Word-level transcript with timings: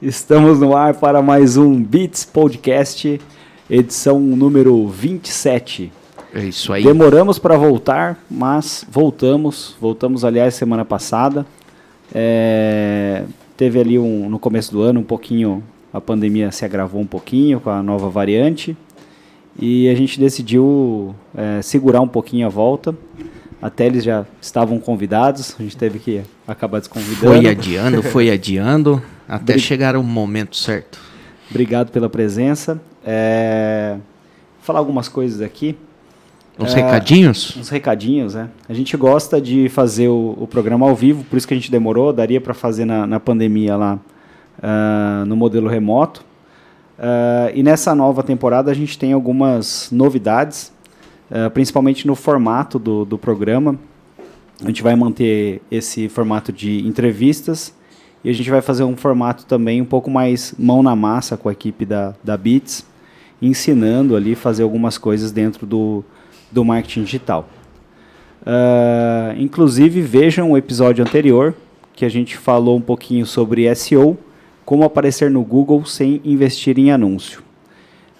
Estamos 0.00 0.60
no 0.60 0.76
ar 0.76 0.94
para 0.94 1.22
mais 1.22 1.56
um 1.56 1.82
Beats 1.82 2.24
Podcast, 2.24 3.20
edição 3.70 4.20
número 4.20 4.86
27. 4.88 5.92
É 6.34 6.44
isso 6.44 6.72
aí. 6.72 6.82
Demoramos 6.82 7.38
para 7.38 7.56
voltar, 7.56 8.22
mas 8.30 8.84
voltamos. 8.90 9.76
Voltamos, 9.80 10.24
aliás, 10.24 10.54
semana 10.54 10.84
passada. 10.84 11.46
É, 12.12 13.24
teve 13.56 13.78
ali 13.78 13.98
um, 13.98 14.28
no 14.28 14.38
começo 14.38 14.72
do 14.72 14.82
ano 14.82 15.00
um 15.00 15.04
pouquinho, 15.04 15.62
a 15.92 16.00
pandemia 16.00 16.50
se 16.50 16.64
agravou 16.64 17.00
um 17.00 17.06
pouquinho 17.06 17.60
com 17.60 17.70
a 17.70 17.82
nova 17.82 18.10
variante. 18.10 18.76
E 19.56 19.88
a 19.88 19.94
gente 19.94 20.18
decidiu 20.18 21.14
é, 21.36 21.62
segurar 21.62 22.00
um 22.00 22.08
pouquinho 22.08 22.46
a 22.46 22.50
volta. 22.50 22.94
Até 23.62 23.86
eles 23.86 24.04
já 24.04 24.26
estavam 24.42 24.78
convidados, 24.78 25.54
a 25.58 25.62
gente 25.62 25.76
teve 25.76 25.98
que 25.98 26.20
acabar 26.46 26.80
desconvidando. 26.80 27.34
Foi 27.34 27.48
adiando, 27.48 28.02
foi 28.02 28.30
adiando, 28.30 29.02
até 29.28 29.58
chegar 29.58 29.96
o 29.96 30.02
momento 30.02 30.56
certo. 30.56 30.98
Obrigado 31.50 31.90
pela 31.90 32.08
presença. 32.08 32.80
É, 33.04 33.96
vou 33.96 34.62
falar 34.62 34.78
algumas 34.78 35.08
coisas 35.08 35.40
aqui. 35.40 35.76
Uns 36.58 36.72
é, 36.72 36.76
recadinhos? 36.76 37.56
Uns 37.56 37.68
recadinhos, 37.68 38.34
né? 38.34 38.48
A 38.68 38.72
gente 38.72 38.96
gosta 38.96 39.40
de 39.40 39.68
fazer 39.68 40.08
o, 40.08 40.36
o 40.38 40.46
programa 40.46 40.88
ao 40.88 40.94
vivo, 40.94 41.24
por 41.24 41.36
isso 41.36 41.48
que 41.48 41.54
a 41.54 41.56
gente 41.56 41.70
demorou. 41.70 42.12
Daria 42.12 42.40
para 42.40 42.54
fazer 42.54 42.84
na, 42.84 43.06
na, 43.06 43.18
pandemia 43.18 43.76
lá 43.76 43.98
uh, 44.58 45.26
no 45.26 45.36
modelo 45.36 45.68
remoto. 45.68 46.24
Uh, 46.98 47.50
e 47.54 47.62
nessa 47.62 47.94
nova 47.94 48.22
temporada 48.22 48.70
a 48.70 48.74
gente 48.74 48.96
tem 48.96 49.12
algumas 49.12 49.88
novidades 49.90 50.72
uh, 51.30 51.50
principalmente 51.50 52.06
no 52.06 52.14
formato 52.14 52.78
do, 52.78 53.04
do 53.04 53.18
programa. 53.18 53.78
A 54.62 54.66
gente 54.66 54.82
vai 54.82 54.94
manter 54.94 55.60
esse 55.70 56.08
formato 56.08 56.52
de 56.52 56.86
entrevistas 56.86 57.74
e 58.24 58.30
a 58.30 58.32
gente 58.32 58.50
vai 58.50 58.62
fazer 58.62 58.84
um 58.84 58.96
formato 58.96 59.44
também 59.44 59.82
um 59.82 59.84
pouco 59.84 60.10
mais 60.10 60.54
mão 60.58 60.82
na 60.82 60.96
massa 60.96 61.36
com 61.36 61.48
a 61.48 61.52
equipe 61.52 61.84
da, 61.84 62.14
da 62.24 62.36
Beats, 62.36 62.86
ensinando 63.42 64.16
ali 64.16 64.34
fazer 64.34 64.62
algumas 64.62 64.96
coisas 64.96 65.30
dentro 65.30 65.66
do, 65.66 66.02
do 66.50 66.64
marketing 66.64 67.04
digital. 67.04 67.46
Uh, 68.40 69.38
inclusive, 69.38 70.00
vejam 70.00 70.52
o 70.52 70.56
episódio 70.56 71.04
anterior, 71.04 71.54
que 71.92 72.04
a 72.04 72.08
gente 72.08 72.36
falou 72.36 72.76
um 72.76 72.80
pouquinho 72.80 73.26
sobre 73.26 73.72
SEO, 73.74 74.16
como 74.64 74.84
aparecer 74.84 75.30
no 75.30 75.42
Google 75.42 75.84
sem 75.84 76.22
investir 76.24 76.78
em 76.78 76.90
anúncio. 76.90 77.42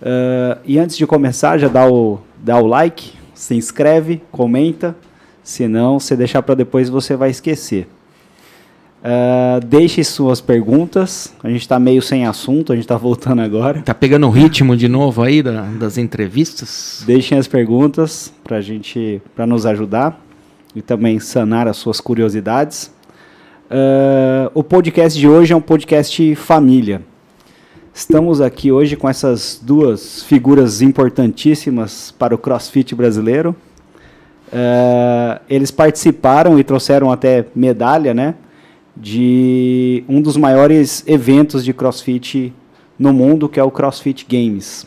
Uh, 0.02 0.60
e 0.66 0.78
antes 0.78 0.98
de 0.98 1.06
começar, 1.06 1.56
já 1.56 1.68
dá 1.68 1.88
o, 1.90 2.20
dá 2.42 2.58
o 2.58 2.66
like, 2.66 3.12
se 3.34 3.54
inscreve, 3.54 4.22
comenta. 4.30 4.94
Senão, 5.42 5.98
se 5.98 6.14
deixar 6.16 6.42
para 6.42 6.54
depois, 6.54 6.88
você 6.88 7.16
vai 7.16 7.30
esquecer. 7.30 7.86
Uh, 9.04 9.62
deixe 9.66 10.02
suas 10.02 10.40
perguntas. 10.40 11.34
A 11.42 11.50
gente 11.50 11.60
está 11.60 11.78
meio 11.78 12.00
sem 12.00 12.24
assunto, 12.24 12.72
a 12.72 12.74
gente 12.74 12.86
está 12.86 12.96
voltando 12.96 13.42
agora. 13.42 13.82
Tá 13.82 13.92
pegando 13.92 14.26
o 14.26 14.30
ritmo 14.30 14.74
de 14.74 14.88
novo 14.88 15.22
aí 15.22 15.42
da, 15.42 15.64
das 15.78 15.98
entrevistas? 15.98 17.04
Deixem 17.06 17.36
as 17.36 17.46
perguntas 17.46 18.32
para 18.42 18.62
gente, 18.62 19.20
para 19.36 19.46
nos 19.46 19.66
ajudar 19.66 20.18
e 20.74 20.80
também 20.80 21.20
sanar 21.20 21.68
as 21.68 21.76
suas 21.76 22.00
curiosidades. 22.00 22.90
Uh, 23.66 24.50
o 24.54 24.64
podcast 24.64 25.18
de 25.18 25.28
hoje 25.28 25.52
é 25.52 25.56
um 25.56 25.60
podcast 25.60 26.34
família. 26.36 27.02
Estamos 27.92 28.40
aqui 28.40 28.72
hoje 28.72 28.96
com 28.96 29.06
essas 29.06 29.60
duas 29.62 30.22
figuras 30.22 30.80
importantíssimas 30.80 32.10
para 32.18 32.34
o 32.34 32.38
CrossFit 32.38 32.94
brasileiro. 32.94 33.54
Uh, 34.48 35.40
eles 35.48 35.70
participaram 35.70 36.58
e 36.58 36.64
trouxeram 36.64 37.12
até 37.12 37.44
medalha, 37.54 38.14
né, 38.14 38.34
de 38.96 40.04
um 40.08 40.20
dos 40.20 40.36
maiores 40.36 41.02
eventos 41.06 41.64
de 41.64 41.72
CrossFit 41.72 42.52
no 42.98 43.12
mundo, 43.12 43.48
que 43.48 43.58
é 43.58 43.62
o 43.62 43.70
CrossFit 43.70 44.26
Games. 44.28 44.86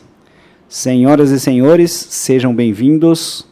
Senhoras 0.68 1.30
e 1.30 1.40
senhores, 1.40 1.90
sejam 1.90 2.54
bem-vindos, 2.54 3.46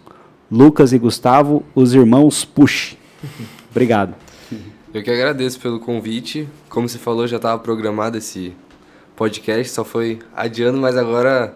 Lucas 0.51 0.93
e 0.93 0.99
Gustavo, 0.99 1.65
os 1.75 1.95
irmãos 1.95 2.45
Push. 2.45 2.97
Obrigado. 3.71 4.15
Eu 4.93 5.03
que 5.03 5.11
agradeço 5.11 5.61
pelo 5.61 5.79
convite. 5.79 6.49
Como 6.69 6.89
você 6.89 6.99
falou, 6.99 7.27
já 7.27 7.37
estava 7.37 7.59
programado 7.59 8.17
esse 8.17 8.55
podcast, 9.15 9.73
só 9.73 9.85
foi 9.85 10.19
adiando, 10.35 10.79
mas 10.79 10.97
agora 10.97 11.55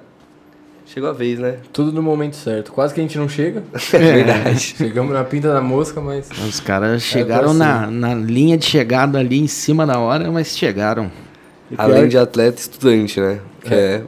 chegou 0.93 1.09
a 1.09 1.13
vez, 1.13 1.39
né? 1.39 1.57
Tudo 1.73 1.93
no 1.93 2.03
momento 2.03 2.35
certo. 2.37 2.73
Quase 2.73 2.93
que 2.93 3.01
a 3.01 3.03
gente 3.03 3.17
não 3.17 3.29
chega. 3.29 3.63
É 3.93 3.99
verdade. 3.99 4.61
Chegamos 4.61 5.13
na 5.13 5.25
pinta 5.25 5.53
da 5.53 5.61
mosca, 5.61 6.01
mas. 6.01 6.29
Os 6.31 6.61
caras 6.61 7.03
chegaram 7.03 7.51
é 7.51 7.55
na, 7.55 7.87
na 7.87 8.15
linha 8.15 8.59
de 8.59 8.65
chegada 8.65 9.19
ali 9.19 9.41
em 9.41 9.47
cima 9.47 9.87
da 9.87 9.99
hora, 9.99 10.31
mas 10.31 10.57
chegaram. 10.57 11.11
Além 11.79 12.09
de 12.09 12.19
atleta 12.19 12.61
estudante, 12.61 13.21
né? 13.21 13.41
Que 13.63 13.75
é. 13.75 14.03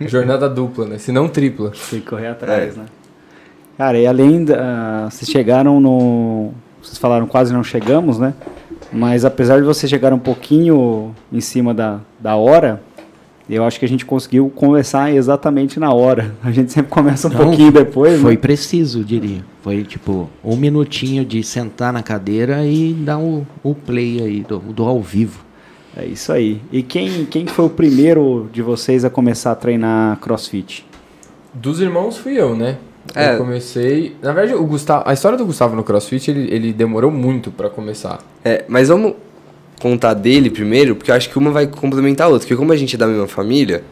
é... 0.00 0.08
Jornada 0.08 0.48
dupla, 0.48 0.86
né? 0.86 0.98
Se 0.98 1.12
não 1.12 1.28
tripla. 1.28 1.72
Tem 1.90 2.00
que 2.00 2.06
correr 2.06 2.28
atrás, 2.28 2.76
é. 2.76 2.80
né? 2.80 2.86
Cara, 3.76 3.98
e 3.98 4.06
além. 4.06 4.44
Da, 4.44 5.08
vocês 5.10 5.30
chegaram 5.30 5.80
no. 5.80 6.52
Vocês 6.82 6.98
falaram 6.98 7.26
quase 7.26 7.52
não 7.52 7.62
chegamos, 7.62 8.18
né? 8.18 8.34
Mas 8.92 9.24
apesar 9.24 9.58
de 9.58 9.64
você 9.64 9.86
chegar 9.86 10.12
um 10.12 10.18
pouquinho 10.18 11.14
em 11.32 11.40
cima 11.40 11.74
da, 11.74 12.00
da 12.18 12.36
hora, 12.36 12.80
eu 13.54 13.64
acho 13.64 13.78
que 13.78 13.84
a 13.84 13.88
gente 13.88 14.04
conseguiu 14.04 14.50
conversar 14.54 15.12
exatamente 15.12 15.80
na 15.80 15.92
hora. 15.92 16.34
A 16.42 16.50
gente 16.50 16.72
sempre 16.72 16.90
começa 16.90 17.28
um 17.28 17.30
Não, 17.30 17.38
pouquinho 17.38 17.72
depois. 17.72 18.20
Foi 18.20 18.32
né? 18.32 18.36
preciso, 18.36 19.02
diria. 19.02 19.44
Foi 19.62 19.82
tipo 19.84 20.28
um 20.44 20.56
minutinho 20.56 21.24
de 21.24 21.42
sentar 21.42 21.92
na 21.92 22.02
cadeira 22.02 22.64
e 22.66 22.92
dar 22.92 23.18
o, 23.18 23.46
o 23.62 23.74
play 23.74 24.20
aí 24.20 24.40
do, 24.40 24.58
do 24.58 24.84
ao 24.84 25.00
vivo. 25.00 25.44
É 25.96 26.04
isso 26.04 26.32
aí. 26.32 26.60
E 26.70 26.82
quem, 26.82 27.24
quem 27.24 27.46
foi 27.46 27.64
o 27.64 27.70
primeiro 27.70 28.48
de 28.52 28.62
vocês 28.62 29.04
a 29.04 29.10
começar 29.10 29.52
a 29.52 29.54
treinar 29.54 30.18
crossfit? 30.18 30.86
Dos 31.52 31.80
irmãos 31.80 32.18
fui 32.18 32.38
eu, 32.38 32.54
né? 32.54 32.76
É. 33.14 33.34
Eu 33.34 33.38
comecei. 33.38 34.16
Na 34.22 34.32
verdade, 34.32 34.54
o 34.54 34.64
Gustavo, 34.66 35.04
a 35.06 35.12
história 35.12 35.38
do 35.38 35.44
Gustavo 35.46 35.74
no 35.74 35.82
CrossFit, 35.82 36.30
ele, 36.30 36.52
ele 36.52 36.72
demorou 36.72 37.10
muito 37.10 37.50
para 37.50 37.70
começar. 37.70 38.18
É, 38.44 38.64
mas 38.68 38.88
vamos 38.88 39.14
contar 39.78 40.14
dele 40.14 40.50
primeiro, 40.50 40.96
porque 40.96 41.10
eu 41.10 41.14
acho 41.14 41.28
que 41.30 41.38
uma 41.38 41.50
vai 41.50 41.66
complementar 41.66 42.26
a 42.26 42.30
outra. 42.30 42.46
Porque 42.46 42.56
como 42.56 42.72
a 42.72 42.76
gente 42.76 42.94
é 42.96 42.98
da 42.98 43.06
mesma 43.06 43.28
família, 43.28 43.82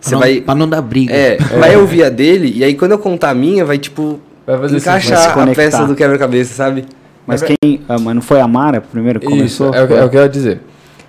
você 0.00 0.16
vai. 0.16 0.40
Pra 0.40 0.54
não 0.54 0.68
dar 0.68 0.82
briga. 0.82 1.12
É, 1.12 1.34
é, 1.38 1.58
vai 1.58 1.76
ouvir 1.76 2.04
a 2.04 2.08
dele, 2.08 2.52
e 2.54 2.64
aí 2.64 2.74
quando 2.74 2.92
eu 2.92 2.98
contar 2.98 3.30
a 3.30 3.34
minha, 3.34 3.64
vai 3.64 3.78
tipo. 3.78 4.20
Vai 4.46 4.70
encaixar 4.70 5.34
vai 5.34 5.50
a 5.50 5.54
peça 5.54 5.86
do 5.86 5.94
quebra-cabeça, 5.94 6.54
sabe? 6.54 6.84
Mas 7.26 7.42
quem. 7.42 7.82
Ah, 7.86 7.98
mas 7.98 8.14
não 8.14 8.22
foi 8.22 8.40
a 8.40 8.48
Mara 8.48 8.80
primeiro 8.80 9.20
que 9.20 9.26
Isso, 9.26 9.64
começou? 9.64 9.74
É, 9.74 9.84
o, 9.84 9.98
é 9.98 10.04
o 10.04 10.08
que 10.08 10.16
eu 10.16 10.22
ia 10.22 10.28
dizer. 10.28 10.60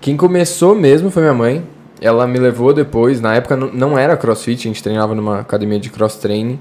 Quem 0.02 0.18
começou 0.18 0.76
mesmo 0.76 1.10
foi 1.10 1.24
minha 1.24 1.34
mãe. 1.34 1.64
Ela 2.02 2.26
me 2.28 2.40
levou 2.40 2.74
depois, 2.74 3.20
na 3.20 3.36
época 3.36 3.58
não 3.58 3.98
era 3.98 4.16
crossfit, 4.16 4.68
a 4.68 4.70
gente 4.70 4.82
treinava 4.82 5.14
numa 5.14 5.40
academia 5.40 5.80
de 5.80 5.90
cross 5.90 6.16
training. 6.16 6.60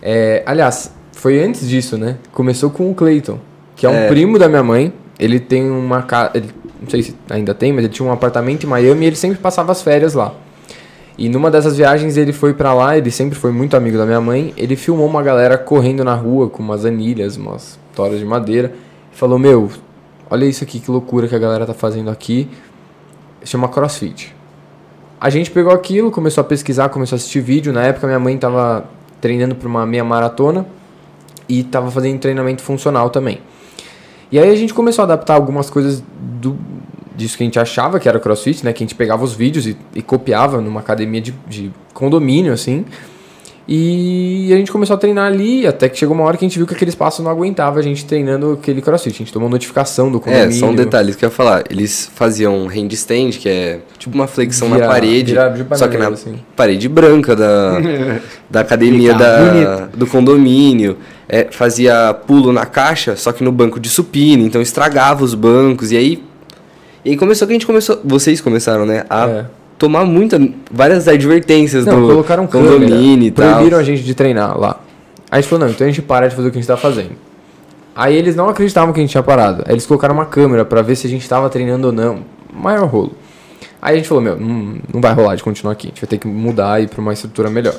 É, 0.00 0.42
aliás, 0.46 0.92
foi 1.12 1.42
antes 1.42 1.68
disso, 1.68 1.96
né? 1.96 2.16
Começou 2.32 2.70
com 2.70 2.90
o 2.90 2.94
Clayton, 2.94 3.38
que 3.74 3.86
é 3.86 3.88
um 3.88 3.94
é. 3.94 4.08
primo 4.08 4.38
da 4.38 4.48
minha 4.48 4.62
mãe. 4.62 4.92
Ele 5.18 5.38
tem 5.38 5.68
uma 5.70 6.02
casa. 6.02 6.32
Não 6.82 6.90
sei 6.90 7.02
se 7.02 7.16
ainda 7.30 7.54
tem, 7.54 7.72
mas 7.72 7.84
ele 7.84 7.92
tinha 7.92 8.06
um 8.06 8.12
apartamento 8.12 8.64
em 8.64 8.66
Miami 8.66 9.04
e 9.04 9.06
ele 9.06 9.16
sempre 9.16 9.38
passava 9.38 9.70
as 9.70 9.80
férias 9.80 10.14
lá. 10.14 10.34
E 11.16 11.28
numa 11.28 11.50
dessas 11.50 11.76
viagens 11.76 12.16
ele 12.16 12.32
foi 12.32 12.54
para 12.54 12.74
lá, 12.74 12.96
ele 12.96 13.10
sempre 13.10 13.38
foi 13.38 13.52
muito 13.52 13.76
amigo 13.76 13.96
da 13.96 14.04
minha 14.04 14.20
mãe. 14.20 14.52
Ele 14.56 14.74
filmou 14.74 15.06
uma 15.06 15.22
galera 15.22 15.56
correndo 15.56 16.02
na 16.02 16.14
rua 16.14 16.48
com 16.48 16.62
umas 16.62 16.84
anilhas, 16.84 17.36
umas 17.36 17.78
toras 17.94 18.18
de 18.18 18.24
madeira. 18.24 18.72
E 19.12 19.16
falou: 19.16 19.38
Meu, 19.38 19.70
olha 20.28 20.44
isso 20.44 20.64
aqui, 20.64 20.80
que 20.80 20.90
loucura 20.90 21.28
que 21.28 21.34
a 21.34 21.38
galera 21.38 21.64
tá 21.64 21.74
fazendo 21.74 22.10
aqui. 22.10 22.48
Chama 23.44 23.68
CrossFit. 23.68 24.34
A 25.20 25.30
gente 25.30 25.50
pegou 25.50 25.72
aquilo, 25.72 26.10
começou 26.10 26.42
a 26.42 26.44
pesquisar, 26.44 26.88
começou 26.88 27.14
a 27.14 27.18
assistir 27.18 27.40
vídeo. 27.40 27.72
Na 27.72 27.84
época 27.84 28.06
minha 28.06 28.18
mãe 28.18 28.36
tava 28.36 28.84
treinando 29.20 29.54
para 29.54 29.68
uma 29.68 29.86
meia 29.86 30.02
maratona 30.02 30.66
e 31.48 31.60
estava 31.60 31.90
fazendo 31.90 32.18
treinamento 32.18 32.62
funcional 32.62 33.10
também. 33.10 33.40
E 34.32 34.38
aí 34.38 34.50
a 34.50 34.56
gente 34.56 34.72
começou 34.72 35.02
a 35.02 35.04
adaptar 35.04 35.34
algumas 35.34 35.68
coisas 35.68 36.02
do, 36.40 36.56
disso 37.14 37.36
que 37.36 37.42
a 37.42 37.46
gente 37.46 37.58
achava 37.58 38.00
que 38.00 38.08
era 38.08 38.18
crossfit, 38.18 38.64
né? 38.64 38.72
Que 38.72 38.82
a 38.82 38.86
gente 38.86 38.94
pegava 38.94 39.22
os 39.22 39.34
vídeos 39.34 39.66
e, 39.66 39.76
e 39.94 40.00
copiava 40.00 40.60
numa 40.60 40.80
academia 40.80 41.20
de, 41.20 41.34
de 41.46 41.70
condomínio, 41.92 42.52
assim. 42.52 42.84
E 43.66 44.52
a 44.52 44.56
gente 44.56 44.72
começou 44.72 44.94
a 44.94 44.98
treinar 44.98 45.26
ali, 45.26 45.66
até 45.66 45.88
que 45.88 45.96
chegou 45.96 46.16
uma 46.16 46.24
hora 46.24 46.36
que 46.36 46.44
a 46.44 46.48
gente 46.48 46.58
viu 46.58 46.66
que 46.66 46.74
aquele 46.74 46.88
espaço 46.88 47.22
não 47.22 47.30
aguentava 47.30 47.78
a 47.78 47.82
gente 47.82 48.04
treinando 48.04 48.52
aquele 48.52 48.82
crossfit. 48.82 49.14
A 49.14 49.18
gente 49.18 49.32
tomou 49.32 49.48
notificação 49.48 50.10
do 50.10 50.18
condomínio. 50.18 50.48
É, 50.48 50.52
só 50.52 50.66
um 50.66 50.74
detalhe 50.74 51.14
que 51.14 51.24
eu 51.24 51.28
ia 51.28 51.34
falar. 51.34 51.64
Eles 51.70 52.10
faziam 52.14 52.66
handstand, 52.66 53.30
que 53.32 53.48
é 53.48 53.78
tipo 53.98 54.16
uma 54.16 54.26
flexão 54.26 54.68
vira, 54.68 54.80
na 54.80 54.86
parede, 54.88 55.34
só 55.76 55.86
que 55.86 55.96
na 55.96 56.08
assim. 56.08 56.40
parede 56.56 56.88
branca 56.88 57.36
da, 57.36 57.78
da 58.50 58.60
academia 58.60 59.14
da, 59.14 59.86
do 59.94 60.06
condomínio. 60.08 60.96
É, 61.34 61.48
fazia 61.50 62.12
pulo 62.26 62.52
na 62.52 62.66
caixa, 62.66 63.16
só 63.16 63.32
que 63.32 63.42
no 63.42 63.50
banco 63.50 63.80
de 63.80 63.88
supino, 63.88 64.44
então 64.44 64.60
estragava 64.60 65.24
os 65.24 65.34
bancos. 65.34 65.90
E 65.90 65.96
aí, 65.96 66.22
e 67.02 67.10
aí 67.10 67.16
começou 67.16 67.48
que 67.48 67.52
a 67.52 67.56
gente 67.56 67.66
começou... 67.66 67.98
Vocês 68.04 68.38
começaram, 68.38 68.84
né? 68.84 69.06
A 69.08 69.26
é 69.26 69.46
tomar 69.82 70.04
muita, 70.04 70.38
várias 70.70 71.08
advertências 71.08 71.84
não, 71.84 72.02
do 72.02 72.06
colocaram 72.06 72.46
condomínio 72.46 73.26
e 73.26 73.30
tal. 73.32 73.54
Proibiram 73.54 73.78
a 73.78 73.82
gente 73.82 74.04
de 74.04 74.14
treinar 74.14 74.56
lá. 74.56 74.78
Aí 75.28 75.38
a 75.38 75.40
gente 75.40 75.50
falou, 75.50 75.64
não, 75.64 75.72
então 75.72 75.84
a 75.84 75.90
gente 75.90 76.00
para 76.00 76.28
de 76.28 76.36
fazer 76.36 76.48
o 76.48 76.50
que 76.52 76.58
a 76.58 76.60
gente 76.60 76.68
tá 76.68 76.76
fazendo. 76.76 77.10
Aí 77.96 78.14
eles 78.14 78.36
não 78.36 78.48
acreditavam 78.48 78.92
que 78.92 79.00
a 79.00 79.02
gente 79.02 79.10
tinha 79.10 79.24
parado. 79.24 79.64
Aí 79.66 79.74
eles 79.74 79.84
colocaram 79.84 80.14
uma 80.14 80.26
câmera 80.26 80.64
para 80.64 80.82
ver 80.82 80.94
se 80.94 81.08
a 81.08 81.10
gente 81.10 81.28
tava 81.28 81.50
treinando 81.50 81.88
ou 81.88 81.92
não. 81.92 82.20
Maior 82.52 82.86
rolo. 82.86 83.12
Aí 83.80 83.94
a 83.94 83.96
gente 83.96 84.06
falou, 84.06 84.22
meu, 84.22 84.36
não, 84.38 84.76
não 84.94 85.00
vai 85.00 85.12
rolar 85.12 85.34
de 85.34 85.42
continuar 85.42 85.72
aqui, 85.72 85.88
a 85.88 85.90
gente 85.90 86.00
vai 86.00 86.08
ter 86.08 86.18
que 86.18 86.28
mudar 86.28 86.80
e 86.80 86.84
ir 86.84 86.88
para 86.88 87.00
uma 87.00 87.12
estrutura 87.12 87.50
melhor. 87.50 87.74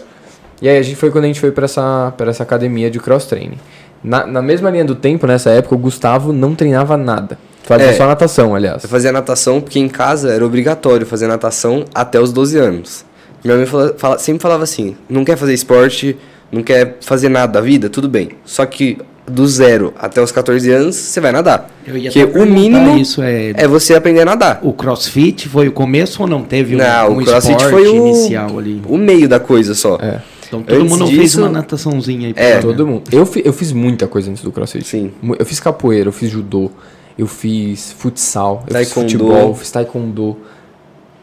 E 0.63 0.69
aí 0.69 0.77
a 0.77 0.81
gente 0.81 0.95
foi 0.95 1.11
quando 1.11 1.25
a 1.25 1.27
gente 1.27 1.41
foi 1.41 1.51
para 1.51 1.65
essa, 1.65 2.13
pra 2.15 2.29
essa 2.29 2.41
academia 2.41 2.89
de 2.89 2.97
cross 2.97 3.25
training. 3.25 3.57
Na, 4.01 4.25
na 4.25 4.41
mesma 4.41 4.69
linha 4.69 4.85
do 4.85 4.95
tempo, 4.95 5.27
nessa 5.27 5.49
época, 5.49 5.75
o 5.75 5.77
Gustavo 5.77 6.31
não 6.31 6.55
treinava 6.55 6.95
nada. 6.95 7.37
Fazia 7.63 7.87
é, 7.87 7.93
só 7.93 8.07
natação, 8.07 8.55
aliás. 8.55 8.81
Eu 8.81 8.89
fazia 8.89 9.11
natação 9.11 9.59
porque 9.59 9.77
em 9.77 9.89
casa 9.89 10.31
era 10.31 10.45
obrigatório 10.45 11.05
fazer 11.05 11.27
natação 11.27 11.83
até 11.93 12.17
os 12.17 12.31
12 12.31 12.57
anos. 12.57 13.03
Minha 13.43 13.57
mãe 13.57 13.65
fala, 13.65 13.93
fala, 13.97 14.17
sempre 14.17 14.41
falava 14.41 14.63
assim: 14.63 14.95
não 15.09 15.25
quer 15.25 15.35
fazer 15.35 15.53
esporte, 15.53 16.15
não 16.49 16.63
quer 16.63 16.95
fazer 17.01 17.27
nada 17.27 17.51
da 17.51 17.61
vida, 17.61 17.89
tudo 17.89 18.07
bem. 18.07 18.29
Só 18.45 18.65
que 18.65 18.97
do 19.27 19.45
zero 19.45 19.93
até 19.97 20.21
os 20.21 20.31
14 20.31 20.71
anos, 20.71 20.95
você 20.95 21.19
vai 21.19 21.33
nadar. 21.33 21.69
Porque 21.83 22.23
o 22.23 22.45
mínimo 22.45 22.97
isso 22.97 23.21
é... 23.21 23.51
é 23.51 23.67
você 23.67 23.95
aprender 23.95 24.21
a 24.21 24.25
nadar. 24.25 24.59
O 24.61 24.71
crossfit 24.71 25.49
foi 25.49 25.67
o 25.67 25.73
começo 25.73 26.21
ou 26.21 26.27
não 26.27 26.41
teve 26.41 26.75
não, 26.77 27.09
um, 27.09 27.17
um 27.17 27.19
o 27.19 27.25
crossfit 27.25 27.61
foi 27.65 27.87
o, 27.87 28.07
inicial 28.07 28.57
ali? 28.57 28.81
O 28.87 28.97
meio 28.97 29.27
da 29.27 29.41
coisa 29.41 29.75
só. 29.75 29.97
É. 30.01 30.19
Então 30.61 30.63
todo 30.63 30.81
antes 30.81 30.91
mundo 30.91 31.05
disso, 31.05 31.19
fez 31.19 31.35
uma 31.35 31.49
nataçãozinha 31.49 32.27
aí. 32.27 32.33
É, 32.35 32.59
todo 32.59 32.85
mundo. 32.85 33.03
Eu, 33.11 33.25
fi, 33.25 33.41
eu 33.43 33.53
fiz 33.53 33.71
muita 33.71 34.07
coisa 34.07 34.29
antes 34.29 34.43
do 34.43 34.51
crossfit. 34.51 34.85
Sim. 34.87 35.11
Eu 35.39 35.45
fiz 35.45 35.59
capoeira, 35.59 36.09
eu 36.09 36.13
fiz 36.13 36.29
judô, 36.29 36.69
eu 37.17 37.27
fiz 37.27 37.93
futsal, 37.93 38.63
eu 38.67 38.73
taekwondo. 38.73 39.09
fiz 39.09 39.13
futebol, 39.13 39.55
fiz 39.55 39.71
taekwondo. 39.71 40.37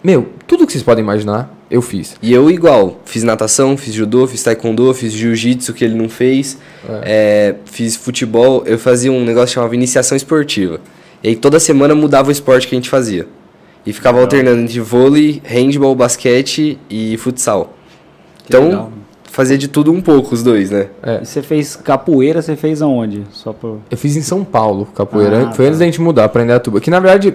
Meu, 0.02 0.28
tudo 0.46 0.66
que 0.66 0.72
vocês 0.72 0.82
podem 0.82 1.04
imaginar, 1.04 1.54
eu 1.70 1.82
fiz. 1.82 2.16
E 2.22 2.32
eu 2.32 2.50
igual, 2.50 3.00
fiz 3.04 3.22
natação, 3.22 3.76
fiz 3.76 3.94
judô, 3.94 4.26
fiz 4.26 4.42
taekwondo, 4.42 4.92
fiz 4.94 5.12
jiu-jitsu 5.12 5.74
que 5.74 5.84
ele 5.84 5.94
não 5.94 6.08
fez, 6.08 6.58
é. 6.88 7.02
É, 7.04 7.54
fiz 7.66 7.96
futebol, 7.96 8.64
eu 8.66 8.78
fazia 8.78 9.12
um 9.12 9.24
negócio 9.24 9.54
chamado 9.54 9.74
iniciação 9.74 10.16
esportiva. 10.16 10.80
E 11.22 11.28
aí 11.28 11.36
toda 11.36 11.60
semana 11.60 11.94
mudava 11.94 12.30
o 12.30 12.32
esporte 12.32 12.66
que 12.66 12.74
a 12.74 12.78
gente 12.78 12.88
fazia. 12.88 13.26
E 13.84 13.92
ficava 13.92 14.16
Legal. 14.16 14.24
alternando 14.24 14.62
entre 14.62 14.80
vôlei, 14.80 15.40
handball, 15.44 15.94
basquete 15.94 16.78
e 16.88 17.16
futsal. 17.16 17.76
então, 18.46 18.64
legal. 18.64 18.92
Fazia 19.30 19.56
de 19.56 19.68
tudo 19.68 19.92
um 19.92 20.00
pouco 20.00 20.34
os 20.34 20.42
dois, 20.42 20.70
né? 20.70 20.88
É. 21.02 21.20
E 21.22 21.26
você 21.26 21.40
fez 21.40 21.76
capoeira, 21.76 22.42
você 22.42 22.56
fez 22.56 22.82
aonde? 22.82 23.24
Só 23.30 23.52
pro... 23.52 23.80
Eu 23.90 23.96
fiz 23.96 24.16
em 24.16 24.22
São 24.22 24.44
Paulo, 24.44 24.86
capoeira. 24.86 25.48
Ah, 25.48 25.52
Foi 25.52 25.64
tá. 25.64 25.68
antes 25.68 25.78
da 25.78 25.84
gente 25.84 26.00
mudar 26.00 26.28
pra 26.28 26.42
Indaiatuba. 26.42 26.80
Que 26.80 26.90
na 26.90 26.98
verdade, 26.98 27.34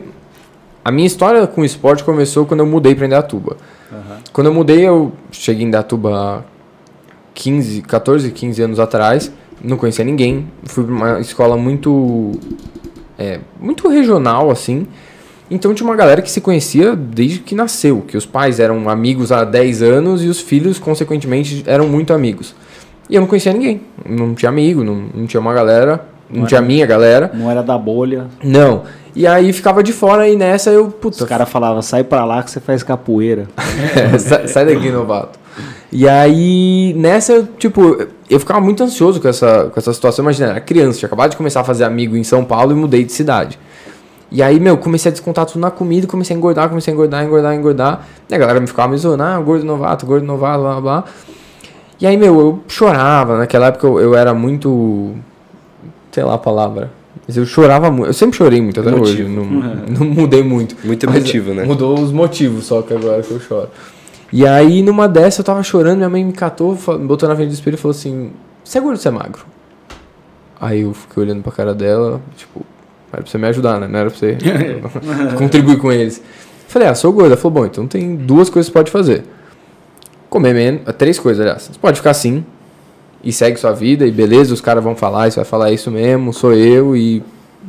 a 0.84 0.92
minha 0.92 1.08
história 1.08 1.48
com 1.48 1.62
o 1.62 1.66
esporte 1.66 2.04
começou 2.04 2.46
quando 2.46 2.60
eu 2.60 2.66
mudei 2.66 2.94
pra 2.94 3.06
Indaiatuba. 3.06 3.58
Uhum. 3.92 4.18
Quando 4.34 4.48
eu 4.48 4.54
mudei, 4.54 4.86
eu 4.86 5.14
cheguei 5.32 5.66
em 5.66 5.72
Datuba 5.72 6.46
15, 7.34 7.82
14, 7.84 8.30
15 8.32 8.62
anos 8.62 8.80
atrás, 8.80 9.32
não 9.64 9.78
conhecia 9.78 10.04
ninguém, 10.04 10.48
fui 10.64 10.84
para 10.84 10.94
uma 10.94 11.20
escola 11.20 11.56
muito 11.56 12.34
é, 13.18 13.40
muito 13.60 13.88
regional 13.88 14.52
assim. 14.52 14.86
Então 15.50 15.74
tinha 15.74 15.88
uma 15.88 15.96
galera 15.96 16.22
que 16.22 16.32
se 16.32 16.42
conhecia 16.42 16.96
desde 16.96 17.40
que 17.40 17.54
nasceu, 17.54 18.02
que 18.08 18.18
os 18.18 18.26
pais 18.26 18.60
eram 18.60 18.90
amigos 18.90 19.32
há 19.32 19.44
10 19.44 19.82
anos 19.82 20.24
e 20.24 20.28
os 20.28 20.40
filhos 20.40 20.80
consequentemente 20.80 21.64
eram 21.68 21.88
muito 21.88 22.14
amigos. 22.14 22.56
E 23.10 23.16
eu 23.16 23.22
não 23.22 23.28
conhecia 23.28 23.54
ninguém, 23.54 23.82
não 24.08 24.34
tinha 24.34 24.50
amigo, 24.50 24.84
não, 24.84 25.06
não 25.14 25.28
tinha 25.28 25.40
uma 25.40 25.54
galera, 25.54 26.08
não, 26.30 26.42
não 26.42 26.48
tinha 26.48 26.58
era, 26.58 26.66
minha 26.66 26.86
galera. 26.86 27.32
Não 27.34 27.52
era 27.52 27.62
da 27.62 27.78
bolha. 27.78 28.26
Não. 28.44 28.84
E 29.16 29.28
aí 29.28 29.54
ficava 29.54 29.84
de 29.84 29.94
fora 29.94 30.28
e 30.28 30.36
nessa 30.36 30.72
eu, 30.72 30.88
puta. 30.88 31.24
Os 31.24 31.30
caras 31.30 31.48
falavam, 31.48 31.82
sai 31.82 32.04
pra 32.04 32.26
lá 32.26 32.42
que 32.42 32.50
você 32.50 32.60
faz 32.60 32.82
capoeira. 32.82 33.48
é, 33.96 34.18
sai, 34.18 34.48
sai 34.48 34.66
daqui, 34.66 34.90
novato. 34.90 35.40
E 35.92 36.10
aí, 36.10 36.94
nessa, 36.98 37.32
eu, 37.32 37.48
tipo, 37.58 38.06
eu 38.30 38.40
ficava 38.40 38.60
muito 38.60 38.84
ansioso 38.84 39.22
com 39.22 39.28
essa, 39.28 39.70
com 39.72 39.80
essa 39.80 39.94
situação. 39.94 40.24
Imagina, 40.24 40.50
era 40.50 40.60
criança, 40.60 41.00
tinha 41.00 41.08
acabado 41.08 41.32
de 41.32 41.38
começar 41.38 41.62
a 41.62 41.64
fazer 41.64 41.86
amigo 41.86 42.18
em 42.18 42.24
São 42.24 42.44
Paulo 42.44 42.72
e 42.72 42.76
mudei 42.76 43.06
de 43.06 43.14
cidade. 43.14 43.58
E 44.36 44.44
aí, 44.44 44.60
meu, 44.60 44.78
comecei 44.78 45.10
a 45.10 45.14
descontar 45.14 45.46
tudo 45.46 45.62
na 45.62 45.72
comida, 45.72 46.06
comecei 46.08 46.36
a 46.36 46.38
engordar, 46.38 46.68
comecei 46.68 46.92
a 46.92 46.94
engordar, 46.94 47.24
engordar, 47.24 47.56
engordar. 47.56 48.06
E 48.30 48.36
a 48.36 48.38
galera 48.38 48.60
me 48.60 48.68
ficava 48.68 48.92
me 48.92 48.98
zoando, 48.98 49.24
ah, 49.24 49.40
gordo 49.40 49.64
novato, 49.64 50.06
gordo 50.06 50.26
novato, 50.26 50.62
blá, 50.62 50.82
blá. 50.82 51.04
E 52.02 52.06
aí, 52.06 52.18
meu, 52.18 52.38
eu 52.38 52.60
chorava. 52.68 53.38
Naquela 53.38 53.68
época 53.68 53.88
eu, 53.88 53.98
eu 53.98 54.14
era 54.14 54.34
muito. 54.34 55.14
Sei 56.12 56.22
lá 56.22 56.34
a 56.34 56.38
palavra. 56.38 56.92
Mas 57.26 57.38
eu 57.38 57.46
chorava 57.46 57.90
muito. 57.90 58.10
Eu 58.10 58.14
sempre 58.14 58.36
chorei 58.36 58.60
muito 58.60 58.82
até 58.82 58.94
hoje. 58.94 59.24
Não, 59.24 59.46
não 59.88 60.06
mudei 60.06 60.44
muito. 60.44 60.76
Muito 60.84 61.06
emotivo, 61.06 61.54
né? 61.54 61.64
Mudou 61.64 61.98
os 61.98 62.12
motivos 62.12 62.66
só 62.66 62.82
que 62.82 62.94
agora 62.94 63.24
que 63.24 63.32
eu 63.32 63.40
choro. 63.40 63.70
E 64.34 64.46
aí, 64.46 64.82
numa 64.82 65.08
dessa, 65.08 65.40
eu 65.40 65.46
tava 65.46 65.64
chorando, 65.64 65.96
minha 65.96 66.10
mãe 66.10 66.26
me 66.26 66.34
catou, 66.34 66.78
me 67.00 67.08
botou 67.08 67.30
na 67.30 67.38
frente 67.38 67.52
do 67.52 67.54
espelho 67.54 67.76
e 67.76 67.78
falou 67.78 67.96
assim: 67.96 68.32
Você 68.66 68.80
é 68.80 68.82
gordo 68.82 68.96
ou 68.96 69.02
você 69.02 69.08
é 69.08 69.12
magro? 69.12 69.46
Aí 70.60 70.82
eu 70.82 70.94
fiquei 70.94 71.24
olhando 71.24 71.42
pra 71.42 71.54
cara 71.54 71.74
dela, 71.74 72.20
tipo, 72.36 72.66
era 73.16 73.24
pra 73.24 73.32
você 73.32 73.38
me 73.38 73.48
ajudar, 73.48 73.80
né? 73.80 73.88
Não 73.88 74.00
era 74.00 74.10
pra 74.10 74.20
você 74.20 74.38
contribuir 75.38 75.78
com 75.78 75.92
eles. 75.92 76.22
Falei, 76.68 76.88
ah, 76.88 76.96
sou 76.96 77.12
gordo. 77.12 77.28
Ela 77.28 77.38
falou, 77.38 77.62
bom, 77.62 77.66
então 77.66 77.88
tem 77.88 78.16
duas 78.16 78.50
coisas 78.50 78.70
que 78.70 78.74
você 78.74 78.80
pode 78.80 78.92
fazer. 78.92 79.24
Comer 80.30 80.54
menos, 80.54 80.82
três 80.98 81.18
coisas, 81.18 81.42
aliás. 81.42 81.64
Você 81.64 81.80
pode 81.80 81.98
ficar 81.98 82.12
assim, 82.12 82.44
e 83.26 83.34
segue 83.34 83.58
sua 83.60 83.72
vida 83.72 84.06
e 84.06 84.12
beleza, 84.12 84.54
os 84.54 84.62
caras 84.62 84.84
vão 84.84 84.96
falar, 84.96 85.32
você 85.32 85.38
vai 85.38 85.46
falar 85.46 85.72
isso 85.72 85.90
mesmo, 85.90 86.32
sou 86.32 86.54
eu 86.54 86.96
e 86.96 87.24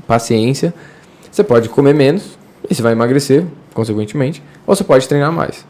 paciência. 0.06 0.74
Você 1.32 1.42
pode 1.42 1.70
comer 1.70 1.94
menos 1.94 2.38
e 2.68 2.74
você 2.74 2.82
vai 2.82 2.92
emagrecer, 2.92 3.44
consequentemente, 3.72 4.42
ou 4.66 4.76
você 4.76 4.84
pode 4.84 5.08
treinar 5.08 5.32
mais. 5.32 5.64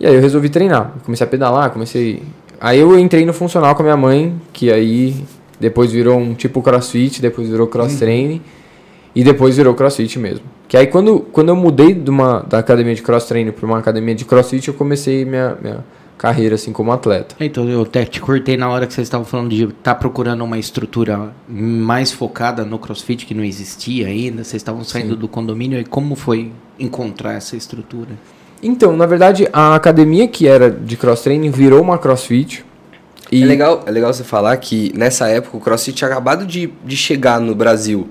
E 0.00 0.06
aí 0.06 0.14
eu 0.14 0.20
resolvi 0.20 0.48
treinar, 0.48 0.94
comecei 1.04 1.26
a 1.26 1.28
pedalar, 1.28 1.70
comecei. 1.70 2.22
Aí 2.58 2.80
eu 2.80 2.98
entrei 2.98 3.26
no 3.26 3.34
funcional 3.34 3.74
com 3.74 3.82
a 3.82 3.84
minha 3.84 3.96
mãe, 3.96 4.34
que 4.52 4.72
aí 4.72 5.14
depois 5.60 5.92
virou 5.92 6.18
um 6.18 6.34
tipo 6.34 6.62
crossfit, 6.62 7.20
depois 7.20 7.48
virou 7.48 7.66
cross 7.66 7.92
uhum. 7.92 7.98
training 7.98 8.42
e 9.16 9.24
depois 9.24 9.56
virou 9.56 9.74
crossfit 9.74 10.18
mesmo. 10.18 10.44
Que 10.68 10.76
aí 10.76 10.86
quando, 10.86 11.20
quando 11.32 11.48
eu 11.48 11.56
mudei 11.56 11.94
de 11.94 12.10
uma, 12.10 12.40
da 12.40 12.58
academia 12.58 12.94
de 12.94 13.00
cross 13.00 13.24
training 13.24 13.50
para 13.50 13.64
uma 13.64 13.78
academia 13.78 14.14
de 14.14 14.26
crossfit, 14.26 14.68
eu 14.68 14.74
comecei 14.74 15.24
minha, 15.24 15.56
minha 15.58 15.82
carreira 16.18 16.56
assim 16.56 16.70
como 16.70 16.92
atleta. 16.92 17.34
Então 17.40 17.66
eu 17.66 17.80
até 17.80 18.04
te 18.04 18.20
cortei 18.20 18.58
na 18.58 18.68
hora 18.68 18.86
que 18.86 18.92
vocês 18.92 19.06
estavam 19.06 19.24
falando 19.24 19.48
de 19.48 19.64
estar 19.64 19.74
tá 19.82 19.94
procurando 19.94 20.44
uma 20.44 20.58
estrutura 20.58 21.30
mais 21.48 22.12
focada 22.12 22.62
no 22.62 22.78
CrossFit 22.78 23.24
que 23.24 23.32
não 23.32 23.42
existia 23.42 24.06
ainda. 24.06 24.44
Vocês 24.44 24.60
estavam 24.60 24.84
saindo 24.84 25.14
Sim. 25.14 25.20
do 25.20 25.28
condomínio 25.28 25.80
e 25.80 25.84
como 25.84 26.14
foi 26.14 26.52
encontrar 26.78 27.36
essa 27.36 27.56
estrutura? 27.56 28.10
Então, 28.62 28.94
na 28.98 29.06
verdade, 29.06 29.48
a 29.50 29.74
academia 29.74 30.28
que 30.28 30.46
era 30.46 30.70
de 30.70 30.94
cross 30.94 31.22
training 31.22 31.50
virou 31.50 31.80
uma 31.80 31.96
CrossFit. 31.96 32.66
E... 33.32 33.42
É, 33.42 33.46
legal, 33.46 33.82
é 33.86 33.90
legal 33.90 34.12
você 34.12 34.24
falar 34.24 34.54
que 34.58 34.92
nessa 34.94 35.26
época 35.26 35.56
o 35.56 35.60
CrossFit 35.60 35.96
tinha 35.96 36.10
acabado 36.10 36.44
de, 36.44 36.70
de 36.84 36.96
chegar 36.98 37.40
no 37.40 37.54
Brasil. 37.54 38.06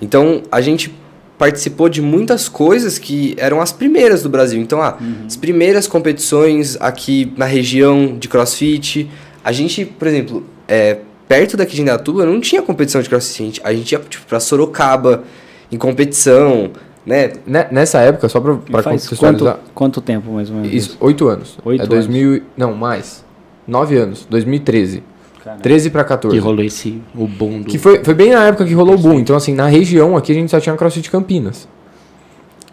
Então 0.00 0.42
a 0.50 0.60
gente 0.60 0.92
participou 1.38 1.88
de 1.88 2.02
muitas 2.02 2.48
coisas 2.48 2.98
que 2.98 3.34
eram 3.38 3.60
as 3.60 3.72
primeiras 3.72 4.22
do 4.22 4.28
Brasil. 4.28 4.60
Então, 4.60 4.82
ah, 4.82 4.98
uhum. 5.00 5.26
as 5.26 5.36
primeiras 5.36 5.86
competições 5.86 6.76
aqui 6.80 7.32
na 7.36 7.44
região 7.44 8.18
de 8.18 8.28
crossfit. 8.28 9.08
A 9.44 9.52
gente, 9.52 9.84
por 9.84 10.08
exemplo, 10.08 10.44
é, 10.66 10.98
perto 11.28 11.56
daqui 11.56 11.76
de 11.76 11.82
Indatuba 11.82 12.26
não 12.26 12.40
tinha 12.40 12.60
competição 12.60 13.00
de 13.00 13.08
crossfit. 13.08 13.60
A 13.62 13.72
gente 13.72 13.92
ia 13.92 14.00
tipo, 14.00 14.26
pra 14.26 14.40
Sorocaba 14.40 15.22
em 15.70 15.78
competição. 15.78 16.70
Né? 17.06 17.32
Nessa 17.46 18.00
época, 18.00 18.28
só 18.28 18.40
pra, 18.40 18.56
pra 18.56 18.82
contextualizar. 18.82 19.54
Quanto, 19.54 19.70
quanto 19.74 20.00
tempo 20.00 20.32
mais 20.32 20.50
ou 20.50 20.56
menos? 20.56 20.74
Isso, 20.74 20.96
oito 21.00 21.28
anos. 21.28 21.56
Oito 21.64 21.84
é 21.84 21.86
2000, 21.86 22.28
anos. 22.28 22.42
Não, 22.56 22.74
mais. 22.74 23.24
Nove 23.66 23.96
anos. 23.96 24.26
2013. 24.28 25.02
Caramba. 25.48 25.62
13 25.62 25.90
para 25.90 26.04
14. 26.04 26.36
Que 26.36 26.42
rolou 26.42 26.64
esse, 26.64 27.00
o 27.14 27.26
boom 27.26 27.62
do... 27.62 27.66
Que 27.66 27.78
foi, 27.78 28.04
foi 28.04 28.14
bem 28.14 28.32
na 28.32 28.44
época 28.44 28.66
que 28.66 28.74
rolou 28.74 28.94
o 28.94 28.98
boom. 28.98 29.18
Então, 29.18 29.34
assim, 29.34 29.54
na 29.54 29.66
região 29.66 30.16
aqui 30.16 30.32
a 30.32 30.34
gente 30.34 30.50
só 30.50 30.60
tinha 30.60 30.76
CrossFit 30.76 31.10
Campinas. 31.10 31.66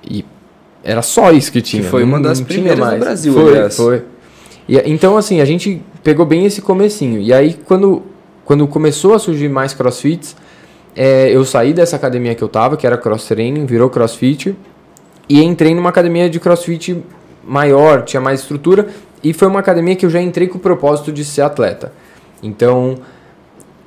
E 0.03 0.25
era 0.83 1.01
só 1.01 1.31
isso 1.31 1.51
que 1.51 1.61
tinha. 1.61 1.83
Que 1.83 1.89
foi 1.89 2.03
uma 2.03 2.19
das 2.19 2.41
primeiras 2.41 2.93
no 2.93 2.99
Brasil, 2.99 3.33
foi, 3.33 3.51
aliás. 3.51 3.77
Foi, 3.77 4.03
e, 4.67 4.77
Então, 4.91 5.17
assim, 5.17 5.39
a 5.39 5.45
gente 5.45 5.81
pegou 6.03 6.25
bem 6.25 6.45
esse 6.45 6.61
comecinho. 6.61 7.21
E 7.21 7.33
aí, 7.33 7.53
quando, 7.65 8.03
quando 8.43 8.67
começou 8.67 9.13
a 9.13 9.19
surgir 9.19 9.47
mais 9.47 9.73
CrossFits, 9.73 10.35
é, 10.95 11.29
eu 11.29 11.45
saí 11.45 11.73
dessa 11.73 11.95
academia 11.95 12.35
que 12.35 12.43
eu 12.43 12.49
tava, 12.49 12.75
que 12.75 12.85
era 12.85 12.97
Cross 12.97 13.25
Training, 13.27 13.65
virou 13.65 13.89
CrossFit. 13.89 14.55
E 15.27 15.41
entrei 15.41 15.73
numa 15.73 15.89
academia 15.89 16.29
de 16.29 16.39
CrossFit 16.39 17.01
maior, 17.43 18.03
tinha 18.03 18.21
mais 18.21 18.41
estrutura. 18.41 18.87
E 19.23 19.33
foi 19.33 19.47
uma 19.47 19.59
academia 19.59 19.95
que 19.95 20.05
eu 20.05 20.09
já 20.09 20.21
entrei 20.21 20.47
com 20.47 20.57
o 20.57 20.61
propósito 20.61 21.11
de 21.11 21.23
ser 21.23 21.41
atleta. 21.41 21.91
Então, 22.41 22.97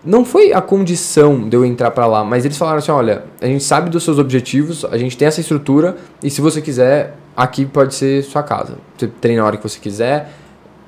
não 0.04 0.24
foi 0.24 0.52
a 0.52 0.60
condição 0.60 1.48
de 1.48 1.56
eu 1.56 1.64
entrar 1.64 1.90
para 1.90 2.06
lá, 2.06 2.24
mas 2.24 2.44
eles 2.44 2.56
falaram 2.56 2.78
assim: 2.78 2.90
olha, 2.90 3.24
a 3.40 3.46
gente 3.46 3.64
sabe 3.64 3.90
dos 3.90 4.02
seus 4.04 4.18
objetivos, 4.18 4.84
a 4.84 4.96
gente 4.96 5.16
tem 5.16 5.28
essa 5.28 5.40
estrutura, 5.40 5.96
e 6.22 6.30
se 6.30 6.40
você 6.40 6.62
quiser, 6.62 7.16
aqui 7.36 7.66
pode 7.66 7.94
ser 7.94 8.22
sua 8.24 8.42
casa. 8.42 8.78
Você 8.96 9.06
treina 9.06 9.42
a 9.42 9.46
hora 9.46 9.56
que 9.56 9.62
você 9.62 9.78
quiser, 9.78 10.32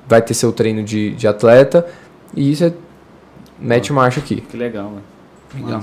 vai 0.07 0.21
ter 0.21 0.33
seu 0.33 0.51
treino 0.51 0.83
de, 0.83 1.11
de 1.13 1.27
atleta, 1.27 1.85
e 2.35 2.51
isso 2.51 2.63
é. 2.63 2.73
Mete 3.59 3.93
marcha 3.93 4.19
aqui. 4.19 4.41
Que 4.41 4.57
legal, 4.57 4.85
mano. 4.85 5.03
Legal. 5.53 5.81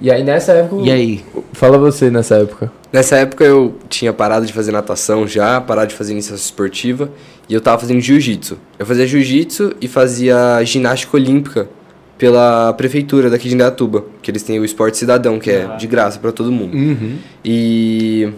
E 0.00 0.10
aí 0.10 0.22
nessa 0.22 0.52
época. 0.52 0.82
E 0.82 0.90
aí? 0.90 1.24
Fala 1.52 1.78
você 1.78 2.10
nessa 2.10 2.36
época. 2.36 2.70
Nessa 2.92 3.16
época 3.16 3.44
eu 3.44 3.74
tinha 3.88 4.12
parado 4.12 4.46
de 4.46 4.52
fazer 4.52 4.72
natação 4.72 5.26
já, 5.26 5.60
parado 5.60 5.88
de 5.88 5.94
fazer 5.94 6.12
iniciação 6.12 6.36
esportiva 6.36 7.10
e 7.48 7.54
eu 7.54 7.60
tava 7.60 7.78
fazendo 7.78 8.00
jiu-jitsu. 8.00 8.58
Eu 8.78 8.86
fazia 8.86 9.06
jiu-jitsu 9.06 9.74
e 9.80 9.88
fazia 9.88 10.62
ginástica 10.64 11.16
olímpica 11.16 11.68
pela 12.16 12.72
prefeitura 12.72 13.30
daqui 13.30 13.48
de 13.48 13.54
Indaiatuba, 13.54 14.04
que 14.20 14.30
eles 14.30 14.42
têm 14.42 14.58
o 14.58 14.64
esporte 14.64 14.96
cidadão, 14.96 15.38
que 15.38 15.50
é 15.50 15.64
ah. 15.64 15.76
de 15.76 15.86
graça 15.86 16.18
para 16.18 16.32
todo 16.32 16.50
mundo. 16.50 16.76
Uhum. 16.76 17.16
E 17.44 18.32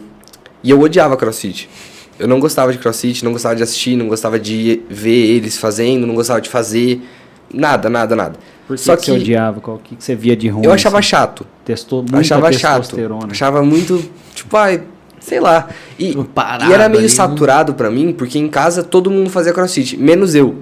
e 0.63 0.71
eu 0.71 0.81
odiava 0.81 1.17
CrossFit. 1.17 1.69
eu 2.19 2.29
não 2.29 2.39
gostava 2.39 2.71
de 2.71 2.79
crossfit, 2.79 3.25
não 3.25 3.33
gostava 3.33 3.57
de 3.57 3.63
assistir, 3.63 3.97
não 3.97 4.09
gostava 4.09 4.39
de 4.39 4.83
ver 4.91 5.37
eles 5.37 5.57
fazendo, 5.57 6.07
não 6.07 6.15
gostava 6.15 6.41
de 6.41 6.49
fazer. 6.49 7.01
Nada, 7.53 7.89
nada, 7.89 8.15
nada. 8.15 8.35
Por 8.67 8.77
que, 8.77 8.83
Só 8.83 8.95
que, 8.95 9.03
que 9.03 9.07
você 9.07 9.13
odiava? 9.13 9.61
Qual 9.61 9.79
que, 9.79 9.97
que 9.97 10.05
você 10.05 10.15
via 10.15 10.37
de 10.37 10.49
ruim? 10.49 10.65
Eu 10.65 10.73
achava 10.73 10.99
assim? 10.99 11.09
chato. 11.09 11.47
Testou 11.65 12.03
muito 12.03 12.17
achava 12.17 12.53
chato. 12.53 12.97
Achava 13.29 13.63
muito, 13.63 14.03
tipo, 14.35 14.57
ai, 14.57 14.83
sei 15.21 15.41
lá. 15.41 15.69
E, 15.99 16.13
e 16.13 16.73
era 16.73 16.89
meio 16.89 17.01
ali, 17.01 17.09
saturado 17.09 17.75
para 17.75 17.91
mim, 17.91 18.13
porque 18.13 18.39
em 18.39 18.49
casa 18.49 18.83
todo 18.83 19.11
mundo 19.11 19.29
fazia 19.29 19.53
crossfit, 19.53 19.97
menos 19.97 20.35
eu. 20.35 20.57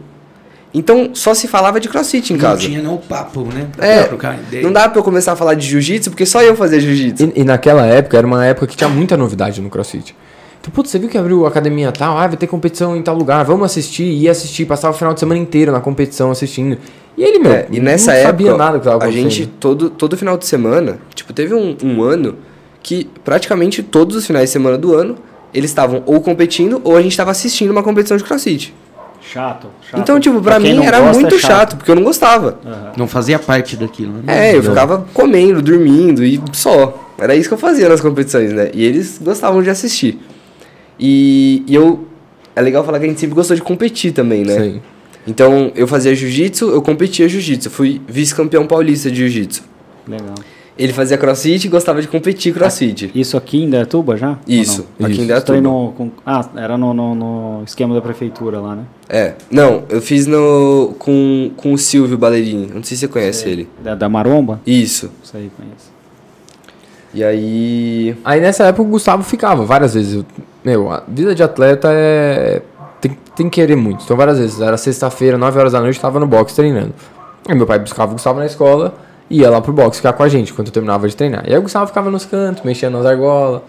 Então 0.72 1.10
só 1.14 1.32
se 1.34 1.48
falava 1.48 1.80
de 1.80 1.88
crossfit 1.88 2.32
em 2.32 2.36
não 2.36 2.42
casa. 2.42 2.62
Não 2.62 2.68
tinha 2.68 2.82
não 2.82 2.96
papo, 2.98 3.42
né? 3.44 3.68
É, 3.78 4.62
não 4.62 4.72
dava 4.72 4.90
pra 4.90 5.00
eu 5.00 5.04
começar 5.04 5.32
a 5.32 5.36
falar 5.36 5.54
de 5.54 5.66
jiu-jitsu, 5.66 6.10
porque 6.10 6.26
só 6.26 6.42
eu 6.42 6.54
fazia 6.54 6.78
jiu-jitsu. 6.78 7.32
E, 7.34 7.40
e, 7.40 7.44
naquela 7.44 7.86
época, 7.86 8.18
era 8.18 8.26
uma 8.26 8.44
época 8.44 8.66
que 8.66 8.76
tinha 8.76 8.88
muita 8.88 9.16
novidade 9.16 9.60
no 9.60 9.70
crossfit. 9.70 10.14
Então, 10.60 10.72
putz, 10.72 10.90
você 10.90 10.98
viu 10.98 11.08
que 11.08 11.16
abriu 11.16 11.46
academia 11.46 11.92
tal? 11.92 12.18
Ah, 12.18 12.26
vai 12.26 12.36
ter 12.36 12.46
competição 12.46 12.96
em 12.96 13.02
tal 13.02 13.16
lugar, 13.16 13.44
vamos 13.44 13.64
assistir, 13.66 14.04
ia 14.04 14.30
assistir, 14.30 14.66
passava 14.66 14.94
o 14.94 14.98
final 14.98 15.14
de 15.14 15.20
semana 15.20 15.40
inteiro 15.40 15.72
na 15.72 15.80
competição 15.80 16.30
assistindo. 16.30 16.78
E 17.16 17.22
ele, 17.22 17.38
meu, 17.38 17.52
é, 17.52 17.66
e 17.70 17.80
nessa 17.80 18.12
não 18.12 18.18
época, 18.18 18.28
sabia 18.28 18.56
nada 18.56 18.78
que 18.78 18.84
tava 18.84 19.04
A 19.04 19.10
gente, 19.10 19.46
todo, 19.46 19.90
todo 19.90 20.16
final 20.16 20.36
de 20.36 20.46
semana, 20.46 20.98
tipo, 21.14 21.32
teve 21.32 21.54
um, 21.54 21.76
um 21.82 22.02
ano 22.02 22.36
que 22.82 23.08
praticamente 23.24 23.82
todos 23.82 24.16
os 24.16 24.26
finais 24.26 24.48
de 24.48 24.52
semana 24.52 24.78
do 24.78 24.94
ano, 24.94 25.16
eles 25.52 25.70
estavam 25.70 26.02
ou 26.06 26.20
competindo 26.20 26.80
ou 26.84 26.96
a 26.96 27.02
gente 27.02 27.12
estava 27.12 27.30
assistindo 27.30 27.70
uma 27.70 27.82
competição 27.82 28.16
de 28.16 28.24
crossfit. 28.24 28.74
Chato, 29.20 29.68
chato. 29.82 30.00
Então, 30.00 30.18
tipo, 30.20 30.40
pra, 30.40 30.52
pra 30.52 30.60
mim 30.60 30.84
era 30.84 31.00
gosta, 31.00 31.20
muito 31.20 31.34
é 31.34 31.38
chato. 31.38 31.50
chato. 31.50 31.76
porque 31.76 31.90
eu 31.90 31.96
não 31.96 32.04
gostava. 32.04 32.58
Uhum. 32.64 32.92
Não 32.96 33.08
fazia 33.08 33.38
parte 33.38 33.76
daquilo, 33.76 34.12
né? 34.12 34.50
É, 34.50 34.56
eu 34.56 34.62
ficava 34.62 35.04
comendo, 35.12 35.60
dormindo 35.60 36.24
e 36.24 36.40
só. 36.52 37.12
Era 37.18 37.34
isso 37.34 37.48
que 37.48 37.54
eu 37.54 37.58
fazia 37.58 37.88
nas 37.88 38.00
competições, 38.00 38.52
né? 38.52 38.70
E 38.72 38.84
eles 38.84 39.18
gostavam 39.20 39.62
de 39.62 39.68
assistir. 39.68 40.18
E, 40.98 41.62
e 41.66 41.74
eu. 41.74 42.06
É 42.54 42.60
legal 42.60 42.84
falar 42.84 42.98
que 42.98 43.04
a 43.04 43.08
gente 43.08 43.20
sempre 43.20 43.34
gostou 43.34 43.54
de 43.54 43.62
competir 43.62 44.12
também, 44.12 44.44
né? 44.44 44.58
Sim. 44.58 44.80
Então, 45.26 45.70
eu 45.74 45.86
fazia 45.86 46.14
jiu-jitsu, 46.14 46.70
eu 46.70 46.82
competia 46.82 47.28
jiu-jitsu. 47.28 47.70
Fui 47.70 48.00
vice-campeão 48.08 48.66
paulista 48.66 49.10
de 49.10 49.18
jiu-jitsu. 49.18 49.62
Legal. 50.08 50.34
Ele 50.78 50.92
fazia 50.92 51.18
crossfit 51.18 51.66
e 51.66 51.68
gostava 51.68 52.00
de 52.00 52.06
competir 52.06 52.54
crossfit. 52.54 53.10
Isso 53.12 53.36
aqui 53.36 53.58
em 53.64 53.68
Dayatuba 53.68 54.16
já? 54.16 54.38
Isso, 54.46 54.86
aqui 55.00 55.12
Isso. 55.12 55.22
em 55.22 55.26
Dayatuba. 55.26 55.60
Com, 55.60 56.10
ah, 56.24 56.48
era 56.54 56.78
no, 56.78 56.94
no, 56.94 57.14
no, 57.16 57.62
esquema 57.64 57.94
da 57.96 58.00
prefeitura 58.00 58.60
lá, 58.60 58.76
né? 58.76 58.84
É. 59.08 59.34
Não, 59.50 59.82
eu 59.88 60.00
fiz 60.00 60.28
no, 60.28 60.94
com, 60.98 61.50
com 61.56 61.72
o 61.72 61.78
Silvio 61.78 62.16
Ballerini. 62.16 62.68
Não 62.72 62.82
sei 62.84 62.96
se 62.96 63.00
você 63.00 63.08
conhece 63.08 63.42
sei. 63.42 63.52
ele. 63.52 63.68
Da, 63.82 63.96
da 63.96 64.08
Maromba? 64.08 64.60
Isso. 64.64 65.10
Isso 65.22 65.36
aí, 65.36 65.50
conheço. 65.56 65.97
E 67.18 67.24
aí... 67.24 68.16
Aí 68.24 68.40
nessa 68.40 68.64
época 68.64 68.82
o 68.82 68.92
Gustavo 68.92 69.22
ficava 69.22 69.64
várias 69.64 69.94
vezes. 69.94 70.24
Meu, 70.64 70.90
a 70.90 71.02
vida 71.06 71.34
de 71.34 71.42
atleta 71.42 71.88
é... 71.92 72.62
Tem, 73.00 73.16
tem 73.36 73.48
que 73.48 73.60
querer 73.60 73.76
muito. 73.76 74.04
Então 74.04 74.16
várias 74.16 74.38
vezes. 74.38 74.60
Era 74.60 74.76
sexta-feira, 74.76 75.36
9 75.38 75.58
horas 75.58 75.72
da 75.72 75.80
noite, 75.80 76.00
tava 76.00 76.20
no 76.20 76.26
box 76.26 76.54
treinando. 76.54 76.94
Aí 77.48 77.54
meu 77.54 77.66
pai 77.66 77.78
buscava 77.78 78.10
o 78.10 78.14
Gustavo 78.14 78.38
na 78.38 78.46
escola 78.46 78.94
ia 79.30 79.50
lá 79.50 79.60
pro 79.60 79.72
box 79.72 79.98
ficar 79.98 80.12
com 80.12 80.22
a 80.22 80.28
gente 80.28 80.52
quando 80.52 80.68
eu 80.68 80.72
terminava 80.72 81.08
de 81.08 81.14
treinar. 81.14 81.44
E 81.46 81.52
aí 81.52 81.58
o 81.58 81.62
Gustavo 81.62 81.86
ficava 81.86 82.10
nos 82.10 82.24
cantos, 82.24 82.64
mexendo 82.64 82.94
nas 82.96 83.06
argolas, 83.06 83.60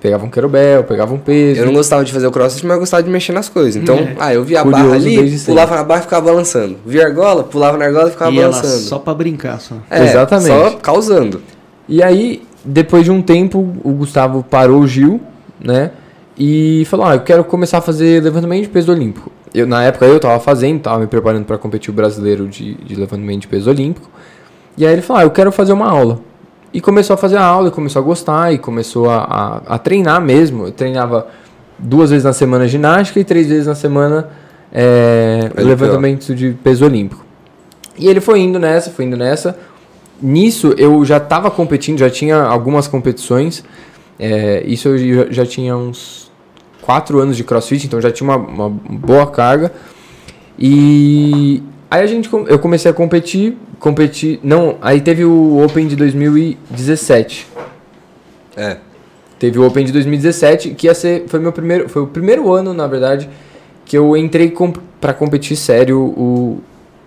pegava 0.00 0.24
um 0.24 0.30
querobel, 0.30 0.84
pegava 0.84 1.12
um 1.12 1.18
peso. 1.18 1.60
Eu 1.60 1.66
não 1.66 1.72
gostava 1.72 2.04
de 2.04 2.12
fazer 2.12 2.26
o 2.26 2.30
crossfit, 2.30 2.64
mas 2.64 2.74
eu 2.74 2.80
gostava 2.80 3.02
de 3.02 3.10
mexer 3.10 3.32
nas 3.32 3.48
coisas. 3.48 3.76
Então, 3.76 3.96
é. 3.96 4.16
ah, 4.18 4.34
eu 4.34 4.44
via 4.44 4.60
a 4.60 4.64
barra 4.64 4.94
ali, 4.94 5.38
pulava 5.40 5.76
na 5.76 5.84
barra 5.84 6.00
e 6.00 6.02
ficava 6.02 6.26
balançando. 6.26 6.76
Via 6.86 7.04
a 7.04 7.06
argola, 7.06 7.44
pulava 7.44 7.76
na 7.76 7.86
argola 7.86 8.08
e 8.08 8.12
ficava 8.12 8.32
e 8.32 8.36
balançando. 8.36 8.82
Só 8.82 8.98
pra 8.98 9.14
brincar, 9.14 9.60
só. 9.60 9.76
É, 9.90 10.04
Exatamente. 10.04 10.48
Só 10.48 10.70
causando. 10.76 11.42
E 11.88 12.02
aí, 12.02 12.42
depois 12.64 13.04
de 13.04 13.10
um 13.10 13.22
tempo, 13.22 13.74
o 13.82 13.92
Gustavo 13.92 14.44
parou 14.48 14.80
o 14.80 14.86
Gil, 14.86 15.20
né? 15.58 15.92
E 16.38 16.84
falou: 16.86 17.06
Ah, 17.06 17.14
eu 17.14 17.20
quero 17.20 17.44
começar 17.44 17.78
a 17.78 17.80
fazer 17.80 18.22
levantamento 18.22 18.62
de 18.62 18.68
peso 18.68 18.92
olímpico. 18.92 19.30
Eu, 19.52 19.66
na 19.66 19.82
época 19.82 20.06
eu 20.06 20.20
tava 20.20 20.38
fazendo, 20.40 20.80
tava 20.80 21.00
me 21.00 21.06
preparando 21.06 21.44
para 21.44 21.58
competir 21.58 21.90
o 21.90 21.92
brasileiro 21.92 22.46
de, 22.46 22.74
de 22.74 22.94
levantamento 22.94 23.42
de 23.42 23.48
peso 23.48 23.68
olímpico. 23.70 24.08
E 24.76 24.86
aí 24.86 24.92
ele 24.92 25.02
falou: 25.02 25.20
ah, 25.20 25.24
eu 25.24 25.30
quero 25.30 25.50
fazer 25.50 25.72
uma 25.72 25.88
aula. 25.88 26.20
E 26.72 26.80
começou 26.80 27.14
a 27.14 27.16
fazer 27.16 27.36
a 27.36 27.44
aula, 27.44 27.68
e 27.68 27.70
começou 27.70 28.00
a 28.00 28.04
gostar, 28.04 28.52
e 28.52 28.58
começou 28.58 29.10
a, 29.10 29.18
a, 29.18 29.74
a, 29.74 29.78
treinar 29.78 30.20
mesmo. 30.20 30.66
Eu 30.66 30.72
treinava 30.72 31.26
duas 31.78 32.10
vezes 32.10 32.24
na 32.24 32.32
semana 32.32 32.68
ginástica 32.68 33.18
e 33.18 33.24
três 33.24 33.48
vezes 33.48 33.66
na 33.66 33.74
semana 33.74 34.28
é, 34.72 35.50
levantamento 35.56 36.32
de 36.34 36.52
peso 36.62 36.84
olímpico. 36.84 37.24
E 37.98 38.06
ele 38.06 38.20
foi 38.20 38.40
indo 38.40 38.58
nessa, 38.58 38.90
foi 38.90 39.04
indo 39.04 39.16
nessa. 39.16 39.58
Nisso 40.22 40.74
eu 40.76 41.04
já 41.04 41.16
estava 41.16 41.50
competindo, 41.50 41.98
já 41.98 42.10
tinha 42.10 42.36
algumas 42.36 42.86
competições. 42.86 43.64
É, 44.18 44.62
isso 44.66 44.88
eu 44.88 44.98
já, 44.98 45.32
já, 45.32 45.46
tinha 45.46 45.76
uns 45.76 46.30
quatro 46.82 47.18
anos 47.18 47.36
de 47.36 47.44
crossfit, 47.44 47.86
então 47.86 48.00
já 48.00 48.10
tinha 48.10 48.28
uma, 48.28 48.36
uma 48.36 48.68
boa 48.68 49.26
carga. 49.26 49.72
E 50.58 51.62
aí 51.90 52.02
a 52.02 52.06
gente, 52.06 52.28
eu 52.32 52.58
comecei 52.58 52.90
a 52.90 52.94
competir 52.94 53.56
competi. 53.80 54.38
Não, 54.44 54.76
aí 54.80 55.00
teve 55.00 55.24
o 55.24 55.64
Open 55.64 55.88
de 55.88 55.96
2017. 55.96 57.48
É. 58.56 58.76
Teve 59.38 59.58
o 59.58 59.66
Open 59.66 59.84
de 59.84 59.90
2017, 59.90 60.70
que 60.74 60.86
ia 60.86 60.94
ser. 60.94 61.24
Foi 61.26 61.40
meu 61.40 61.50
primeiro. 61.50 61.88
Foi 61.88 62.02
o 62.02 62.06
primeiro 62.06 62.52
ano, 62.52 62.74
na 62.74 62.86
verdade, 62.86 63.28
que 63.86 63.96
eu 63.96 64.16
entrei 64.16 64.50
com, 64.50 64.72
pra 65.00 65.14
competir 65.14 65.56
sério 65.56 65.98
o, 65.98 66.60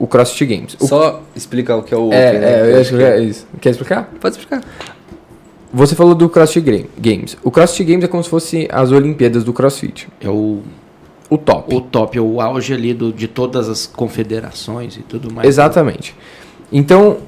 o 0.04 0.08
CrossFit 0.08 0.46
Games. 0.46 0.76
O, 0.82 0.86
Só 0.86 1.22
explicar 1.34 1.78
o 1.78 1.82
que 1.82 1.94
é 1.94 1.98
o 1.98 2.12
é, 2.12 2.38
né? 2.38 2.52
É, 2.52 2.62
eu 2.62 2.72
ia 2.72 2.82
explicar 2.82 3.18
isso. 3.20 3.48
Quer 3.62 3.70
explicar? 3.70 4.12
Pode 4.20 4.36
explicar. 4.36 4.62
Você 5.74 5.96
falou 5.96 6.14
do 6.14 6.28
CrossFit 6.28 6.90
Games. 7.00 7.38
O 7.42 7.50
CrossFit 7.50 7.86
Games 7.90 8.04
é 8.04 8.08
como 8.10 8.22
se 8.22 8.30
fosse 8.30 8.68
as 8.70 8.92
Olimpíadas 8.92 9.46
do 9.46 9.54
CrossFit. 9.54 10.10
É 10.20 10.30
o 10.30 10.60
o 11.30 11.38
top. 11.38 11.74
O 11.74 11.80
top, 11.80 12.20
o 12.20 12.42
auge 12.42 12.74
ali 12.74 12.94
do, 12.94 13.14
de 13.14 13.30
todas 13.30 13.70
as 13.70 13.88
confederações 13.88 14.98
e 14.98 15.00
tudo 15.04 15.34
mais. 15.34 15.48
Exatamente. 15.48 16.14
Então, 16.70 17.20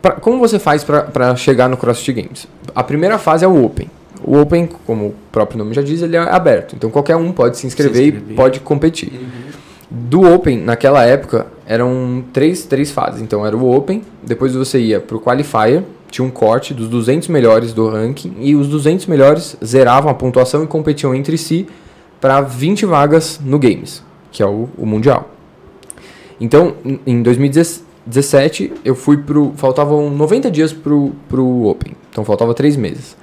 pra, 0.00 0.12
como 0.12 0.38
você 0.38 0.60
faz 0.60 0.84
para 0.84 1.34
chegar 1.34 1.68
no 1.68 1.76
CrossFit 1.76 2.22
Games? 2.22 2.46
A 2.72 2.84
primeira 2.84 3.18
fase 3.18 3.44
é 3.44 3.48
o 3.48 3.64
Open. 3.64 3.90
O 4.22 4.38
Open, 4.38 4.68
como 4.86 5.06
o 5.06 5.14
próprio 5.32 5.58
nome 5.58 5.74
já 5.74 5.82
diz, 5.82 6.00
ele 6.02 6.14
é 6.14 6.20
aberto. 6.20 6.76
Então 6.76 6.88
qualquer 6.88 7.16
um 7.16 7.32
pode 7.32 7.58
se 7.58 7.66
inscrever, 7.66 7.96
se 7.96 8.02
inscrever. 8.04 8.32
e 8.32 8.36
pode 8.36 8.60
competir. 8.60 9.12
Uhum. 9.12 9.52
Do 9.90 10.32
Open, 10.32 10.58
naquela 10.58 11.04
época, 11.04 11.46
eram 11.72 12.22
três, 12.32 12.64
três 12.66 12.90
fases. 12.90 13.22
Então 13.22 13.46
era 13.46 13.56
o 13.56 13.74
Open, 13.74 14.02
depois 14.22 14.54
você 14.54 14.78
ia 14.78 15.00
para 15.00 15.16
o 15.16 15.20
Qualifier, 15.20 15.82
tinha 16.10 16.26
um 16.26 16.30
corte 16.30 16.74
dos 16.74 16.88
200 16.88 17.28
melhores 17.28 17.72
do 17.72 17.88
ranking, 17.88 18.34
e 18.40 18.54
os 18.54 18.68
200 18.68 19.06
melhores 19.06 19.56
zeravam 19.64 20.10
a 20.10 20.14
pontuação 20.14 20.62
e 20.62 20.66
competiam 20.66 21.14
entre 21.14 21.38
si 21.38 21.66
para 22.20 22.42
20 22.42 22.84
vagas 22.84 23.40
no 23.42 23.58
Games, 23.58 24.02
que 24.30 24.42
é 24.42 24.46
o, 24.46 24.68
o 24.76 24.84
Mundial. 24.84 25.30
Então, 26.38 26.74
em 27.06 27.22
2016, 27.22 27.92
17, 28.04 28.72
eu 28.84 28.94
fui 28.94 29.16
pro. 29.16 29.52
Faltavam 29.56 30.10
90 30.10 30.50
dias 30.50 30.72
pro, 30.72 31.12
pro 31.28 31.66
Open. 31.66 31.94
Então 32.10 32.24
faltava 32.24 32.52
3 32.52 32.76
meses. 32.76 33.16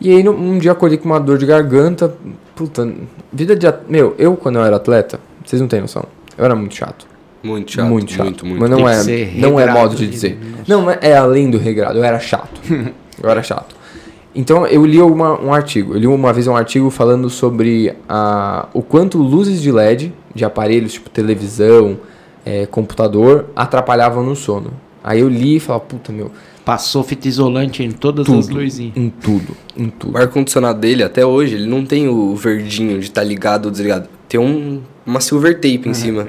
E 0.00 0.10
aí 0.10 0.28
um 0.28 0.58
dia 0.58 0.72
acordei 0.72 0.96
com 0.96 1.06
uma 1.06 1.18
dor 1.18 1.38
de 1.38 1.46
garganta. 1.46 2.14
Puta, 2.54 2.88
vida 3.32 3.56
de. 3.56 3.66
Meu, 3.88 4.14
eu 4.18 4.36
quando 4.36 4.56
eu 4.56 4.64
era 4.64 4.76
atleta, 4.76 5.18
vocês 5.44 5.60
não 5.60 5.68
têm 5.68 5.80
noção. 5.80 6.04
Eu 6.38 6.44
era 6.44 6.54
muito 6.54 6.74
chato. 6.74 7.11
Muito 7.42 7.72
chato. 7.72 7.88
Muito 7.88 8.12
chato. 8.12 8.24
Muito, 8.24 8.46
muito. 8.46 8.60
Mas 8.60 8.70
não 8.70 8.88
é, 8.88 9.30
não 9.34 9.60
é 9.60 9.72
modo 9.72 9.96
de 9.96 10.06
dizer. 10.06 10.38
Não, 10.66 10.90
é 10.90 11.16
além 11.16 11.50
do 11.50 11.58
regrado. 11.58 11.98
Eu 11.98 12.04
era 12.04 12.20
chato. 12.20 12.60
eu 13.22 13.28
era 13.28 13.42
chato. 13.42 13.74
Então 14.34 14.66
eu 14.66 14.84
li 14.86 15.00
uma, 15.00 15.38
um 15.40 15.52
artigo. 15.52 15.94
Eu 15.94 15.98
li 15.98 16.06
uma 16.06 16.32
vez 16.32 16.46
um 16.46 16.56
artigo 16.56 16.88
falando 16.90 17.28
sobre 17.28 17.94
a, 18.08 18.68
o 18.72 18.82
quanto 18.82 19.18
luzes 19.18 19.60
de 19.60 19.70
LED, 19.70 20.12
de 20.34 20.44
aparelhos 20.44 20.94
tipo 20.94 21.10
televisão, 21.10 21.98
é, 22.44 22.66
computador 22.66 23.46
atrapalhavam 23.54 24.24
no 24.24 24.34
sono. 24.34 24.72
Aí 25.04 25.20
eu 25.20 25.28
li 25.28 25.56
e 25.56 25.60
falava, 25.60 25.84
puta 25.84 26.12
meu. 26.12 26.30
Passou 26.64 27.02
fita 27.02 27.26
isolante 27.26 27.82
em 27.82 27.90
todas 27.90 28.24
tudo, 28.24 28.38
as 28.38 28.48
luzinhas. 28.48 28.96
Em 28.96 29.10
tudo, 29.10 29.56
em 29.76 29.88
tudo. 29.88 30.14
O 30.14 30.16
ar-condicionado 30.16 30.78
dele, 30.78 31.02
até 31.02 31.26
hoje, 31.26 31.56
ele 31.56 31.66
não 31.66 31.84
tem 31.84 32.08
o 32.08 32.36
verdinho 32.36 33.00
de 33.00 33.06
estar 33.06 33.22
tá 33.22 33.26
ligado 33.26 33.66
ou 33.66 33.70
desligado. 33.72 34.08
Tem 34.28 34.38
um, 34.38 34.80
uma 35.04 35.20
silver 35.20 35.56
tape 35.56 35.82
em 35.84 35.88
uhum. 35.88 35.94
cima. 35.94 36.28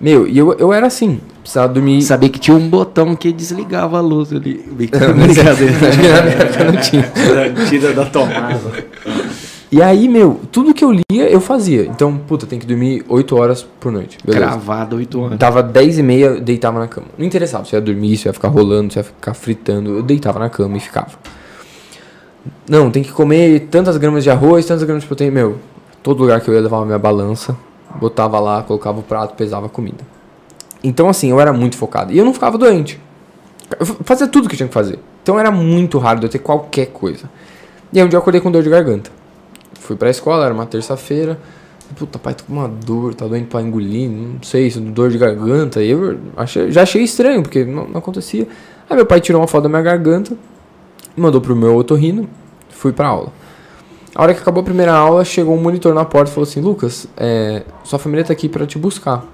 Meu, 0.00 0.28
e 0.28 0.38
eu, 0.38 0.52
eu 0.54 0.72
era 0.72 0.86
assim, 0.86 1.20
precisava 1.40 1.72
dormir. 1.72 2.00
Sabia 2.02 2.28
que 2.28 2.38
tinha 2.38 2.56
um 2.56 2.68
botão 2.68 3.16
que 3.16 3.32
desligava 3.32 3.98
a 3.98 4.00
luz 4.00 4.32
ali. 4.32 4.64
Brincadeira. 4.70 5.14
não 6.72 6.80
tinha. 6.80 7.12
Tira 7.68 7.92
da 7.92 8.04
tomada. 8.04 8.86
E 9.70 9.82
aí, 9.82 10.08
meu, 10.08 10.40
tudo 10.50 10.72
que 10.72 10.82
eu 10.82 10.92
lia, 10.92 11.28
eu 11.28 11.40
fazia. 11.40 11.82
Então, 11.82 12.16
puta, 12.16 12.46
tem 12.46 12.58
que 12.58 12.66
dormir 12.66 13.04
8 13.06 13.36
horas 13.36 13.62
por 13.62 13.92
noite. 13.92 14.16
Beleza. 14.24 14.46
Gravado 14.46 14.96
8 14.96 15.20
horas. 15.20 15.38
Dava 15.38 15.62
10 15.62 15.98
e 15.98 16.02
meia, 16.02 16.40
deitava 16.40 16.78
na 16.78 16.88
cama. 16.88 17.08
Não 17.18 17.26
interessava 17.26 17.66
se 17.66 17.74
ia 17.74 17.80
dormir, 17.80 18.16
se 18.16 18.28
ia 18.28 18.32
ficar 18.32 18.48
rolando, 18.48 18.92
se 18.92 18.98
ia 18.98 19.04
ficar 19.04 19.34
fritando. 19.34 19.98
Eu 19.98 20.02
deitava 20.02 20.38
na 20.38 20.48
cama 20.48 20.76
e 20.78 20.80
ficava. 20.80 21.10
Não, 22.66 22.90
tem 22.90 23.02
que 23.02 23.12
comer 23.12 23.68
tantas 23.70 23.98
gramas 23.98 24.24
de 24.24 24.30
arroz, 24.30 24.64
tantas 24.64 24.84
gramas 24.84 25.02
de 25.02 25.06
proteína. 25.06 25.32
Meu, 25.32 25.58
todo 26.02 26.20
lugar 26.20 26.40
que 26.40 26.48
eu 26.48 26.54
ia 26.54 26.60
levava 26.60 26.86
minha 26.86 26.98
balança, 26.98 27.54
botava 27.96 28.38
lá, 28.40 28.62
colocava 28.62 29.00
o 29.00 29.02
prato, 29.02 29.34
pesava 29.34 29.66
a 29.66 29.68
comida. 29.68 30.04
Então, 30.82 31.08
assim, 31.08 31.30
eu 31.30 31.40
era 31.40 31.52
muito 31.52 31.76
focado. 31.76 32.12
E 32.12 32.18
eu 32.18 32.24
não 32.24 32.32
ficava 32.32 32.56
doente. 32.56 33.00
Eu 33.78 33.86
fazia 34.04 34.26
tudo 34.26 34.48
que 34.48 34.54
eu 34.54 34.56
tinha 34.56 34.68
que 34.68 34.74
fazer. 34.74 34.98
Então 35.22 35.38
era 35.38 35.50
muito 35.50 35.98
raro 35.98 36.20
de 36.20 36.26
eu 36.26 36.30
ter 36.30 36.38
qualquer 36.38 36.86
coisa. 36.86 37.28
E 37.92 37.98
aí 37.98 38.04
um 38.04 38.08
dia 38.08 38.16
eu 38.16 38.20
acordei 38.20 38.40
com 38.40 38.50
dor 38.50 38.62
de 38.62 38.70
garganta. 38.70 39.10
Fui 39.78 39.96
pra 39.96 40.08
escola, 40.08 40.44
era 40.44 40.54
uma 40.54 40.64
terça-feira. 40.64 41.38
Puta, 41.96 42.18
pai, 42.18 42.34
tô 42.34 42.44
com 42.44 42.52
uma 42.52 42.68
dor, 42.68 43.14
tá 43.14 43.26
doendo 43.26 43.46
pra 43.46 43.62
engolir, 43.62 44.10
não 44.10 44.42
sei, 44.42 44.70
se 44.70 44.78
dor 44.78 45.10
de 45.10 45.18
garganta. 45.18 45.82
E 45.82 45.90
eu 45.90 46.18
achei, 46.36 46.70
já 46.70 46.82
achei 46.82 47.02
estranho, 47.02 47.42
porque 47.42 47.64
não, 47.64 47.88
não, 47.88 47.98
acontecia. 47.98 48.46
Aí 48.88 48.96
meu 48.96 49.06
pai 49.06 49.20
tirou 49.20 49.40
uma 49.40 49.48
foto 49.48 49.64
da 49.64 49.68
minha 49.68 49.82
garganta, 49.82 50.36
mandou 51.16 51.40
pro 51.40 51.56
meu 51.56 51.76
otorrino, 51.76 52.28
fui 52.70 52.92
pra 52.92 53.08
aula. 53.08 53.32
A 54.14 54.22
hora 54.22 54.34
que 54.34 54.40
acabou 54.40 54.62
a 54.62 54.64
primeira 54.64 54.92
aula, 54.92 55.24
chegou 55.24 55.54
um 55.54 55.60
monitor 55.60 55.94
na 55.94 56.04
porta 56.04 56.30
e 56.30 56.34
falou 56.34 56.48
assim: 56.48 56.60
Lucas, 56.60 57.06
é, 57.16 57.62
sua 57.84 57.98
família 57.98 58.24
tá 58.24 58.32
aqui 58.32 58.48
para 58.48 58.66
te 58.66 58.78
buscar. 58.78 59.24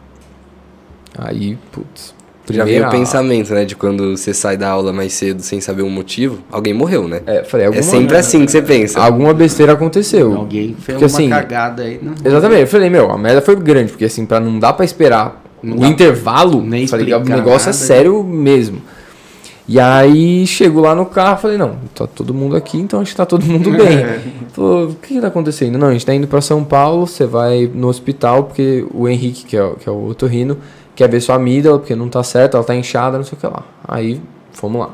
Aí, 1.16 1.57
putz, 1.71 2.14
já 2.50 2.64
veio 2.64 2.87
o 2.87 2.90
pensamento, 2.90 3.54
né? 3.54 3.64
De 3.64 3.75
quando 3.75 4.16
você 4.16 4.35
sai 4.35 4.57
da 4.57 4.69
aula 4.69 4.93
mais 4.93 5.12
cedo 5.14 5.40
sem 5.40 5.61
saber 5.61 5.83
o 5.83 5.87
um 5.87 5.90
motivo, 5.90 6.40
alguém 6.50 6.75
morreu, 6.75 7.09
né? 7.09 7.23
É, 7.26 7.45
falei, 7.45 7.66
alguma... 7.66 7.81
é 7.81 7.83
sempre 7.83 8.16
assim 8.16 8.45
que 8.45 8.50
você 8.50 8.61
pensa. 8.61 9.00
Alguma 9.00 9.33
besteira 9.33 9.73
aconteceu. 9.73 10.35
Alguém 10.35 10.75
fez 10.78 10.99
porque, 10.99 11.04
uma 11.04 11.07
assim, 11.07 11.31
cagada 11.31 11.83
aí. 11.83 11.99
Não... 12.02 12.14
Exatamente. 12.23 12.61
Eu 12.62 12.66
falei, 12.66 12.90
meu, 12.90 13.11
a 13.11 13.16
merda 13.16 13.40
foi 13.40 13.57
grande, 13.57 13.93
porque 13.93 14.04
assim, 14.04 14.26
pra 14.26 14.40
não 14.40 14.59
dar 14.59 14.75
pra 14.75 14.85
esperar 14.85 15.43
não 15.62 15.78
o 15.78 15.87
intervalo, 15.87 16.61
nem 16.61 16.87
falei, 16.87 17.14
o 17.14 17.21
negócio 17.21 17.66
nada, 17.66 17.71
é 17.71 17.73
sério 17.73 18.23
mesmo. 18.23 18.83
E 19.66 19.80
aí 19.80 20.47
chego 20.47 20.80
lá 20.80 20.94
no 20.94 21.06
carro, 21.06 21.38
falei, 21.38 21.56
não, 21.56 21.76
tá 21.94 22.06
todo 22.06 22.35
mundo 22.35 22.54
aqui, 22.54 22.78
então 22.78 23.00
acho 23.00 23.12
que 23.12 23.16
tá 23.16 23.25
todo 23.25 23.44
mundo 23.47 23.71
bem. 23.71 24.04
Falou, 24.52 24.90
o 24.90 24.94
que, 24.94 25.14
que 25.14 25.21
tá 25.21 25.28
acontecendo? 25.28 25.78
Não, 25.78 25.88
a 25.88 25.92
gente 25.92 26.04
tá 26.04 26.14
indo 26.14 26.28
pra 26.28 26.42
São 26.42 26.62
Paulo, 26.62 27.06
você 27.06 27.25
vai 27.25 27.71
no 27.73 27.88
hospital, 27.88 28.44
porque 28.44 28.87
o 28.92 29.09
Henrique, 29.09 29.44
que 29.47 29.56
é, 29.56 29.73
que 29.80 29.88
é 29.88 29.92
o 29.92 30.09
otorrino, 30.09 30.59
quer 30.94 31.09
ver 31.09 31.21
sua 31.21 31.37
amígdala, 31.37 31.78
porque 31.78 31.94
não 31.94 32.11
tá 32.11 32.23
certo, 32.23 32.56
ela 32.56 32.64
tá 32.64 32.75
inchada, 32.75 33.16
não 33.16 33.25
sei 33.25 33.38
o 33.38 33.40
que 33.40 33.47
lá. 33.47 33.64
Aí, 33.88 34.21
fomos 34.52 34.80
lá. 34.80 34.90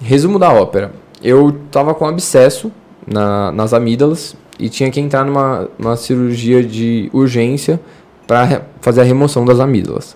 Resumo 0.00 0.38
da 0.38 0.52
ópera. 0.52 0.92
Eu 1.22 1.56
tava 1.70 1.94
com 1.94 2.06
abscesso 2.06 2.70
na, 3.06 3.50
nas 3.52 3.72
amígdalas 3.72 4.36
e 4.58 4.68
tinha 4.68 4.90
que 4.90 5.00
entrar 5.00 5.24
numa, 5.24 5.68
numa 5.78 5.96
cirurgia 5.96 6.62
de 6.62 7.08
urgência 7.12 7.80
para 8.26 8.66
fazer 8.80 9.00
a 9.00 9.04
remoção 9.04 9.44
das 9.44 9.58
amígdalas. 9.58 10.14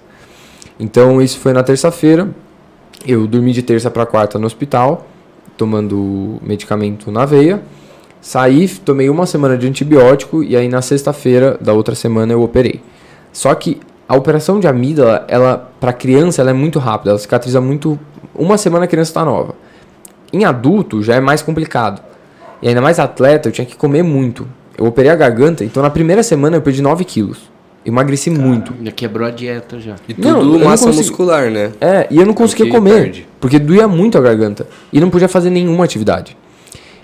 Então, 0.79 1.23
isso 1.23 1.39
foi 1.39 1.53
na 1.53 1.63
terça-feira. 1.63 2.29
Eu 3.07 3.27
dormi 3.27 3.53
de 3.53 3.63
terça 3.63 3.91
para 3.91 4.07
quarta 4.07 4.39
no 4.39 4.47
hospital, 4.47 5.07
tomando 5.57 6.39
medicamento 6.43 7.11
na 7.11 7.25
veia. 7.25 7.63
Saí, 8.21 8.69
tomei 8.69 9.11
uma 9.11 9.27
semana 9.27 9.59
de 9.59 9.67
antibiótico 9.67 10.45
e 10.45 10.57
aí 10.57 10.69
na 10.69 10.81
sexta-feira 10.81 11.59
da 11.61 11.73
outra 11.73 11.97
semana 11.97 12.33
eu 12.33 12.43
operei. 12.43 12.81
Só 13.33 13.53
que 13.55 13.81
a 14.09 14.17
operação 14.17 14.61
de 14.61 14.69
amígdala, 14.69 15.25
ela 15.27 15.73
para 15.81 15.93
criança, 15.93 16.41
ela 16.41 16.51
é 16.51 16.53
muito 16.53 16.79
rápida, 16.79 17.11
ela 17.11 17.19
cicatriza 17.19 17.61
muito 17.61 17.99
uma 18.35 18.57
semana 18.57 18.85
a 18.85 18.89
criança 18.89 19.11
está 19.11 19.25
nova. 19.25 19.55
Em 20.33 20.45
adulto 20.45 21.03
já 21.03 21.17
é 21.17 21.21
mais 21.21 21.43
complicado. 21.43 22.01
E 22.63 22.69
ainda 22.69 22.81
mais 22.81 23.01
atleta, 23.01 23.49
eu 23.49 23.53
tinha 23.53 23.67
que 23.67 23.77
comer 23.77 24.05
muito. 24.05 24.47
Eu 24.79 24.87
operei 24.87 25.11
a 25.11 25.17
garganta, 25.17 25.65
então 25.65 25.83
na 25.83 25.91
primeira 25.91 26.23
semana 26.23 26.57
eu 26.57 26.63
perdi 26.63 26.81
9 26.81 27.05
quilos. 27.05 27.51
Emagreci 27.85 28.31
Cara, 28.31 28.43
muito. 28.43 28.75
Já 28.83 28.93
quebrou 28.93 29.27
a 29.27 29.31
dieta 29.31 29.81
já. 29.81 29.97
E 30.09 30.15
tudo 30.15 30.29
não, 30.29 30.59
massa 30.61 30.87
consegui... 30.87 31.09
muscular, 31.09 31.51
né? 31.51 31.73
É, 31.81 32.07
e 32.11 32.19
eu 32.19 32.27
não 32.27 32.33
conseguia 32.33 32.67
porque 32.67 32.79
comer. 32.79 33.03
Perde. 33.03 33.29
Porque 33.41 33.59
doía 33.59 33.89
muito 33.89 34.17
a 34.17 34.21
garganta. 34.21 34.67
E 34.93 35.01
não 35.01 35.11
podia 35.11 35.29
fazer 35.29 35.51
nenhuma 35.51 35.85
atividade. 35.85 36.37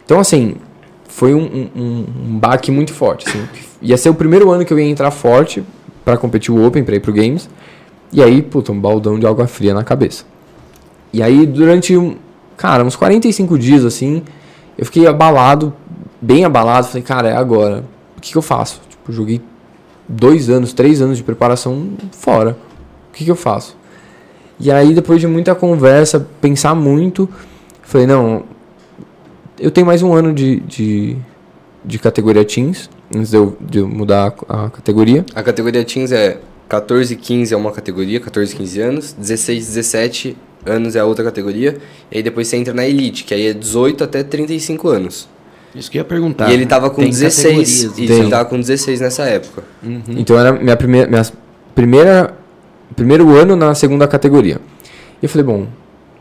Então, 0.04 0.20
assim, 0.20 0.54
foi 1.08 1.35
um, 1.35 1.68
um, 1.75 2.06
um 2.26 2.38
baque 2.38 2.70
muito 2.70 2.92
forte. 2.92 3.28
Assim. 3.28 3.44
Ia 3.82 3.97
ser 3.97 4.08
o 4.08 4.14
primeiro 4.14 4.50
ano 4.50 4.64
que 4.64 4.73
eu 4.73 4.78
ia 4.78 4.88
entrar 4.88 5.11
forte 5.11 5.64
para 6.04 6.16
competir 6.16 6.54
o 6.54 6.64
Open, 6.64 6.85
para 6.85 6.94
ir 6.94 7.00
pro 7.00 7.12
Games. 7.12 7.50
E 8.12 8.23
aí, 8.23 8.40
puta, 8.40 8.70
um 8.70 8.80
baldão 8.80 9.18
de 9.18 9.26
água 9.26 9.47
fria 9.49 9.75
na 9.75 9.82
cabeça. 9.82 10.25
E 11.12 11.23
aí, 11.23 11.44
durante, 11.44 11.97
um, 11.97 12.16
cara, 12.56 12.85
uns 12.85 12.94
45 12.94 13.58
dias, 13.58 13.85
assim, 13.85 14.23
eu 14.76 14.87
fiquei 14.87 15.06
abalado, 15.08 15.73
bem 16.20 16.44
abalado. 16.44 16.87
Falei, 16.87 17.02
cara, 17.02 17.28
é 17.28 17.37
agora. 17.37 17.85
O 18.16 18.20
que, 18.20 18.30
que 18.30 18.38
eu 18.38 18.42
faço? 18.42 18.80
Tipo, 18.88 19.12
joguei 19.12 19.40
dois 20.08 20.48
anos, 20.48 20.72
três 20.72 21.02
anos 21.02 21.18
de 21.18 21.22
preparação 21.22 21.90
fora. 22.12 22.56
O 23.10 23.12
que, 23.12 23.24
que 23.24 23.30
eu 23.30 23.36
faço? 23.36 23.76
E 24.58 24.71
aí, 24.71 24.94
depois 24.94 25.21
de 25.21 25.26
muita 25.26 25.54
conversa, 25.54 26.26
pensar 26.40 26.75
muito, 26.75 27.28
falei, 27.82 28.06
não, 28.06 28.44
eu 29.58 29.71
tenho 29.71 29.86
mais 29.86 30.02
um 30.02 30.12
ano 30.12 30.32
de, 30.32 30.60
de, 30.60 31.16
de 31.84 31.99
categoria 31.99 32.44
Teams 32.44 32.88
antes 33.14 33.30
de 33.30 33.36
eu, 33.36 33.56
de 33.60 33.78
eu 33.78 33.88
mudar 33.88 34.34
a, 34.49 34.66
a, 34.66 34.71
categoria. 34.71 35.25
A 35.34 35.42
categoria 35.42 35.84
Teens 35.84 36.12
é 36.12 36.38
14 36.68 37.16
15 37.16 37.54
é 37.54 37.56
uma 37.56 37.73
categoria, 37.73 38.21
14, 38.21 38.54
15 38.54 38.80
anos. 38.80 39.12
16, 39.12 39.66
17 39.66 40.36
anos 40.66 40.97
é 40.97 41.00
a 41.00 41.04
outra 41.04 41.25
categoria. 41.25 41.78
E 42.10 42.18
aí 42.18 42.23
depois 42.23 42.49
você 42.49 42.56
entra 42.56 42.75
na 42.75 42.86
Elite, 42.86 43.25
que 43.25 43.34
aí 43.34 43.47
é 43.47 43.52
18 43.52 44.04
até 44.04 44.23
35 44.23 44.88
anos. 44.88 45.28
Isso 45.75 45.91
que 45.91 45.99
eu 45.99 46.00
ia 46.00 46.04
perguntar. 46.04 46.50
E 46.50 46.54
ele 46.54 46.67
tava 46.67 46.91
com 46.91 47.02
16. 47.02 47.69
Isso, 47.69 47.93
Tem. 47.93 48.04
ele 48.04 48.31
tava 48.31 48.45
com 48.45 48.59
16 48.59 49.00
nessa 49.00 49.25
época. 49.25 49.63
Uhum. 49.83 50.02
Então 50.09 50.39
era 50.39 50.52
minha 50.52 50.76
primeira, 50.76 51.09
minha 51.09 51.26
primeira. 51.75 52.35
Primeiro 52.97 53.37
ano 53.37 53.54
na 53.54 53.75
segunda 53.75 54.09
categoria. 54.09 54.61
E 55.23 55.26
eu 55.26 55.28
falei, 55.28 55.45
bom, 55.45 55.67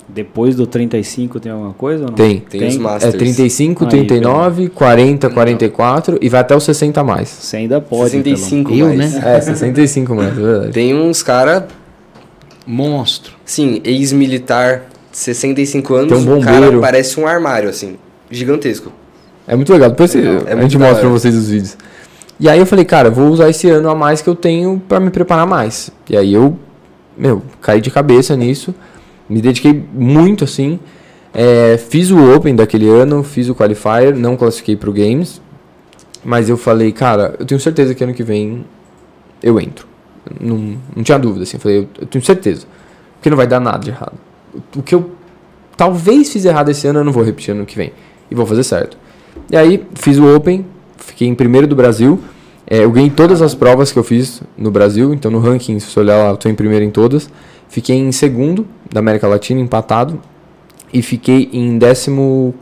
depois 0.08 0.56
do 0.56 0.66
35 0.66 1.40
tem 1.40 1.52
alguma 1.52 1.74
coisa 1.74 2.04
ou 2.06 2.10
não? 2.10 2.16
Tem. 2.16 2.40
Tem, 2.40 2.62
tem 2.62 2.70
os 2.70 2.78
Masters. 2.78 3.14
É 3.14 3.18
35, 3.18 3.84
Aí, 3.84 3.90
39, 3.90 4.62
bem. 4.62 4.70
40, 4.70 5.30
44 5.30 6.18
e 6.22 6.30
vai 6.30 6.42
até 6.42 6.56
os 6.56 6.64
60 6.64 7.04
mais. 7.04 7.30
Você 7.30 7.58
ainda 7.58 7.82
pode. 7.82 8.12
65 8.12 8.70
pelo... 8.72 8.96
mais. 8.96 9.14
Eu, 9.16 9.22
né? 9.22 9.38
É, 9.38 9.42
65 9.42 10.16
mais, 10.16 10.30
é 10.30 10.42
verdade. 10.42 10.72
Tem 10.72 10.96
uns 10.96 11.22
cara 11.22 11.68
monstro. 12.66 13.34
Sim, 13.46 13.82
ex-militar, 13.84 14.84
65 15.12 15.94
anos, 15.94 16.10
tem 16.10 16.22
um 16.22 16.26
bombeiro. 16.26 16.62
cara 16.62 16.80
parece 16.80 17.20
um 17.20 17.28
armário 17.28 17.70
assim, 17.70 17.96
gigantesco. 18.32 18.92
É 19.48 19.56
muito 19.56 19.72
legal. 19.72 19.90
Depois 19.90 20.14
é, 20.16 20.20
é 20.20 20.54
a 20.54 20.62
gente 20.62 20.78
mostra 20.78 21.00
pra 21.00 21.10
vocês 21.10 21.36
os 21.36 21.50
vídeos. 21.50 21.78
E 22.40 22.48
aí 22.48 22.60
eu 22.60 22.66
falei, 22.66 22.86
cara, 22.86 23.10
vou 23.10 23.30
usar 23.30 23.50
esse 23.50 23.70
ano 23.70 23.90
a 23.90 23.96
mais 23.96 24.22
que 24.22 24.30
eu 24.30 24.36
tenho 24.36 24.82
para 24.88 25.00
me 25.00 25.10
preparar 25.10 25.48
mais. 25.48 25.90
E 26.10 26.16
aí 26.16 26.34
eu, 26.34 26.58
meu, 27.18 27.42
caí 27.62 27.82
de 27.82 27.90
cabeça 27.90 28.36
nisso. 28.36 28.76
Me 29.28 29.42
dediquei 29.42 29.84
muito 29.94 30.44
assim. 30.44 30.80
É, 31.34 31.78
fiz 31.78 32.12
o 32.12 32.36
Open 32.36 32.56
daquele 32.56 32.88
ano, 32.88 33.24
fiz 33.24 33.50
o 33.50 33.56
Qualifier, 33.56 34.16
não 34.16 34.36
classifiquei 34.36 34.76
para 34.76 34.90
o 34.90 34.94
Games. 34.94 35.42
Mas 36.24 36.50
eu 36.50 36.58
falei, 36.58 36.92
cara, 36.92 37.36
eu 37.40 37.46
tenho 37.46 37.60
certeza 37.60 37.96
que 37.96 38.04
ano 38.04 38.14
que 38.14 38.24
vem 38.24 38.66
eu 39.42 39.60
entro. 39.60 39.88
Não, 40.40 40.78
não 40.96 41.04
tinha 41.04 41.18
dúvida, 41.18 41.44
assim. 41.44 41.58
Eu 41.58 41.62
falei, 41.62 41.78
eu, 41.80 41.88
eu 42.02 42.08
tenho 42.08 42.24
certeza. 42.24 42.66
Porque 43.16 43.30
não 43.30 43.38
vai 43.38 43.48
dar 43.48 43.60
nada 43.60 43.80
de 43.80 43.90
errado. 43.90 44.14
O 44.76 44.82
que 44.82 44.94
eu 44.94 45.12
talvez 45.76 46.32
fiz 46.32 46.46
errado 46.46 46.70
esse 46.70 46.88
ano, 46.88 47.00
eu 47.00 47.04
não 47.04 47.12
vou 47.12 47.24
repetir 47.24 47.54
ano 47.54 47.66
que 47.66 47.78
vem. 47.78 47.94
E 48.30 48.36
vou 48.36 48.46
fazer 48.46 48.64
certo. 48.64 48.98
E 49.50 49.56
aí, 49.56 49.86
fiz 49.96 50.18
o 50.18 50.36
Open, 50.36 50.66
fiquei 50.98 51.28
em 51.28 51.36
primeiro 51.36 51.68
do 51.68 51.76
Brasil. 51.76 52.20
É, 52.70 52.84
eu 52.84 52.92
ganhei 52.92 53.10
todas 53.10 53.42
as 53.42 53.56
provas 53.56 53.94
que 53.94 53.98
eu 53.98 54.04
fiz 54.04 54.42
no 54.58 54.70
Brasil. 54.70 55.14
Então, 55.14 55.32
no 55.32 55.40
ranking, 55.40 55.80
se 55.80 55.90
você 55.90 56.00
olhar 56.02 56.18
lá, 56.18 56.30
eu 56.30 56.34
estou 56.34 56.52
em 56.52 56.56
primeiro 56.56 56.84
em 56.84 56.92
todas. 56.92 57.30
Fiquei 57.70 57.96
em 57.96 58.12
segundo 58.12 58.68
da 58.92 59.00
América 59.00 59.28
Latina, 59.28 59.62
empatado. 59.62 60.20
E 60.92 61.02
fiquei 61.02 61.50
em 61.54 61.78
décimo, 61.78 62.54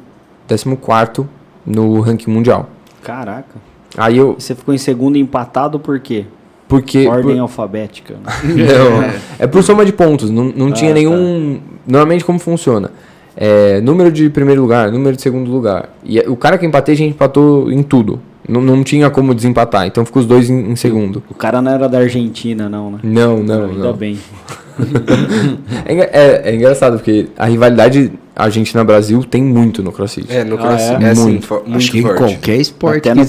décimo 0.47 0.77
quarto 0.77 1.27
no 1.65 1.99
ranking 2.01 2.29
mundial. 2.29 2.69
Caraca. 3.01 3.55
Aí 3.97 4.17
eu... 4.17 4.35
Você 4.37 4.53
ficou 4.53 4.73
em 4.73 4.77
segundo 4.77 5.17
empatado 5.17 5.79
por 5.79 5.99
quê? 5.99 6.25
Porque... 6.67 7.07
Ordem 7.07 7.35
por... 7.35 7.41
alfabética. 7.41 8.15
não, 8.43 9.03
é 9.39 9.47
por 9.47 9.63
soma 9.63 9.85
de 9.85 9.91
pontos. 9.91 10.29
Não, 10.29 10.45
não 10.45 10.67
ah, 10.67 10.71
tinha 10.71 10.93
nenhum... 10.93 11.59
Tá. 11.59 11.75
Normalmente 11.87 12.25
como 12.25 12.37
funciona? 12.37 12.91
É, 13.37 13.81
número 13.81 14.11
de 14.11 14.29
primeiro 14.29 14.61
lugar, 14.61 14.91
número 14.91 15.15
de 15.15 15.21
segundo 15.21 15.51
lugar. 15.51 15.89
E 16.03 16.19
o 16.21 16.35
cara 16.35 16.57
que 16.57 16.65
empatei, 16.65 16.93
a 16.93 16.97
gente 16.97 17.13
empatou 17.13 17.71
em 17.71 17.83
tudo. 17.83 18.19
Não, 18.47 18.61
não 18.61 18.83
tinha 18.83 19.09
como 19.09 19.33
desempatar, 19.33 19.87
então 19.87 20.05
ficou 20.05 20.21
os 20.21 20.27
dois 20.27 20.49
em, 20.49 20.71
em, 20.71 20.75
segundo. 20.75 21.23
O 21.29 21.33
cara 21.33 21.61
não 21.61 21.71
era 21.71 21.89
da 21.89 21.97
Argentina, 21.97 22.69
não, 22.69 22.91
né? 22.91 22.99
Não, 23.03 23.41
não, 23.41 23.65
Ainda 23.65 23.83
não. 23.85 23.93
bem. 23.93 24.19
é, 25.85 25.93
é, 25.95 26.41
é, 26.45 26.55
engraçado, 26.55 26.97
porque 26.97 27.27
a 27.37 27.45
rivalidade 27.45 28.11
Argentina-Brasil 28.35 29.23
tem 29.23 29.41
muito 29.41 29.81
no 29.81 29.91
CrossFit. 29.91 30.31
É, 30.31 30.43
no 30.43 30.57
CrossFit 30.57 30.95
ah, 30.95 30.99
é? 31.01 31.07
é 31.07 31.09
assim, 31.11 31.23
muito, 31.23 31.53
muito 31.65 31.77
Acho 31.77 31.91
que 31.91 32.01
forte. 32.01 32.17
qualquer 32.17 32.57
esporte 32.57 33.09
Até 33.09 33.13
que 33.13 33.21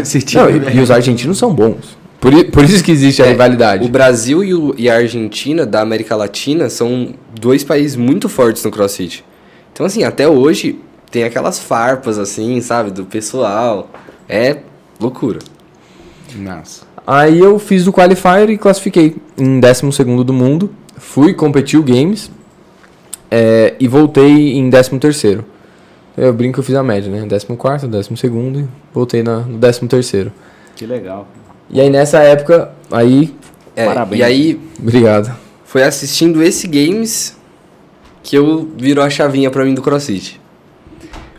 existia, 0.00 0.42
não, 0.42 0.50
e, 0.50 0.76
e 0.76 0.80
os 0.80 0.90
argentinos 0.90 1.36
são 1.36 1.52
bons. 1.52 2.01
Por, 2.22 2.32
por 2.52 2.62
isso 2.62 2.84
que 2.84 2.92
existe 2.92 3.20
a 3.20 3.26
é, 3.26 3.30
rivalidade. 3.30 3.84
O 3.84 3.88
Brasil 3.88 4.44
e, 4.44 4.54
o, 4.54 4.72
e 4.78 4.88
a 4.88 4.94
Argentina, 4.94 5.66
da 5.66 5.80
América 5.80 6.14
Latina, 6.14 6.70
são 6.70 7.16
dois 7.34 7.64
países 7.64 7.96
muito 7.96 8.28
fortes 8.28 8.62
no 8.64 8.70
CrossFit. 8.70 9.24
Então, 9.72 9.84
assim, 9.84 10.04
até 10.04 10.28
hoje 10.28 10.78
tem 11.10 11.24
aquelas 11.24 11.58
farpas, 11.58 12.18
assim, 12.18 12.60
sabe, 12.60 12.92
do 12.92 13.04
pessoal. 13.04 13.90
É 14.28 14.58
loucura. 15.00 15.40
Nossa. 16.36 16.84
Aí 17.04 17.40
eu 17.40 17.58
fiz 17.58 17.88
o 17.88 17.92
qualifier 17.92 18.50
e 18.50 18.56
classifiquei 18.56 19.16
em 19.36 19.58
12 19.58 20.04
do 20.24 20.32
mundo. 20.32 20.70
Fui 20.96 21.34
competir 21.34 21.76
o 21.76 21.82
Games 21.82 22.30
é, 23.28 23.74
e 23.80 23.88
voltei 23.88 24.52
em 24.52 24.70
13. 24.70 25.40
Eu 26.16 26.32
brinco 26.32 26.54
que 26.54 26.60
eu 26.60 26.64
fiz 26.64 26.76
a 26.76 26.84
média, 26.84 27.10
né? 27.10 27.26
14, 27.28 27.88
12 27.88 28.10
e 28.12 28.64
voltei 28.94 29.24
na, 29.24 29.40
no 29.40 29.58
13. 29.58 30.30
Que 30.76 30.86
legal. 30.86 31.26
E 31.72 31.80
aí 31.80 31.88
nessa 31.88 32.18
época, 32.18 32.70
aí. 32.90 33.34
É, 33.74 33.86
Parabéns. 33.86 34.20
E 34.20 34.22
aí. 34.22 34.60
Obrigado. 34.78 35.34
Foi 35.64 35.82
assistindo 35.82 36.42
esse 36.42 36.68
Games 36.68 37.36
que 38.22 38.36
eu 38.36 38.68
virou 38.76 39.02
a 39.02 39.10
chavinha 39.10 39.50
pra 39.50 39.64
mim 39.64 39.74
do 39.74 39.82
CrossFit. 39.82 40.40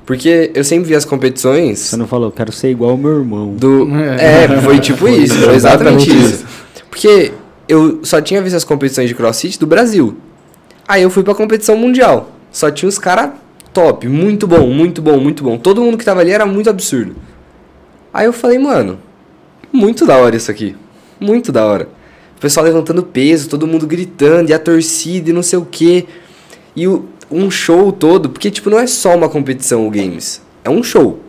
Porque 0.05 0.51
eu 0.53 0.63
sempre 0.63 0.89
vi 0.89 0.95
as 0.95 1.05
competições. 1.05 1.79
Você 1.79 1.95
não 1.95 2.07
falou, 2.07 2.31
quero 2.31 2.51
ser 2.51 2.71
igual 2.71 2.91
ao 2.91 2.97
meu 2.97 3.19
irmão. 3.19 3.53
Do... 3.53 3.87
É, 3.95 4.47
foi 4.61 4.79
tipo 4.79 5.07
isso, 5.09 5.35
foi 5.35 5.55
exatamente 5.55 6.09
isso. 6.09 6.45
Porque 6.89 7.31
eu 7.67 7.99
só 8.03 8.19
tinha 8.19 8.41
visto 8.41 8.55
as 8.55 8.63
competições 8.63 9.07
de 9.07 9.15
crossfit 9.15 9.57
do 9.59 9.67
Brasil. 9.67 10.17
Aí 10.87 11.03
eu 11.03 11.09
fui 11.09 11.23
pra 11.23 11.33
competição 11.33 11.77
mundial. 11.77 12.31
Só 12.51 12.69
tinha 12.69 12.89
os 12.89 12.99
caras 12.99 13.31
top, 13.73 14.07
muito 14.07 14.45
bom, 14.45 14.67
muito 14.67 15.01
bom, 15.01 15.19
muito 15.19 15.43
bom. 15.43 15.57
Todo 15.57 15.81
mundo 15.81 15.97
que 15.97 16.05
tava 16.05 16.19
ali 16.19 16.31
era 16.31 16.45
muito 16.45 16.69
absurdo. 16.69 17.15
Aí 18.13 18.25
eu 18.25 18.33
falei, 18.33 18.59
mano, 18.59 18.99
muito 19.73 20.05
da 20.05 20.15
hora 20.17 20.35
isso 20.35 20.49
aqui. 20.51 20.75
Muito 21.19 21.51
da 21.51 21.65
hora. 21.65 21.89
O 22.37 22.39
pessoal 22.39 22.65
levantando 22.65 23.03
peso, 23.03 23.49
todo 23.49 23.65
mundo 23.65 23.87
gritando, 23.87 24.49
e 24.49 24.53
a 24.53 24.59
torcida 24.59 25.29
e 25.29 25.33
não 25.33 25.41
sei 25.43 25.57
o 25.59 25.65
quê. 25.65 26.05
E 26.75 26.87
o, 26.87 27.05
um 27.31 27.49
show 27.49 27.91
todo, 27.91 28.29
porque 28.29 28.51
tipo, 28.51 28.69
não 28.69 28.79
é 28.79 28.85
só 28.87 29.15
uma 29.15 29.27
competição 29.27 29.87
o 29.87 29.89
games. 29.89 30.41
É 30.63 30.69
um 30.69 30.83
show. 30.83 31.19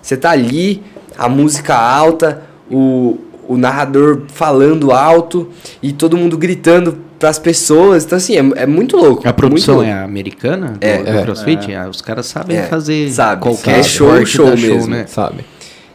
Você 0.00 0.16
tá 0.16 0.30
ali, 0.30 0.82
a 1.16 1.28
música 1.28 1.74
alta, 1.76 2.42
o, 2.70 3.18
o 3.48 3.56
narrador 3.56 4.22
falando 4.28 4.92
alto 4.92 5.48
e 5.82 5.92
todo 5.92 6.16
mundo 6.16 6.36
gritando 6.36 6.98
para 7.18 7.28
as 7.28 7.38
pessoas. 7.38 8.04
Então, 8.04 8.18
assim, 8.18 8.34
é, 8.36 8.62
é 8.62 8.66
muito 8.66 8.96
louco. 8.96 9.26
A 9.28 9.32
produção 9.32 9.76
louco. 9.76 9.88
é 9.88 9.92
americana? 9.92 10.74
É, 10.80 10.98
do, 10.98 11.08
é, 11.08 11.22
CrossFit? 11.22 11.72
É. 11.72 11.88
Os 11.88 12.00
caras 12.00 12.26
sabem 12.26 12.56
É, 12.56 12.62
fazer 12.64 13.08
sabe, 13.10 13.42
qualquer 13.42 13.78
é 13.78 13.82
show, 13.84 14.26
show 14.26 14.46
dá 14.46 14.56
mesmo. 14.56 14.88
né? 14.88 15.06
Sabe? 15.06 15.44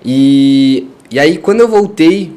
E, 0.06 0.88
e 1.10 1.20
aí, 1.20 1.38
quando 1.38 1.62
eu 1.62 1.68
voltei 1.68 2.34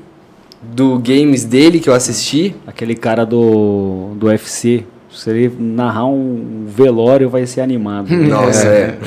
do 0.63 0.99
games 0.99 1.45
dele 1.45 1.81
que 1.81 1.89
eu 1.89 1.95
assisti, 1.95 2.55
Aquele 2.67 2.95
cara 2.95 3.25
do, 3.25 4.13
do 4.17 4.27
UFC, 4.27 4.85
se 5.11 5.31
ele 5.31 5.53
narrar 5.59 6.07
um 6.07 6.65
velório, 6.67 7.29
vai 7.29 7.47
ser 7.47 7.63
animado. 7.63 8.09
nossa, 8.15 8.69
é. 8.69 8.99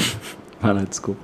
Vai 0.61 0.73
lá, 0.73 0.83
desculpa. 0.87 1.21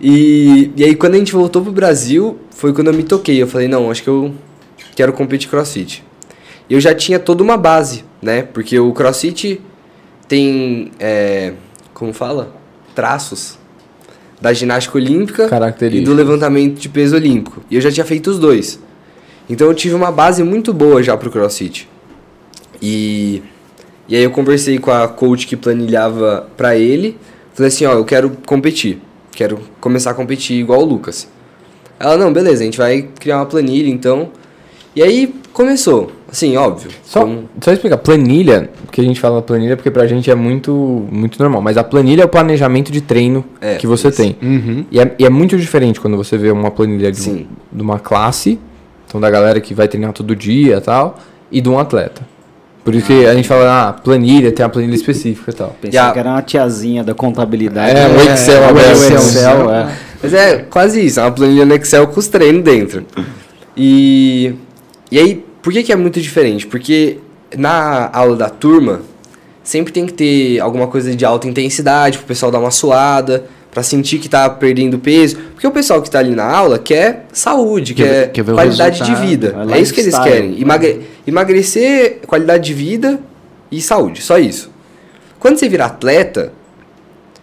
E, 0.00 0.70
e 0.76 0.84
aí, 0.84 0.94
quando 0.94 1.14
a 1.14 1.18
gente 1.18 1.32
voltou 1.32 1.62
pro 1.62 1.72
Brasil, 1.72 2.38
foi 2.50 2.72
quando 2.72 2.88
eu 2.88 2.94
me 2.94 3.02
toquei. 3.02 3.40
Eu 3.40 3.46
falei, 3.46 3.68
não, 3.68 3.90
acho 3.90 4.02
que 4.02 4.08
eu 4.08 4.32
quero 4.96 5.12
competir 5.12 5.48
crossfit. 5.48 6.04
E 6.68 6.74
eu 6.74 6.80
já 6.80 6.94
tinha 6.94 7.18
toda 7.18 7.42
uma 7.42 7.56
base, 7.56 8.04
né? 8.20 8.42
Porque 8.42 8.78
o 8.78 8.92
crossfit 8.92 9.60
tem, 10.28 10.90
é, 10.98 11.54
como 11.92 12.12
fala? 12.12 12.54
Traços 12.94 13.58
da 14.42 14.52
ginástica 14.52 14.98
olímpica 14.98 15.48
e 15.92 16.00
do 16.00 16.12
levantamento 16.12 16.80
de 16.80 16.88
peso 16.88 17.14
olímpico. 17.14 17.62
E 17.70 17.76
eu 17.76 17.80
já 17.80 17.92
tinha 17.92 18.04
feito 18.04 18.28
os 18.28 18.40
dois. 18.40 18.80
Então 19.48 19.68
eu 19.68 19.74
tive 19.74 19.94
uma 19.94 20.10
base 20.10 20.42
muito 20.42 20.74
boa 20.74 21.00
já 21.00 21.16
pro 21.16 21.30
crossfit. 21.30 21.88
E, 22.82 23.40
e 24.08 24.16
aí 24.16 24.22
eu 24.24 24.32
conversei 24.32 24.80
com 24.80 24.90
a 24.90 25.06
coach 25.06 25.46
que 25.46 25.56
planilhava 25.56 26.48
pra 26.56 26.76
ele. 26.76 27.16
Falei 27.54 27.68
assim, 27.68 27.86
ó, 27.86 27.92
eu 27.92 28.04
quero 28.04 28.36
competir. 28.44 29.00
Quero 29.30 29.60
começar 29.80 30.10
a 30.10 30.14
competir 30.14 30.58
igual 30.58 30.80
o 30.80 30.84
Lucas. 30.84 31.28
Ela, 32.00 32.16
não, 32.16 32.32
beleza, 32.32 32.62
a 32.62 32.64
gente 32.64 32.78
vai 32.78 33.02
criar 33.20 33.36
uma 33.36 33.46
planilha 33.46 33.88
então. 33.88 34.32
E 34.94 35.02
aí 35.02 35.34
começou. 35.52 36.12
Assim, 36.30 36.56
óbvio. 36.56 36.90
Só, 37.04 37.20
como- 37.20 37.48
só 37.60 37.72
explicar, 37.72 37.98
planilha, 37.98 38.70
que 38.90 39.00
a 39.00 39.04
gente 39.04 39.20
fala 39.20 39.42
planilha 39.42 39.76
porque 39.76 39.90
pra 39.90 40.06
gente 40.06 40.30
é 40.30 40.34
muito, 40.34 41.06
muito 41.10 41.38
normal, 41.38 41.60
mas 41.60 41.76
a 41.76 41.84
planilha 41.84 42.22
é 42.22 42.24
o 42.24 42.28
planejamento 42.28 42.90
de 42.90 43.00
treino 43.02 43.44
É, 43.60 43.74
que 43.76 43.86
você 43.86 44.08
isso. 44.08 44.16
tem. 44.16 44.36
Uhum. 44.42 44.84
E 44.90 44.98
é, 44.98 45.14
e 45.18 45.24
é 45.26 45.30
muito 45.30 45.56
diferente 45.58 46.00
quando 46.00 46.16
você 46.16 46.38
vê 46.38 46.50
uma 46.50 46.70
planilha 46.70 47.12
de, 47.12 47.28
um- 47.28 47.46
de 47.70 47.82
uma 47.82 47.98
classe, 47.98 48.58
então 49.06 49.20
da 49.20 49.28
galera 49.30 49.60
que 49.60 49.74
vai 49.74 49.88
treinar 49.88 50.12
todo 50.14 50.34
dia 50.34 50.76
e 50.76 50.80
tal, 50.80 51.18
e 51.50 51.60
de 51.60 51.68
um 51.68 51.78
atleta. 51.78 52.22
Por 52.84 52.94
isso 52.94 53.06
que 53.06 53.26
a 53.26 53.34
gente 53.34 53.46
fala, 53.46 53.88
ah, 53.88 53.92
planilha, 53.92 54.50
tem 54.50 54.64
a 54.64 54.68
planilha 54.68 54.94
específica 54.94 55.50
e 55.50 55.54
tal. 55.54 55.76
Pensei 55.80 56.00
E 56.00 56.02
a- 56.02 56.10
que 56.12 56.18
era 56.18 56.30
uma 56.30 56.42
tiazinha 56.42 57.04
da 57.04 57.14
contabilidade. 57.14 57.96
É, 57.96 58.08
o 58.08 58.20
Excel 58.32 58.60
o 58.62 58.68
aberto. 58.70 58.90
Excel, 58.90 59.16
Excel. 59.18 59.70
é. 59.72 59.92
Mas 60.22 60.34
é 60.34 60.58
quase 60.68 61.04
isso, 61.04 61.20
é 61.20 61.22
uma 61.22 61.30
planilha 61.32 61.64
no 61.66 61.74
Excel 61.74 62.06
com 62.08 62.18
os 62.18 62.26
treinos 62.26 62.64
dentro. 62.64 63.04
E, 63.76 64.54
e 65.12 65.18
aí, 65.18 65.44
por 65.62 65.72
que, 65.72 65.82
que 65.82 65.92
é 65.92 65.96
muito 65.96 66.20
diferente? 66.20 66.66
Porque 66.66 67.18
na 67.56 68.08
aula 68.12 68.34
da 68.36 68.48
turma, 68.48 69.02
sempre 69.62 69.92
tem 69.92 70.06
que 70.06 70.12
ter 70.12 70.58
alguma 70.60 70.86
coisa 70.88 71.14
de 71.14 71.24
alta 71.24 71.46
intensidade, 71.46 72.18
pro 72.18 72.26
pessoal 72.26 72.50
dar 72.50 72.58
uma 72.58 72.70
suada, 72.70 73.44
pra 73.70 73.82
sentir 73.82 74.18
que 74.18 74.28
tá 74.28 74.48
perdendo 74.50 74.98
peso. 74.98 75.36
Porque 75.54 75.66
o 75.66 75.70
pessoal 75.70 76.02
que 76.02 76.10
tá 76.10 76.18
ali 76.18 76.34
na 76.34 76.44
aula 76.44 76.78
quer 76.78 77.26
saúde, 77.32 77.94
Quer 77.94 78.04
quer, 78.32 78.44
qualidade 78.44 78.98
de 79.04 79.14
vida. 79.26 79.48
é 79.70 79.78
É 79.78 79.80
isso 79.80 79.92
que 79.94 80.00
eles 80.00 80.14
querem. 80.18 80.60
Emagre- 80.60 81.00
emagrecer, 81.26 82.20
qualidade 82.26 82.64
de 82.64 82.74
vida 82.74 83.20
e 83.70 83.80
saúde, 83.80 84.20
só 84.22 84.38
isso. 84.38 84.70
Quando 85.38 85.58
você 85.58 85.68
vira 85.68 85.86
atleta, 85.86 86.52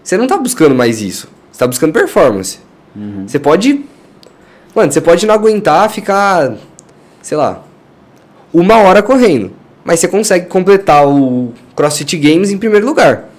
você 0.04 0.18
não 0.18 0.28
tá 0.28 0.38
buscando 0.38 0.74
mais 0.76 1.02
isso. 1.02 1.28
Você 1.52 1.60
tá 1.60 1.68
buscando 1.68 1.94
performance. 1.94 2.60
Você 3.28 3.38
pode. 3.40 3.82
Mano, 4.76 4.92
você 4.92 5.02
pode 5.02 5.26
não 5.26 5.34
aguentar 5.34 5.90
ficar, 5.90 6.54
sei 7.22 7.38
lá, 7.38 7.64
uma 8.54 8.78
hora 8.78 9.02
correndo. 9.02 9.52
Mas 9.84 10.00
você 10.00 10.08
consegue 10.08 10.48
completar 10.48 11.08
o 11.08 11.54
CrossFit 11.76 12.18
Games 12.18 12.52
em 12.52 12.58
primeiro 12.58 12.86
lugar. 12.86 13.30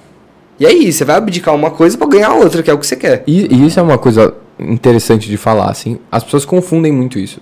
E 0.59 0.67
isso, 0.67 0.99
você 0.99 1.05
vai 1.05 1.17
abdicar 1.17 1.55
uma 1.55 1.71
coisa 1.71 1.97
pra 1.97 2.07
ganhar 2.07 2.35
outra, 2.35 2.63
que 2.63 2.71
é 2.71 2.75
o 2.75 2.79
que 2.79 2.87
você 2.87 2.97
quer. 2.97 3.23
E, 3.27 3.55
e 3.55 3.67
isso 3.67 3.81
é 3.81 3.83
uma 3.83 3.97
coisa 3.99 4.35
interessante 4.59 5.29
de 5.29 5.37
falar, 5.37 5.71
assim. 5.71 5.99
As 6.13 6.23
pessoas 6.23 6.45
confundem 6.45 6.93
muito 6.93 7.19
isso. 7.19 7.41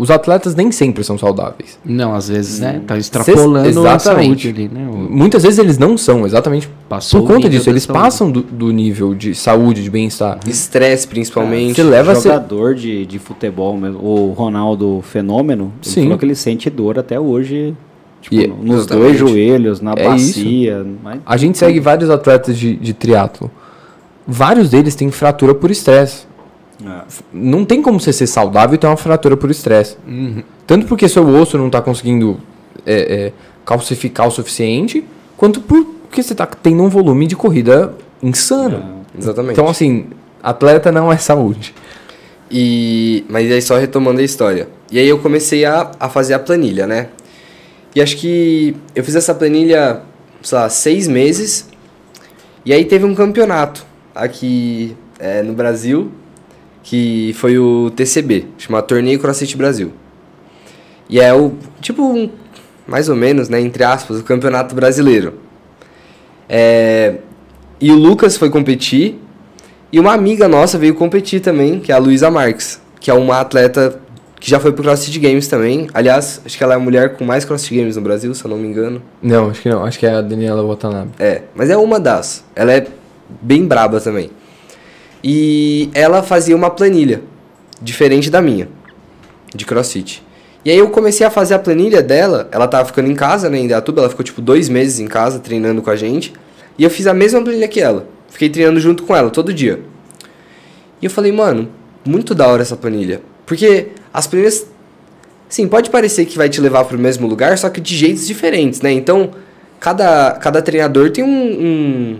Os 0.00 0.10
atletas 0.10 0.54
nem 0.54 0.72
sempre 0.72 1.04
são 1.04 1.18
saudáveis. 1.18 1.78
Não, 1.84 2.14
às 2.14 2.28
vezes, 2.28 2.58
né? 2.58 2.80
Tá 2.86 2.96
extrapolando 2.96 3.66
a 3.86 3.92
exatamente. 3.94 4.44
saúde 4.44 4.48
ali, 4.48 4.68
né? 4.72 4.88
O- 4.90 4.96
Muitas 4.96 5.42
vezes 5.42 5.58
eles 5.58 5.76
não 5.76 5.98
são, 5.98 6.24
exatamente 6.24 6.70
Passou 6.88 7.20
por 7.26 7.34
conta 7.34 7.50
disso. 7.50 7.68
Eles 7.68 7.82
saúde. 7.82 8.00
passam 8.02 8.30
do, 8.30 8.40
do 8.42 8.70
nível 8.72 9.14
de 9.14 9.34
saúde, 9.34 9.82
de 9.82 9.90
bem-estar. 9.90 10.40
Estresse, 10.46 11.06
principalmente. 11.06 11.74
Você 11.76 11.82
leva 11.82 12.12
a 12.12 12.14
ser... 12.14 12.30
jogador 12.30 12.74
de, 12.74 13.04
de 13.04 13.18
futebol 13.18 13.76
mesmo. 13.76 13.98
O 14.02 14.32
Ronaldo 14.32 15.00
Fenômeno, 15.04 15.72
ele 15.84 15.92
Sim. 15.92 16.02
falou 16.04 16.18
que 16.18 16.24
ele 16.24 16.34
sente 16.34 16.70
dor 16.70 16.98
até 16.98 17.20
hoje. 17.20 17.74
Tipo, 18.22 18.34
E- 18.36 18.46
nos 18.46 18.80
Exatamente. 18.80 18.88
dois 19.06 19.18
joelhos, 19.18 19.80
na 19.82 19.92
É 19.96 20.04
bacia. 20.04 20.86
mas- 21.02 21.20
A 21.26 21.36
gente 21.36 21.58
segue 21.58 21.78
vários 21.78 22.08
atletas 22.10 22.56
de, 22.56 22.74
de 22.76 22.92
triatlo. 22.94 23.50
Vários 24.26 24.70
deles 24.70 24.94
têm 24.94 25.10
fratura 25.10 25.54
por 25.54 25.70
estresse. 25.70 26.24
Não 27.32 27.64
tem 27.64 27.82
como 27.82 28.00
você 28.00 28.12
ser 28.12 28.26
saudável 28.26 28.74
e 28.74 28.78
ter 28.78 28.86
uma 28.86 28.96
fratura 28.96 29.36
por 29.36 29.50
estresse. 29.50 29.96
Uhum. 30.06 30.42
Tanto 30.66 30.86
porque 30.86 31.08
seu 31.08 31.26
osso 31.28 31.58
não 31.58 31.66
está 31.66 31.80
conseguindo 31.80 32.40
é, 32.86 33.26
é, 33.26 33.32
calcificar 33.64 34.26
o 34.26 34.30
suficiente, 34.30 35.04
quanto 35.36 35.60
porque 35.60 36.22
você 36.22 36.32
está 36.32 36.46
tendo 36.46 36.82
um 36.82 36.88
volume 36.88 37.26
de 37.26 37.36
corrida 37.36 37.94
insano. 38.22 39.04
Exatamente. 39.18 39.52
Então, 39.52 39.68
assim, 39.68 40.06
atleta 40.42 40.90
não 40.90 41.12
é 41.12 41.16
saúde. 41.16 41.74
E, 42.50 43.24
mas 43.28 43.50
aí 43.50 43.62
só 43.62 43.76
retomando 43.78 44.20
a 44.20 44.24
história. 44.24 44.68
E 44.90 44.98
aí 44.98 45.08
eu 45.08 45.18
comecei 45.18 45.64
a, 45.64 45.90
a 46.00 46.08
fazer 46.08 46.34
a 46.34 46.38
planilha, 46.38 46.86
né? 46.86 47.08
E 47.94 48.00
acho 48.00 48.16
que 48.16 48.76
eu 48.94 49.04
fiz 49.04 49.14
essa 49.14 49.34
planilha, 49.34 50.02
sei 50.42 50.58
lá, 50.58 50.68
seis 50.68 51.06
meses. 51.06 51.68
E 52.64 52.72
aí 52.72 52.84
teve 52.84 53.04
um 53.04 53.14
campeonato 53.14 53.84
aqui 54.14 54.96
é, 55.18 55.42
no 55.42 55.52
Brasil, 55.52 56.10
que 56.82 57.32
foi 57.34 57.58
o 57.58 57.90
TCB, 57.90 58.46
chamado 58.58 58.86
Torneio 58.86 59.18
CrossFit 59.18 59.56
Brasil. 59.56 59.92
E 61.08 61.20
é 61.20 61.34
o, 61.34 61.52
tipo, 61.80 62.02
um, 62.02 62.30
mais 62.86 63.08
ou 63.08 63.16
menos, 63.16 63.48
né, 63.48 63.60
entre 63.60 63.84
aspas, 63.84 64.20
o 64.20 64.24
campeonato 64.24 64.74
brasileiro. 64.74 65.34
É, 66.48 67.16
e 67.80 67.90
o 67.90 67.94
Lucas 67.94 68.36
foi 68.36 68.50
competir, 68.50 69.18
e 69.92 69.98
uma 69.98 70.12
amiga 70.12 70.48
nossa 70.48 70.78
veio 70.78 70.94
competir 70.94 71.40
também, 71.40 71.80
que 71.80 71.90
é 71.90 71.94
a 71.94 71.98
Luísa 71.98 72.30
Marques, 72.30 72.80
que 73.00 73.10
é 73.10 73.14
uma 73.14 73.40
atleta 73.40 74.00
que 74.40 74.48
já 74.50 74.58
foi 74.58 74.72
pro 74.72 74.82
CrossFit 74.82 75.18
Games 75.18 75.46
também. 75.48 75.86
Aliás, 75.92 76.40
acho 76.44 76.56
que 76.56 76.64
ela 76.64 76.72
é 76.72 76.76
a 76.76 76.80
mulher 76.80 77.16
com 77.16 77.24
mais 77.24 77.44
CrossFit 77.44 77.76
Games 77.76 77.96
no 77.96 78.02
Brasil, 78.02 78.34
se 78.34 78.44
eu 78.44 78.50
não 78.50 78.56
me 78.56 78.66
engano. 78.66 79.02
Não, 79.22 79.50
acho 79.50 79.60
que 79.60 79.68
não. 79.68 79.84
Acho 79.84 79.98
que 79.98 80.06
é 80.06 80.14
a 80.14 80.22
Daniela 80.22 80.66
Watanabe. 80.66 81.10
É, 81.18 81.42
mas 81.54 81.68
é 81.68 81.76
uma 81.76 82.00
das. 82.00 82.42
Ela 82.56 82.72
é 82.72 82.86
bem 83.42 83.66
braba 83.66 84.00
também. 84.00 84.30
E 85.22 85.90
ela 85.94 86.22
fazia 86.22 86.56
uma 86.56 86.70
planilha, 86.70 87.22
diferente 87.80 88.30
da 88.30 88.40
minha, 88.40 88.68
de 89.54 89.64
crossfit. 89.64 90.22
E 90.64 90.70
aí 90.70 90.78
eu 90.78 90.90
comecei 90.90 91.26
a 91.26 91.30
fazer 91.30 91.54
a 91.54 91.58
planilha 91.58 92.02
dela, 92.02 92.48
ela 92.52 92.68
tava 92.68 92.86
ficando 92.86 93.10
em 93.10 93.14
casa, 93.14 93.48
né, 93.48 93.58
em 93.58 93.64
Indaiatuba, 93.64 94.02
ela 94.02 94.10
ficou 94.10 94.24
tipo 94.24 94.40
dois 94.40 94.68
meses 94.68 95.00
em 95.00 95.06
casa 95.06 95.38
treinando 95.38 95.80
com 95.82 95.90
a 95.90 95.96
gente. 95.96 96.32
E 96.78 96.84
eu 96.84 96.90
fiz 96.90 97.06
a 97.06 97.14
mesma 97.14 97.42
planilha 97.42 97.68
que 97.68 97.80
ela. 97.80 98.06
Fiquei 98.28 98.48
treinando 98.48 98.80
junto 98.80 99.02
com 99.02 99.14
ela, 99.14 99.30
todo 99.30 99.52
dia. 99.52 99.80
E 101.00 101.06
eu 101.06 101.10
falei, 101.10 101.32
mano, 101.32 101.68
muito 102.04 102.34
da 102.34 102.46
hora 102.46 102.62
essa 102.62 102.76
planilha. 102.76 103.22
Porque 103.46 103.88
as 104.12 104.26
planilhas 104.26 104.66
Sim, 105.50 105.66
pode 105.66 105.90
parecer 105.90 106.26
que 106.26 106.38
vai 106.38 106.48
te 106.48 106.60
levar 106.60 106.84
para 106.84 106.96
o 106.96 107.00
mesmo 107.00 107.26
lugar, 107.26 107.58
só 107.58 107.68
que 107.68 107.80
de 107.80 107.96
jeitos 107.96 108.24
diferentes, 108.24 108.80
né? 108.82 108.92
Então, 108.92 109.30
cada, 109.80 110.30
cada 110.34 110.62
treinador 110.62 111.10
tem 111.10 111.24
um, 111.24 111.28
um, 111.28 112.18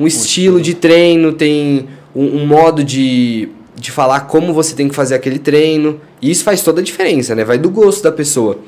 um 0.00 0.06
estilo 0.08 0.60
de 0.60 0.74
treino, 0.74 1.32
tem 1.32 1.88
um, 2.14 2.42
um 2.42 2.46
modo 2.46 2.84
de, 2.84 3.48
de 3.76 3.90
falar 3.90 4.20
como 4.20 4.52
você 4.52 4.74
tem 4.74 4.88
que 4.88 4.94
fazer 4.94 5.14
aquele 5.14 5.38
treino. 5.38 6.00
E 6.20 6.30
isso 6.30 6.44
faz 6.44 6.62
toda 6.62 6.80
a 6.80 6.84
diferença, 6.84 7.34
né? 7.34 7.44
Vai 7.44 7.58
do 7.58 7.70
gosto 7.70 8.02
da 8.02 8.12
pessoa. 8.12 8.58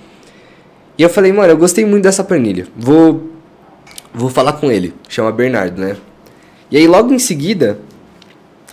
E 0.99 1.03
eu 1.03 1.09
falei, 1.11 1.33
mano, 1.33 1.53
eu 1.53 1.57
gostei 1.57 1.85
muito 1.85 2.05
dessa 2.05 2.25
planilha. 2.25 2.67
Vou, 2.77 3.31
vou 4.15 4.31
falar 4.31 4.55
com 4.55 4.71
ele. 4.71 4.95
Chama 5.09 5.31
Bernardo, 5.31 5.81
né? 5.81 5.97
E 6.71 6.77
aí, 6.77 6.87
logo 6.87 7.13
em 7.13 7.19
seguida, 7.19 7.79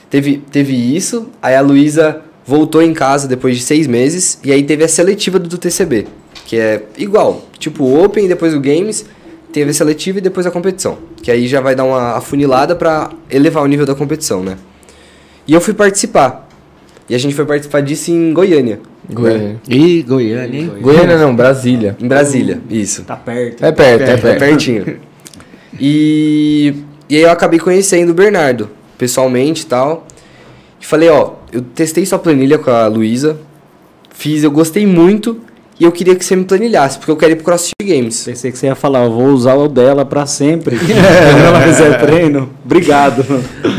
teve, 0.09 0.41
teve 0.51 0.73
isso, 0.73 1.29
aí 1.41 1.55
a 1.55 1.61
Luísa 1.61 2.21
voltou 2.45 2.81
em 2.81 2.93
casa 2.93 3.27
depois 3.27 3.57
de 3.57 3.63
seis 3.63 3.87
meses, 3.87 4.39
e 4.43 4.51
aí 4.51 4.63
teve 4.63 4.83
a 4.83 4.87
seletiva 4.87 5.39
do 5.39 5.57
TCB, 5.57 6.07
que 6.45 6.57
é 6.57 6.83
igual, 6.97 7.45
tipo 7.57 7.83
Open, 8.03 8.27
depois 8.27 8.53
o 8.53 8.59
Games, 8.59 9.05
teve 9.53 9.69
a 9.69 9.73
seletiva 9.73 10.17
e 10.17 10.21
depois 10.21 10.45
a 10.47 10.51
competição, 10.51 10.97
que 11.21 11.29
aí 11.31 11.47
já 11.47 11.61
vai 11.61 11.75
dar 11.75 11.83
uma 11.83 12.17
afunilada 12.17 12.75
para 12.75 13.11
elevar 13.29 13.63
o 13.63 13.67
nível 13.67 13.85
da 13.85 13.93
competição, 13.93 14.43
né? 14.43 14.57
E 15.47 15.53
eu 15.53 15.61
fui 15.61 15.73
participar, 15.73 16.49
e 17.07 17.13
a 17.13 17.17
gente 17.17 17.35
foi 17.35 17.45
participar 17.45 17.81
disso 17.81 18.11
em 18.11 18.33
Goiânia. 18.33 18.79
Goiânia. 19.09 19.47
Né? 19.49 19.57
E 19.69 20.01
Goiânia, 20.01 20.59
hein? 20.59 20.71
Goiânia 20.81 21.17
não, 21.17 21.35
Brasília. 21.35 21.95
Em 21.99 22.07
Brasília, 22.07 22.59
isso. 22.69 23.03
Tá 23.03 23.15
perto. 23.15 23.63
É 23.63 23.71
perto, 23.71 24.01
é, 24.01 24.05
perto. 24.05 24.21
perto. 24.21 24.43
É 24.43 24.47
pertinho. 24.47 24.99
e, 25.79 26.73
e 27.07 27.17
aí 27.17 27.21
eu 27.21 27.29
acabei 27.29 27.59
conhecendo 27.59 28.09
o 28.09 28.13
Bernardo, 28.13 28.69
pessoalmente 28.97 29.63
e 29.63 29.65
tal. 29.65 30.07
E 30.81 30.85
falei, 30.85 31.09
ó, 31.09 31.33
eu 31.51 31.61
testei 31.61 32.05
sua 32.05 32.17
planilha 32.17 32.57
com 32.57 32.71
a 32.71 32.87
Luísa, 32.87 33.37
fiz, 34.09 34.43
eu 34.43 34.51
gostei 34.51 34.87
muito 34.87 35.39
e 35.79 35.85
eu 35.85 35.91
queria 35.91 36.15
que 36.15 36.23
você 36.23 36.35
me 36.35 36.43
planilhasse, 36.43 36.97
porque 36.97 37.11
eu 37.11 37.17
quero 37.17 37.31
ir 37.31 37.35
pro 37.35 37.45
CrossFit 37.45 37.73
Games. 37.83 38.23
Pensei 38.23 38.51
que 38.51 38.57
você 38.57 38.67
ia 38.67 38.75
falar, 38.75 39.05
eu 39.05 39.11
vou 39.11 39.27
usar 39.27 39.55
o 39.55 39.67
dela 39.67 40.05
para 40.05 40.25
sempre. 40.25 40.77
Quando 40.77 41.45
ela 41.45 41.61
fizer 41.61 41.99
treino, 41.99 42.49
obrigado. 42.63 43.25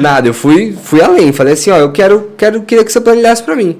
Nada, 0.01 0.29
eu 0.29 0.35
fui, 0.35 0.77
fui 0.83 1.01
além, 1.01 1.33
falei 1.33 1.55
assim, 1.55 1.71
ó, 1.71 1.77
eu 1.77 1.93
quero, 1.93 2.33
quero, 2.37 2.63
queria 2.63 2.85
que 2.85 2.93
você 2.93 3.01
planilhasse 3.01 3.43
para 3.43 3.55
mim. 3.55 3.79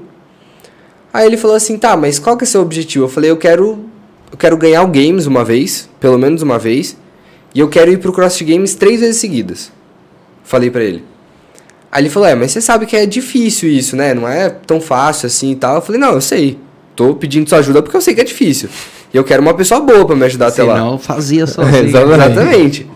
Aí 1.13 1.27
ele 1.27 1.37
falou 1.37 1.57
assim, 1.57 1.77
tá, 1.77 1.97
mas 1.97 2.19
qual 2.19 2.37
que 2.37 2.45
é 2.45 2.47
o 2.47 2.49
seu 2.49 2.61
objetivo? 2.61 3.05
Eu 3.05 3.09
falei, 3.09 3.31
eu 3.31 3.37
quero, 3.37 3.85
eu 4.31 4.39
quero 4.39 4.57
ganhar 4.57 4.83
o 4.83 4.89
Games 4.89 5.27
uma 5.27 5.45
vez, 5.45 5.89
pelo 5.99 6.19
menos 6.19 6.41
uma 6.41 6.59
vez, 6.59 6.97
e 7.55 7.61
eu 7.61 7.69
quero 7.69 7.91
ir 7.91 7.99
pro 7.99 8.13
CrossFit 8.13 8.53
Games 8.53 8.75
três 8.75 9.01
vezes 9.01 9.17
seguidas. 9.17 9.73
Falei 10.45 10.71
para 10.71 10.83
ele. 10.85 11.05
Aí 11.91 12.03
ele 12.03 12.11
falou, 12.11 12.29
é, 12.29 12.35
mas 12.35 12.51
você 12.51 12.61
sabe 12.61 12.87
que 12.87 12.97
é 12.97 13.07
difícil 13.07 13.69
isso, 13.69 13.95
né? 13.95 14.13
Não 14.15 14.29
é 14.29 14.51
tão 14.51 14.81
fácil 14.81 15.27
assim 15.29 15.53
e 15.53 15.57
tal. 15.57 15.77
Eu 15.77 15.83
falei, 15.83 16.01
não, 16.01 16.15
eu 16.15 16.21
sei. 16.21 16.59
Tô 16.97 17.15
pedindo 17.15 17.49
sua 17.49 17.59
ajuda 17.59 17.83
porque 17.83 17.97
eu 17.97 18.01
sei 18.01 18.15
que 18.15 18.21
é 18.21 18.25
difícil. 18.25 18.69
E 19.13 19.17
eu 19.17 19.25
quero 19.25 19.43
uma 19.43 19.55
pessoa 19.55 19.81
boa 19.81 20.07
para 20.07 20.15
me 20.17 20.25
ajudar 20.25 20.49
até 20.49 20.63
lá. 20.63 20.79
Não, 20.79 20.99
fazia 20.99 21.47
sozinho. 21.49 21.87
Exatamente. 21.87 22.89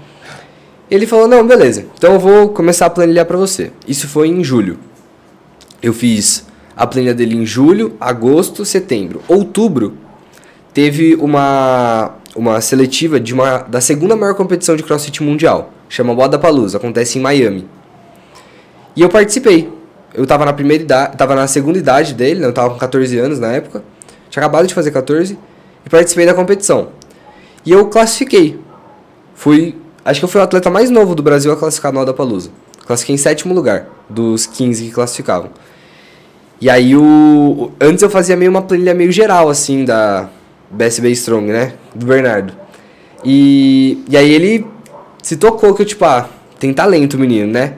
Ele 0.90 1.06
falou, 1.06 1.28
não, 1.28 1.46
beleza. 1.46 1.84
Então 1.96 2.14
eu 2.14 2.20
vou 2.20 2.48
começar 2.50 2.86
a 2.86 2.90
planilhar 2.90 3.26
para 3.26 3.36
você. 3.36 3.72
Isso 3.86 4.08
foi 4.08 4.28
em 4.28 4.42
julho. 4.42 4.78
Eu 5.82 5.92
fiz 5.92 6.46
a 6.76 6.86
planilha 6.86 7.14
dele 7.14 7.36
em 7.36 7.44
julho, 7.44 7.94
agosto, 8.00 8.64
setembro. 8.64 9.20
Outubro, 9.28 9.94
teve 10.72 11.16
uma, 11.16 12.14
uma 12.34 12.60
seletiva 12.60 13.18
de 13.18 13.34
uma, 13.34 13.58
da 13.58 13.80
segunda 13.80 14.14
maior 14.14 14.34
competição 14.34 14.76
de 14.76 14.82
crossfit 14.82 15.22
mundial. 15.22 15.72
Chama 15.88 16.12
Wodapalooza, 16.12 16.78
acontece 16.78 17.18
em 17.18 17.22
Miami. 17.22 17.66
E 18.94 19.02
eu 19.02 19.08
participei. 19.08 19.68
Eu 20.14 20.26
tava 20.26 20.44
na 20.44 20.52
primeira 20.52 20.82
idade, 20.82 21.16
tava 21.16 21.34
na 21.34 21.46
segunda 21.46 21.78
idade 21.78 22.14
dele, 22.14 22.40
né? 22.40 22.46
eu 22.46 22.52
tava 22.52 22.70
com 22.70 22.78
14 22.78 23.18
anos 23.18 23.38
na 23.38 23.52
época. 23.52 23.82
Tinha 24.30 24.42
acabado 24.42 24.66
de 24.66 24.74
fazer 24.74 24.90
14 24.90 25.38
e 25.84 25.88
participei 25.88 26.26
da 26.26 26.34
competição. 26.34 26.88
E 27.64 27.72
eu 27.72 27.86
classifiquei. 27.86 28.58
Fui, 29.34 29.76
acho 30.04 30.20
que 30.20 30.24
eu 30.24 30.28
fui 30.28 30.40
o 30.40 30.44
atleta 30.44 30.70
mais 30.70 30.90
novo 30.90 31.14
do 31.14 31.22
Brasil 31.22 31.52
a 31.52 31.56
classificar 31.56 31.92
no 31.92 32.14
Palusa. 32.14 32.50
Classifiquei 32.86 33.14
em 33.14 33.18
sétimo 33.18 33.54
lugar 33.54 33.86
dos 34.08 34.46
15 34.46 34.84
que 34.86 34.90
classificavam. 34.90 35.50
E 36.60 36.68
aí 36.68 36.96
o 36.96 37.70
antes 37.80 38.02
eu 38.02 38.10
fazia 38.10 38.36
meio 38.36 38.50
uma 38.50 38.62
planilha 38.62 38.94
meio 38.94 39.12
geral 39.12 39.48
assim 39.48 39.84
da 39.84 40.28
BSB 40.70 41.10
Strong, 41.12 41.46
né, 41.52 41.74
do 41.94 42.06
Bernardo. 42.06 42.52
E 43.24 44.02
e 44.08 44.16
aí 44.16 44.32
ele 44.32 44.66
se 45.22 45.36
tocou 45.36 45.74
que 45.74 45.82
eu 45.82 45.86
tipo, 45.86 46.04
ah, 46.04 46.28
tem 46.58 46.72
talento 46.72 47.18
menino, 47.18 47.52
né? 47.52 47.74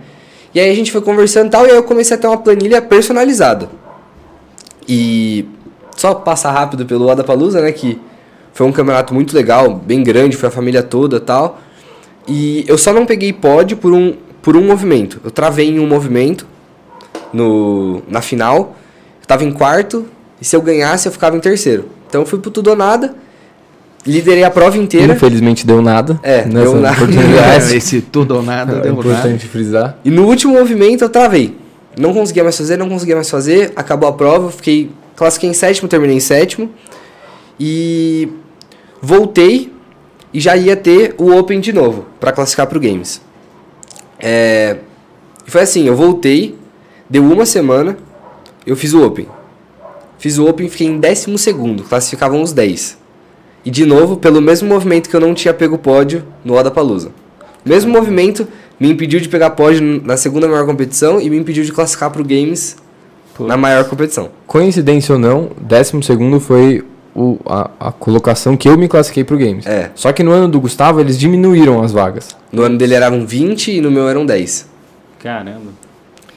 E 0.55 0.61
aí 0.61 0.71
a 0.71 0.75
gente 0.75 0.91
foi 0.91 1.01
conversando 1.01 1.47
e 1.47 1.51
tal, 1.51 1.67
e 1.67 1.71
aí 1.71 1.77
eu 1.77 1.83
comecei 1.83 2.17
a 2.17 2.21
ter 2.21 2.27
uma 2.27 2.37
planilha 2.39 2.83
personalizada. 2.83 3.69
E 4.89 5.47
só 5.97 6.15
passar 6.15 6.51
rápido 6.51 6.85
pelo 6.85 7.15
Palusa, 7.25 7.61
né, 7.61 7.71
que 7.73 8.01
foi 8.53 8.67
um 8.67 8.73
campeonato 8.73 9.15
muito 9.15 9.35
legal, 9.35 9.73
bem 9.75 10.03
grande, 10.03 10.37
foi 10.37 10.49
a 10.49 10.53
família 10.53 10.83
toda 10.83 11.21
tal. 11.21 11.61
E 12.27 12.65
eu 12.67 12.77
só 12.77 12.93
não 12.93 13.07
peguei 13.07 13.33
pódio 13.33 13.77
por 13.77 13.93
um, 13.93 14.17
por 14.43 14.57
um 14.57 14.67
movimento. 14.67 15.21
Eu 15.25 15.31
travei 15.31 15.69
em 15.69 15.79
um 15.79 15.87
movimento 15.87 16.47
no, 17.33 18.03
na 18.09 18.21
final, 18.21 18.77
eu 19.21 19.27
tava 19.27 19.45
em 19.45 19.53
quarto, 19.53 20.07
e 20.41 20.45
se 20.45 20.57
eu 20.57 20.63
ganhasse 20.63 21.07
eu 21.07 21.13
ficava 21.13 21.37
em 21.37 21.41
terceiro. 21.41 21.87
Então 22.09 22.23
eu 22.23 22.27
fui 22.27 22.39
pro 22.39 22.51
tudo 22.51 22.71
ou 22.71 22.77
nada, 22.77 23.15
liderei 24.07 24.45
a 24.45 24.51
prova 24.51 24.79
inteira. 24.79 25.15
Infelizmente 25.15 25.67
deu 25.67 25.83
nada. 25.83 26.19
É, 26.23 26.43
deu 26.43 26.77
nada. 26.77 26.97
Esse 27.75 28.01
tudo 28.01 28.37
ou 28.37 28.43
nada 28.43 28.79
é 28.79 28.81
deu 28.81 28.93
importante 28.93 29.31
nada. 29.33 29.49
frisar. 29.49 29.99
E 30.05 30.11
no 30.11 30.27
último 30.27 30.55
movimento 30.55 31.05
eu 31.05 31.09
travei. 31.09 31.57
Não 31.99 32.15
conseguia 32.15 32.43
mais 32.43 32.57
fazer, 32.57 32.77
não 32.77 32.89
conseguia 32.89 33.15
mais 33.15 33.29
fazer. 33.29 33.73
Acabou 33.77 34.09
a 34.09 34.13
prova, 34.13 34.51
fiquei 34.51 34.91
classifiquei 35.17 35.51
em 35.51 35.55
sétimo, 35.55 35.89
terminei 35.89 36.17
em 36.17 36.21
sétimo. 36.21 36.71
E 37.59 38.29
voltei 39.03 39.73
e 40.33 40.41
já 40.41 40.57
ia 40.57 40.77
ter 40.77 41.15
o 41.19 41.37
Open 41.37 41.61
de 41.61 41.73
novo 41.73 42.07
para 42.19 42.33
classificar 42.33 42.67
para 42.67 42.79
o 42.79 42.81
Games. 42.81 43.21
É, 44.19 44.79
foi 45.47 45.63
assim, 45.63 45.87
eu 45.87 45.97
voltei, 45.97 46.57
deu 47.09 47.25
uma 47.25 47.45
semana, 47.45 47.99
eu 48.67 48.77
fiz 48.77 48.95
o 48.95 49.05
Open. 49.05 49.27
Fiz 50.19 50.39
o 50.39 50.47
Open, 50.47 50.69
fiquei 50.69 50.87
em 50.87 50.99
décimo 50.99 51.37
segundo, 51.39 51.83
classificavam 51.83 52.41
os 52.43 52.53
10. 52.53 53.00
E 53.64 53.70
de 53.70 53.85
novo, 53.85 54.16
pelo 54.16 54.40
mesmo 54.40 54.68
movimento 54.68 55.09
que 55.09 55.14
eu 55.14 55.20
não 55.20 55.35
tinha 55.35 55.53
pego 55.53 55.77
pódio 55.77 56.25
no 56.44 56.70
Palusa. 56.70 57.12
O 57.64 57.68
mesmo 57.68 57.92
movimento 57.92 58.49
me 58.79 58.90
impediu 58.90 59.20
de 59.20 59.29
pegar 59.29 59.51
pódio 59.51 60.01
na 60.03 60.16
segunda 60.16 60.49
maior 60.49 60.64
competição 60.64 61.20
e 61.20 61.29
me 61.29 61.37
impediu 61.37 61.62
de 61.62 61.73
classificar 61.73 62.11
para 62.11 62.23
o 62.23 62.25
Games 62.25 62.77
Putz. 63.35 63.49
na 63.49 63.57
maior 63.57 63.85
competição. 63.85 64.31
Coincidência 64.46 65.14
ou 65.14 65.18
não, 65.18 65.51
décimo 65.61 66.03
segundo 66.03 66.40
foi 66.40 66.83
o, 67.14 67.38
a, 67.44 67.70
a, 67.79 67.92
colocação 67.92 68.57
que 68.57 68.68
eu 68.68 68.79
me 68.79 68.88
classifiquei 68.88 69.25
pro 69.25 69.37
Games. 69.37 69.66
É. 69.66 69.90
Só 69.94 70.12
que 70.12 70.23
no 70.23 70.31
ano 70.31 70.49
do 70.49 70.59
Gustavo 70.59 71.01
eles 71.01 71.18
diminuíram 71.18 71.83
as 71.83 71.92
vagas. 71.92 72.29
No 72.51 72.62
ano 72.62 72.79
dele 72.79 72.94
eram 72.94 73.27
20 73.27 73.73
e 73.73 73.81
no 73.81 73.90
meu 73.90 74.09
eram 74.09 74.25
10. 74.25 74.68
Caramba. 75.18 75.73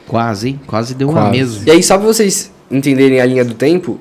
Quase, 0.06 0.48
hein? 0.48 0.60
Quase 0.66 0.94
deu 0.94 1.08
Quase. 1.08 1.26
uma 1.26 1.30
mesa. 1.30 1.62
E 1.66 1.70
aí, 1.70 1.82
só 1.82 1.96
pra 1.96 2.06
vocês 2.06 2.52
entenderem 2.70 3.20
a 3.20 3.26
linha 3.26 3.44
do 3.44 3.54
tempo, 3.54 3.98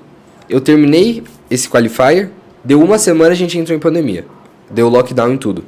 eu 0.50 0.60
terminei 0.60 1.24
esse 1.50 1.70
qualifier, 1.70 2.30
deu 2.64 2.82
uma 2.82 2.98
semana 2.98 3.32
a 3.32 3.36
gente 3.36 3.58
entrou 3.58 3.76
em 3.76 3.80
pandemia. 3.80 4.26
Deu 4.70 4.90
lockdown 4.90 5.34
em 5.34 5.38
tudo. 5.38 5.64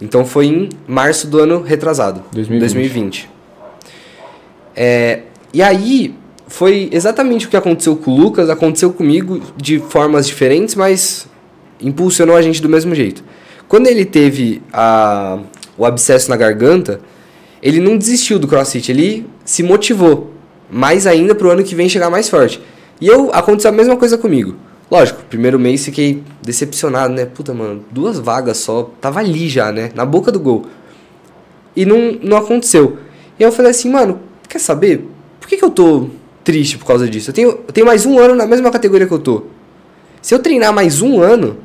Então 0.00 0.24
foi 0.24 0.46
em 0.46 0.68
março 0.86 1.26
do 1.26 1.38
ano 1.38 1.62
retrasado, 1.62 2.22
2020. 2.32 2.60
2020. 2.60 3.30
É, 4.74 5.20
e 5.52 5.62
aí, 5.62 6.14
foi 6.48 6.88
exatamente 6.92 7.46
o 7.46 7.48
que 7.48 7.56
aconteceu 7.56 7.96
com 7.96 8.10
o 8.10 8.16
Lucas, 8.16 8.50
aconteceu 8.50 8.92
comigo 8.92 9.40
de 9.56 9.78
formas 9.78 10.26
diferentes, 10.26 10.74
mas 10.74 11.26
impulsionou 11.80 12.36
a 12.36 12.42
gente 12.42 12.60
do 12.60 12.68
mesmo 12.68 12.94
jeito. 12.94 13.22
Quando 13.68 13.86
ele 13.86 14.04
teve 14.04 14.60
a, 14.72 15.38
o 15.78 15.86
abscesso 15.86 16.28
na 16.28 16.36
garganta, 16.36 17.00
ele 17.62 17.80
não 17.80 17.96
desistiu 17.96 18.38
do 18.38 18.48
crossfit, 18.48 18.90
ele 18.90 19.26
se 19.44 19.62
motivou 19.62 20.32
mais 20.70 21.06
ainda 21.06 21.34
para 21.34 21.46
o 21.46 21.50
ano 21.50 21.62
que 21.62 21.74
vem 21.74 21.88
chegar 21.88 22.10
mais 22.10 22.28
forte. 22.28 22.60
E 23.00 23.06
eu 23.06 23.30
aconteceu 23.32 23.70
a 23.70 23.74
mesma 23.74 23.96
coisa 23.96 24.18
comigo. 24.18 24.56
Lógico, 24.92 25.22
primeiro 25.24 25.58
mês 25.58 25.86
fiquei 25.86 26.22
decepcionado, 26.42 27.14
né? 27.14 27.24
Puta, 27.24 27.54
mano, 27.54 27.82
duas 27.90 28.18
vagas 28.18 28.58
só, 28.58 28.90
tava 29.00 29.20
ali 29.20 29.48
já, 29.48 29.72
né? 29.72 29.90
Na 29.94 30.04
boca 30.04 30.30
do 30.30 30.38
gol. 30.38 30.66
E 31.74 31.86
não, 31.86 32.18
não 32.22 32.36
aconteceu. 32.36 32.98
E 33.40 33.42
eu 33.42 33.50
falei 33.50 33.70
assim, 33.70 33.88
mano, 33.90 34.20
quer 34.46 34.58
saber? 34.58 35.08
Por 35.40 35.48
que, 35.48 35.56
que 35.56 35.64
eu 35.64 35.70
tô 35.70 36.08
triste 36.44 36.76
por 36.76 36.84
causa 36.84 37.08
disso? 37.08 37.30
Eu 37.30 37.34
tenho, 37.34 37.48
eu 37.48 37.72
tenho 37.72 37.86
mais 37.86 38.04
um 38.04 38.18
ano 38.18 38.34
na 38.34 38.46
mesma 38.46 38.70
categoria 38.70 39.06
que 39.06 39.14
eu 39.14 39.18
tô. 39.18 39.44
Se 40.20 40.34
eu 40.34 40.40
treinar 40.40 40.74
mais 40.74 41.00
um 41.00 41.22
ano, 41.22 41.56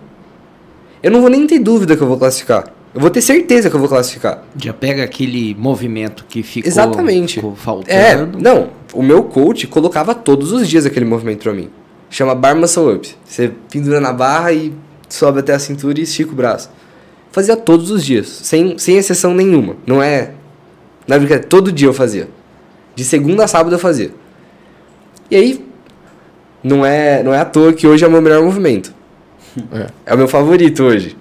eu 1.03 1.11
não 1.11 1.19
vou 1.19 1.29
nem 1.29 1.45
ter 1.45 1.59
dúvida 1.59 1.97
que 1.97 2.01
eu 2.01 2.07
vou 2.07 2.17
classificar. 2.17 2.71
Eu 2.95 3.01
vou 3.01 3.09
ter 3.09 3.19
certeza 3.19 3.69
que 3.69 3.75
eu 3.75 3.79
vou 3.81 3.89
classificar. 3.89 4.45
Já 4.55 4.71
pega 4.71 5.03
aquele 5.03 5.53
movimento 5.53 6.23
que 6.29 6.41
ficou, 6.43 6.69
Exatamente. 6.69 7.33
ficou 7.33 7.57
faltando. 7.57 7.91
É, 7.91 8.25
não, 8.41 8.69
o 8.93 9.03
meu 9.03 9.25
coach 9.25 9.67
colocava 9.67 10.15
todos 10.15 10.53
os 10.53 10.65
dias 10.65 10.85
aquele 10.85 11.05
movimento 11.05 11.43
pra 11.43 11.51
mim. 11.51 11.69
Chama 12.09 12.33
Bar 12.33 12.55
Muscle 12.55 12.95
Up. 12.95 13.15
Você 13.25 13.51
pendura 13.69 13.99
na 13.99 14.13
barra 14.13 14.51
e 14.53 14.73
sobe 15.09 15.39
até 15.39 15.53
a 15.53 15.59
cintura 15.59 15.99
e 15.99 16.03
estica 16.03 16.31
o 16.31 16.35
braço. 16.35 16.69
Fazia 17.31 17.55
todos 17.55 17.91
os 17.91 18.03
dias, 18.03 18.27
sem, 18.27 18.77
sem 18.77 18.97
exceção 18.97 19.33
nenhuma. 19.33 19.75
Não 19.85 20.01
é. 20.01 20.31
Na 21.07 21.17
verdade, 21.17 21.45
todo 21.47 21.71
dia 21.71 21.87
eu 21.87 21.93
fazia. 21.93 22.29
De 22.95 23.03
segunda 23.03 23.43
a 23.43 23.47
sábado 23.47 23.75
eu 23.75 23.79
fazia. 23.79 24.11
E 25.29 25.35
aí, 25.35 25.65
não 26.63 26.85
é, 26.85 27.21
não 27.21 27.33
é 27.33 27.39
à 27.39 27.45
toa 27.45 27.73
que 27.73 27.85
hoje 27.85 28.03
é 28.03 28.07
o 28.07 28.11
meu 28.11 28.21
melhor 28.21 28.43
movimento. 28.43 28.95
É. 29.71 29.87
é 30.05 30.13
o 30.13 30.17
meu 30.17 30.27
favorito 30.27 30.83
hoje. 30.83 31.17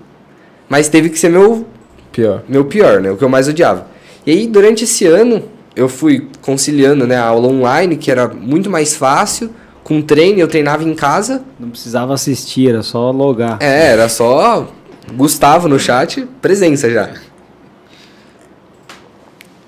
Mas 0.69 0.91
teve 0.91 1.09
que 1.09 1.19
ser 1.19 1.31
meu 1.31 1.67
pior. 2.13 2.43
Meu 2.47 2.67
pior, 2.67 3.01
né? 3.01 3.11
O 3.11 3.17
que 3.17 3.25
eu 3.25 3.31
mais 3.31 3.49
odiava. 3.49 3.87
E 4.27 4.31
aí, 4.31 4.47
durante 4.47 4.85
esse 4.85 5.07
ano, 5.07 5.43
eu 5.75 5.89
fui 5.89 6.29
conciliando 6.43 7.07
né, 7.07 7.17
a 7.17 7.25
aula 7.25 7.49
online, 7.49 7.97
que 7.97 8.11
era 8.11 8.29
muito 8.29 8.69
mais 8.69 8.95
fácil, 8.95 9.51
com 9.87 10.03
treino, 10.03 10.41
eu 10.41 10.49
treinava 10.49 10.83
em 10.83 10.95
casa. 10.97 11.45
Não 11.61 11.71
precisava 11.71 12.13
assistir, 12.13 12.71
era 12.71 12.83
só 12.83 13.13
logar. 13.13 13.59
É, 13.61 13.93
era 13.93 14.09
só 14.09 14.69
Gustavo 15.15 15.69
no 15.69 15.79
chat, 15.79 16.27
presença 16.43 16.91
já. 16.91 17.11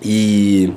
E, 0.03 0.73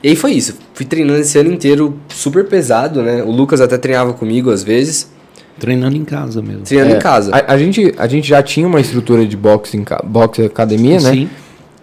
E 0.00 0.10
aí 0.10 0.16
foi 0.16 0.34
isso. 0.34 0.56
Fui 0.74 0.86
treinando 0.86 1.18
esse 1.18 1.36
ano 1.36 1.52
inteiro 1.52 1.98
super 2.08 2.46
pesado, 2.46 3.02
né? 3.02 3.20
O 3.24 3.32
Lucas 3.32 3.60
até 3.60 3.76
treinava 3.76 4.12
comigo 4.12 4.48
às 4.48 4.62
vezes. 4.62 5.10
Treinando 5.58 5.96
em 5.96 6.04
casa 6.04 6.40
mesmo. 6.40 6.62
Treinando 6.62 6.94
é, 6.94 6.96
em 6.98 7.00
casa. 7.00 7.32
A, 7.34 7.54
a, 7.54 7.58
gente, 7.58 7.92
a 7.98 8.06
gente 8.06 8.28
já 8.28 8.40
tinha 8.44 8.68
uma 8.68 8.80
estrutura 8.80 9.26
de 9.26 9.36
boxe, 9.36 9.76
em, 9.76 9.84
boxe 10.04 10.44
academia, 10.44 11.00
né? 11.00 11.10
Sim 11.10 11.28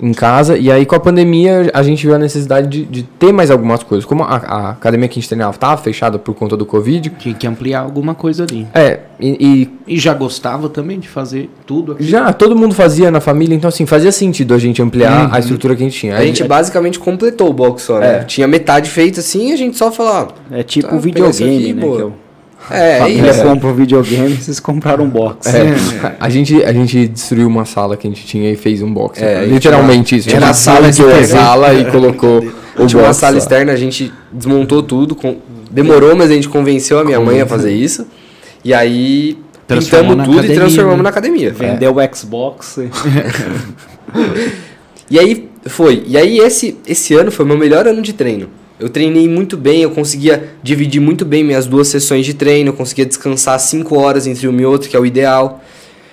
em 0.02 0.14
casa. 0.14 0.58
E 0.58 0.72
aí, 0.72 0.86
com 0.86 0.96
a 0.96 1.00
pandemia, 1.00 1.70
a 1.74 1.84
gente 1.84 2.06
viu 2.06 2.16
a 2.16 2.20
necessidade 2.20 2.68
de, 2.68 2.86
de 2.86 3.04
ter 3.04 3.32
mais 3.32 3.52
algumas 3.52 3.84
coisas. 3.84 4.06
Como 4.06 4.24
a, 4.24 4.36
a, 4.38 4.70
academia 4.72 5.08
que 5.08 5.20
a 5.20 5.22
gente 5.22 5.28
treinava 5.28 5.52
estava 5.52 5.82
fechada 5.82 6.18
por 6.18 6.34
conta 6.34 6.56
do 6.56 6.66
Covid. 6.66 7.10
Tinha 7.20 7.36
que 7.36 7.46
ampliar 7.46 7.82
alguma 7.82 8.16
coisa 8.16 8.44
ali. 8.44 8.66
É, 8.74 9.02
e, 9.20 9.70
e, 9.88 9.96
e 9.96 10.00
já 10.00 10.14
gostava 10.14 10.70
também 10.70 11.00
de 11.00 11.08
fazer 11.08 11.50
tudo 11.66 11.94
aqui? 11.94 12.04
Já, 12.04 12.32
todo 12.32 12.56
mundo 12.56 12.74
fazia 12.74 13.12
na 13.12 13.20
família. 13.20 13.54
Então, 13.54 13.68
assim, 13.68 13.86
fazia 13.86 14.12
sentido 14.12 14.54
a 14.54 14.58
gente 14.58 14.82
ampliar 14.82 15.28
uhum. 15.28 15.36
a 15.36 15.40
estrutura 15.40 15.76
que 15.76 15.84
a 15.84 15.86
gente 15.86 16.00
tinha. 16.00 16.16
A, 16.16 16.20
a 16.20 16.26
gente, 16.26 16.44
basicamente 16.44 16.98
completou 16.98 17.50
o 17.50 17.54
box 17.54 17.84
só, 17.84 18.00
né? 18.00 18.20
É. 18.20 18.24
Tinha 18.24 18.48
metade 18.48 18.90
feita 18.90 19.20
assim 19.20 19.50
e 19.50 19.54
a 19.54 19.58
gente 19.58 19.78
só 19.78 19.92
falava... 19.92 20.30
É 20.52 20.64
tipo 20.64 20.88
tá, 20.88 20.98
videogame, 20.98 21.74
né? 21.74 22.12
É, 22.72 23.00
família 23.00 23.32
é. 23.32 23.44
compra 23.44 23.70
um 23.70 23.74
videogame, 23.74 24.36
vocês 24.36 24.60
compraram 24.60 25.06
um 25.06 25.10
box. 25.10 25.48
É. 25.48 25.74
a, 26.20 26.30
gente, 26.30 26.64
a 26.64 26.72
gente 26.72 27.08
destruiu 27.08 27.48
uma 27.48 27.66
sala 27.66 27.98
que 27.98 28.08
a 28.08 28.10
gente 28.10 28.26
tinha 28.26 28.52
e 28.52 28.56
fez 28.56 28.82
um 28.82 28.94
box. 28.94 29.22
É, 29.22 29.46
literalmente 29.46 30.16
isso. 30.16 30.30
Tinha 30.30 30.42
uma 30.42 30.54
sala 30.54 30.92
que 30.92 31.02
a 31.02 31.28
sala 31.28 31.74
e 31.74 31.86
colocou 31.86 32.46
o 32.78 32.86
Tinha 32.86 33.04
uma 33.04 33.14
sala 33.14 33.38
externa, 33.38 33.72
a 33.72 33.76
gente 33.76 34.12
desmontou 34.32 34.84
tudo. 34.84 35.16
Com, 35.16 35.38
demorou, 35.70 36.16
mas 36.16 36.32
a 36.32 36.34
gente 36.34 36.50
convenceu 36.50 37.00
a 37.00 37.04
minha 37.04 37.20
mãe 37.20 37.42
a 37.42 37.46
fazer 37.46 37.72
isso. 37.72 38.08
E 38.64 38.74
aí 38.74 39.38
pintamos 39.68 40.26
tudo 40.26 40.40
academia, 40.40 40.52
e 40.52 40.56
transformamos 40.56 40.98
né? 40.98 41.04
na 41.04 41.10
academia. 41.10 41.52
Vendeu 41.52 41.96
o 41.96 42.16
Xbox. 42.16 42.80
e 45.10 45.20
aí 45.20 45.50
foi. 45.66 46.04
E 46.08 46.18
aí 46.18 46.40
esse, 46.40 46.78
esse 46.88 47.14
ano 47.14 47.32
foi 47.32 47.46
o 47.46 47.48
meu 47.48 47.58
melhor 47.58 47.88
ano 47.88 48.02
de 48.02 48.14
treino. 48.14 48.50
Eu 48.80 48.90
treinei 48.90 49.28
muito 49.28 49.58
bem, 49.58 49.82
eu 49.82 49.92
conseguia 49.92 50.52
dividir 50.64 51.02
muito 51.02 51.26
bem 51.26 51.44
minhas 51.44 51.66
duas 51.66 51.90
sessões 51.90 52.26
de 52.26 52.34
treino, 52.34 52.70
eu 52.70 52.74
conseguia 52.74 53.06
descansar 53.06 53.60
5 53.60 53.98
horas 53.98 54.26
entre 54.26 54.48
uma 54.48 54.62
e 54.62 54.66
outra, 54.66 54.90
que 54.90 54.96
é 54.96 55.00
o 55.00 55.06
ideal. 55.06 55.62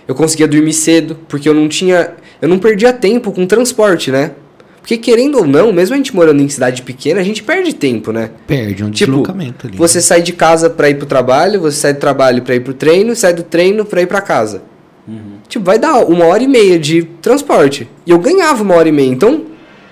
Eu 0.08 0.14
conseguia 0.14 0.48
dormir 0.48 0.72
cedo, 0.72 1.16
porque 1.28 1.48
eu 1.48 1.54
não 1.54 1.68
tinha. 1.68 2.14
Eu 2.40 2.48
não 2.48 2.58
perdia 2.58 2.92
tempo 2.92 3.30
com 3.32 3.46
transporte, 3.46 4.10
né? 4.10 4.32
Porque 4.80 4.96
querendo 4.96 5.38
ou 5.38 5.46
não, 5.46 5.72
mesmo 5.72 5.94
a 5.94 5.96
gente 5.96 6.14
morando 6.14 6.40
em 6.40 6.48
cidade 6.48 6.82
pequena, 6.82 7.20
a 7.20 7.24
gente 7.24 7.42
perde 7.42 7.74
tempo, 7.74 8.12
né? 8.12 8.30
Perde 8.46 8.84
um 8.84 8.90
tipo, 8.90 9.10
deslocamento 9.10 9.66
ali. 9.66 9.76
Você 9.76 10.00
sai 10.00 10.22
de 10.22 10.32
casa 10.32 10.70
para 10.70 10.88
ir 10.88 10.94
pro 10.96 11.06
trabalho, 11.06 11.60
você 11.60 11.76
sai 11.76 11.94
do 11.94 11.98
trabalho 11.98 12.42
para 12.42 12.54
ir 12.54 12.60
pro 12.60 12.72
treino, 12.72 13.14
sai 13.16 13.32
do 13.32 13.42
treino 13.42 13.84
para 13.84 14.02
ir 14.02 14.06
para 14.06 14.20
casa. 14.20 14.62
Uhum. 15.08 15.38
Tipo, 15.48 15.64
vai 15.64 15.76
dar 15.76 16.04
uma 16.04 16.26
hora 16.26 16.40
e 16.40 16.46
meia 16.46 16.78
de 16.78 17.02
transporte. 17.20 17.88
E 18.06 18.12
eu 18.12 18.18
ganhava 18.20 18.62
uma 18.62 18.76
hora 18.76 18.88
e 18.88 18.92
meia, 18.92 19.10
então 19.10 19.46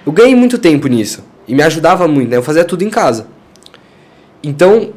eu 0.07 0.13
ganhei 0.13 0.37
muito 0.37 0.59
tempo 0.59 0.87
nisso. 0.87 1.25
E 1.47 1.55
me 1.55 1.63
ajudava 1.63 2.09
muito, 2.09 2.31
né? 2.31 2.37
Eu 2.37 2.43
fazia 2.43 2.65
tudo 2.65 2.83
em 2.83 2.91
casa. 2.91 3.27
Então, 4.43 4.93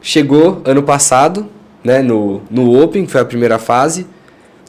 chegou 0.00 0.62
ano 0.64 0.82
passado, 0.82 1.48
né, 1.82 2.00
no, 2.02 2.42
no 2.50 2.80
Open, 2.80 3.06
que 3.06 3.12
foi 3.12 3.20
a 3.20 3.24
primeira 3.24 3.58
fase. 3.58 4.06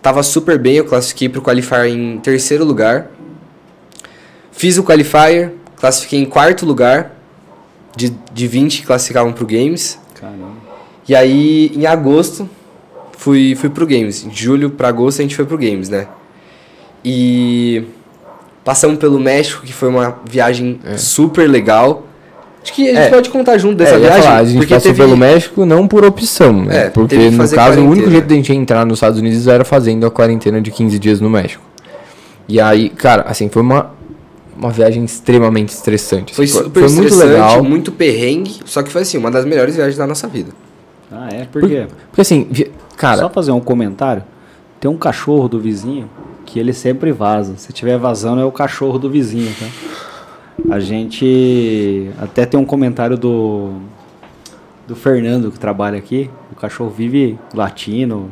Tava 0.02 0.24
super 0.24 0.58
bem, 0.58 0.76
eu 0.76 0.86
classifiquei 0.86 1.28
para 1.28 1.40
o 1.40 1.42
Qualifier 1.42 1.88
em 1.88 2.20
terceiro 2.20 2.64
lugar. 2.64 3.08
Fiz 4.52 4.78
o 4.78 4.84
Qualifier, 4.84 5.54
classifiquei 5.76 6.20
em 6.20 6.26
quarto 6.26 6.66
lugar. 6.66 7.16
De, 7.96 8.14
de 8.32 8.48
20 8.48 8.82
que 8.82 8.88
classificavam 8.88 9.34
para 9.34 9.44
o 9.44 9.48
Games. 9.48 10.00
Caramba. 10.14 10.54
E 11.08 11.16
aí, 11.16 11.72
em 11.76 11.86
agosto, 11.86 12.48
fui, 13.18 13.56
fui 13.56 13.70
pro 13.70 13.86
Games. 13.86 14.26
De 14.30 14.44
julho 14.44 14.70
para 14.70 14.88
agosto 14.88 15.20
a 15.20 15.24
gente 15.24 15.36
foi 15.36 15.46
pro 15.46 15.58
Games, 15.58 15.90
né? 15.90 16.08
E 17.04 17.84
Passamos 18.70 19.00
pelo 19.00 19.20
México, 19.20 19.66
que 19.66 19.74
foi 19.74 19.90
uma 19.90 20.20
viagem 20.30 20.80
é. 20.86 20.96
super 20.96 21.50
legal. 21.50 22.04
Acho 22.62 22.72
que 22.72 22.88
a 22.88 22.94
gente 22.94 23.08
é. 23.08 23.10
pode 23.10 23.28
contar 23.32 23.58
junto 23.58 23.74
dessa 23.74 23.96
é, 23.96 23.98
viagem. 23.98 24.22
Falar, 24.22 24.38
a 24.38 24.46
gente 24.46 24.68
passou 24.68 24.92
teve... 24.92 25.04
pelo 25.04 25.18
México 25.18 25.66
não 25.66 25.88
por 25.88 26.06
opção, 26.06 26.66
né? 26.66 26.86
É, 26.86 26.90
porque 26.92 27.32
no 27.32 27.38
caso, 27.40 27.56
quarentena. 27.56 27.88
o 27.88 27.90
único 27.90 28.12
jeito 28.12 28.28
de 28.28 28.34
a 28.36 28.38
gente 28.38 28.54
entrar 28.54 28.86
nos 28.86 28.98
Estados 28.98 29.18
Unidos 29.18 29.48
era 29.48 29.66
fazendo 29.66 30.06
a 30.06 30.12
quarentena 30.12 30.62
de 30.62 30.70
15 30.70 31.00
dias 31.00 31.20
no 31.20 31.32
México. 31.32 31.64
E 32.48 32.62
aí, 32.62 32.90
cara, 32.90 33.24
assim, 33.24 33.50
foi 33.50 33.64
uma, 33.64 33.90
uma 34.56 34.70
viagem 34.70 35.04
extremamente 35.04 35.70
estressante. 35.70 36.36
Foi 36.36 36.46
super 36.46 36.88
foi 36.88 36.92
muito 36.92 37.16
legal. 37.16 37.64
muito 37.64 37.92
perrengue, 37.92 38.60
só 38.66 38.84
que 38.84 38.92
foi 38.92 39.02
assim, 39.02 39.18
uma 39.18 39.32
das 39.32 39.46
melhores 39.46 39.76
viagens 39.78 39.98
da 39.98 40.06
nossa 40.06 40.28
vida. 40.28 40.52
Ah, 41.12 41.28
é? 41.32 41.46
Por 41.46 41.64
quê? 41.64 41.88
Porque, 41.88 41.88
porque 42.12 42.22
assim, 42.22 42.48
cara... 42.96 43.18
Só 43.18 43.30
fazer 43.32 43.52
um 43.52 43.60
comentário. 43.60 44.22
Tem 44.80 44.92
um 44.92 44.96
cachorro 44.96 45.48
do 45.48 45.60
vizinho 45.60 46.08
que 46.50 46.60
ele 46.60 46.74
sempre 46.74 47.12
vaza. 47.12 47.56
Se 47.58 47.72
tiver 47.72 47.98
vazando 47.98 48.42
é 48.42 48.46
o 48.46 48.52
cachorro 48.52 48.98
do 48.98 49.10
vizinho, 49.10 49.54
tá? 49.60 49.68
A 50.74 50.80
gente 50.80 52.10
até 52.20 52.46
tem 52.46 52.60
um 52.60 52.66
comentário 52.66 53.18
do 53.18 53.74
do 54.88 54.96
Fernando 54.96 55.52
que 55.52 55.60
trabalha 55.60 55.98
aqui. 55.98 56.30
O 56.52 56.56
cachorro 56.56 56.90
vive 56.90 57.38
latino. 57.54 58.32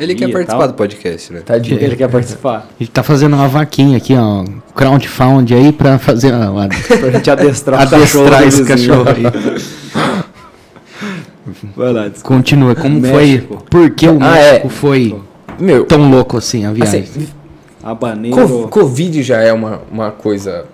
Ele 0.00 0.14
quer 0.14 0.32
participar 0.32 0.66
do 0.66 0.74
podcast, 0.74 1.32
né? 1.32 1.40
Tá 1.40 1.58
de... 1.58 1.74
Ele 1.74 1.94
quer 1.94 2.10
participar. 2.10 2.66
Ele 2.80 2.88
tá 2.88 3.02
fazendo 3.02 3.34
uma 3.34 3.46
vaquinha 3.46 3.98
aqui, 3.98 4.14
ó. 4.16 4.44
Crowdfund 4.74 5.54
aí 5.54 5.70
pra 5.70 5.98
fazer 5.98 6.32
uma. 6.32 6.68
pra 6.68 7.10
gente 7.10 7.30
adestrar, 7.30 7.82
adestrar 7.92 8.42
esse 8.42 8.64
cachorro 8.64 9.04
aí. 9.10 9.22
Vai 11.76 11.92
lá, 11.92 12.10
Continua. 12.22 12.74
Como 12.74 12.98
México. 13.00 13.58
foi? 13.58 13.64
Por 13.70 13.90
que 13.90 14.08
o 14.08 14.16
ah, 14.20 14.30
México 14.30 14.66
é. 14.66 14.70
foi? 14.70 15.14
Meu, 15.58 15.84
tão 15.84 16.10
louco 16.10 16.36
assim 16.36 16.64
a 16.64 16.72
viagem. 16.72 17.02
Assim, 17.02 17.28
Habaneiro. 17.82 18.68
Covid 18.68 19.22
já 19.22 19.40
é 19.42 19.52
uma, 19.52 19.82
uma 19.92 20.10
coisa 20.10 20.66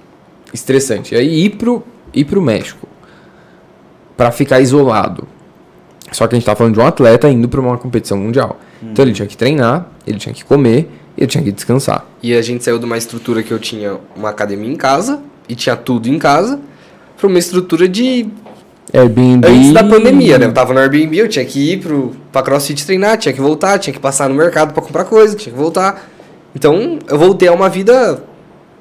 estressante. 0.54 1.14
E 1.14 1.18
aí 1.18 1.44
ir 1.44 1.50
pro, 1.50 1.82
ir 2.14 2.24
pro 2.24 2.40
México 2.40 2.88
para 4.16 4.30
ficar 4.30 4.60
isolado. 4.60 5.26
Só 6.12 6.26
que 6.26 6.34
a 6.34 6.38
gente 6.38 6.46
tá 6.46 6.54
falando 6.54 6.74
de 6.74 6.80
um 6.80 6.86
atleta 6.86 7.28
indo 7.28 7.48
para 7.48 7.60
uma 7.60 7.76
competição 7.78 8.18
mundial. 8.18 8.58
Hum. 8.82 8.90
Então 8.92 9.04
ele 9.04 9.12
tinha 9.12 9.26
que 9.26 9.36
treinar, 9.36 9.88
ele 10.06 10.18
tinha 10.18 10.34
que 10.34 10.44
comer, 10.44 10.88
ele 11.16 11.26
tinha 11.26 11.42
que 11.42 11.50
descansar. 11.50 12.04
E 12.22 12.34
a 12.34 12.42
gente 12.42 12.62
saiu 12.62 12.78
de 12.78 12.84
uma 12.84 12.96
estrutura 12.98 13.42
que 13.42 13.50
eu 13.50 13.58
tinha 13.58 13.98
uma 14.14 14.30
academia 14.30 14.70
em 14.70 14.76
casa 14.76 15.20
e 15.48 15.54
tinha 15.54 15.76
tudo 15.76 16.08
em 16.08 16.18
casa 16.18 16.60
para 17.16 17.26
uma 17.26 17.38
estrutura 17.38 17.88
de 17.88 18.28
Airbnb. 18.92 19.46
Antes 19.46 19.72
da 19.72 19.84
pandemia, 19.84 20.38
né? 20.38 20.46
Eu 20.46 20.52
tava 20.52 20.72
no 20.72 20.80
Airbnb, 20.80 21.16
eu 21.18 21.28
tinha 21.28 21.44
que 21.44 21.72
ir 21.72 21.80
pro, 21.80 22.12
pra 22.32 22.42
CrossFit 22.42 22.84
treinar, 22.84 23.16
tinha 23.18 23.32
que 23.32 23.40
voltar, 23.40 23.78
tinha 23.78 23.92
que 23.92 24.00
passar 24.00 24.28
no 24.28 24.34
mercado 24.34 24.72
para 24.72 24.82
comprar 24.82 25.04
coisa, 25.04 25.36
tinha 25.36 25.52
que 25.52 25.58
voltar. 25.58 26.08
Então, 26.54 26.98
eu 27.08 27.18
voltei 27.18 27.48
a 27.48 27.52
uma 27.52 27.68
vida 27.68 28.22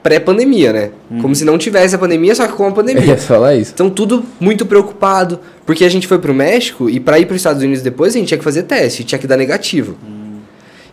pré-pandemia, 0.01 0.73
né? 0.73 0.91
Uhum. 1.11 1.21
Como 1.21 1.35
se 1.35 1.45
não 1.45 1.57
tivesse 1.57 1.93
a 1.93 1.97
pandemia, 1.97 2.33
só 2.33 2.47
que 2.47 2.53
com 2.53 2.67
a 2.67 2.71
pandemia. 2.71 3.03
É, 3.13 3.17
falar 3.17 3.55
isso. 3.55 3.71
Então, 3.73 3.89
tudo 3.89 4.23
muito 4.39 4.65
preocupado. 4.65 5.39
Porque 5.65 5.85
a 5.85 5.89
gente 5.89 6.07
foi 6.07 6.17
pro 6.17 6.33
México 6.33 6.89
e 6.89 6.99
para 6.99 7.19
ir 7.19 7.25
para 7.25 7.35
os 7.35 7.39
Estados 7.39 7.61
Unidos 7.61 7.83
depois, 7.83 8.15
a 8.15 8.17
gente 8.17 8.29
tinha 8.29 8.37
que 8.37 8.43
fazer 8.43 8.63
teste, 8.63 9.03
tinha 9.03 9.19
que 9.19 9.27
dar 9.27 9.37
negativo. 9.37 9.95
Uhum. 10.03 10.39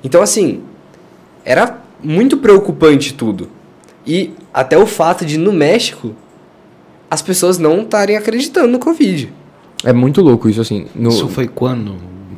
Então, 0.05 0.21
assim, 0.21 0.61
era 1.45 1.79
muito 2.03 2.37
preocupante 2.37 3.15
tudo. 3.15 3.49
E 4.07 4.33
até 4.53 4.77
o 4.77 4.87
fato 4.87 5.25
de, 5.25 5.39
no 5.39 5.53
México, 5.53 6.15
as 7.11 7.23
pessoas 7.23 7.59
não 7.59 7.83
estarem 7.83 8.17
acreditando 8.17 8.69
no 8.69 8.79
Covid. 8.79 9.33
É 9.85 9.93
muito 9.93 10.21
louco 10.21 10.49
isso, 10.49 10.61
assim. 10.61 10.87
No... 10.95 11.11
Isso 11.11 11.29
foi 11.29 11.47
quando? 11.47 11.95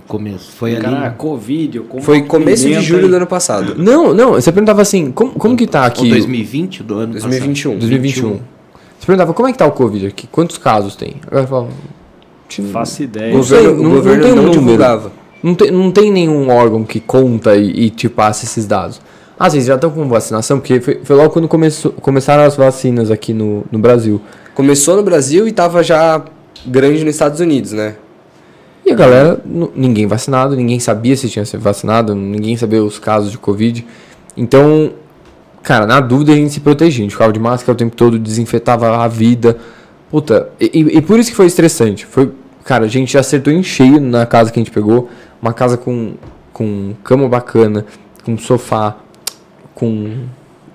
Começo. 0.07 0.53
Foi 0.53 0.75
ali. 0.75 0.85
Cara, 0.85 1.11
Covid. 1.11 1.83
Foi 2.01 2.23
começo 2.23 2.67
de 2.67 2.81
julho 2.81 3.09
do 3.09 3.17
ano 3.17 3.27
passado. 3.27 3.75
Não, 3.77 4.15
não. 4.15 4.33
Você 4.33 4.51
perguntava 4.51 4.81
assim, 4.81 5.11
como, 5.13 5.33
como 5.33 5.55
que 5.55 5.67
tá 5.67 5.85
aqui? 5.85 6.05
Ou 6.05 6.09
2020 6.09 6.83
do 6.83 6.95
ano 6.95 7.13
2021. 7.13 7.71
Passado. 7.73 7.81
2021. 7.81 8.31
Você 8.99 9.07
perguntava 9.07 9.35
como 9.35 9.49
é 9.49 9.53
que 9.53 9.59
tá 9.59 9.67
o 9.67 9.73
Covid 9.73 10.07
aqui? 10.07 10.27
Quantos 10.27 10.57
casos 10.57 10.97
tem? 10.97 11.17
Agora 11.27 11.43
eu 11.43 11.49
falava. 11.49 11.69
Faço 12.73 13.03
ideia. 13.03 13.35
O 13.35 13.39
não, 13.39 13.91
o 13.91 13.95
governo 13.97 14.23
não, 14.23 14.35
tem 14.35 14.45
não 14.45 14.51
divulgava. 14.51 15.13
Não 15.43 15.55
tem, 15.55 15.71
não 15.71 15.93
tem 15.93 16.11
nenhum 16.11 16.49
órgão 16.49 16.83
que 16.85 16.99
conta 16.99 17.55
e, 17.57 17.85
e 17.85 17.91
te 17.91 18.09
passa 18.09 18.47
esses 18.47 18.67
dados. 18.67 19.01
Ah, 19.39 19.49
vocês 19.49 19.67
já 19.67 19.77
estão 19.77 19.91
com 19.91 20.09
vacinação? 20.09 20.59
Porque 20.59 20.81
foi, 20.81 21.01
foi 21.05 21.15
logo 21.15 21.31
quando 21.31 21.47
começou, 21.47 21.93
começaram 21.93 22.43
as 22.43 22.57
vacinas 22.57 23.11
aqui 23.11 23.33
no, 23.33 23.65
no 23.71 23.79
Brasil. 23.79 24.21
Começou 24.59 24.97
no 24.97 25.05
Brasil 25.05 25.47
e 25.47 25.51
estava 25.51 25.85
já 25.85 26.21
grande 26.67 27.05
nos 27.05 27.15
Estados 27.15 27.39
Unidos, 27.39 27.71
né? 27.71 27.95
E 28.85 28.91
a 28.91 28.95
galera, 28.97 29.41
ninguém 29.47 30.09
vacinado, 30.09 30.57
ninguém 30.57 30.81
sabia 30.81 31.17
se 31.17 31.31
tinha 31.31 31.45
sido 31.45 31.61
vacinado, 31.61 32.13
ninguém 32.13 32.57
sabia 32.57 32.83
os 32.83 32.99
casos 32.99 33.31
de 33.31 33.39
Covid. 33.39 33.87
Então, 34.37 34.95
cara, 35.63 35.87
na 35.87 36.01
dúvida 36.01 36.33
a 36.33 36.35
gente 36.35 36.53
se 36.55 36.59
protegia. 36.59 37.03
A 37.03 37.05
gente 37.05 37.13
ficava 37.13 37.33
de 37.33 37.39
máscara 37.39 37.71
o 37.71 37.77
tempo 37.77 37.95
todo, 37.95 38.19
desinfetava 38.19 38.97
a 38.97 39.07
vida. 39.07 39.57
Puta, 40.11 40.49
e, 40.61 40.81
e 40.97 41.03
por 41.03 41.21
isso 41.21 41.31
que 41.31 41.37
foi 41.37 41.47
estressante. 41.47 42.05
Foi, 42.05 42.33
cara, 42.65 42.87
a 42.87 42.89
gente 42.89 43.17
acertou 43.17 43.53
em 43.53 43.63
cheio 43.63 44.01
na 44.01 44.27
casa 44.27 44.51
que 44.51 44.59
a 44.59 44.63
gente 44.65 44.73
pegou. 44.73 45.09
Uma 45.41 45.53
casa 45.53 45.77
com, 45.77 46.15
com 46.53 46.95
cama 47.05 47.29
bacana, 47.29 47.87
com 48.25 48.37
sofá, 48.37 48.97
com. 49.73 50.25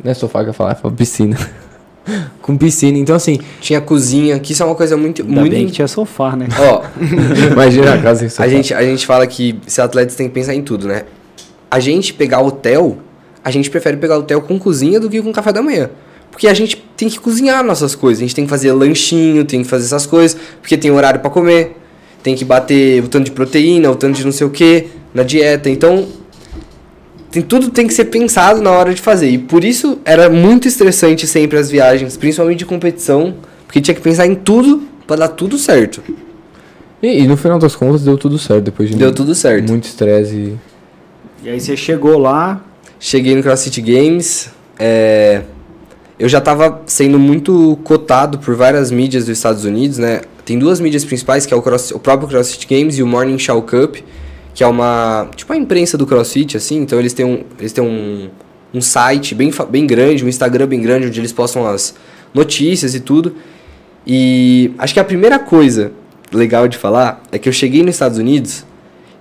Não 0.01 0.09
é 0.09 0.13
sofá 0.13 0.41
que 0.41 0.51
eu 0.51 0.53
falar, 0.53 0.71
é 0.81 0.89
piscina. 0.91 1.35
com 2.41 2.57
piscina. 2.57 2.97
Então, 2.97 3.15
assim. 3.15 3.39
Tinha 3.61 3.81
cozinha, 3.81 4.39
que 4.39 4.53
isso 4.53 4.63
é 4.63 4.65
uma 4.65 4.75
coisa 4.75 4.97
muito. 4.97 5.21
Ainda 5.21 5.33
muito... 5.33 5.51
bem 5.51 5.65
que 5.65 5.71
tinha 5.71 5.87
sofá, 5.87 6.35
né? 6.35 6.47
Ó. 6.59 6.83
Imagina 7.51 7.93
a 7.93 7.97
casa 7.97 8.21
sem 8.21 8.29
sofá. 8.29 8.43
A 8.43 8.47
gente, 8.47 8.73
a 8.73 8.83
gente 8.83 9.05
fala 9.05 9.25
que 9.27 9.59
se 9.67 9.81
atletas 9.81 10.15
tem 10.15 10.27
que 10.27 10.33
pensar 10.33 10.53
em 10.53 10.61
tudo, 10.61 10.87
né? 10.87 11.03
A 11.69 11.79
gente 11.79 12.13
pegar 12.13 12.41
hotel, 12.41 12.97
a 13.43 13.49
gente 13.49 13.69
prefere 13.69 13.97
pegar 13.97 14.17
hotel 14.17 14.41
com 14.41 14.59
cozinha 14.59 14.99
do 14.99 15.09
que 15.09 15.21
com 15.21 15.31
café 15.31 15.51
da 15.51 15.61
manhã. 15.61 15.89
porque 16.29 16.47
a 16.47 16.53
gente 16.53 16.83
tem 16.97 17.09
que 17.09 17.19
cozinhar 17.19 17.63
nossas 17.63 17.95
coisas. 17.95 18.21
A 18.21 18.25
gente 18.25 18.35
tem 18.35 18.45
que 18.45 18.49
fazer 18.49 18.71
lanchinho, 18.73 19.43
tem 19.45 19.63
que 19.63 19.67
fazer 19.67 19.85
essas 19.85 20.05
coisas, 20.05 20.37
porque 20.61 20.77
tem 20.77 20.91
horário 20.91 21.19
para 21.19 21.29
comer. 21.29 21.77
Tem 22.21 22.35
que 22.35 22.45
bater 22.45 23.03
o 23.03 23.07
tanto 23.07 23.25
de 23.25 23.31
proteína, 23.31 23.91
o 23.91 23.95
tanto 23.95 24.15
de 24.15 24.23
não 24.23 24.31
sei 24.31 24.47
o 24.47 24.49
que 24.49 24.87
na 25.13 25.23
dieta. 25.23 25.69
Então, 25.69 26.07
tem, 27.33 27.41
tudo 27.41 27.71
tem 27.71 27.87
que 27.87 27.93
ser 27.95 28.05
pensado 28.05 28.61
na 28.61 28.69
hora 28.69 28.93
de 28.93 29.01
fazer. 29.01 29.27
E 29.27 29.39
por 29.39 29.63
isso 29.63 29.97
era 30.05 30.29
muito 30.29 30.67
estressante 30.67 31.25
sempre 31.25 31.57
as 31.57 31.69
viagens, 31.69 32.15
principalmente 32.15 32.59
de 32.59 32.65
competição, 32.65 33.33
porque 33.65 33.81
tinha 33.81 33.95
que 33.95 34.01
pensar 34.01 34.27
em 34.27 34.35
tudo 34.35 34.83
para 35.07 35.15
dar 35.15 35.29
tudo 35.29 35.57
certo. 35.57 36.03
E, 37.01 37.23
e, 37.23 37.27
no 37.27 37.35
final 37.35 37.57
das 37.57 37.75
contas 37.75 38.03
deu 38.03 38.17
tudo 38.17 38.37
certo 38.37 38.65
depois 38.65 38.87
de 38.87 38.95
deu 38.95 39.11
tudo 39.11 39.33
certo. 39.33 39.67
muito 39.67 39.85
estresse. 39.85 40.35
E... 40.35 40.57
e 41.43 41.49
aí 41.49 41.59
você 41.59 41.75
chegou 41.75 42.19
lá? 42.19 42.63
Cheguei 42.99 43.35
no 43.35 43.41
CrossFit 43.41 43.81
Games. 43.81 44.49
É, 44.77 45.41
eu 46.19 46.29
já 46.29 46.37
estava 46.37 46.83
sendo 46.85 47.17
muito 47.17 47.79
cotado 47.83 48.37
por 48.37 48.55
várias 48.55 48.91
mídias 48.91 49.25
dos 49.25 49.35
Estados 49.35 49.65
Unidos, 49.65 49.97
né? 49.97 50.21
Tem 50.45 50.59
duas 50.59 50.79
mídias 50.79 51.03
principais, 51.03 51.47
que 51.47 51.53
é 51.53 51.57
o, 51.57 51.63
cross, 51.63 51.89
o 51.91 51.99
próprio 51.99 52.29
CrossFit 52.29 52.67
Games 52.67 52.99
e 52.99 53.03
o 53.03 53.07
Morning 53.07 53.39
Show 53.39 53.61
Cup, 53.63 53.97
que 54.53 54.63
é 54.63 54.67
uma 54.67 55.29
tipo 55.35 55.51
a 55.53 55.57
imprensa 55.57 55.97
do 55.97 56.05
CrossFit, 56.05 56.57
assim. 56.57 56.79
Então 56.79 56.99
eles 56.99 57.13
têm 57.13 57.25
um, 57.25 57.43
eles 57.59 57.71
têm 57.71 57.83
um, 57.83 58.29
um 58.73 58.81
site 58.81 59.35
bem, 59.35 59.51
bem 59.69 59.87
grande, 59.87 60.23
um 60.23 60.27
Instagram 60.27 60.67
bem 60.67 60.81
grande, 60.81 61.07
onde 61.07 61.19
eles 61.19 61.31
postam 61.31 61.67
as 61.67 61.95
notícias 62.33 62.95
e 62.95 62.99
tudo. 62.99 63.35
E 64.05 64.71
acho 64.77 64.93
que 64.93 64.99
a 64.99 65.03
primeira 65.03 65.39
coisa 65.39 65.91
legal 66.31 66.67
de 66.67 66.77
falar 66.77 67.21
é 67.31 67.37
que 67.37 67.47
eu 67.47 67.53
cheguei 67.53 67.81
nos 67.83 67.95
Estados 67.95 68.17
Unidos, 68.17 68.65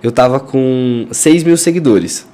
eu 0.01 0.11
tava 0.11 0.39
com 0.39 1.07
6 1.11 1.43
mil 1.43 1.55
seguidores. 1.55 2.27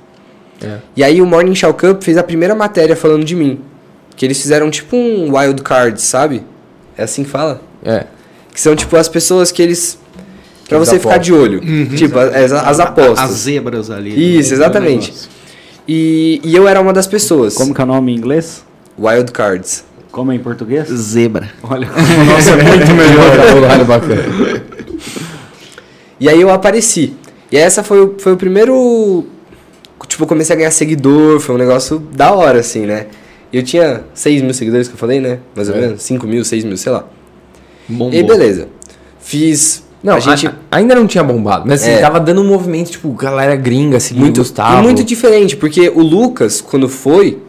É. 0.62 0.80
E 0.96 1.04
aí 1.04 1.22
o 1.22 1.26
Morning 1.26 1.56
Show 1.56 1.74
Cup 1.74 2.02
fez 2.04 2.18
a 2.18 2.24
primeira 2.24 2.56
matéria 2.56 2.96
falando 2.96 3.24
de 3.24 3.36
mim. 3.36 3.62
Que 4.16 4.26
eles 4.26 4.42
fizeram 4.42 4.70
tipo 4.70 4.96
um 4.98 5.38
wild 5.38 5.62
card, 5.62 6.02
sabe? 6.02 6.44
É 6.98 7.04
assim 7.04 7.24
que 7.24 7.30
fala? 7.30 7.62
É. 7.84 8.06
Que 8.54 8.60
são 8.60 8.76
tipo 8.76 8.96
as 8.98 9.08
pessoas 9.08 9.52
que 9.52 9.62
eles. 9.62 9.98
Pra 10.70 10.78
você 10.78 10.98
apostas. 10.98 11.02
ficar 11.02 11.18
de 11.18 11.34
olho. 11.34 11.62
Uhum. 11.62 11.96
Tipo, 11.96 12.20
as, 12.20 12.52
as 12.54 12.80
apostas. 12.80 13.20
As 13.20 13.32
zebras 13.32 13.90
ali. 13.90 14.12
Né? 14.12 14.18
Isso, 14.18 14.54
exatamente. 14.54 15.12
E, 15.88 16.40
e 16.44 16.56
eu 16.56 16.68
era 16.68 16.80
uma 16.80 16.94
das 16.94 17.08
pessoas. 17.08 17.56
Como 17.56 17.74
que 17.74 17.82
é 17.82 17.84
o 17.84 17.88
nome 17.88 18.14
em 18.14 18.16
inglês? 18.16 18.64
Wild 18.98 19.32
Cards. 19.32 19.84
Como 20.12 20.32
é 20.32 20.36
em 20.36 20.40
português? 20.40 20.88
Zebra. 20.88 21.50
Olha, 21.64 21.88
nossa, 22.28 22.52
é 22.52 22.64
muito 22.64 22.94
melhor. 22.94 23.86
bacana. 23.86 24.24
E 26.20 26.30
aí 26.30 26.40
eu 26.40 26.52
apareci. 26.52 27.16
E 27.52 27.58
essa 27.58 27.84
foi, 27.84 28.16
foi 28.20 28.34
o 28.34 28.38
primeiro. 28.38 29.26
Tipo, 30.08 30.24
eu 30.24 30.28
comecei 30.28 30.56
a 30.56 30.58
ganhar 30.58 30.72
seguidor, 30.72 31.40
foi 31.40 31.56
um 31.56 31.58
negócio 31.58 32.00
da 32.00 32.32
hora, 32.32 32.60
assim, 32.60 32.86
né? 32.86 33.08
Eu 33.52 33.64
tinha 33.64 34.04
6 34.14 34.44
mil 34.44 34.54
seguidores 34.54 34.88
que 34.88 34.94
eu 34.94 34.98
falei, 34.98 35.20
né? 35.20 35.40
Mais 35.56 35.70
ou 35.70 35.76
é. 35.76 35.82
menos. 35.82 36.04
5 36.04 36.28
mil, 36.28 36.46
6 36.46 36.64
mil, 36.64 36.78
sei 36.78 36.92
lá. 36.92 37.06
Bombou. 37.88 38.14
E 38.14 38.22
beleza. 38.22 38.68
Fiz. 39.20 39.84
Não, 40.04 40.16
a 40.16 40.20
gente... 40.20 40.48
A, 40.48 40.54
ainda 40.72 40.96
não 40.96 41.06
tinha 41.06 41.24
bombado, 41.24 41.66
mas 41.68 41.82
assim, 41.82 41.92
é. 41.92 41.98
tava 42.00 42.20
dando 42.20 42.42
um 42.42 42.48
movimento, 42.48 42.92
tipo, 42.92 43.10
galera 43.12 43.56
gringa, 43.56 43.98
assim, 43.98 44.16
muito, 44.16 44.38
Gustavo. 44.38 44.80
E 44.80 44.84
muito 44.84 45.04
diferente, 45.04 45.58
porque 45.58 45.90
o 45.90 46.02
Lucas, 46.02 46.62
quando 46.62 46.88
foi, 46.88 47.40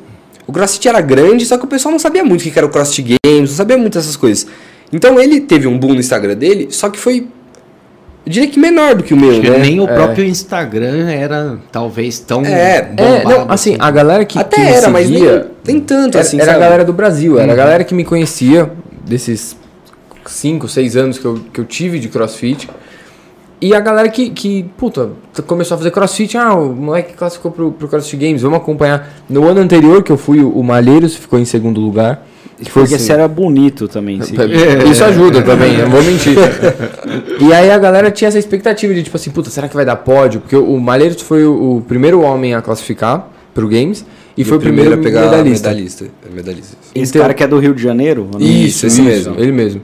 o 0.46 0.52
CrossFit 0.52 0.88
era 0.88 1.00
grande, 1.00 1.46
só 1.46 1.56
que 1.56 1.64
o 1.64 1.68
pessoal 1.68 1.92
não 1.92 1.98
sabia 1.98 2.24
muito 2.24 2.40
o 2.40 2.50
que 2.50 2.58
era 2.58 2.66
o 2.66 2.70
CrossFit 2.70 3.16
Games, 3.24 3.50
não 3.50 3.56
sabia 3.56 3.78
muito 3.78 3.94
dessas 3.94 4.16
coisas. 4.16 4.46
Então 4.92 5.20
ele 5.20 5.40
teve 5.40 5.68
um 5.68 5.78
boom 5.78 5.94
no 5.94 6.00
Instagram 6.00 6.34
dele, 6.34 6.68
só 6.70 6.90
que 6.90 6.98
foi 6.98 7.28
eu 8.26 8.32
diria 8.32 8.48
que 8.48 8.58
menor 8.58 8.94
do 8.94 9.02
que 9.02 9.14
o 9.14 9.16
meu, 9.16 9.30
Acho 9.30 9.40
né? 9.40 9.58
Nem 9.58 9.80
o 9.80 9.84
é. 9.84 9.94
próprio 9.94 10.24
Instagram 10.24 11.08
era 11.10 11.58
talvez 11.72 12.18
tão 12.18 12.44
é, 12.44 12.90
é 12.96 13.24
não, 13.24 13.50
assim, 13.50 13.72
assim, 13.72 13.76
a 13.78 13.90
galera 13.90 14.24
que 14.26 14.38
até 14.38 14.56
que 14.56 14.62
era, 14.62 14.72
seguia, 14.72 14.90
mas 14.90 15.08
nem, 15.08 15.44
nem 15.66 15.80
tanto 15.80 16.18
era, 16.18 16.26
assim, 16.26 16.36
era 16.36 16.46
sabe? 16.46 16.56
a 16.56 16.60
galera 16.60 16.84
do 16.84 16.92
Brasil, 16.92 17.38
era 17.38 17.46
uhum. 17.46 17.52
a 17.52 17.56
galera 17.56 17.84
que 17.84 17.94
me 17.94 18.04
conhecia 18.04 18.70
desses 19.06 19.56
5, 20.30 20.68
6 20.68 20.96
anos 20.96 21.18
que 21.18 21.24
eu, 21.24 21.40
que 21.52 21.60
eu 21.60 21.64
tive 21.64 21.98
de 21.98 22.08
CrossFit. 22.08 22.68
E 23.60 23.74
a 23.74 23.80
galera 23.80 24.08
que, 24.08 24.30
que, 24.30 24.64
puta, 24.78 25.10
começou 25.46 25.74
a 25.74 25.78
fazer 25.78 25.90
crossfit, 25.90 26.34
ah, 26.38 26.54
o 26.54 26.74
moleque 26.74 27.12
classificou 27.12 27.50
pro, 27.50 27.72
pro 27.72 27.88
CrossFit 27.88 28.16
Games, 28.16 28.40
vamos 28.40 28.56
acompanhar. 28.56 29.22
No 29.28 29.46
ano 29.46 29.60
anterior 29.60 30.02
que 30.02 30.10
eu 30.10 30.16
fui, 30.16 30.42
o 30.42 30.62
Malheiros 30.62 31.14
ficou 31.14 31.38
em 31.38 31.44
segundo 31.44 31.78
lugar. 31.78 32.26
Que 32.58 32.70
Porque 32.70 32.94
assim, 32.94 33.04
você 33.04 33.12
era 33.12 33.28
bonito 33.28 33.86
também. 33.86 34.18
É, 34.18 34.88
isso 34.88 35.04
ajuda 35.04 35.42
também, 35.42 35.76
não 35.76 35.90
vou 35.90 36.02
mentir. 36.02 36.36
e 37.40 37.52
aí 37.52 37.70
a 37.70 37.78
galera 37.78 38.10
tinha 38.10 38.28
essa 38.28 38.38
expectativa 38.38 38.94
de 38.94 39.02
tipo 39.02 39.16
assim, 39.16 39.30
puta, 39.30 39.50
será 39.50 39.68
que 39.68 39.74
vai 39.74 39.84
dar 39.84 39.96
pódio? 39.96 40.40
Porque 40.40 40.56
o 40.56 40.78
Malheiros 40.78 41.20
foi 41.22 41.44
o, 41.44 41.76
o 41.76 41.80
primeiro 41.82 42.20
homem 42.20 42.54
a 42.54 42.62
classificar 42.62 43.28
pro 43.54 43.66
Games 43.66 44.04
e, 44.36 44.42
e 44.42 44.44
foi 44.44 44.58
o 44.58 44.60
primeiro, 44.60 44.92
primeiro 44.92 45.18
a 45.18 45.22
pegar 45.22 45.36
medalhista. 45.36 45.68
medalhista. 45.68 46.06
medalhista. 46.34 46.76
Esse 46.94 47.12
então, 47.12 47.22
cara 47.22 47.34
que 47.34 47.42
é 47.42 47.46
do 47.46 47.58
Rio 47.58 47.74
de 47.74 47.82
Janeiro? 47.82 48.28
Isso, 48.38 48.86
esse 48.86 49.00
mesmo. 49.02 49.34
Ele 49.38 49.52
mesmo. 49.52 49.82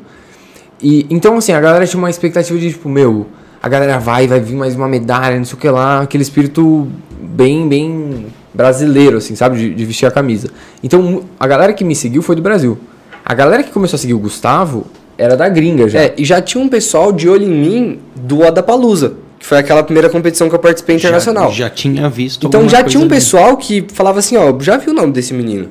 E, 0.82 1.06
então, 1.10 1.36
assim, 1.36 1.52
a 1.52 1.60
galera 1.60 1.86
tinha 1.86 1.98
uma 1.98 2.10
expectativa 2.10 2.58
de, 2.58 2.70
tipo, 2.70 2.88
meu, 2.88 3.26
a 3.62 3.68
galera 3.68 3.98
vai, 3.98 4.26
vai 4.26 4.40
vir 4.40 4.54
mais 4.54 4.74
uma 4.74 4.88
medalha, 4.88 5.36
não 5.36 5.44
sei 5.44 5.54
o 5.54 5.56
que 5.56 5.68
lá, 5.68 6.02
aquele 6.02 6.22
espírito 6.22 6.88
bem, 7.20 7.68
bem 7.68 8.26
brasileiro, 8.52 9.18
assim, 9.18 9.34
sabe? 9.34 9.58
De, 9.58 9.74
de, 9.74 9.84
vestir 9.84 10.06
a 10.06 10.10
camisa. 10.10 10.48
Então, 10.82 11.24
a 11.38 11.46
galera 11.46 11.72
que 11.72 11.84
me 11.84 11.94
seguiu 11.94 12.22
foi 12.22 12.36
do 12.36 12.42
Brasil. 12.42 12.78
A 13.24 13.34
galera 13.34 13.62
que 13.62 13.70
começou 13.70 13.96
a 13.96 14.00
seguir 14.00 14.14
o 14.14 14.18
Gustavo 14.18 14.86
era 15.18 15.36
da 15.36 15.48
gringa 15.48 15.88
já. 15.88 16.00
É, 16.00 16.14
e 16.16 16.24
já 16.24 16.40
tinha 16.40 16.62
um 16.62 16.68
pessoal 16.68 17.12
de 17.12 17.28
olho 17.28 17.44
em 17.44 17.50
mim 17.50 17.98
do 18.14 18.40
Odapalusa, 18.40 19.14
que 19.38 19.46
foi 19.46 19.58
aquela 19.58 19.82
primeira 19.82 20.08
competição 20.08 20.48
que 20.48 20.54
eu 20.54 20.58
participei 20.58 20.96
internacional. 20.96 21.50
Já, 21.50 21.64
já 21.64 21.70
tinha 21.70 22.08
visto 22.08 22.46
Então 22.46 22.68
já 22.68 22.82
tinha 22.82 23.02
um 23.02 23.08
pessoal 23.08 23.56
que 23.56 23.84
falava 23.92 24.18
assim, 24.18 24.36
ó, 24.36 24.54
já 24.60 24.76
viu 24.76 24.92
o 24.92 24.96
nome 24.96 25.12
desse 25.12 25.34
menino. 25.34 25.68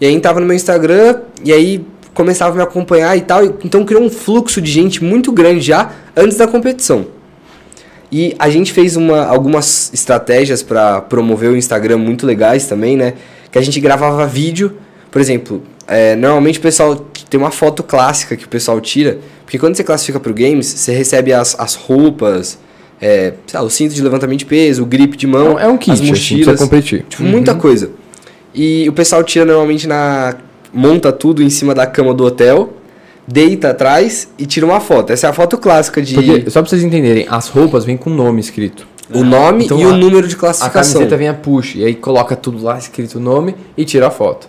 E 0.00 0.06
aí 0.06 0.20
tava 0.20 0.38
no 0.38 0.46
meu 0.46 0.54
Instagram, 0.54 1.20
e 1.44 1.52
aí 1.52 1.84
começava 2.18 2.50
a 2.50 2.56
me 2.56 2.62
acompanhar 2.62 3.16
e 3.16 3.20
tal. 3.20 3.44
Então 3.44 3.84
criou 3.84 4.02
um 4.02 4.10
fluxo 4.10 4.60
de 4.60 4.68
gente 4.68 5.04
muito 5.04 5.30
grande 5.30 5.60
já 5.60 5.92
antes 6.16 6.36
da 6.36 6.48
competição. 6.48 7.06
E 8.10 8.34
a 8.40 8.50
gente 8.50 8.72
fez 8.72 8.96
uma, 8.96 9.24
algumas 9.24 9.92
estratégias 9.94 10.60
para 10.60 11.00
promover 11.00 11.48
o 11.50 11.56
Instagram 11.56 11.98
muito 11.98 12.26
legais 12.26 12.66
também, 12.66 12.96
né? 12.96 13.14
Que 13.52 13.58
a 13.58 13.62
gente 13.62 13.78
gravava 13.78 14.26
vídeo, 14.26 14.76
por 15.12 15.20
exemplo, 15.20 15.62
é, 15.86 16.16
normalmente 16.16 16.58
o 16.58 16.62
pessoal 16.62 16.96
tem 17.30 17.38
uma 17.38 17.52
foto 17.52 17.84
clássica 17.84 18.36
que 18.36 18.46
o 18.46 18.48
pessoal 18.48 18.80
tira, 18.80 19.18
porque 19.44 19.56
quando 19.56 19.76
você 19.76 19.84
classifica 19.84 20.18
para 20.18 20.32
o 20.32 20.34
games, 20.34 20.66
você 20.66 20.92
recebe 20.92 21.32
as, 21.32 21.54
as 21.56 21.76
roupas, 21.76 22.58
é, 23.00 23.34
lá, 23.54 23.62
o 23.62 23.70
cinto 23.70 23.94
de 23.94 24.02
levantamento 24.02 24.40
de 24.40 24.46
peso, 24.46 24.82
o 24.82 24.86
grip 24.86 25.16
de 25.16 25.26
mão, 25.26 25.56
é 25.56 25.68
um 25.68 25.78
kit, 25.78 25.92
as 25.92 26.00
assim, 26.00 26.08
mochilas, 26.08 26.48
assim, 26.48 26.64
competir. 26.64 27.04
Tipo, 27.08 27.22
uhum. 27.22 27.30
muita 27.30 27.54
coisa. 27.54 27.90
E 28.52 28.88
o 28.88 28.92
pessoal 28.92 29.22
tira 29.22 29.44
normalmente 29.44 29.86
na 29.86 30.34
monta 30.72 31.12
tudo 31.12 31.42
em 31.42 31.50
cima 31.50 31.74
da 31.74 31.86
cama 31.86 32.14
do 32.14 32.24
hotel 32.24 32.74
deita 33.28 33.70
atrás 33.70 34.28
e 34.38 34.46
tira 34.46 34.64
uma 34.64 34.80
foto. 34.80 35.12
Essa 35.12 35.26
é 35.26 35.30
a 35.30 35.32
foto 35.34 35.58
clássica 35.58 36.00
de. 36.00 36.14
Porque, 36.14 36.50
só 36.50 36.62
pra 36.62 36.70
vocês 36.70 36.82
entenderem, 36.82 37.26
as 37.28 37.48
roupas 37.48 37.84
vêm 37.84 37.96
com 37.96 38.10
o 38.10 38.14
nome 38.14 38.40
escrito. 38.40 38.86
O 39.12 39.22
nome 39.22 39.64
então, 39.64 39.78
e 39.78 39.84
a, 39.84 39.88
o 39.88 39.96
número 39.96 40.26
de 40.26 40.36
classificação. 40.36 40.80
A 40.80 40.84
camiseta 40.84 41.16
vem 41.16 41.28
a 41.28 41.34
push, 41.34 41.76
e 41.76 41.84
aí 41.84 41.94
coloca 41.94 42.34
tudo 42.34 42.62
lá 42.62 42.78
escrito 42.78 43.16
o 43.16 43.20
nome 43.20 43.54
e 43.76 43.84
tira 43.84 44.08
a 44.08 44.10
foto. 44.10 44.48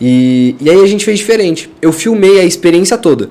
E, 0.00 0.56
e 0.60 0.70
aí 0.70 0.80
a 0.80 0.86
gente 0.86 1.04
fez 1.04 1.18
diferente. 1.18 1.70
Eu 1.80 1.92
filmei 1.92 2.40
a 2.40 2.44
experiência 2.44 2.96
toda. 2.98 3.30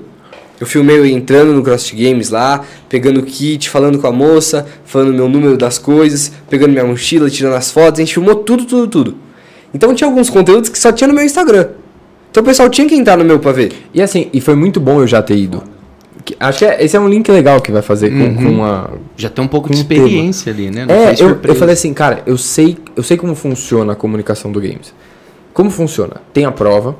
Eu 0.58 0.66
filmei 0.66 0.96
eu 0.96 1.04
entrando 1.04 1.52
no 1.52 1.62
CrossFit 1.62 1.96
Games 2.02 2.30
lá, 2.30 2.64
pegando 2.88 3.20
o 3.20 3.22
kit, 3.24 3.68
falando 3.68 3.98
com 3.98 4.06
a 4.06 4.12
moça, 4.12 4.64
falando 4.84 5.12
meu 5.12 5.28
número 5.28 5.56
das 5.56 5.76
coisas, 5.76 6.32
pegando 6.48 6.70
minha 6.70 6.84
mochila, 6.84 7.28
tirando 7.28 7.54
as 7.54 7.70
fotos. 7.70 7.98
A 7.98 8.02
gente 8.04 8.14
filmou 8.14 8.36
tudo, 8.36 8.64
tudo, 8.64 8.86
tudo. 8.86 9.16
Então 9.74 9.92
tinha 9.94 10.08
alguns 10.08 10.30
conteúdos 10.30 10.70
que 10.70 10.78
só 10.78 10.92
tinha 10.92 11.08
no 11.08 11.14
meu 11.14 11.24
Instagram. 11.24 11.68
Então 12.32 12.42
o 12.42 12.46
pessoal 12.46 12.70
tinha 12.70 12.88
que 12.88 12.94
entrar 12.94 13.18
no 13.18 13.24
meu 13.26 13.38
pra 13.38 13.52
ver. 13.52 13.72
E 13.92 14.00
assim, 14.00 14.30
e 14.32 14.40
foi 14.40 14.54
muito 14.54 14.80
bom 14.80 15.02
eu 15.02 15.06
já 15.06 15.22
ter 15.22 15.36
ido. 15.36 15.62
Acho 16.40 16.60
que 16.60 16.64
é, 16.64 16.82
esse 16.82 16.96
é 16.96 17.00
um 17.00 17.06
link 17.06 17.30
legal 17.30 17.60
que 17.60 17.70
vai 17.70 17.82
fazer 17.82 18.08
com, 18.08 18.16
uhum. 18.16 18.56
com 18.56 18.64
a. 18.64 18.88
Já 19.18 19.28
tem 19.28 19.44
um 19.44 19.48
pouco 19.48 19.68
de 19.68 19.74
experiência 19.74 20.50
ali, 20.50 20.70
né? 20.70 20.86
Não 20.86 20.94
é, 20.94 21.14
eu, 21.18 21.38
eu 21.42 21.54
falei 21.54 21.74
assim, 21.74 21.92
cara, 21.92 22.22
eu 22.24 22.38
sei, 22.38 22.78
eu 22.96 23.02
sei 23.02 23.18
como 23.18 23.34
funciona 23.34 23.92
a 23.92 23.96
comunicação 23.96 24.50
do 24.50 24.58
games. 24.58 24.94
Como 25.52 25.68
funciona? 25.68 26.22
Tem 26.32 26.46
a 26.46 26.52
prova, 26.52 26.96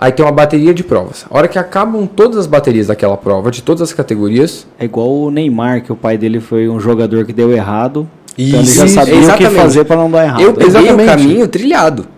aí 0.00 0.10
tem 0.10 0.24
uma 0.24 0.32
bateria 0.32 0.74
de 0.74 0.82
provas. 0.82 1.24
A 1.30 1.38
hora 1.38 1.46
que 1.46 1.58
acabam 1.58 2.04
todas 2.06 2.38
as 2.38 2.46
baterias 2.48 2.88
daquela 2.88 3.16
prova, 3.16 3.52
de 3.52 3.62
todas 3.62 3.82
as 3.82 3.92
categorias. 3.92 4.66
É 4.80 4.86
igual 4.86 5.14
o 5.14 5.30
Neymar, 5.30 5.84
que 5.84 5.92
o 5.92 5.96
pai 5.96 6.18
dele 6.18 6.40
foi 6.40 6.68
um 6.68 6.80
jogador 6.80 7.24
que 7.24 7.32
deu 7.32 7.52
errado. 7.52 8.08
Isso, 8.36 8.48
então 8.48 8.60
ele 8.60 8.72
já 8.72 8.88
sabia 8.88 9.14
exatamente. 9.14 9.46
o 9.46 9.50
que 9.50 9.56
fazer 9.56 9.84
para 9.84 9.96
não 9.96 10.10
dar 10.10 10.24
errado. 10.24 10.40
Eu 10.40 10.54
peguei 10.54 10.92
o 10.92 11.06
caminho 11.06 11.46
trilhado. 11.46 12.08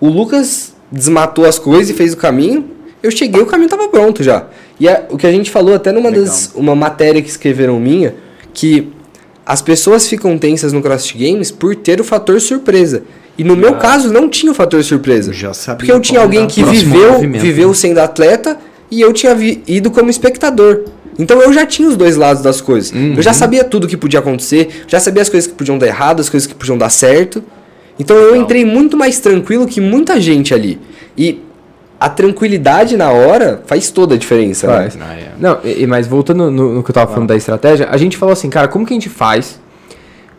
O 0.00 0.08
Lucas 0.08 0.71
desmatou 0.92 1.46
as 1.46 1.58
coisas 1.58 1.90
e 1.90 1.94
fez 1.94 2.12
o 2.12 2.16
caminho. 2.16 2.66
Eu 3.02 3.10
cheguei, 3.10 3.40
o 3.40 3.46
caminho 3.46 3.66
estava 3.66 3.88
pronto 3.88 4.22
já. 4.22 4.46
E 4.78 4.86
é, 4.86 5.06
o 5.10 5.16
que 5.16 5.26
a 5.26 5.32
gente 5.32 5.50
falou 5.50 5.74
até 5.74 5.90
numa 5.90 6.10
das 6.10 6.52
uma 6.54 6.74
matéria 6.74 7.20
que 7.22 7.28
escreveram 7.28 7.80
minha, 7.80 8.14
que 8.52 8.92
as 9.44 9.60
pessoas 9.60 10.08
ficam 10.08 10.38
tensas 10.38 10.72
no 10.72 10.80
CrossFit 10.80 11.18
Games 11.18 11.50
por 11.50 11.74
ter 11.74 12.00
o 12.00 12.04
fator 12.04 12.40
surpresa. 12.40 13.02
E 13.36 13.42
no 13.42 13.54
ah. 13.54 13.56
meu 13.56 13.74
caso 13.76 14.12
não 14.12 14.28
tinha 14.28 14.52
o 14.52 14.54
fator 14.54 14.82
surpresa. 14.84 15.32
Já 15.32 15.54
sabia. 15.54 15.78
Porque 15.78 15.92
eu 15.92 16.00
tinha 16.00 16.20
alguém 16.20 16.46
que 16.46 16.62
viveu, 16.62 17.20
viveu 17.20 17.74
sendo 17.74 17.98
atleta 17.98 18.58
e 18.90 19.00
eu 19.00 19.12
tinha 19.12 19.34
ido 19.66 19.90
como 19.90 20.10
espectador. 20.10 20.84
Então 21.18 21.40
eu 21.40 21.52
já 21.52 21.66
tinha 21.66 21.88
os 21.88 21.96
dois 21.96 22.16
lados 22.16 22.42
das 22.42 22.60
coisas. 22.60 22.92
Uhum. 22.92 23.14
Eu 23.16 23.22
já 23.22 23.32
sabia 23.32 23.64
tudo 23.64 23.86
que 23.86 23.96
podia 23.96 24.20
acontecer, 24.20 24.84
já 24.86 25.00
sabia 25.00 25.22
as 25.22 25.28
coisas 25.28 25.50
que 25.50 25.56
podiam 25.56 25.78
dar 25.78 25.86
errado, 25.86 26.20
as 26.20 26.28
coisas 26.28 26.46
que 26.46 26.54
podiam 26.54 26.78
dar 26.78 26.90
certo. 26.90 27.42
Então 28.02 28.16
eu 28.16 28.34
entrei 28.34 28.64
muito 28.64 28.96
mais 28.96 29.20
tranquilo 29.20 29.64
que 29.64 29.80
muita 29.80 30.20
gente 30.20 30.52
ali. 30.52 30.76
E 31.16 31.40
a 32.00 32.08
tranquilidade 32.08 32.96
na 32.96 33.12
hora 33.12 33.62
faz 33.64 33.92
toda 33.92 34.16
a 34.16 34.18
diferença. 34.18 34.66
Né? 34.66 34.74
Faz. 34.74 34.96
Né? 34.96 35.32
Não, 35.38 35.60
e, 35.62 35.86
mas 35.86 36.08
voltando 36.08 36.50
no, 36.50 36.74
no, 36.74 36.82
que 36.82 36.90
eu 36.90 36.94
tava 36.94 37.12
falando 37.12 37.28
da 37.28 37.36
estratégia, 37.36 37.86
a 37.88 37.96
gente 37.96 38.16
falou 38.16 38.32
assim, 38.32 38.50
cara, 38.50 38.66
como 38.66 38.84
que 38.84 38.92
a 38.92 38.96
gente 38.96 39.08
faz 39.08 39.60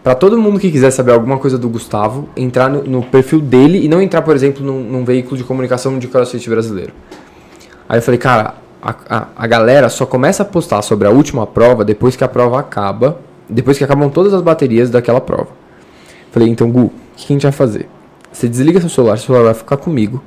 para 0.03 0.14
todo 0.14 0.38
mundo 0.38 0.59
que 0.59 0.70
quiser 0.70 0.91
saber 0.91 1.14
alguma 1.14 1.38
coisa 1.38 1.57
do 1.57 1.70
Gustavo, 1.70 2.28
entrar 2.36 2.70
no, 2.70 2.84
no 2.84 3.01
perfil 3.01 3.39
dele 3.39 3.82
e 3.82 3.88
não 3.88 4.01
entrar, 4.01 4.22
por 4.24 4.36
exemplo, 4.36 4.61
num, 4.66 4.82
num, 4.82 5.05
veículo 5.05 5.38
de 5.38 5.45
comunicação 5.45 5.97
de 5.97 6.09
crossfit 6.09 6.49
brasileiro. 6.49 6.91
Aí 7.88 7.99
eu 7.99 8.01
falei, 8.01 8.18
cara, 8.18 8.55
a, 8.82 8.93
a, 9.09 9.28
a, 9.38 9.47
galera 9.47 9.88
só 9.88 10.05
começa 10.05 10.43
a 10.43 10.45
postar 10.45 10.82
sobre 10.82 11.07
a 11.07 11.11
última 11.11 11.47
prova 11.47 11.86
depois 11.86 12.18
que 12.18 12.26
a 12.26 12.28
prova 12.28 12.59
acaba, 12.59 13.20
depois 13.49 13.78
que 13.78 13.86
acabam 13.86 14.09
todas 14.09 14.34
as 14.34 14.41
baterias 14.41 14.89
daquela 14.89 15.22
prova. 15.22 15.62
Falei, 16.34 16.50
então, 16.50 16.70
Gu, 16.72 16.86
o 16.86 16.92
que 17.16 17.26
a 17.26 17.34
gente 17.34 17.44
vai 17.44 17.52
fazer? 17.52 17.88
Você 18.32 18.50
desliga 18.50 18.80
seu 18.80 18.90
celular, 18.90 19.18
seu 19.18 19.28
celular 19.28 19.44
vai 19.46 19.54
ficar 19.54 19.78
comigo. 19.78 20.22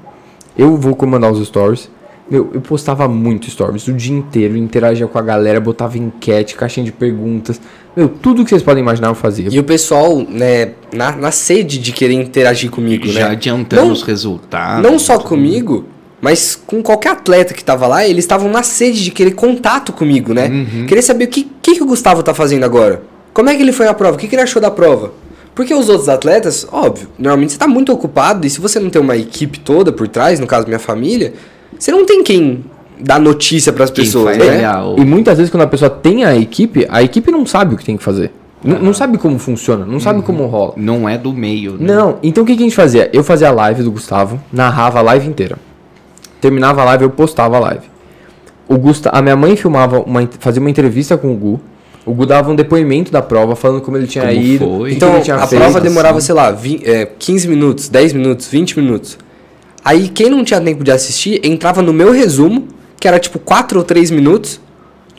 Eu 0.56 0.76
vou 0.76 0.94
comandar 0.94 1.32
os 1.32 1.44
stories. 1.44 1.90
Meu, 2.30 2.48
eu 2.54 2.60
postava 2.60 3.08
muito 3.08 3.50
stories 3.50 3.88
o 3.88 3.92
dia 3.92 4.16
inteiro, 4.16 4.56
interagia 4.56 5.06
com 5.08 5.18
a 5.18 5.22
galera, 5.22 5.60
botava 5.60 5.98
enquete, 5.98 6.54
caixinha 6.54 6.86
de 6.86 6.92
perguntas. 6.92 7.60
Meu, 7.96 8.08
tudo 8.08 8.44
que 8.44 8.50
vocês 8.50 8.62
podem 8.62 8.82
imaginar 8.82 9.08
eu 9.08 9.14
fazia. 9.16 9.48
E 9.50 9.58
o 9.58 9.64
pessoal, 9.64 10.18
né, 10.18 10.72
na, 10.92 11.12
na 11.12 11.30
sede 11.32 11.78
de 11.78 11.90
querer 11.90 12.14
interagir 12.14 12.70
comigo, 12.70 13.06
Já 13.08 13.12
né? 13.12 13.20
Já 13.20 13.30
adiantando 13.32 13.86
não, 13.86 13.92
os 13.92 14.02
resultados. 14.02 14.88
Não 14.88 15.00
só 15.00 15.18
comigo, 15.18 15.84
mas 16.20 16.54
com 16.54 16.82
qualquer 16.82 17.10
atleta 17.10 17.52
que 17.52 17.64
tava 17.64 17.88
lá, 17.88 18.06
eles 18.06 18.24
estavam 18.24 18.48
na 18.48 18.62
sede 18.62 19.02
de 19.02 19.10
querer 19.10 19.32
contato 19.32 19.92
comigo, 19.92 20.32
né? 20.32 20.48
Uhum. 20.48 20.86
Querer 20.86 21.02
saber 21.02 21.24
o 21.24 21.28
que, 21.28 21.50
que, 21.60 21.74
que, 21.74 21.82
o 21.82 21.86
Gustavo 21.86 22.22
tá 22.22 22.32
fazendo 22.32 22.64
agora. 22.64 23.02
Como 23.34 23.50
é 23.50 23.56
que 23.56 23.62
ele 23.62 23.72
foi 23.72 23.86
na 23.86 23.94
prova? 23.94 24.16
O 24.16 24.18
que, 24.18 24.28
que 24.28 24.34
ele 24.34 24.42
achou 24.42 24.62
da 24.62 24.70
prova? 24.70 25.12
Porque 25.56 25.74
os 25.74 25.88
outros 25.88 26.06
atletas, 26.10 26.68
óbvio, 26.70 27.08
normalmente 27.18 27.54
você 27.54 27.58
tá 27.58 27.66
muito 27.66 27.90
ocupado 27.90 28.46
e 28.46 28.50
se 28.50 28.60
você 28.60 28.78
não 28.78 28.90
tem 28.90 29.00
uma 29.00 29.16
equipe 29.16 29.58
toda 29.58 29.90
por 29.90 30.06
trás, 30.06 30.38
no 30.38 30.46
caso 30.46 30.66
minha 30.66 30.78
família, 30.78 31.32
você 31.78 31.90
não 31.90 32.04
tem 32.04 32.22
quem 32.22 32.62
dar 33.00 33.18
notícia 33.18 33.72
para 33.72 33.84
as 33.84 33.90
pessoas, 33.90 34.36
né? 34.36 34.62
E 34.98 35.00
muitas 35.00 35.38
vezes 35.38 35.50
quando 35.50 35.62
a 35.62 35.66
pessoa 35.66 35.88
tem 35.88 36.24
a 36.24 36.36
equipe, 36.36 36.86
a 36.90 37.02
equipe 37.02 37.30
não 37.30 37.46
sabe 37.46 37.74
o 37.74 37.78
que 37.78 37.84
tem 37.86 37.96
que 37.96 38.04
fazer. 38.04 38.30
Não, 38.62 38.78
não 38.80 38.92
sabe 38.92 39.16
como 39.16 39.38
funciona, 39.38 39.86
não 39.86 39.98
sabe 39.98 40.18
uhum. 40.18 40.26
como 40.26 40.46
rola. 40.46 40.74
Não 40.76 41.08
é 41.08 41.16
do 41.16 41.32
meio. 41.32 41.72
Né? 41.72 41.94
Não, 41.94 42.18
então 42.22 42.44
o 42.44 42.46
que, 42.46 42.54
que, 42.54 42.62
a 42.62 42.66
gente 42.66 42.76
fazia? 42.76 43.08
Eu 43.10 43.24
fazia 43.24 43.48
a 43.48 43.52
live 43.52 43.82
do 43.82 43.90
Gustavo, 43.90 44.38
narrava 44.52 44.98
a 44.98 45.02
live 45.02 45.26
inteira. 45.26 45.58
Terminava 46.38 46.82
a 46.82 46.84
live, 46.84 47.04
eu 47.04 47.10
postava 47.10 47.56
a 47.56 47.60
live. 47.60 47.86
O 48.68 48.76
Gusta, 48.76 49.08
a 49.08 49.22
minha 49.22 49.36
mãe 49.36 49.56
filmava, 49.56 50.00
uma, 50.00 50.28
fazia 50.38 50.60
uma 50.60 50.68
entrevista 50.68 51.16
com 51.16 51.32
o 51.32 51.34
Gu. 51.34 51.60
O 52.06 52.14
Gu 52.14 52.24
dava 52.24 52.50
um 52.52 52.54
depoimento 52.54 53.10
da 53.10 53.20
prova, 53.20 53.56
falando 53.56 53.82
como 53.82 53.96
ele 53.96 54.06
tinha 54.06 54.24
como 54.24 54.40
ido. 54.40 54.64
Foi. 54.64 54.92
Então, 54.92 55.16
a 55.16 55.46
feito, 55.46 55.60
prova 55.60 55.80
demorava, 55.80 56.18
assim. 56.18 56.26
sei 56.26 56.34
lá, 56.36 56.52
20, 56.52 56.88
é, 56.88 57.06
15 57.18 57.48
minutos, 57.48 57.88
10 57.88 58.12
minutos, 58.12 58.46
20 58.46 58.78
minutos. 58.78 59.18
Aí 59.84 60.08
quem 60.08 60.30
não 60.30 60.44
tinha 60.44 60.60
tempo 60.60 60.84
de 60.84 60.92
assistir 60.92 61.40
entrava 61.44 61.82
no 61.82 61.92
meu 61.92 62.12
resumo, 62.12 62.68
que 62.98 63.08
era 63.08 63.18
tipo 63.18 63.40
4 63.40 63.78
ou 63.78 63.84
3 63.84 64.12
minutos, 64.12 64.60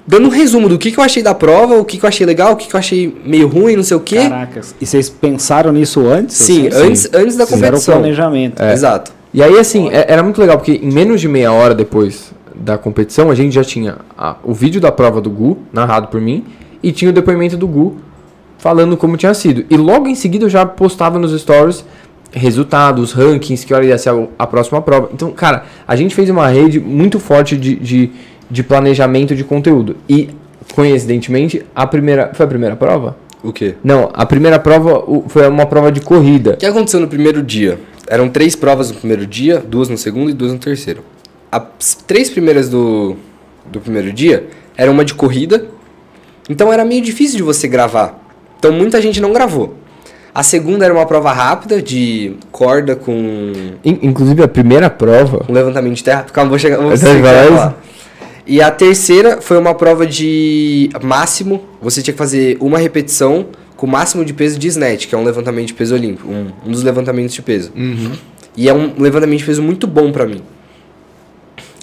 dando 0.08 0.28
um 0.28 0.30
resumo 0.30 0.70
do 0.70 0.78
que, 0.78 0.90
que 0.92 0.98
eu 0.98 1.04
achei 1.04 1.22
da 1.22 1.34
prova, 1.34 1.76
o 1.76 1.84
que, 1.84 1.98
que 1.98 2.06
eu 2.06 2.08
achei 2.08 2.26
legal, 2.26 2.54
o 2.54 2.56
que, 2.56 2.68
que 2.68 2.76
eu 2.76 2.80
achei 2.80 3.14
meio 3.26 3.48
ruim, 3.48 3.76
não 3.76 3.84
sei 3.84 3.98
o 3.98 4.00
quê. 4.00 4.30
Caracas. 4.30 4.74
E 4.80 4.86
vocês 4.86 5.10
pensaram 5.10 5.74
nisso 5.74 6.08
antes? 6.08 6.38
Sim, 6.38 6.70
antes, 6.72 7.10
antes 7.14 7.36
da 7.36 7.46
competição. 7.46 7.78
Fizeram 7.78 7.78
o 7.78 8.02
planejamento. 8.02 8.64
É. 8.64 8.72
Exato. 8.72 9.12
E 9.34 9.44
aí, 9.44 9.60
assim, 9.60 9.90
é, 9.90 10.06
era 10.08 10.24
muito 10.24 10.40
legal, 10.40 10.58
porque 10.58 10.80
em 10.82 10.92
menos 10.92 11.20
de 11.20 11.28
meia 11.28 11.52
hora 11.52 11.76
depois 11.76 12.32
da 12.56 12.78
competição, 12.78 13.30
a 13.30 13.36
gente 13.36 13.54
já 13.54 13.64
tinha 13.64 13.98
a, 14.18 14.38
o 14.44 14.54
vídeo 14.54 14.80
da 14.80 14.92
prova 14.92 15.20
do 15.20 15.30
Gu, 15.30 15.58
narrado 15.72 16.08
por 16.08 16.22
mim, 16.22 16.46
e 16.82 16.92
tinha 16.92 17.10
o 17.10 17.14
depoimento 17.14 17.58
do 17.58 17.68
Gu 17.68 17.98
falando 18.58 18.98
como 18.98 19.18
tinha 19.18 19.34
sido. 19.34 19.66
E 19.70 19.78
logo 19.78 20.08
em 20.08 20.16
seguida 20.16 20.46
eu 20.46 20.50
já 20.50 20.66
postava 20.66 21.20
nos 21.20 21.40
stories 21.40 21.86
resultados, 22.32 23.12
rankings, 23.14 23.66
que 23.66 23.74
hora 23.74 23.86
ia 23.86 23.98
ser 23.98 24.10
a, 24.10 24.28
a, 24.40 24.48
próxima 24.48 24.82
prova. 24.82 25.10
Então, 25.14 25.32
cara, 25.32 25.66
a 25.88 25.96
gente 25.96 26.14
fez 26.14 26.30
uma 26.30 26.48
rede 26.48 26.80
muito 26.80 27.20
forte 27.20 27.56
de, 27.56 27.76
de, 27.76 28.12
de, 28.50 28.64
planejamento 28.64 29.36
de 29.36 29.44
conteúdo. 29.44 29.96
E, 30.10 30.30
coincidentemente, 30.74 31.66
a 31.74 31.88
primeira. 31.88 32.32
Foi 32.34 32.46
a 32.46 32.50
primeira 32.50 32.76
prova? 32.76 33.16
O 33.44 33.54
quê? 33.54 33.76
Não, 33.84 34.10
a 34.14 34.26
primeira 34.26 34.60
prova 34.60 35.04
foi 35.28 35.48
uma 35.48 35.66
prova 35.66 35.92
de 35.92 36.02
corrida. 36.02 36.54
O 36.54 36.58
que 36.58 36.66
aconteceu 36.66 37.00
no 37.00 37.08
primeiro 37.08 37.42
dia? 37.42 37.80
Eram 38.08 38.30
três 38.30 38.56
provas 38.56 38.90
no 38.90 38.98
primeiro 38.98 39.26
dia, 39.26 39.64
duas 39.66 39.90
no 39.90 39.98
segundo 39.98 40.30
e 40.30 40.34
duas 40.34 40.52
no 40.52 40.60
terceiro. 40.60 41.04
As 41.52 41.96
três 42.06 42.30
primeiras 42.30 42.70
do, 42.70 43.16
do 43.72 43.80
primeiro 43.80 44.12
dia 44.12 44.48
eram 44.76 44.94
uma 44.94 45.06
de 45.06 45.14
corrida, 45.14 45.66
então 46.50 46.72
era 46.72 46.84
meio 46.86 47.02
difícil 47.02 47.38
de 47.38 47.43
você 47.43 47.68
gravar. 47.68 48.20
Então 48.58 48.72
muita 48.72 49.02
gente 49.02 49.20
não 49.22 49.34
gravou. 49.34 49.76
A 50.34 50.43
segunda 50.43 50.86
era 50.86 50.93
uma 50.93 51.06
prova 51.06 51.32
rápida 51.32 51.82
de 51.82 52.36
corda 52.52 52.95
com. 52.95 53.52
Inclusive 53.84 54.43
a 54.43 54.48
primeira 54.48 54.89
prova. 54.89 55.43
Um 55.50 55.54
levantamento 55.54 55.95
de 55.95 56.04
terra. 56.04 56.26
Calma, 56.32 56.50
vou 56.50 56.60
chegar. 56.60 56.78
Vou 56.78 56.95
chegar 56.95 57.50
lá. 57.52 57.76
E 58.45 58.62
a 58.62 58.72
terceira 58.72 59.41
foi 59.41 59.58
uma 59.58 59.74
prova 59.74 60.06
de 60.06 60.89
máximo. 61.02 61.66
Você 61.82 62.02
tinha 62.02 62.14
que 62.14 62.18
fazer 62.18 62.58
uma 62.62 62.78
repetição 62.78 63.48
com 63.76 63.86
o 63.86 63.89
máximo 63.89 64.24
de 64.24 64.34
peso 64.34 64.58
de 64.58 64.68
snatch, 64.68 65.08
que 65.08 65.16
é 65.16 65.18
um 65.18 65.24
levantamento 65.24 65.68
de 65.68 65.74
peso 65.74 65.95
olímpico. 65.95 66.30
Um, 66.30 66.52
um 66.66 66.72
dos 66.72 66.84
levantamentos 66.84 67.34
de 67.34 67.41
peso. 67.41 67.72
Uhum. 67.76 68.12
E 68.56 68.70
é 68.70 68.74
um 68.74 68.93
levantamento 68.98 69.39
de 69.39 69.45
peso 69.45 69.62
muito 69.62 69.86
bom 69.88 70.12
para 70.12 70.26
mim. 70.26 70.41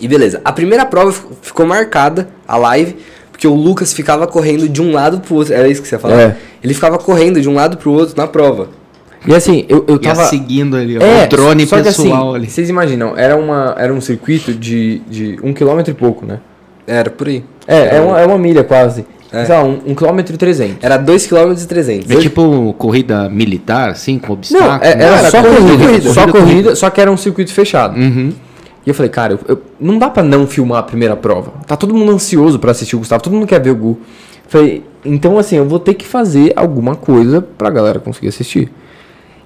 E 0.01 0.09
beleza. 0.09 0.41
A 0.45 0.53
primeira 0.53 0.87
prova 0.87 1.12
ficou 1.43 1.67
marcada, 1.67 2.29
a 2.47 2.57
live, 2.57 2.97
porque 3.35 3.49
o 3.49 3.55
Lucas 3.55 3.93
ficava 3.93 4.28
correndo 4.28 4.68
de 4.68 4.80
um 4.80 4.93
lado 4.93 5.18
pro 5.18 5.35
outro. 5.35 5.53
Era 5.53 5.66
isso 5.66 5.82
que 5.82 5.89
você 5.89 5.97
ia 5.97 5.99
falar? 5.99 6.20
É. 6.20 6.37
Ele 6.62 6.72
ficava 6.72 6.99
correndo 6.99 7.41
de 7.41 7.49
um 7.49 7.55
lado 7.55 7.76
pro 7.76 7.91
outro 7.91 8.14
na 8.16 8.28
prova. 8.28 8.68
E 9.26 9.35
assim, 9.35 9.64
eu, 9.68 9.85
eu 9.89 9.99
tava. 9.99 10.22
Ia 10.22 10.28
seguindo 10.28 10.76
ali, 10.76 10.97
é, 10.97 11.24
o 11.24 11.28
drone 11.28 11.66
só 11.66 11.82
pessoal 11.82 12.07
que 12.07 12.12
assim, 12.12 12.35
ali. 12.37 12.47
Vocês 12.49 12.70
imaginam, 12.70 13.16
era, 13.16 13.37
uma, 13.37 13.74
era 13.76 13.93
um 13.93 14.01
circuito 14.01 14.55
de, 14.55 15.01
de 15.09 15.37
um 15.43 15.53
quilômetro 15.53 15.91
e 15.91 15.95
pouco, 15.95 16.24
né? 16.24 16.39
Era 16.87 17.11
por 17.11 17.26
aí. 17.26 17.43
É, 17.66 17.97
é 17.97 18.01
uma, 18.01 18.20
é 18.20 18.24
uma 18.24 18.39
milha 18.39 18.62
quase. 18.62 19.05
É. 19.32 19.45
Sei 19.47 19.53
lá, 19.53 19.64
um, 19.64 19.80
um 19.85 19.95
quilômetro 19.97 20.32
e 20.32 20.39
trezentos. 20.39 20.76
Era 20.80 20.97
dois 20.97 21.26
quilômetros 21.26 21.64
e 21.64 21.66
trezentos. 21.66 22.09
É 22.12 22.16
tipo 22.20 22.72
corrida 22.78 23.28
militar, 23.28 23.89
assim, 23.89 24.16
com 24.16 24.35
obstáculos? 24.35 24.70
Não, 24.70 24.80
é, 24.80 24.93
era, 24.93 25.05
era, 25.05 25.30
só 25.30 25.43
corrida, 25.43 25.61
corrida, 25.61 25.80
corrida, 25.82 26.12
só 26.12 26.28
corrida, 26.28 26.76
só 26.76 26.91
que 26.91 27.01
era 27.01 27.11
um 27.11 27.16
circuito 27.16 27.53
fechado. 27.53 27.99
Uhum. 27.99 28.32
E 28.87 28.91
eu 28.91 28.95
falei, 28.95 29.11
cara, 29.11 29.32
eu, 29.32 29.41
eu, 29.49 29.62
não 29.80 29.99
dá 29.99 30.11
para 30.11 30.22
não 30.22 30.47
filmar 30.47 30.78
a 30.78 30.82
primeira 30.82 31.16
prova. 31.16 31.53
Tá 31.66 31.76
todo 31.76 31.95
mundo 31.95 32.12
ansioso 32.12 32.59
para 32.59 32.70
assistir 32.70 32.97
o 32.97 32.99
Gustavo, 32.99 33.22
todo 33.22 33.32
mundo 33.32 33.47
quer 33.47 33.61
ver 33.61 33.70
o 33.70 33.76
Gu. 33.76 33.99
falei, 34.47 34.85
então 35.05 35.39
assim, 35.39 35.57
eu 35.57 35.66
vou 35.66 35.78
ter 35.78 35.95
que 35.95 36.07
fazer 36.07 36.53
alguma 36.55 36.95
coisa 36.95 37.41
pra 37.41 37.70
galera 37.70 37.99
conseguir 37.99 38.28
assistir. 38.28 38.70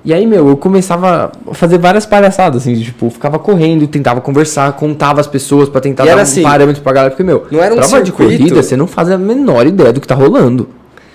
E 0.04 0.12
aí, 0.12 0.26
meu, 0.26 0.48
eu 0.48 0.56
começava 0.56 1.32
a 1.50 1.54
fazer 1.54 1.76
várias 1.76 2.06
palhaçadas, 2.06 2.62
assim, 2.62 2.80
tipo, 2.80 3.10
ficava 3.10 3.38
correndo, 3.38 3.86
tentava 3.86 4.20
conversar, 4.20 4.72
contava 4.72 5.20
as 5.20 5.26
pessoas 5.26 5.68
para 5.68 5.80
tentar 5.80 6.04
e 6.04 6.06
dar 6.06 6.16
um 6.16 6.20
assim, 6.20 6.42
parâmetro 6.42 6.82
pra 6.82 6.92
galera, 6.92 7.10
porque, 7.10 7.24
meu, 7.24 7.46
não 7.50 7.60
era 7.60 7.74
um 7.74 7.78
prova 7.78 8.04
circuito... 8.04 8.32
de 8.32 8.38
corrida, 8.38 8.62
você 8.62 8.76
não 8.76 8.86
faz 8.86 9.10
a 9.10 9.18
menor 9.18 9.66
ideia 9.66 9.92
do 9.92 10.00
que 10.00 10.06
tá 10.06 10.14
rolando. 10.14 10.68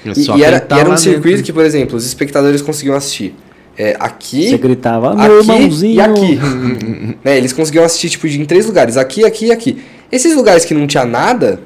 E, 0.05 0.37
e, 0.37 0.43
era, 0.43 0.65
e 0.69 0.79
era 0.79 0.89
um 0.89 0.97
circuito 0.97 1.29
dentro. 1.29 1.43
que, 1.43 1.53
por 1.53 1.63
exemplo, 1.63 1.97
os 1.97 2.05
espectadores 2.05 2.61
conseguiam 2.61 2.95
assistir 2.95 3.33
é, 3.77 3.95
aqui. 3.99 4.49
Você 4.49 4.57
gritava, 4.57 5.15
meu 5.15 5.39
aqui 5.39 5.51
irmãozinho. 5.51 5.93
E 5.93 6.01
aqui. 6.01 6.39
né, 7.23 7.37
eles 7.37 7.53
conseguiam 7.53 7.83
assistir 7.83 8.09
tipo, 8.09 8.27
em 8.27 8.45
três 8.45 8.65
lugares: 8.65 8.97
aqui, 8.97 9.25
aqui 9.25 9.47
e 9.47 9.51
aqui. 9.51 9.81
Esses 10.11 10.35
lugares 10.35 10.63
que 10.63 10.73
não 10.73 10.85
tinha 10.85 11.05
nada, 11.05 11.59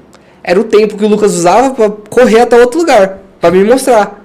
era 0.44 0.60
o 0.60 0.64
tempo 0.64 0.98
que 0.98 1.04
o 1.04 1.08
Lucas 1.08 1.34
usava 1.34 1.74
para 1.74 1.90
correr 2.10 2.40
até 2.40 2.60
outro 2.60 2.80
lugar, 2.80 3.20
para 3.42 3.52
me 3.52 3.64
mostrar. 3.64 4.24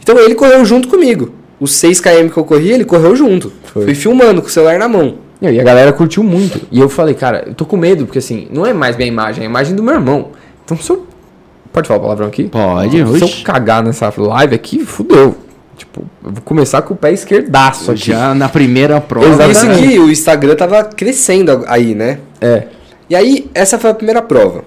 Então 0.00 0.18
ele 0.18 0.34
correu 0.34 0.64
junto 0.64 0.86
comigo. 0.88 1.32
Os 1.58 1.72
6 1.72 2.00
km 2.00 2.28
que 2.32 2.36
eu 2.36 2.44
corri, 2.44 2.70
ele 2.70 2.84
correu 2.84 3.16
junto. 3.16 3.52
Foi. 3.64 3.84
Fui 3.84 3.94
filmando 3.94 4.40
com 4.40 4.48
o 4.48 4.50
celular 4.50 4.78
na 4.78 4.86
mão. 4.86 5.16
E 5.40 5.60
a 5.60 5.64
galera 5.64 5.92
curtiu 5.92 6.22
muito. 6.22 6.60
E 6.70 6.80
eu 6.80 6.88
falei, 6.88 7.14
cara, 7.14 7.44
eu 7.46 7.54
tô 7.54 7.66
com 7.66 7.76
medo, 7.76 8.06
porque 8.06 8.18
assim, 8.18 8.46
não 8.50 8.64
é 8.64 8.72
mais 8.72 8.96
minha 8.96 9.08
imagem, 9.08 9.42
é 9.42 9.46
a 9.46 9.50
imagem 9.50 9.74
do 9.74 9.82
meu 9.82 9.94
irmão. 9.94 10.30
Então 10.64 10.76
se 10.76 10.90
eu. 10.90 11.06
Pode 11.72 11.88
falar 11.88 12.00
palavrão 12.00 12.28
aqui? 12.28 12.44
Pode, 12.44 13.18
Se 13.18 13.24
eu 13.24 13.44
cagar 13.44 13.82
nessa 13.82 14.12
live 14.16 14.54
aqui, 14.54 14.84
fudeu. 14.84 15.34
Tipo, 15.94 16.10
eu 16.24 16.32
vou 16.32 16.42
começar 16.42 16.82
com 16.82 16.94
o 16.94 16.96
pé 16.96 17.12
esquerdaço 17.12 17.92
aqui. 17.92 18.06
Já 18.06 18.34
na 18.34 18.48
primeira 18.48 19.00
prova. 19.00 19.28
Exatamente. 19.28 19.52
Isso 19.52 19.84
aqui, 19.84 19.98
o 20.00 20.10
Instagram 20.10 20.56
tava 20.56 20.84
crescendo 20.84 21.64
aí, 21.68 21.94
né? 21.94 22.18
É. 22.40 22.66
E 23.08 23.14
aí, 23.14 23.48
essa 23.54 23.78
foi 23.78 23.90
a 23.90 23.94
primeira 23.94 24.20
prova. 24.20 24.64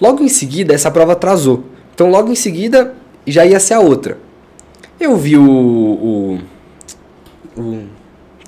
Logo 0.00 0.22
em 0.22 0.28
seguida, 0.28 0.72
essa 0.72 0.90
prova 0.90 1.12
atrasou. 1.12 1.64
Então, 1.92 2.08
logo 2.08 2.30
em 2.30 2.34
seguida, 2.36 2.94
já 3.26 3.44
ia 3.44 3.58
ser 3.58 3.74
a 3.74 3.80
outra. 3.80 4.16
Eu 5.00 5.16
vi 5.16 5.36
o. 5.36 5.42
o, 5.42 6.38
o 7.56 7.82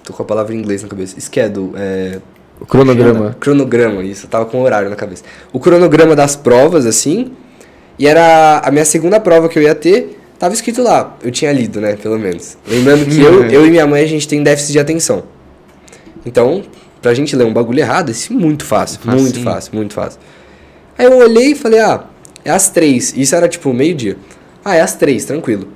tô 0.05 0.13
com 0.13 0.23
a 0.23 0.27
palavra 0.27 0.55
em 0.55 0.59
inglês 0.59 0.83
na 0.83 0.89
cabeça. 0.89 1.19
Schedule. 1.19 1.73
É, 1.77 2.21
o 2.61 2.67
cronograma. 2.67 3.37
Cronograma, 3.41 4.05
isso. 4.05 4.27
Eu 4.27 4.31
tava 4.31 4.47
com 4.47 4.59
o 4.59 4.63
horário 4.63 4.89
na 4.89 4.97
cabeça. 4.97 5.25
O 5.53 5.59
cronograma 5.59 6.15
das 6.15 6.37
provas, 6.37 6.87
assim. 6.87 7.33
E 7.99 8.07
era 8.07 8.61
a 8.65 8.71
minha 8.71 8.85
segunda 8.85 9.19
prova 9.19 9.49
que 9.49 9.59
eu 9.59 9.63
ia 9.63 9.75
ter. 9.75 10.16
Tava 10.39 10.53
escrito 10.53 10.83
lá, 10.83 11.17
eu 11.23 11.31
tinha 11.31 11.51
lido, 11.51 11.81
né, 11.81 11.97
pelo 11.97 12.19
menos. 12.19 12.59
Lembrando 12.67 13.07
que 13.07 13.21
eu, 13.21 13.45
eu 13.47 13.67
e 13.67 13.71
minha 13.71 13.87
mãe, 13.87 14.03
a 14.03 14.07
gente 14.07 14.29
tem 14.29 14.43
déficit 14.43 14.73
de 14.73 14.79
atenção. 14.79 15.25
Então, 16.27 16.63
pra 17.01 17.15
gente 17.15 17.35
ler 17.35 17.45
um 17.45 17.53
bagulho 17.53 17.81
errado, 17.81 18.11
isso 18.11 18.33
é 18.33 18.37
muito 18.37 18.65
fácil. 18.65 19.01
Muito 19.05 19.41
fácil, 19.41 19.75
muito 19.75 19.95
fácil. 19.95 20.21
Aí 20.99 21.07
eu 21.07 21.17
olhei 21.17 21.53
e 21.53 21.55
falei, 21.55 21.81
ah, 21.81 22.05
é 22.45 22.51
às 22.51 22.69
três. 22.69 23.15
Isso 23.17 23.35
era 23.35 23.49
tipo 23.49 23.73
meio-dia. 23.73 24.17
Ah, 24.65 24.75
é 24.75 24.81
às 24.81 24.95
três, 24.95 25.25
tranquilo. 25.25 25.69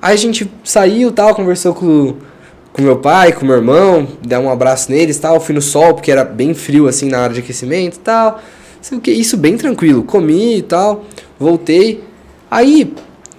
Aí 0.00 0.14
a 0.14 0.18
gente 0.18 0.50
saiu 0.64 1.12
tal, 1.12 1.34
conversou 1.34 1.74
com, 1.74 2.16
com 2.72 2.82
meu 2.82 2.98
pai, 2.98 3.32
com 3.32 3.44
meu 3.44 3.56
irmão, 3.56 4.08
dar 4.26 4.40
um 4.40 4.50
abraço 4.50 4.90
neles 4.90 5.18
tal. 5.18 5.38
Fui 5.38 5.54
no 5.54 5.62
sol, 5.62 5.94
porque 5.94 6.10
era 6.10 6.24
bem 6.24 6.54
frio 6.54 6.88
assim 6.88 7.08
na 7.08 7.18
área 7.18 7.34
de 7.34 7.40
aquecimento 7.40 7.96
e 7.96 8.00
tal. 8.00 8.40
Sei 8.80 8.98
o 8.98 9.00
que, 9.00 9.12
isso 9.12 9.36
bem 9.36 9.56
tranquilo. 9.56 10.02
Comi 10.02 10.58
e 10.58 10.62
tal, 10.62 11.04
voltei. 11.38 12.02
Aí 12.50 12.92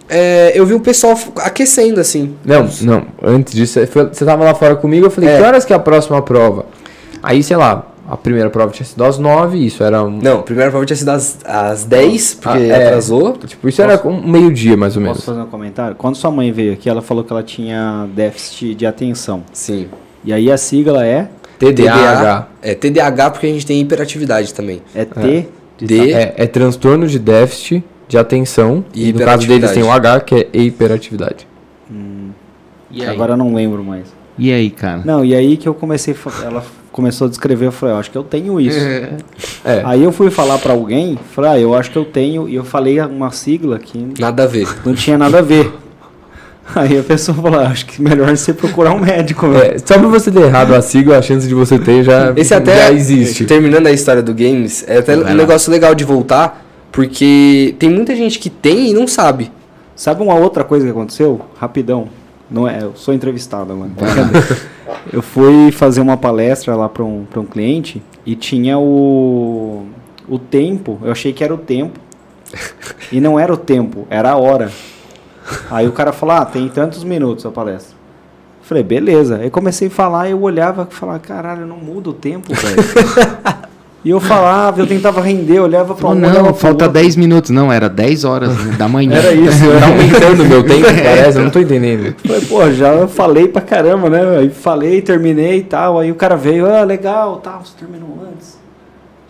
é, 0.10 0.52
eu 0.56 0.66
vi 0.66 0.74
o 0.74 0.80
pessoal 0.80 1.18
aquecendo 1.38 2.00
assim. 2.00 2.36
Não, 2.46 2.68
não, 2.82 3.06
antes 3.22 3.54
disso, 3.54 3.80
você 3.80 4.26
tava 4.26 4.44
lá 4.44 4.54
fora 4.54 4.76
comigo, 4.76 5.06
eu 5.06 5.12
falei, 5.12 5.30
é. 5.30 5.38
que 5.38 5.44
horas 5.44 5.66
que 5.66 5.74
é 5.74 5.76
a 5.76 5.80
próxima 5.80 6.22
prova? 6.22 6.66
Aí, 7.22 7.42
sei 7.42 7.56
lá, 7.56 7.88
a 8.08 8.18
primeira 8.18 8.50
prova 8.50 8.72
tinha 8.72 8.86
sido 8.86 9.04
às 9.04 9.18
9, 9.18 9.58
isso 9.58 9.84
era. 9.84 10.04
Um... 10.04 10.20
Não, 10.22 10.40
a 10.40 10.44
primeira 10.44 10.70
prova 10.70 10.86
tinha 10.86 10.98
sido 10.98 11.10
às, 11.10 11.40
às 11.46 11.86
10, 11.86 12.36
porque 12.36 12.58
ah, 12.58 12.68
é, 12.68 12.88
atrasou. 12.88 13.34
Tipo, 13.34 13.70
isso 13.70 13.82
posso, 13.82 13.92
era 13.92 14.08
um 14.08 14.28
meio-dia, 14.28 14.76
mais 14.76 14.96
ou 14.98 15.02
menos. 15.02 15.18
Posso 15.18 15.32
fazer 15.32 15.42
um 15.42 15.50
comentário? 15.50 15.96
Quando 15.96 16.16
sua 16.16 16.30
mãe 16.30 16.52
veio 16.52 16.74
aqui, 16.74 16.90
ela 16.90 17.02
falou 17.02 17.24
que 17.24 17.32
ela 17.32 17.44
tinha 17.44 18.08
déficit 18.14 18.76
de 18.76 18.86
atenção. 18.86 19.44
Sim. 19.54 19.88
E 20.26 20.34
aí 20.34 20.52
a 20.52 20.58
sigla 20.58 21.06
é? 21.06 21.30
TDAH. 21.58 22.48
É 22.62 22.76
TDAH 22.76 23.32
porque 23.32 23.48
a 23.48 23.50
gente 23.50 23.66
tem 23.66 23.80
hiperatividade 23.80 24.54
também. 24.54 24.82
É 24.94 25.06
T. 25.06 25.48
É, 25.82 25.86
de... 25.86 26.14
é, 26.14 26.34
é 26.38 26.48
transtorno 26.48 27.08
de 27.08 27.18
déficit 27.20 27.84
de 28.08 28.18
atenção. 28.18 28.84
E, 28.94 29.10
e 29.10 29.14
no 29.14 29.20
caso 29.20 29.48
deles 29.48 29.72
tem 29.72 29.84
o 29.84 29.92
H, 29.92 30.22
que 30.22 30.36
é 30.36 30.48
hiperatividade. 30.54 31.48
Hum. 31.92 32.30
Agora 33.08 33.34
eu 33.34 33.38
não 33.38 33.54
lembro 33.54 33.84
mais. 33.84 34.06
E 34.38 34.52
aí, 34.52 34.70
cara? 34.70 35.02
Não, 35.06 35.24
e 35.24 35.36
aí 35.36 35.58
que 35.58 35.68
eu 35.68 35.74
comecei. 35.74 36.16
Ela 36.44 36.64
começou 36.92 37.28
a 37.28 37.30
descrever, 37.30 37.66
eu 37.66 37.72
falei, 37.72 37.96
eu 37.96 38.00
acho 38.00 38.12
que 38.12 38.18
eu 38.18 38.24
tenho 38.24 38.60
isso. 38.60 38.80
É. 39.66 39.82
Aí 39.86 40.04
eu 40.04 40.12
fui 40.12 40.30
falar 40.30 40.58
para 40.58 40.74
alguém, 40.74 41.18
falei, 41.32 41.52
ah, 41.52 41.58
eu 41.58 41.74
acho 41.74 41.90
que 41.90 41.98
eu 41.98 42.04
tenho, 42.04 42.50
e 42.50 42.56
eu 42.56 42.66
falei 42.66 43.00
uma 43.00 43.32
sigla 43.32 43.80
que. 43.80 44.10
Nada 44.20 44.44
a 44.44 44.46
ver. 44.46 44.68
Não 44.86 44.94
tinha 44.94 45.18
nada 45.18 45.40
a 45.40 45.42
ver. 45.42 45.72
Aí 46.76 46.98
a 46.98 47.04
pessoa 47.04 47.38
falou, 47.38 47.62
ah, 47.62 47.68
acho 47.68 47.86
que 47.86 48.02
melhor 48.02 48.36
você 48.36 48.54
procurar 48.54 48.94
um 48.94 49.00
médico. 49.00 49.46
É, 49.54 49.78
só 49.78 49.98
pra 49.98 50.10
você 50.10 50.30
ter 50.30 50.42
errado 50.42 50.74
a 50.76 50.82
sigla, 50.82 51.18
a 51.18 51.22
chance 51.22 51.48
de 51.48 51.54
você 51.54 51.80
ter 51.80 52.04
já, 52.04 52.34
Esse 52.36 52.54
até, 52.54 52.76
já 52.76 52.92
existe. 52.92 53.46
Terminando 53.46 53.88
a 53.88 53.92
história 53.92 54.22
do 54.22 54.34
games, 54.34 54.84
é 54.86 54.98
até 54.98 55.16
um 55.16 55.34
negócio 55.34 55.72
legal 55.72 55.96
de 55.96 56.04
voltar, 56.04 56.66
porque 56.94 57.76
tem 57.80 57.90
muita 57.90 58.16
gente 58.16 58.38
que 58.38 58.52
tem 58.52 58.92
e 58.92 58.94
não 58.94 59.08
sabe. 59.08 59.52
Sabe 59.96 60.22
uma 60.22 60.36
outra 60.36 60.64
coisa 60.64 60.86
que 60.86 60.92
aconteceu? 60.92 61.42
Rapidão. 61.58 62.08
Não 62.50 62.68
é, 62.68 62.84
eu 62.84 62.96
sou 62.96 63.16
entrevistado, 63.16 63.76
mano. 63.76 63.96
eu 65.12 65.24
fui 65.24 65.72
fazer 65.72 66.02
uma 66.02 66.16
palestra 66.16 66.76
lá 66.76 66.88
para 66.88 67.04
um, 67.04 67.26
um 67.36 67.46
cliente 67.46 68.02
e 68.24 68.36
tinha 68.36 68.78
o, 68.78 69.88
o 70.30 70.38
tempo. 70.38 71.00
Eu 71.04 71.12
achei 71.12 71.34
que 71.34 71.44
era 71.44 71.54
o 71.54 71.58
tempo. 71.58 72.00
E 73.12 73.20
não 73.20 73.40
era 73.40 73.52
o 73.52 73.58
tempo, 73.58 74.06
era 74.08 74.32
a 74.32 74.38
hora. 74.38 74.72
Aí 75.72 75.88
o 75.88 75.92
cara 75.92 76.14
falou: 76.14 76.36
Ah, 76.36 76.46
tem 76.46 76.70
tantos 76.70 77.04
minutos 77.04 77.44
a 77.44 77.50
palestra. 77.50 77.98
Falei, 78.62 78.84
beleza. 78.84 79.38
Aí 79.38 79.50
comecei 79.50 79.88
a 79.88 79.92
falar 79.92 80.28
e 80.28 80.32
eu 80.32 80.42
olhava 80.42 80.88
e 80.90 80.94
falava: 80.94 81.18
Caralho, 81.18 81.66
não 81.66 81.78
muda 81.78 82.12
o 82.12 82.14
tempo, 82.14 82.54
velho. 82.54 82.78
E 84.06 84.10
eu 84.10 84.20
falava, 84.20 84.82
eu 84.82 84.88
tentava 84.88 85.22
render, 85.22 85.60
eu 85.60 85.64
olhava 85.64 85.96
para 85.96 86.10
um 86.10 86.16
Não, 86.16 86.54
falta 86.54 86.90
10 86.90 87.16
minutos. 87.16 87.52
Não, 87.52 87.72
era 87.72 87.88
10 87.88 88.26
horas 88.26 88.78
da 88.78 88.86
manhã. 88.86 89.16
Era 89.16 89.32
isso. 89.32 89.60
tá 89.80 89.88
aumentando 89.88 90.44
o 90.44 90.46
meu 90.46 90.62
tempo, 90.68 90.84
parece, 90.84 91.38
eu 91.38 91.44
não 91.46 91.50
tô 91.50 91.60
entendendo. 91.60 92.14
Falei, 92.26 92.42
pô, 92.42 92.72
já 92.72 93.08
falei 93.08 93.48
pra 93.48 93.62
caramba, 93.62 94.10
né? 94.10 94.40
Aí 94.40 94.50
falei, 94.50 95.02
terminei 95.02 95.60
e 95.60 95.64
tal. 95.64 96.00
Aí 96.00 96.12
o 96.12 96.16
cara 96.16 96.36
veio, 96.36 96.70
ah, 96.70 96.84
legal, 96.84 97.38
tal, 97.38 97.64
você 97.64 97.72
terminou 97.80 98.20
antes. 98.30 98.58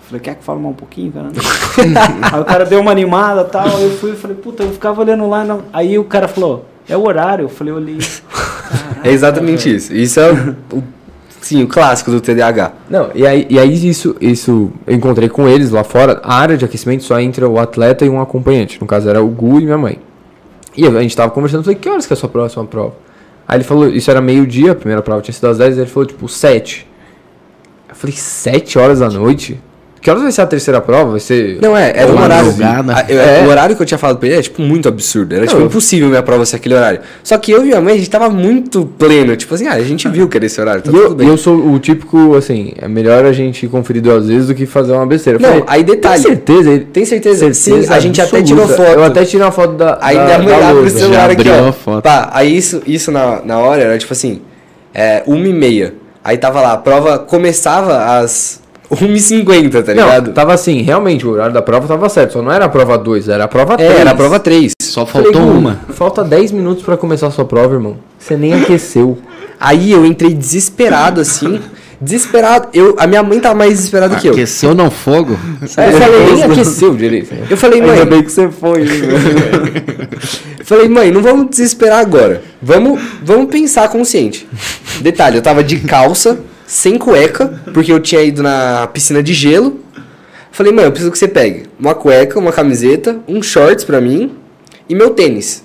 Falei, 0.07 0.19
quer 0.19 0.35
que 0.35 0.43
fale 0.43 0.59
mais 0.59 0.71
um 0.71 0.77
pouquinho, 0.77 1.11
cara? 1.11 1.27
aí 2.33 2.41
o 2.41 2.45
cara 2.45 2.65
deu 2.65 2.79
uma 2.79 2.91
animada 2.91 3.41
e 3.41 3.51
tal. 3.51 3.77
Aí 3.77 3.83
eu 3.83 3.91
fui 3.91 4.13
e 4.13 4.15
falei, 4.15 4.35
puta, 4.35 4.63
eu 4.63 4.71
ficava 4.71 5.01
olhando 5.01 5.29
lá. 5.29 5.45
Não. 5.45 5.61
Aí 5.71 5.99
o 5.99 6.03
cara 6.03 6.27
falou, 6.27 6.65
é 6.89 6.97
o 6.97 7.07
horário. 7.07 7.45
Eu 7.45 7.49
falei, 7.49 7.71
olhei. 7.71 7.99
é 9.03 9.11
exatamente 9.11 9.73
isso. 9.73 9.93
Isso 9.93 10.19
é 10.19 10.31
o 10.71 10.83
Sim, 11.43 11.61
o 11.61 11.67
clássico 11.67 12.09
do 12.09 12.21
TDAH. 12.21 12.71
Não, 12.89 13.09
e 13.13 13.27
aí, 13.27 13.45
e 13.49 13.59
aí 13.59 13.89
isso, 13.89 14.15
isso 14.21 14.71
eu 14.87 14.95
encontrei 14.95 15.27
com 15.27 15.45
eles 15.45 15.71
lá 15.71 15.83
fora. 15.83 16.21
A 16.23 16.35
área 16.35 16.55
de 16.55 16.63
aquecimento 16.63 17.03
só 17.03 17.19
entra 17.19 17.49
o 17.49 17.59
atleta 17.59 18.05
e 18.05 18.09
um 18.09 18.21
acompanhante. 18.21 18.79
No 18.79 18.87
caso 18.87 19.09
era 19.09 19.21
o 19.21 19.27
Gu 19.27 19.59
e 19.59 19.65
minha 19.65 19.77
mãe. 19.77 19.99
E 20.75 20.87
a 20.87 21.01
gente 21.01 21.13
tava 21.17 21.31
conversando, 21.31 21.65
falei, 21.65 21.77
que 21.77 21.89
horas 21.89 22.05
que 22.05 22.13
é 22.13 22.15
a 22.15 22.17
sua 22.17 22.29
próxima 22.29 22.63
prova? 22.63 22.93
Aí 23.45 23.57
ele 23.57 23.65
falou, 23.65 23.89
isso 23.89 24.09
era 24.09 24.21
meio-dia, 24.21 24.71
a 24.71 24.75
primeira 24.75 25.01
prova 25.01 25.21
tinha 25.21 25.33
sido 25.33 25.47
às 25.47 25.57
10, 25.57 25.79
ele 25.79 25.87
falou, 25.87 26.07
tipo, 26.07 26.29
7. 26.29 26.87
Eu 27.89 27.95
falei, 27.95 28.15
7 28.15 28.79
horas 28.79 28.99
da 28.99 29.09
noite? 29.09 29.59
Que 30.03 30.09
horas 30.09 30.21
vai 30.21 30.31
ser 30.33 30.41
a 30.41 30.45
terceira 30.45 30.81
prova? 30.81 31.11
Vai 31.11 31.19
ser. 31.21 31.59
Não, 31.61 31.77
é, 31.77 31.93
era 31.95 32.11
o 32.11 32.21
horário. 32.21 32.53
A, 32.93 33.05
eu, 33.09 33.21
é. 33.21 33.45
O 33.45 33.49
horário 33.49 33.73
que 33.73 33.81
eu 33.81 33.85
tinha 33.85 33.97
falado 33.97 34.17
pra 34.17 34.27
ele 34.27 34.37
é, 34.37 34.41
tipo, 34.41 34.61
muito 34.61 34.89
absurdo. 34.89 35.33
Era, 35.33 35.47
tipo, 35.47 35.53
não, 35.53 35.67
tipo, 35.67 35.77
impossível 35.77 36.09
minha 36.09 36.21
prova 36.21 36.45
ser 36.45 36.57
aquele 36.57 36.75
horário. 36.75 36.99
Só 37.23 37.37
que 37.37 37.53
eu 37.53 37.61
e 37.61 37.67
minha 37.67 37.79
mãe, 37.79 37.93
a 37.93 37.97
gente 37.97 38.09
tava 38.09 38.29
muito 38.29 38.85
pleno. 38.85 39.33
Tipo 39.37 39.55
assim, 39.55 39.65
ah, 39.65 39.75
a 39.75 39.81
gente 39.81 40.09
viu 40.09 40.27
que 40.27 40.35
era 40.35 40.45
esse 40.45 40.59
horário. 40.59 40.81
Tá 40.81 40.91
e 40.91 40.93
eu, 40.93 41.17
eu, 41.17 41.37
sou 41.37 41.55
o 41.55 41.79
típico, 41.79 42.35
assim, 42.35 42.73
é 42.81 42.87
melhor 42.89 43.23
a 43.23 43.31
gente 43.31 43.65
conferir 43.69 44.01
duas 44.01 44.27
vezes 44.27 44.47
do 44.47 44.53
que 44.53 44.65
fazer 44.65 44.91
uma 44.91 45.05
besteira. 45.05 45.39
Não, 45.39 45.47
falei, 45.47 45.63
aí 45.67 45.83
detalhe. 45.85 46.21
Tem 46.21 46.31
certeza? 46.33 46.85
Tem 46.91 47.05
certeza? 47.05 47.53
certeza 47.53 47.87
Sim, 47.87 47.93
a 47.93 47.99
gente 48.01 48.19
até 48.19 48.41
tirou 48.41 48.67
foto. 48.67 48.81
Eu 48.81 49.03
até 49.05 49.23
tirei 49.23 49.45
uma 49.45 49.53
foto 49.53 49.75
da. 49.75 49.99
Aí 50.01 50.17
da, 50.17 50.37
minha 50.37 50.59
mãe 50.59 50.81
pro 50.81 50.89
celular 50.89 51.29
aqui, 51.29 51.47
ó. 51.49 51.71
Foto. 51.71 52.03
Pá, 52.03 52.29
aí 52.33 52.57
isso, 52.57 52.81
isso 52.85 53.09
na, 53.09 53.41
na 53.45 53.57
hora 53.59 53.81
era 53.81 53.97
tipo 53.97 54.11
assim, 54.11 54.41
é, 54.93 55.23
uma 55.25 55.47
e 55.47 55.53
meia. 55.53 55.93
Aí 56.21 56.37
tava 56.37 56.59
lá, 56.59 56.73
a 56.73 56.77
prova 56.77 57.19
começava 57.19 58.19
às 58.19 58.62
1h50, 58.95 59.83
tá 59.83 59.93
ligado? 59.93 60.27
Não, 60.27 60.33
tava 60.33 60.53
assim, 60.53 60.81
realmente, 60.81 61.25
o 61.25 61.31
horário 61.31 61.53
da 61.53 61.61
prova 61.61 61.87
tava 61.87 62.07
certo. 62.09 62.33
Só 62.33 62.41
não 62.41 62.51
era 62.51 62.65
a 62.65 62.69
prova 62.69 62.97
2, 62.97 63.29
era 63.29 63.43
a 63.45 63.47
prova 63.47 63.77
3. 63.77 63.91
É, 63.91 63.99
era 63.99 64.11
a 64.11 64.15
prova 64.15 64.39
3. 64.39 64.73
Só 64.81 65.05
faltou 65.05 65.33
Falei, 65.33 65.49
uma. 65.49 65.79
Falta 65.89 66.23
10 66.23 66.51
minutos 66.51 66.83
para 66.83 66.97
começar 66.97 67.27
a 67.27 67.31
sua 67.31 67.45
prova, 67.45 67.73
irmão. 67.73 67.97
Você 68.19 68.35
nem 68.35 68.53
aqueceu. 68.53 69.17
Aí 69.59 69.91
eu 69.91 70.05
entrei 70.05 70.33
desesperado, 70.33 71.21
assim. 71.21 71.59
desesperado. 71.99 72.67
Eu, 72.73 72.95
a 72.99 73.07
minha 73.07 73.23
mãe 73.23 73.39
tava 73.39 73.55
mais 73.55 73.71
desesperada 73.71 74.15
que 74.17 74.27
eu. 74.27 74.33
Aqueceu 74.33 74.75
no 74.75 74.91
fogo? 74.91 75.37
É, 75.77 75.87
eu 75.89 75.91
falei, 75.93 76.33
nem 76.33 76.43
aqueceu 76.43 76.95
direito. 76.95 77.33
Eu 77.49 77.57
falei, 77.57 77.81
mãe. 77.81 77.91
Ainda 77.91 78.05
bem 78.05 78.23
que 78.23 78.31
você 78.31 78.49
foi, 78.49 78.85
falei, 80.63 80.87
mãe, 80.89 81.11
não 81.11 81.21
vamos 81.21 81.49
desesperar 81.49 81.99
agora. 81.99 82.41
Vamos, 82.61 83.01
vamos 83.23 83.49
pensar 83.49 83.87
consciente. 83.89 84.47
Detalhe, 85.01 85.37
eu 85.37 85.41
tava 85.41 85.63
de 85.63 85.79
calça 85.79 86.39
sem 86.73 86.97
cueca, 86.97 87.61
porque 87.71 87.91
eu 87.91 87.99
tinha 87.99 88.19
ido 88.23 88.41
na 88.41 88.87
piscina 88.87 89.21
de 89.21 89.31
gelo. 89.31 89.79
Falei, 90.51 90.73
mãe, 90.73 90.85
eu 90.85 90.91
preciso 90.91 91.11
que 91.11 91.19
você 91.19 91.27
pegue 91.27 91.67
uma 91.79 91.93
cueca, 91.93 92.39
uma 92.39 92.51
camiseta, 92.51 93.19
um 93.27 93.43
shorts 93.43 93.85
pra 93.85 94.01
mim 94.01 94.35
e 94.89 94.95
meu 94.95 95.11
tênis. 95.11 95.63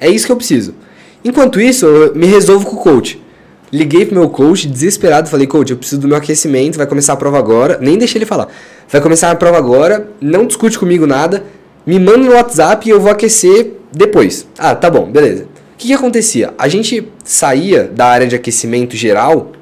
É 0.00 0.08
isso 0.08 0.24
que 0.24 0.32
eu 0.32 0.36
preciso. 0.36 0.74
Enquanto 1.22 1.60
isso, 1.60 1.84
eu 1.84 2.14
me 2.14 2.26
resolvo 2.26 2.64
com 2.64 2.76
o 2.76 2.78
coach. 2.78 3.22
Liguei 3.70 4.06
pro 4.06 4.18
meu 4.18 4.30
coach, 4.30 4.66
desesperado, 4.66 5.28
falei, 5.28 5.46
coach, 5.46 5.72
eu 5.72 5.76
preciso 5.76 6.00
do 6.00 6.08
meu 6.08 6.16
aquecimento, 6.16 6.78
vai 6.78 6.86
começar 6.86 7.12
a 7.12 7.16
prova 7.16 7.38
agora. 7.38 7.76
Nem 7.78 7.98
deixei 7.98 8.16
ele 8.18 8.24
falar. 8.24 8.48
Vai 8.88 9.02
começar 9.02 9.30
a 9.30 9.34
prova 9.34 9.58
agora, 9.58 10.08
não 10.22 10.46
discute 10.46 10.78
comigo 10.78 11.06
nada, 11.06 11.44
me 11.84 11.98
manda 11.98 12.16
no 12.16 12.32
WhatsApp 12.32 12.88
e 12.88 12.90
eu 12.90 12.98
vou 12.98 13.10
aquecer 13.10 13.72
depois. 13.92 14.46
Ah, 14.56 14.74
tá 14.74 14.88
bom, 14.88 15.04
beleza. 15.04 15.44
O 15.44 15.76
que, 15.76 15.88
que 15.88 15.92
acontecia? 15.92 16.54
A 16.56 16.66
gente 16.66 17.06
saía 17.24 17.84
da 17.84 18.06
área 18.06 18.26
de 18.26 18.34
aquecimento 18.34 18.96
geral 18.96 19.52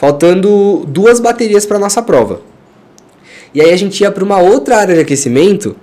faltando 0.00 0.82
duas 0.88 1.20
baterias 1.20 1.66
para 1.66 1.78
nossa 1.78 2.00
prova. 2.00 2.40
E 3.54 3.60
aí 3.60 3.70
a 3.70 3.76
gente 3.76 4.00
ia 4.00 4.10
para 4.10 4.24
uma 4.24 4.38
outra 4.38 4.78
área 4.78 4.94
de 4.94 5.00
aquecimento. 5.02 5.76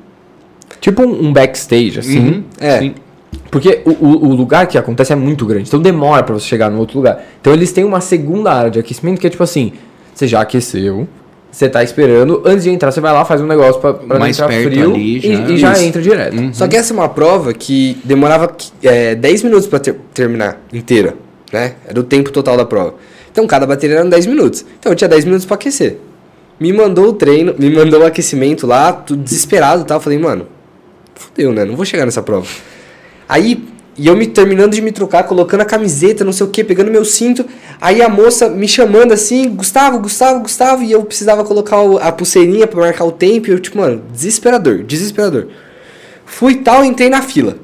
Tipo 0.82 1.04
um, 1.04 1.32
backstage, 1.32 2.00
assim. 2.00 2.20
Uhum, 2.20 2.44
é. 2.60 2.80
Sim. 2.80 2.96
Porque 3.52 3.82
o, 3.86 3.92
o, 3.92 4.34
lugar 4.34 4.66
que 4.66 4.76
acontece 4.76 5.14
é 5.14 5.16
muito 5.16 5.46
grande, 5.46 5.68
então 5.68 5.80
demora 5.80 6.24
para 6.24 6.34
você 6.34 6.48
chegar 6.48 6.72
no 6.72 6.80
outro 6.80 6.98
lugar. 6.98 7.24
Então 7.40 7.54
eles 7.54 7.72
têm 7.72 7.84
uma 7.84 8.02
segunda 8.02 8.52
área 8.52 8.72
de 8.72 8.80
aquecimento 8.80 9.22
que 9.22 9.28
é 9.28 9.30
tipo 9.30 9.44
assim: 9.44 9.74
você 10.14 10.28
já 10.28 10.42
aqueceu, 10.42 11.08
você 11.52 11.70
tá 11.70 11.84
esperando, 11.84 12.42
antes 12.44 12.64
de 12.64 12.72
entrar, 12.72 12.92
você 12.92 13.00
vai 13.00 13.14
lá, 13.14 13.24
faz 13.24 13.40
um 13.40 13.48
negócio 13.48 13.80
pra, 13.80 13.94
pra 13.94 14.20
Mais 14.20 14.38
entrar 14.38 14.52
frio 14.52 14.96
ali, 14.96 15.20
já. 15.20 15.30
E, 15.30 15.54
e, 15.54 15.58
já 15.58 15.84
entra 15.84 16.02
direto. 16.02 16.38
Uhum. 16.38 16.54
Só 16.54 16.68
que 16.68 16.76
essa 16.76 16.92
é 16.92 16.96
uma 16.96 17.10
prova 17.10 17.54
que 17.54 18.00
demorava 18.04 18.52
é, 18.82 19.14
10 19.14 19.44
minutos 19.44 19.68
para 19.68 19.80
ter, 19.80 19.96
terminar 20.14 20.60
inteira, 20.74 21.14
né? 21.54 21.76
Era 21.88 22.00
o 22.00 22.04
tempo 22.04 22.32
total 22.32 22.58
da 22.58 22.66
prova. 22.66 22.96
Então 23.38 23.46
cada 23.46 23.68
bateria 23.68 23.98
eram 23.98 24.10
10 24.10 24.26
minutos. 24.26 24.66
Então 24.80 24.92
eu 24.92 24.96
tinha 24.96 25.08
10 25.08 25.26
minutos 25.26 25.46
para 25.46 25.54
aquecer. 25.54 25.98
Me 26.60 26.74
mandou 26.74 27.10
o 27.10 27.14
treino, 27.14 27.54
me 27.56 27.70
mandou 27.70 28.02
o 28.02 28.04
aquecimento 28.04 28.66
lá, 28.66 28.92
tudo 28.92 29.22
desesperado 29.22 29.84
e 29.84 29.86
tal. 29.86 30.02
Falei, 30.02 30.18
mano, 30.18 30.48
fudeu, 31.14 31.54
né? 31.54 31.64
Não 31.64 31.76
vou 31.76 31.86
chegar 31.86 32.04
nessa 32.04 32.24
prova. 32.24 32.48
Aí, 33.30 33.64
e 33.96 34.08
eu 34.08 34.16
me 34.16 34.26
terminando 34.26 34.74
de 34.74 34.82
me 34.82 34.92
trocar, 34.92 35.22
colocando 35.26 35.62
a 35.62 35.66
camiseta, 35.66 36.26
não 36.26 36.34
sei 36.34 36.48
o 36.48 36.50
que, 36.50 36.64
pegando 36.64 36.90
meu 36.90 37.06
cinto. 37.06 37.46
Aí 37.80 38.02
a 38.02 38.10
moça 38.10 38.50
me 38.50 38.68
chamando 38.68 39.12
assim, 39.12 39.48
Gustavo, 39.50 40.00
Gustavo, 40.00 40.40
Gustavo, 40.40 40.82
e 40.82 40.92
eu 40.92 41.04
precisava 41.04 41.44
colocar 41.44 41.78
a 42.02 42.12
pulseirinha 42.12 42.66
para 42.66 42.80
marcar 42.80 43.06
o 43.06 43.12
tempo. 43.12 43.50
E 43.50 43.52
eu, 43.52 43.60
tipo, 43.60 43.78
mano, 43.78 44.02
desesperador, 44.12 44.82
desesperador. 44.82 45.46
Fui 46.26 46.56
tal, 46.56 46.84
entrei 46.84 47.08
na 47.08 47.22
fila. 47.22 47.56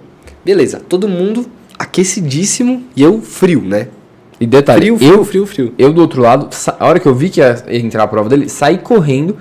Beleza, 0.45 0.79
todo 0.87 1.07
mundo 1.07 1.47
aquecidíssimo 1.79 2.83
e 2.95 3.01
eu 3.01 3.19
frio, 3.23 3.63
né? 3.63 3.87
E 4.43 4.45
detalhe, 4.45 4.81
frio, 4.81 4.97
frio, 4.97 5.13
eu, 5.13 5.25
frio, 5.25 5.45
frio. 5.45 5.73
Eu 5.77 5.93
do 5.93 6.01
outro 6.01 6.21
lado, 6.21 6.49
a 6.77 6.85
hora 6.85 6.99
que 6.99 7.07
eu 7.07 7.15
vi 7.15 7.29
que 7.29 7.39
ia 7.39 7.63
entrar 7.69 8.03
a 8.03 8.07
prova 8.07 8.27
dele, 8.27 8.49
saí 8.49 8.77
correndo, 8.77 9.37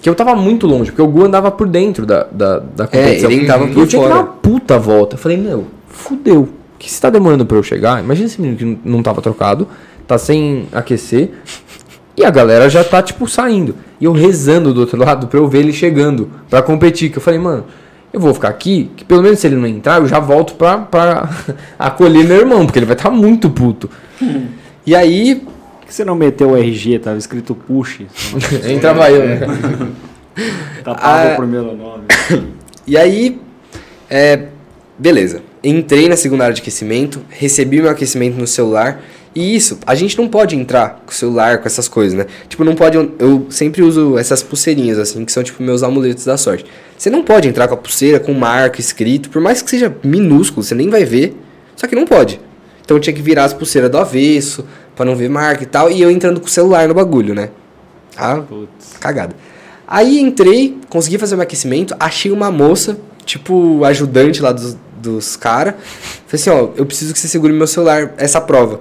que 0.00 0.08
eu 0.08 0.14
tava 0.14 0.34
muito 0.34 0.66
longe, 0.66 0.90
porque 0.90 1.02
o 1.02 1.06
Gu 1.06 1.26
andava 1.26 1.50
por 1.50 1.68
dentro 1.68 2.06
da, 2.06 2.22
da, 2.24 2.60
da 2.60 2.86
competição. 2.86 3.28
É, 3.28 3.34
ele 3.34 3.46
tava 3.46 3.66
por 3.66 3.80
eu 3.80 3.86
tinha 3.86 4.02
que 4.02 4.08
dar 4.08 4.14
uma 4.14 4.24
puta 4.24 4.78
volta. 4.78 5.18
Falei, 5.18 5.36
meu, 5.36 5.66
fudeu. 5.88 6.48
que 6.78 6.90
se 6.90 6.98
tá 6.98 7.10
demorando 7.10 7.44
para 7.44 7.58
eu 7.58 7.62
chegar, 7.62 8.02
imagina 8.02 8.28
esse 8.28 8.40
menino 8.40 8.56
que 8.56 8.88
não 8.88 9.02
tava 9.02 9.20
trocado, 9.20 9.68
tá 10.06 10.16
sem 10.16 10.66
aquecer, 10.72 11.32
e 12.16 12.24
a 12.24 12.30
galera 12.30 12.70
já 12.70 12.82
tá, 12.82 13.02
tipo, 13.02 13.28
saindo. 13.28 13.74
E 14.00 14.06
eu 14.06 14.12
rezando 14.12 14.72
do 14.72 14.80
outro 14.80 14.98
lado 14.98 15.26
pra 15.26 15.38
eu 15.38 15.46
ver 15.46 15.58
ele 15.58 15.72
chegando 15.74 16.30
para 16.48 16.62
competir. 16.62 17.10
Que 17.10 17.18
eu 17.18 17.22
falei, 17.22 17.38
mano, 17.38 17.64
eu 18.16 18.20
vou 18.20 18.32
ficar 18.32 18.48
aqui, 18.48 18.90
que 18.96 19.04
pelo 19.04 19.22
menos 19.22 19.38
se 19.38 19.46
ele 19.46 19.56
não 19.56 19.66
entrar, 19.66 20.00
eu 20.00 20.06
já 20.06 20.18
volto 20.18 20.54
pra, 20.54 20.78
pra 20.78 21.28
acolher 21.78 22.24
meu 22.24 22.38
irmão, 22.38 22.64
porque 22.64 22.78
ele 22.78 22.86
vai 22.86 22.96
estar 22.96 23.10
tá 23.10 23.14
muito 23.14 23.50
puto. 23.50 23.90
E 24.86 24.94
aí. 24.94 25.36
Por 25.36 25.88
que 25.88 25.94
você 25.94 26.04
não 26.04 26.16
meteu 26.16 26.50
o 26.50 26.56
RG? 26.56 26.98
Tava 26.98 27.18
escrito 27.18 27.54
push. 27.54 28.00
Entrava 28.66 29.10
eu, 29.10 29.24
né? 29.24 29.40
Tapava 30.82 31.30
ah, 31.30 31.32
o 31.34 31.36
primeiro 31.36 31.76
nome. 31.76 32.04
E 32.86 32.96
aí. 32.96 33.38
É, 34.08 34.46
beleza. 34.98 35.42
Entrei 35.62 36.08
na 36.08 36.16
segunda 36.16 36.44
área 36.44 36.54
de 36.54 36.62
aquecimento, 36.62 37.20
recebi 37.28 37.80
meu 37.80 37.90
aquecimento 37.90 38.38
no 38.38 38.46
celular. 38.46 39.00
E 39.36 39.54
isso, 39.54 39.78
a 39.86 39.94
gente 39.94 40.16
não 40.16 40.28
pode 40.28 40.56
entrar 40.56 41.02
com 41.04 41.12
o 41.12 41.14
celular, 41.14 41.58
com 41.58 41.66
essas 41.66 41.86
coisas, 41.86 42.18
né? 42.18 42.24
Tipo, 42.48 42.64
não 42.64 42.74
pode. 42.74 42.96
Eu 43.18 43.46
sempre 43.50 43.82
uso 43.82 44.16
essas 44.16 44.42
pulseirinhas, 44.42 44.98
assim, 44.98 45.26
que 45.26 45.30
são 45.30 45.42
tipo 45.42 45.62
meus 45.62 45.82
amuletos 45.82 46.24
da 46.24 46.38
sorte. 46.38 46.64
Você 46.96 47.10
não 47.10 47.22
pode 47.22 47.46
entrar 47.46 47.68
com 47.68 47.74
a 47.74 47.76
pulseira, 47.76 48.18
com 48.18 48.32
marca 48.32 48.80
escrito, 48.80 49.28
por 49.28 49.42
mais 49.42 49.60
que 49.60 49.68
seja 49.68 49.94
minúsculo, 50.02 50.64
você 50.64 50.74
nem 50.74 50.88
vai 50.88 51.04
ver. 51.04 51.36
Só 51.76 51.86
que 51.86 51.94
não 51.94 52.06
pode. 52.06 52.40
Então 52.82 52.96
eu 52.96 53.00
tinha 53.00 53.12
que 53.12 53.20
virar 53.20 53.44
as 53.44 53.52
pulseiras 53.52 53.90
do 53.90 53.98
avesso, 53.98 54.64
para 54.96 55.04
não 55.04 55.14
ver 55.14 55.28
marca 55.28 55.62
e 55.62 55.66
tal. 55.66 55.90
E 55.90 56.00
eu 56.00 56.10
entrando 56.10 56.40
com 56.40 56.46
o 56.46 56.50
celular 56.50 56.88
no 56.88 56.94
bagulho, 56.94 57.34
né? 57.34 57.50
Ah, 58.16 58.36
Putz. 58.36 58.94
cagada. 58.98 59.36
Aí 59.86 60.18
entrei, 60.18 60.78
consegui 60.88 61.18
fazer 61.18 61.34
o 61.34 61.36
meu 61.36 61.42
aquecimento, 61.42 61.94
achei 62.00 62.32
uma 62.32 62.50
moça, 62.50 62.98
tipo, 63.26 63.84
ajudante 63.84 64.40
lá 64.40 64.50
dos, 64.50 64.78
dos 64.96 65.36
caras. 65.36 65.74
Falei 66.26 66.40
assim, 66.40 66.48
ó, 66.48 66.70
eu 66.74 66.86
preciso 66.86 67.12
que 67.12 67.18
você 67.18 67.28
segure 67.28 67.52
meu 67.52 67.66
celular, 67.66 68.14
essa 68.16 68.40
prova. 68.40 68.80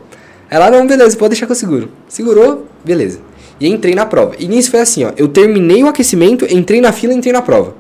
Ela, 0.55 0.71
não, 0.71 0.87
beleza, 0.87 1.17
pode 1.17 1.31
deixar 1.31 1.47
que 1.47 1.51
eu 1.51 1.55
seguro. 1.55 1.89
Segurou, 2.07 2.65
beleza. 2.81 3.19
E 3.59 3.67
entrei 3.67 3.93
na 3.93 4.05
prova. 4.05 4.35
E 4.39 4.47
nisso 4.47 4.71
foi 4.71 4.79
assim, 4.79 5.03
ó. 5.03 5.11
Eu 5.17 5.27
terminei 5.27 5.83
o 5.83 5.87
aquecimento, 5.87 6.45
entrei 6.49 6.79
na 6.79 6.93
fila 6.93 7.11
e 7.11 7.17
entrei 7.17 7.33
na 7.33 7.41
prova. 7.41 7.75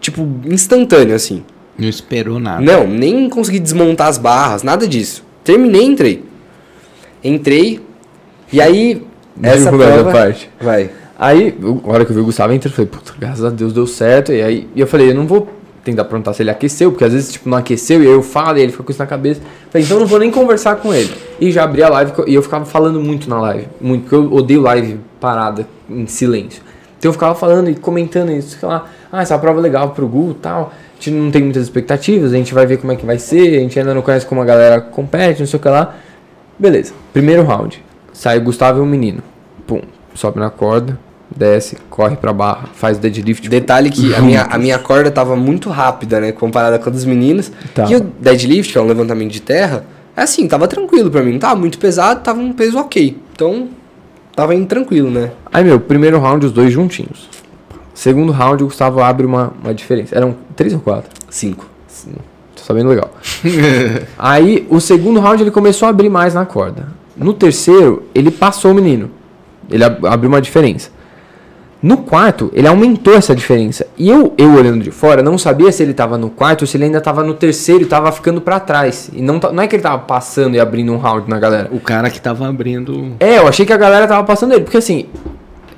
Tipo, 0.00 0.28
instantâneo, 0.44 1.14
assim. 1.14 1.44
Não 1.78 1.88
esperou 1.88 2.40
nada. 2.40 2.60
Não, 2.60 2.88
nem 2.88 3.28
consegui 3.28 3.60
desmontar 3.60 4.08
as 4.08 4.18
barras, 4.18 4.64
nada 4.64 4.88
disso. 4.88 5.24
Terminei 5.44 5.82
e 5.82 5.86
entrei. 5.86 6.24
Entrei. 7.22 7.80
E 8.52 8.60
aí. 8.60 9.00
essa 9.40 9.70
prova... 9.70 10.10
parte. 10.10 10.50
Vai. 10.60 10.90
Aí, 11.16 11.56
a 11.84 11.88
hora 11.88 12.04
que 12.04 12.10
eu 12.10 12.16
vi 12.16 12.20
o 12.20 12.24
Gustavo 12.24 12.52
entrando, 12.52 12.72
eu 12.72 12.76
falei, 12.78 12.90
puta, 12.90 13.14
graças 13.16 13.44
a 13.44 13.50
Deus 13.50 13.72
deu 13.72 13.86
certo. 13.86 14.32
E 14.32 14.42
aí 14.42 14.66
e 14.74 14.80
eu 14.80 14.88
falei, 14.88 15.10
eu 15.10 15.14
não 15.14 15.24
vou 15.24 15.48
tentar 15.90 16.04
perguntar 16.04 16.32
se 16.32 16.42
ele 16.42 16.50
aqueceu, 16.50 16.90
porque 16.90 17.04
às 17.04 17.12
vezes, 17.12 17.32
tipo, 17.32 17.48
não 17.48 17.58
aqueceu, 17.58 18.02
e 18.02 18.06
aí 18.06 18.12
eu 18.12 18.22
falo, 18.22 18.58
e 18.58 18.62
ele 18.62 18.72
fica 18.72 18.84
com 18.84 18.90
isso 18.90 19.00
na 19.00 19.06
cabeça. 19.06 19.40
Falei, 19.70 19.84
então 19.84 19.98
não 19.98 20.06
vou 20.06 20.18
nem 20.18 20.30
conversar 20.30 20.76
com 20.76 20.92
ele. 20.92 21.12
E 21.40 21.50
já 21.50 21.64
abri 21.64 21.82
a 21.82 21.88
live, 21.88 22.12
e 22.26 22.34
eu 22.34 22.42
ficava 22.42 22.64
falando 22.64 23.00
muito 23.00 23.28
na 23.28 23.40
live. 23.40 23.68
Muito, 23.80 24.02
porque 24.02 24.14
eu 24.14 24.32
odeio 24.32 24.60
live 24.60 25.00
parada, 25.20 25.66
em 25.88 26.06
silêncio. 26.06 26.62
Então 26.98 27.10
eu 27.10 27.12
ficava 27.12 27.34
falando 27.34 27.70
e 27.70 27.74
comentando 27.74 28.32
isso, 28.32 28.58
sei 28.58 28.68
lá, 28.68 28.86
ah, 29.10 29.22
essa 29.22 29.38
prova 29.38 29.60
é 29.60 29.62
legal 29.62 29.90
pro 29.90 30.06
Gu 30.06 30.32
e 30.32 30.34
tal. 30.34 30.72
A 30.72 30.94
gente 31.02 31.10
não 31.12 31.30
tem 31.30 31.42
muitas 31.42 31.62
expectativas, 31.62 32.32
a 32.32 32.36
gente 32.36 32.52
vai 32.52 32.66
ver 32.66 32.78
como 32.78 32.92
é 32.92 32.96
que 32.96 33.06
vai 33.06 33.18
ser, 33.18 33.56
a 33.56 33.60
gente 33.60 33.78
ainda 33.78 33.94
não 33.94 34.02
conhece 34.02 34.26
como 34.26 34.42
a 34.42 34.44
galera 34.44 34.80
compete, 34.80 35.40
não 35.40 35.46
sei 35.46 35.58
o 35.58 35.62
que 35.62 35.68
lá. 35.68 35.94
Beleza, 36.58 36.92
primeiro 37.12 37.44
round. 37.44 37.82
Sai 38.12 38.38
o 38.38 38.42
Gustavo 38.42 38.80
e 38.80 38.82
o 38.82 38.86
menino. 38.86 39.22
Pum, 39.64 39.80
sobe 40.14 40.40
na 40.40 40.50
corda, 40.50 40.98
desce, 41.38 41.78
corre 41.88 42.16
pra 42.16 42.32
barra, 42.32 42.68
faz 42.74 42.98
deadlift. 42.98 43.48
Detalhe 43.48 43.90
que 43.90 44.14
a 44.14 44.20
minha, 44.20 44.42
a 44.42 44.58
minha 44.58 44.78
corda 44.78 45.10
tava 45.10 45.36
muito 45.36 45.70
rápida, 45.70 46.20
né? 46.20 46.32
Comparada 46.32 46.78
com 46.78 46.88
a 46.88 46.92
dos 46.92 47.04
meninos. 47.04 47.52
Tá. 47.74 47.86
E 47.88 47.94
o 47.94 48.00
deadlift, 48.20 48.72
que 48.72 48.78
é 48.78 48.80
um 48.80 48.86
levantamento 48.86 49.30
de 49.30 49.40
terra, 49.40 49.84
é 50.16 50.22
assim, 50.22 50.48
tava 50.48 50.66
tranquilo 50.66 51.10
pra 51.10 51.22
mim. 51.22 51.32
Não 51.32 51.38
tava 51.38 51.54
muito 51.54 51.78
pesado, 51.78 52.20
tava 52.22 52.40
um 52.40 52.52
peso 52.52 52.76
ok. 52.76 53.16
Então, 53.32 53.68
tava 54.34 54.54
indo 54.54 54.66
tranquilo, 54.66 55.10
né? 55.10 55.30
Aí, 55.52 55.62
meu, 55.62 55.78
primeiro 55.78 56.18
round, 56.18 56.44
os 56.44 56.52
dois 56.52 56.72
juntinhos. 56.72 57.28
Segundo 57.94 58.32
round, 58.32 58.64
o 58.64 58.66
Gustavo 58.66 59.00
abre 59.00 59.24
uma, 59.24 59.52
uma 59.62 59.72
diferença. 59.72 60.16
Eram 60.16 60.34
três 60.56 60.74
ou 60.74 60.80
quatro? 60.80 61.10
Cinco. 61.30 61.66
Tô 62.54 62.62
sabendo 62.62 62.88
legal. 62.88 63.12
Aí, 64.18 64.66
o 64.68 64.80
segundo 64.80 65.20
round, 65.20 65.42
ele 65.42 65.50
começou 65.50 65.86
a 65.86 65.90
abrir 65.90 66.08
mais 66.08 66.34
na 66.34 66.44
corda. 66.44 66.88
No 67.16 67.32
terceiro, 67.32 68.04
ele 68.14 68.30
passou 68.30 68.72
o 68.72 68.74
menino. 68.74 69.10
Ele 69.70 69.84
abriu 69.84 70.28
uma 70.28 70.40
diferença. 70.40 70.90
No 71.80 71.98
quarto, 71.98 72.50
ele 72.52 72.66
aumentou 72.66 73.14
essa 73.14 73.34
diferença. 73.34 73.86
E 73.96 74.08
eu, 74.10 74.34
eu 74.36 74.54
olhando 74.54 74.82
de 74.82 74.90
fora, 74.90 75.22
não 75.22 75.38
sabia 75.38 75.70
se 75.70 75.82
ele 75.82 75.92
estava 75.92 76.18
no 76.18 76.28
quarto 76.28 76.62
ou 76.62 76.66
se 76.66 76.76
ele 76.76 76.84
ainda 76.84 76.98
estava 76.98 77.22
no 77.22 77.34
terceiro 77.34 77.82
e 77.82 77.84
estava 77.84 78.10
ficando 78.10 78.40
para 78.40 78.58
trás. 78.58 79.10
E 79.12 79.22
não, 79.22 79.38
não 79.38 79.62
é 79.62 79.68
que 79.68 79.76
ele 79.76 79.80
estava 79.80 79.98
passando 79.98 80.56
e 80.56 80.60
abrindo 80.60 80.92
um 80.92 80.96
round 80.96 81.30
na 81.30 81.38
galera. 81.38 81.68
O 81.72 81.78
cara 81.78 82.10
que 82.10 82.18
estava 82.18 82.48
abrindo. 82.48 83.12
É, 83.20 83.38
eu 83.38 83.46
achei 83.46 83.64
que 83.64 83.72
a 83.72 83.76
galera 83.76 84.08
tava 84.08 84.24
passando 84.24 84.54
ele. 84.54 84.64
Porque 84.64 84.78
assim, 84.78 85.06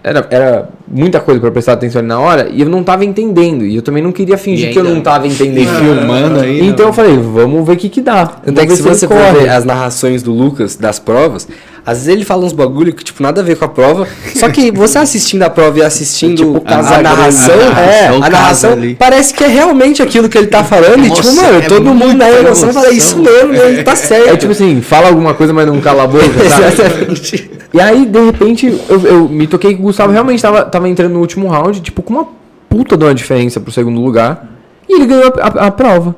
era, 0.03 0.27
era 0.31 0.69
muita 0.89 1.21
coisa 1.21 1.41
para 1.41 1.51
prestar 1.51 1.75
atenção 1.75 2.01
ali 2.01 2.09
na 2.09 2.19
hora 2.19 2.49
e 2.51 2.63
eu 2.63 2.69
não 2.69 2.83
tava 2.83 3.05
entendendo. 3.05 3.65
E 3.65 3.77
eu 3.77 3.83
também 3.83 4.03
não 4.03 4.13
queria 4.13 4.39
fingir 4.39 4.73
que 4.73 4.79
eu 4.79 4.85
não 4.85 5.01
tava 5.01 5.27
entendendo. 5.27 5.69
filmando 5.79 6.41
aí. 6.41 6.67
Então 6.67 6.87
eu 6.87 6.93
falei, 6.93 7.17
vamos 7.17 7.67
ver 7.67 7.73
o 7.73 7.77
que 7.77 7.89
que 7.89 8.01
dá. 8.01 8.27
Tanto 8.27 8.61
é 8.61 8.67
que 8.67 8.77
se 8.77 8.83
você 8.83 9.07
for 9.07 9.17
ver 9.35 9.49
as 9.51 9.65
narrações 9.65 10.23
do 10.23 10.33
Lucas 10.33 10.77
das 10.77 10.99
provas, 10.99 11.47
às 11.85 11.99
vezes 11.99 12.09
ele 12.09 12.25
fala 12.25 12.45
uns 12.45 12.53
bagulho 12.53 12.93
que, 12.95 13.05
tipo, 13.05 13.23
nada 13.23 13.43
a 13.43 13.45
ver 13.45 13.57
com 13.57 13.65
a 13.65 13.69
prova. 13.69 14.09
Só 14.35 14.49
que 14.49 14.71
você 14.71 14.99
assistindo 14.99 15.43
a 15.43 15.51
prova 15.51 15.79
e 15.79 15.83
assistindo 15.83 16.37
tipo, 16.37 16.63
a, 16.65 16.79
a, 16.79 17.03
narração, 17.03 17.55
é, 17.55 18.07
a, 18.09 18.13
a 18.13 18.31
narração 18.31 18.71
parece 18.99 19.35
que 19.35 19.45
é 19.45 19.49
realmente 19.49 20.03
aquilo 20.03 20.29
que 20.29 20.39
ele 20.39 20.47
tá 20.47 20.65
falando. 20.65 21.05
e, 21.05 21.11
tipo, 21.11 21.35
mano, 21.35 21.59
é 21.59 21.61
todo 21.63 21.95
mundo 21.95 22.15
na 22.15 22.31
emoção 22.31 22.73
fala 22.73 22.91
isso 22.91 23.19
mesmo, 23.19 23.55
ele 23.55 23.83
tá 23.83 23.95
certo. 23.97 24.29
É 24.31 24.37
tipo 24.37 24.53
assim, 24.53 24.81
fala 24.81 25.09
alguma 25.09 25.35
coisa, 25.35 25.53
mas 25.53 25.67
não 25.67 25.81
cala 25.81 26.05
a 26.05 26.07
boca, 26.07 26.25
sabe? 26.49 26.65
Exatamente. 26.73 27.60
E 27.73 27.81
aí, 27.81 28.05
de 28.07 28.21
repente, 28.21 28.67
eu, 28.89 29.01
eu 29.07 29.29
me 29.29 29.47
toquei 29.47 29.75
que 29.75 29.81
o 29.81 29.85
Gustavo 29.85 30.13
realmente 30.13 30.43
tava, 30.43 30.65
tava 30.65 30.89
entrando 30.89 31.13
no 31.13 31.21
último 31.21 31.49
round, 31.49 31.81
tipo, 31.81 32.03
com 32.03 32.15
uma 32.15 32.29
puta 32.69 32.97
de 32.97 33.05
uma 33.05 33.15
diferença 33.15 33.61
pro 33.61 33.73
segundo 33.73 34.01
lugar. 34.01 34.49
E 34.89 34.95
ele 34.95 35.07
ganhou 35.07 35.33
a, 35.41 35.47
a, 35.47 35.67
a 35.67 35.71
prova. 35.71 36.17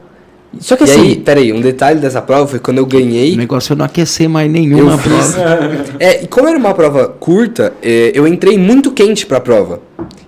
Só 0.60 0.76
que 0.76 0.84
e 0.84 0.90
assim. 0.90 1.00
Aí, 1.00 1.16
peraí, 1.16 1.52
um 1.52 1.60
detalhe 1.60 2.00
dessa 2.00 2.20
prova 2.20 2.46
foi 2.46 2.58
quando 2.58 2.78
eu 2.78 2.86
ganhei. 2.86 3.34
O 3.34 3.36
negócio 3.36 3.72
é 3.72 3.76
não 3.76 3.84
aquecer 3.84 4.28
mais 4.28 4.50
nenhuma 4.50 4.98
prova. 4.98 5.84
é, 5.98 6.24
e 6.24 6.26
como 6.26 6.48
era 6.48 6.58
uma 6.58 6.74
prova 6.74 7.08
curta, 7.08 7.72
é, 7.82 8.12
eu 8.14 8.26
entrei 8.26 8.58
muito 8.58 8.90
quente 8.90 9.26
pra 9.26 9.40
prova. 9.40 9.80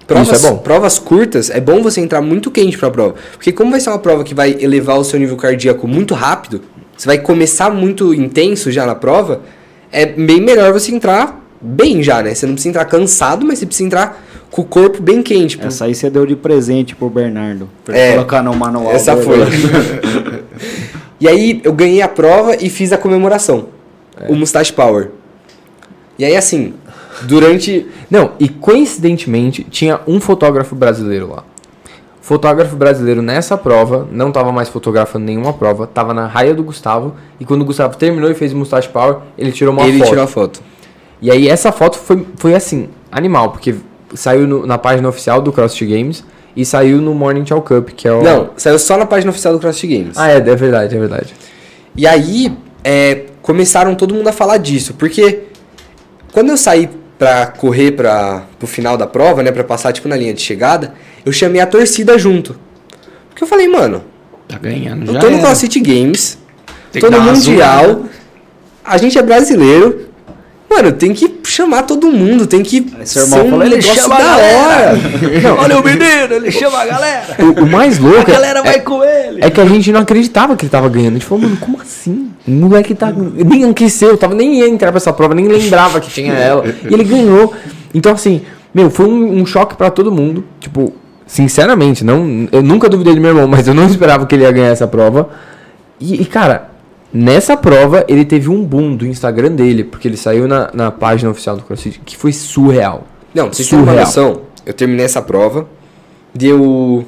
Provas, 0.07 0.29
Isso 0.37 0.47
é 0.47 0.51
bom. 0.51 0.59
Provas 0.59 0.99
curtas, 0.99 1.51
é 1.51 1.61
bom 1.61 1.83
você 1.83 2.01
entrar 2.01 2.21
muito 2.21 2.51
quente 2.51 2.77
pra 2.77 2.91
prova. 2.91 3.15
Porque 3.33 3.53
como 3.53 3.71
vai 3.71 3.81
ser 3.81 3.91
uma 3.91 3.99
prova 3.99 4.23
que 4.23 4.35
vai 4.35 4.57
elevar 4.61 4.99
o 4.99 5.05
seu 5.05 5.19
nível 5.19 5.37
cardíaco 5.37 5.89
muito 5.89 6.15
rápido, 6.15 6.61
você 6.97 7.07
vai 7.07 7.19
começar 7.19 7.71
muito 7.71 8.13
intenso 8.13 8.71
já 8.71 8.85
na 8.87 8.95
prova, 8.95 9.41
é 9.95 10.07
bem 10.07 10.41
melhor 10.41 10.73
você 10.73 10.93
entrar 10.93 11.41
bem 11.65 12.03
já, 12.03 12.23
né? 12.23 12.35
Você 12.35 12.47
não 12.47 12.53
precisa 12.53 12.71
entrar 12.71 12.85
cansado, 12.85 13.47
mas 13.47 13.59
você 13.59 13.67
precisa 13.67 13.87
entrar 13.87 14.23
com 14.51 14.61
o 14.61 14.65
corpo 14.65 15.03
bem 15.03 15.23
quente. 15.23 15.57
Pô. 15.57 15.67
Essa 15.67 15.87
aí 15.87 15.95
você 15.95 16.11
deu 16.11 16.27
de 16.27 16.37
presente 16.37 16.95
pro 16.95 17.09
Bernardo. 17.09 17.71
Pra 17.85 17.97
é, 17.97 18.13
colocar 18.13 18.43
no 18.43 18.55
manual. 18.55 18.93
Essa 18.93 19.17
foi. 19.17 19.39
e 21.19 21.27
aí 21.27 21.61
eu 21.65 21.73
ganhei 21.73 22.03
a 22.03 22.09
prova 22.09 22.57
e 22.57 22.69
fiz 22.69 22.93
a 22.93 22.99
comemoração. 22.99 23.69
É. 24.21 24.31
O 24.31 24.35
Mustache 24.35 24.73
Power. 24.73 25.11
E 26.19 26.25
aí 26.25 26.37
assim, 26.37 26.75
durante. 27.23 27.87
Não, 28.11 28.33
e 28.39 28.49
coincidentemente 28.49 29.65
tinha 29.65 30.01
um 30.07 30.21
fotógrafo 30.21 30.75
brasileiro 30.75 31.31
lá. 31.31 31.45
Fotógrafo 32.25 32.75
brasileiro 32.75 33.21
nessa 33.21 33.55
prova, 33.55 34.09
não 34.11 34.29
estava 34.29 34.51
mais 34.51 34.71
fotografando 34.71 35.27
nenhuma 35.27 35.53
prova, 35.53 35.85
estava 35.85 36.15
na 36.15 36.27
raia 36.27 36.55
do 36.55 36.65
Gustavo. 36.65 37.15
E 37.39 37.45
quando 37.45 37.61
o 37.61 37.65
Gustavo 37.67 37.99
terminou 37.99 38.31
e 38.31 38.35
fez 38.35 38.55
o 38.55 38.57
Mustache 38.57 38.89
Power, 38.89 39.19
ele 39.37 39.53
tirou 39.53 39.75
uma 39.75 39.83
ele 39.83 39.93
foto. 39.93 40.01
Ele 40.01 40.09
tirou 40.09 40.25
a 40.25 40.27
foto. 40.27 40.63
E 41.21 41.31
aí 41.31 41.47
essa 41.47 41.71
foto 41.71 41.99
foi, 41.99 42.27
foi 42.37 42.55
assim, 42.55 42.89
animal, 43.13 43.51
porque 43.51 43.75
saiu 44.15 44.47
no, 44.47 44.67
na 44.67 44.79
página 44.79 45.07
oficial 45.07 45.43
do 45.43 45.53
CrossFit 45.53 45.85
Games 45.85 46.25
e 46.57 46.65
saiu 46.65 46.97
no 46.97 47.15
Morning 47.15 47.45
Chow 47.45 47.61
Cup, 47.61 47.91
que 47.91 48.09
é 48.09 48.13
o... 48.15 48.23
Não, 48.23 48.49
saiu 48.57 48.79
só 48.79 48.97
na 48.97 49.05
página 49.05 49.31
oficial 49.31 49.53
do 49.53 49.61
CrossFit 49.61 49.95
Games. 49.95 50.17
Ah, 50.17 50.31
é, 50.31 50.37
é 50.37 50.41
verdade, 50.41 50.97
é 50.97 50.99
verdade. 50.99 51.35
E 51.95 52.07
aí, 52.07 52.57
é, 52.83 53.25
começaram 53.43 53.95
todo 53.95 54.15
mundo 54.15 54.29
a 54.29 54.33
falar 54.33 54.57
disso, 54.57 54.95
porque 54.95 55.43
quando 56.33 56.49
eu 56.49 56.57
saí 56.57 56.89
pra 57.19 57.49
correr 57.49 57.93
para 57.93 58.45
pro 58.59 58.67
final 58.67 58.97
da 58.97 59.07
prova, 59.07 59.43
né, 59.43 59.53
para 59.53 59.63
passar 59.63 59.93
tipo 59.93 60.09
na 60.09 60.17
linha 60.17 60.33
de 60.33 60.41
chegada, 60.41 60.95
eu 61.25 61.33
chamei 61.33 61.61
a 61.61 61.67
torcida 61.67 62.19
junto. 62.19 62.57
Porque 63.29 63.43
eu 63.45 63.49
falei, 63.49 63.69
mano, 63.69 64.05
tá 64.49 64.59
ganhando 64.59 65.13
eu 65.13 65.21
tô 65.21 65.31
no 65.31 65.41
CrossFit 65.41 65.81
Games, 65.81 66.39
Tem 66.93 67.01
tô 67.01 67.11
no 67.11 67.21
Mundial, 67.21 67.85
azul, 67.85 68.03
né? 68.03 68.09
a 68.85 68.97
gente 68.97 69.19
é 69.19 69.23
brasileiro, 69.23 70.05
Mano, 70.75 70.91
tem 70.91 71.13
que 71.13 71.33
chamar 71.45 71.85
todo 71.85 72.11
mundo, 72.11 72.49
tem 72.49 72.61
que. 72.61 72.93
Aí 72.99 73.07
seu 73.07 73.23
irmão 73.23 73.49
falou, 73.49 73.65
ele 73.65 73.81
chama 73.81 74.17
da 74.17 74.37
hora. 74.37 74.93
Não, 75.41 75.57
Olha 75.59 75.79
o 75.79 75.85
menino, 75.85 76.35
ele 76.35 76.51
chama 76.51 76.81
a 76.81 76.87
galera. 76.87 77.37
O, 77.39 77.63
o 77.63 77.67
mais 77.71 77.99
louco. 78.01 78.29
A 78.29 78.35
galera 78.35 78.59
é, 78.59 78.63
vai 78.63 78.81
com 78.81 79.05
ele. 79.05 79.39
É 79.41 79.51
que 79.51 79.61
a 79.61 79.67
gente 79.67 79.93
não 79.93 80.01
acreditava 80.01 80.57
que 80.57 80.65
ele 80.65 80.71
tava 80.71 80.89
ganhando. 80.89 81.11
A 81.11 81.19
gente 81.19 81.27
falou, 81.27 81.45
mano, 81.45 81.57
como 81.59 81.81
assim? 81.81 82.31
O 82.47 82.51
moleque 82.51 82.93
tá. 82.93 83.13
Nem 83.13 83.65
aqueceu, 83.71 84.17
tava, 84.17 84.35
nem 84.35 84.59
ia 84.59 84.69
entrar 84.69 84.91
pra 84.91 84.97
essa 84.97 85.13
prova, 85.13 85.33
nem 85.33 85.47
lembrava 85.47 86.01
que 86.01 86.11
tinha 86.11 86.33
ela. 86.33 86.65
E 86.67 86.93
ele 86.93 87.05
ganhou. 87.05 87.55
Então, 87.95 88.13
assim, 88.13 88.43
meu, 88.75 88.91
foi 88.91 89.07
um, 89.07 89.43
um 89.43 89.47
choque 89.47 89.77
para 89.77 89.91
todo 89.91 90.11
mundo. 90.11 90.45
Tipo, 90.59 90.93
sinceramente, 91.27 92.05
não, 92.05 92.49
eu 92.53 92.63
nunca 92.63 92.89
duvidei 92.89 93.15
do 93.15 93.21
meu 93.21 93.31
irmão, 93.31 93.47
mas 93.49 93.67
eu 93.67 93.75
não 93.75 93.87
esperava 93.87 94.27
que 94.27 94.35
ele 94.35 94.45
ia 94.45 94.53
ganhar 94.53 94.69
essa 94.69 94.87
prova. 94.87 95.29
E, 96.01 96.23
e 96.23 96.25
cara, 96.25 96.75
Nessa 97.15 97.57
prova, 97.57 98.05
ele 98.09 98.25
teve 98.25 98.51
um 98.51 98.65
boom 98.65 98.97
do 98.97 99.07
Instagram 99.07 99.53
dele, 99.53 99.85
porque 99.85 100.09
ele 100.09 100.17
saiu 100.17 100.49
na, 100.49 100.69
na 100.75 100.91
página 100.91 101.31
oficial 101.31 101.57
do 101.57 101.63
CrossFit, 101.63 102.01
que 102.05 102.17
foi 102.17 102.33
surreal. 102.33 103.07
Não, 103.33 103.53
vocês 103.53 103.69
têm 103.69 103.79
uma 103.79 103.93
noção, 103.93 104.41
eu 104.67 104.75
terminei 104.75 105.05
essa 105.05 105.23
prova, 105.23 105.69
deu 106.35 107.07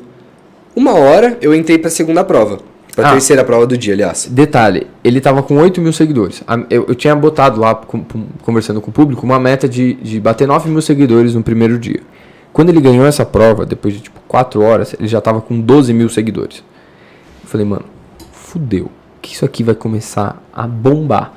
uma 0.76 0.94
hora, 0.94 1.36
eu 1.42 1.52
entrei 1.52 1.76
pra 1.76 1.90
segunda 1.90 2.22
prova. 2.22 2.60
Pra 2.94 3.08
ah, 3.08 3.12
terceira 3.12 3.42
prova 3.44 3.66
do 3.66 3.76
dia, 3.76 3.94
aliás. 3.94 4.28
Detalhe, 4.30 4.86
ele 5.02 5.20
tava 5.20 5.42
com 5.42 5.56
8 5.56 5.80
mil 5.80 5.92
seguidores. 5.92 6.40
Eu, 6.70 6.86
eu 6.88 6.94
tinha 6.94 7.14
botado 7.16 7.60
lá, 7.60 7.74
conversando 8.42 8.80
com 8.80 8.90
o 8.90 8.92
público, 8.92 9.26
uma 9.26 9.40
meta 9.40 9.68
de, 9.68 9.94
de 9.94 10.20
bater 10.20 10.46
9 10.46 10.70
mil 10.70 10.80
seguidores 10.80 11.34
no 11.34 11.42
primeiro 11.42 11.80
dia. 11.80 12.00
Quando 12.56 12.70
ele 12.70 12.80
ganhou 12.80 13.04
essa 13.04 13.22
prova, 13.22 13.66
depois 13.66 13.92
de 13.92 14.00
tipo 14.00 14.18
4 14.26 14.62
horas, 14.62 14.94
ele 14.98 15.06
já 15.06 15.20
tava 15.20 15.42
com 15.42 15.60
12 15.60 15.92
mil 15.92 16.08
seguidores. 16.08 16.64
Eu 17.44 17.50
falei, 17.50 17.66
mano, 17.66 17.84
fudeu. 18.32 18.90
Que 19.20 19.34
isso 19.34 19.44
aqui 19.44 19.62
vai 19.62 19.74
começar 19.74 20.42
a 20.54 20.66
bombar. 20.66 21.34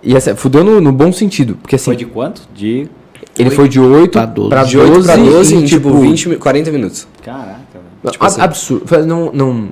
E 0.00 0.14
essa, 0.14 0.36
fudeu 0.36 0.62
no, 0.62 0.80
no 0.80 0.92
bom 0.92 1.10
sentido. 1.10 1.56
Porque 1.60 1.74
assim. 1.74 1.86
Foi 1.86 1.96
de 1.96 2.06
quanto? 2.06 2.42
De. 2.54 2.88
Ele 3.36 3.48
8 3.48 3.56
foi 3.56 3.68
de 3.68 3.80
8 3.80 4.12
pra 4.12 4.26
12. 4.26 4.48
Pra 4.48 4.60
12, 4.60 4.70
de 4.70 4.78
8 4.78 5.02
pra 5.02 5.16
12 5.16 5.56
em 5.56 5.64
tipo 5.64 5.98
20, 5.98 6.36
40 6.36 6.70
minutos. 6.70 7.08
Caraca, 7.20 7.58
Tipo 8.08 8.24
assim, 8.24 8.40
absurdo. 8.40 9.06
Não, 9.06 9.32
não, 9.32 9.68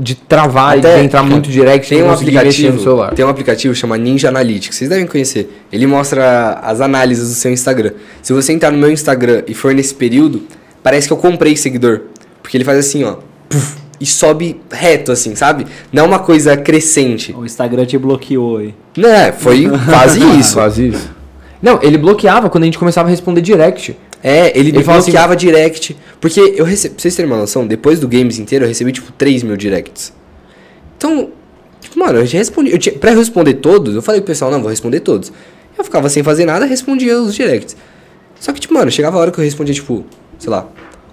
de 0.00 0.14
travar 0.14 0.78
Até, 0.78 0.94
e 0.94 1.00
de 1.00 1.04
entrar 1.04 1.22
muito 1.22 1.50
direct 1.50 1.88
tem 1.88 2.02
um 2.02 2.10
aplicativo 2.10 2.76
no 2.76 2.82
celular. 2.82 3.14
Tem 3.14 3.24
um 3.24 3.28
aplicativo 3.28 3.74
chama 3.74 3.98
Ninja 3.98 4.28
Analytics, 4.28 4.76
vocês 4.76 4.88
devem 4.88 5.06
conhecer. 5.06 5.62
Ele 5.70 5.86
mostra 5.86 6.58
as 6.62 6.80
análises 6.80 7.28
do 7.28 7.34
seu 7.34 7.52
Instagram. 7.52 7.92
Se 8.22 8.32
você 8.32 8.52
entrar 8.52 8.70
no 8.70 8.78
meu 8.78 8.90
Instagram 8.90 9.42
e 9.46 9.52
for 9.52 9.74
nesse 9.74 9.94
período, 9.94 10.42
parece 10.82 11.06
que 11.06 11.12
eu 11.12 11.18
comprei 11.18 11.54
seguidor, 11.54 12.00
porque 12.42 12.56
ele 12.56 12.64
faz 12.64 12.78
assim, 12.78 13.04
ó, 13.04 13.16
puff, 13.48 13.76
e 14.00 14.06
sobe 14.06 14.58
reto 14.72 15.12
assim, 15.12 15.34
sabe? 15.34 15.66
Não 15.92 16.04
é 16.04 16.06
uma 16.06 16.18
coisa 16.18 16.56
crescente. 16.56 17.34
O 17.36 17.44
Instagram 17.44 17.84
te 17.84 17.98
bloqueou 17.98 18.56
aí. 18.56 18.74
Não, 18.96 19.10
é, 19.10 19.30
foi 19.30 19.68
quase 19.84 20.20
isso. 20.38 20.54
quase 20.54 20.88
isso. 20.88 21.10
Não, 21.60 21.78
ele 21.82 21.98
bloqueava 21.98 22.48
quando 22.48 22.64
a 22.64 22.66
gente 22.66 22.78
começava 22.78 23.08
a 23.08 23.10
responder 23.10 23.42
direct. 23.42 23.94
É, 24.22 24.56
ele, 24.58 24.68
ele 24.68 24.82
bloqueava 24.82 25.34
assim, 25.34 25.46
direct. 25.46 25.96
Porque 26.20 26.40
eu 26.56 26.64
recebi, 26.64 26.94
pra 26.94 27.02
vocês 27.02 27.14
terem 27.14 27.30
uma 27.30 27.38
noção, 27.38 27.66
depois 27.66 27.98
do 27.98 28.06
games 28.06 28.38
inteiro 28.38 28.64
eu 28.64 28.68
recebi 28.68 28.92
tipo 28.92 29.10
3 29.12 29.42
mil 29.42 29.56
directs. 29.56 30.12
Então, 30.96 31.30
tipo, 31.80 31.98
mano, 31.98 32.18
eu 32.18 32.26
já 32.26 32.38
respondi. 32.38 32.70
Eu 32.70 32.78
tinha, 32.78 32.94
pra 32.94 33.12
responder 33.12 33.54
todos, 33.54 33.94
eu 33.94 34.02
falei 34.02 34.20
pro 34.20 34.28
pessoal, 34.28 34.50
não, 34.50 34.60
vou 34.60 34.68
responder 34.68 35.00
todos. 35.00 35.32
Eu 35.76 35.84
ficava 35.84 36.08
sem 36.10 36.22
fazer 36.22 36.44
nada, 36.44 36.66
respondia 36.66 37.18
os 37.18 37.34
directs. 37.34 37.76
Só 38.38 38.52
que, 38.52 38.60
tipo, 38.60 38.74
mano, 38.74 38.90
chegava 38.90 39.16
a 39.16 39.20
hora 39.20 39.30
que 39.30 39.38
eu 39.38 39.44
respondia, 39.44 39.74
tipo, 39.74 40.04
sei 40.38 40.50
lá, 40.50 40.66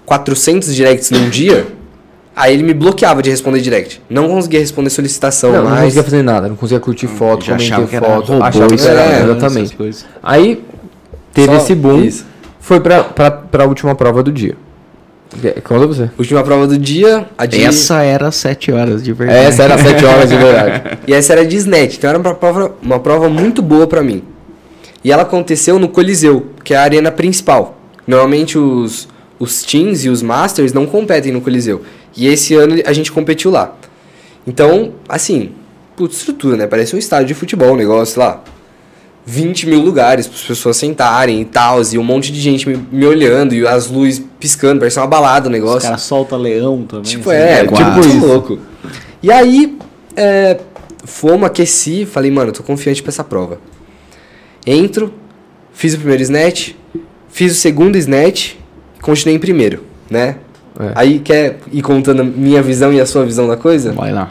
400 0.05 0.76
directs 0.76 1.10
num 1.10 1.30
dia. 1.30 1.68
Aí 2.36 2.53
ele 2.53 2.62
me 2.62 2.74
bloqueava 2.74 3.24
de 3.24 3.32
responder 3.32 3.62
direct. 3.62 3.99
Não 4.08 4.28
conseguia 4.28 4.60
responder 4.60 4.91
solicitação 4.91 5.51
não, 5.51 5.64
mais. 5.64 5.76
Não 5.76 5.84
conseguia 5.84 6.03
fazer 6.03 6.22
nada, 6.22 6.47
não 6.47 6.55
conseguia 6.55 6.80
curtir 6.80 7.08
foto, 7.08 7.45
já 7.45 7.55
achava 7.55 7.88
que 7.88 7.97
foto, 7.97 8.34
era 8.34 8.45
achava 8.45 8.76
que 8.76 8.88
era, 8.88 9.01
é, 9.01 9.24
exatamente. 9.24 10.05
Aí 10.22 10.64
teve 11.34 11.47
Só 11.47 11.58
esse 11.58 11.74
boom. 11.74 12.03
Isso 12.03 12.36
foi 12.68 12.82
pra, 12.82 13.01
pra, 13.01 13.32
pra 13.32 13.65
última 13.65 13.95
prova 13.95 14.22
do 14.22 14.30
dia. 14.30 14.57
Conta 15.63 15.88
você. 15.88 16.09
Última 16.18 16.43
prova 16.43 16.68
do 16.68 16.78
dia, 16.78 17.26
a 17.38 17.45
de... 17.45 17.63
Essa 17.63 18.03
era 18.03 18.30
7 18.30 18.74
horas 18.74 19.01
de 19.01 19.13
verdade. 19.13 19.39
Essa 19.39 19.63
era 19.63 19.78
7 19.78 20.05
horas 20.05 20.30
de 20.30 20.36
verdade. 20.36 20.99
e 21.07 21.13
essa 21.13 21.32
era 21.32 21.45
de 21.45 21.55
SNET, 21.55 21.95
então 21.97 22.09
era 22.09 22.20
uma 22.20 22.36
prova, 22.36 22.76
uma 22.82 22.99
prova 22.99 23.30
muito 23.30 23.61
boa 23.61 23.88
pra 23.88 24.03
mim. 24.03 24.22
E 25.01 25.13
ela 25.13 25.22
aconteceu 25.22 25.80
no 25.80 25.88
Coliseu, 25.88 26.47
que 26.61 26.74
é 26.74 26.78
a 26.78 26.82
arena 26.82 27.09
principal. 27.09 27.78
Normalmente 28.05 28.57
os, 28.57 29.07
os 29.39 29.63
teams 29.63 30.03
e 30.03 30.09
os 30.09 30.22
masters 30.22 30.74
não 30.74 30.86
competem 30.86 31.32
no 31.32 31.39
Coliseu. 31.39 31.84
E 32.18 32.28
esse 32.28 32.53
ano 32.53 32.82
a 32.86 32.91
gente 32.91 33.13
competiu 33.13 33.49
lá. 33.49 33.78
Então, 34.45 34.91
assim, 35.07 35.51
puta 35.95 36.13
estrutura, 36.13 36.57
né? 36.57 36.68
Parece 36.68 36.93
um 36.93 36.99
estádio 36.99 37.28
de 37.28 37.34
futebol, 37.34 37.72
um 37.72 37.78
negócio 37.78 38.20
lá. 38.20 38.43
20 39.30 39.67
mil 39.67 39.82
lugares 39.82 40.25
para 40.25 40.38
as 40.38 40.43
pessoas 40.43 40.78
sentarem 40.78 41.41
e 41.41 41.45
tal, 41.45 41.82
e 41.91 41.97
um 41.97 42.03
monte 42.03 42.32
de 42.32 42.39
gente 42.39 42.67
me, 42.67 42.78
me, 42.89 43.05
olhando 43.05 43.53
e 43.53 43.67
as 43.67 43.88
luzes 43.88 44.23
piscando, 44.39 44.80
parece 44.80 44.97
uma 44.97 45.05
balada 45.05 45.49
o 45.49 45.51
negócio. 45.51 45.80
Os 45.80 45.84
caras 45.84 46.01
solta 46.01 46.38
leão 46.38 46.84
também. 46.84 47.11
Tipo, 47.11 47.30
assim, 47.30 47.39
é, 47.39 47.59
é 47.59 47.67
tipo 47.67 47.99
isso. 47.99 48.25
louco. 48.25 48.59
E 49.21 49.30
aí, 49.30 49.78
é, 50.15 50.57
fomos, 51.03 51.45
aqueci, 51.45 52.05
falei, 52.05 52.32
mano, 52.32 52.53
tô 52.53 52.63
confiante 52.63 53.03
para 53.03 53.09
essa 53.09 53.23
prova. 53.23 53.59
Entro, 54.65 55.13
fiz 55.73 55.93
o 55.93 55.97
primeiro 55.97 56.23
snatch, 56.23 56.71
fiz 57.28 57.51
o 57.51 57.55
segundo 57.55 57.97
snatch, 57.97 58.53
continuei 59.01 59.36
em 59.36 59.39
primeiro, 59.39 59.84
né? 60.09 60.38
É. 60.80 60.91
Aí 60.95 61.19
quer 61.19 61.59
ir 61.71 61.82
contando 61.82 62.21
a 62.21 62.23
minha 62.23 62.61
visão 62.61 62.93
e 62.93 63.01
a 63.01 63.05
sua 63.05 63.25
visão 63.25 63.47
da 63.47 63.57
coisa? 63.57 63.93
Vai 63.93 64.11
lá. 64.11 64.30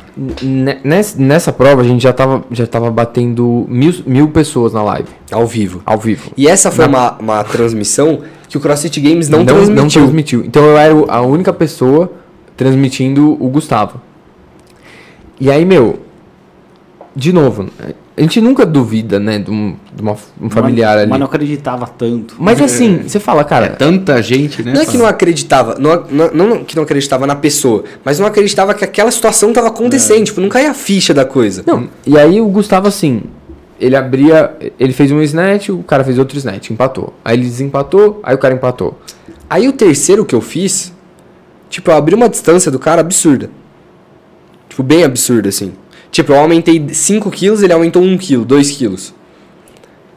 Nessa, 0.85 1.21
nessa 1.21 1.53
prova 1.53 1.83
a 1.83 1.85
gente 1.85 2.03
já 2.03 2.13
tava, 2.13 2.45
já 2.51 2.67
tava 2.67 2.91
batendo 2.91 3.67
mil, 3.69 3.93
mil 4.07 4.29
pessoas 4.29 4.73
na 4.73 4.83
live. 4.83 5.09
Ao 5.33 5.47
vivo. 5.47 5.83
Ao 5.85 5.99
vivo. 5.99 6.31
E 6.37 6.47
essa 6.47 6.71
foi 6.71 6.87
uma, 6.87 7.17
uma 7.19 7.45
transmissão 7.45 8.21
que 8.49 8.57
o 8.57 8.61
CrossFit 8.61 9.01
Games 9.01 9.29
não, 9.29 9.41
não 9.41 9.47
transmitiu. 9.47 9.83
Não 9.83 9.89
transmitiu. 9.89 10.45
Então 10.45 10.65
eu 10.65 10.79
era 10.79 10.95
a 11.09 11.21
única 11.23 11.53
pessoa 11.53 12.13
transmitindo 12.57 13.37
o 13.43 13.49
Gustavo. 13.49 14.01
E 15.41 15.51
aí, 15.51 15.65
meu, 15.65 15.99
de 17.15 17.33
novo, 17.33 17.69
a 18.17 18.21
gente 18.23 18.41
nunca 18.41 18.65
duvida, 18.65 19.21
né, 19.21 19.39
de 19.39 19.51
um, 19.51 19.77
de 19.95 20.01
uma, 20.01 20.17
um 20.41 20.49
familiar 20.49 20.95
mas, 20.95 21.03
ali. 21.03 21.11
Mas 21.11 21.21
não 21.21 21.27
acreditava 21.27 21.87
tanto. 21.87 22.35
Mas 22.39 22.61
assim, 22.63 23.03
você 23.07 23.21
fala, 23.21 23.45
cara. 23.45 23.67
É 23.67 23.69
tanta 23.71 24.23
gente, 24.23 24.63
né? 24.63 24.73
Não 24.73 24.81
é 24.81 24.87
que 24.87 24.97
não 24.97 25.05
acreditava, 25.05 25.77
não, 25.79 26.05
não, 26.11 26.31
não, 26.33 26.65
que 26.65 26.75
não 26.75 26.85
acreditava 26.85 27.27
na 27.27 27.37
pessoa, 27.37 27.85
mas 28.03 28.19
não 28.19 28.27
acreditava 28.27 28.73
que 28.73 28.83
aquela 28.83 29.11
situação 29.11 29.51
estava 29.51 29.69
acontecendo, 29.69 30.23
é. 30.23 30.25
tipo, 30.25 30.41
não 30.41 30.49
caía 30.49 30.71
a 30.71 30.75
ficha 30.75 31.13
da 31.13 31.27
coisa. 31.27 31.63
Não, 31.67 31.89
e 32.07 32.17
aí 32.17 32.41
o 32.41 32.47
Gustavo, 32.47 32.89
assim, 32.89 33.25
ele 33.79 33.95
abria, 33.95 34.57
ele 34.81 34.95
fez 34.95 35.13
um 35.13 35.21
snatch, 35.21 35.69
o 35.69 35.83
cara 35.83 36.03
fez 36.03 36.19
outro 36.19 36.39
snatch, 36.39 36.71
empatou. 36.71 37.13
Aí 37.23 37.37
ele 37.37 37.45
desempatou, 37.45 38.21
aí 38.23 38.35
o 38.35 38.39
cara 38.39 38.55
empatou. 38.55 38.99
Aí 39.49 39.69
o 39.69 39.73
terceiro 39.73 40.25
que 40.25 40.35
eu 40.35 40.41
fiz, 40.41 40.91
tipo, 41.69 41.91
eu 41.91 41.95
abri 41.95 42.15
uma 42.15 42.31
distância 42.31 42.71
do 42.71 42.79
cara 42.79 43.03
absurda. 43.03 43.51
Tipo, 44.71 44.83
bem 44.83 45.05
absurda, 45.05 45.51
assim. 45.51 45.75
Tipo, 46.11 46.33
eu 46.33 46.41
aumentei 46.41 46.85
5 46.91 47.31
quilos, 47.31 47.63
ele 47.63 47.73
aumentou 47.73 48.03
1 48.03 48.19
quilo, 48.19 48.45
2 48.45 48.71
quilos. 48.71 49.15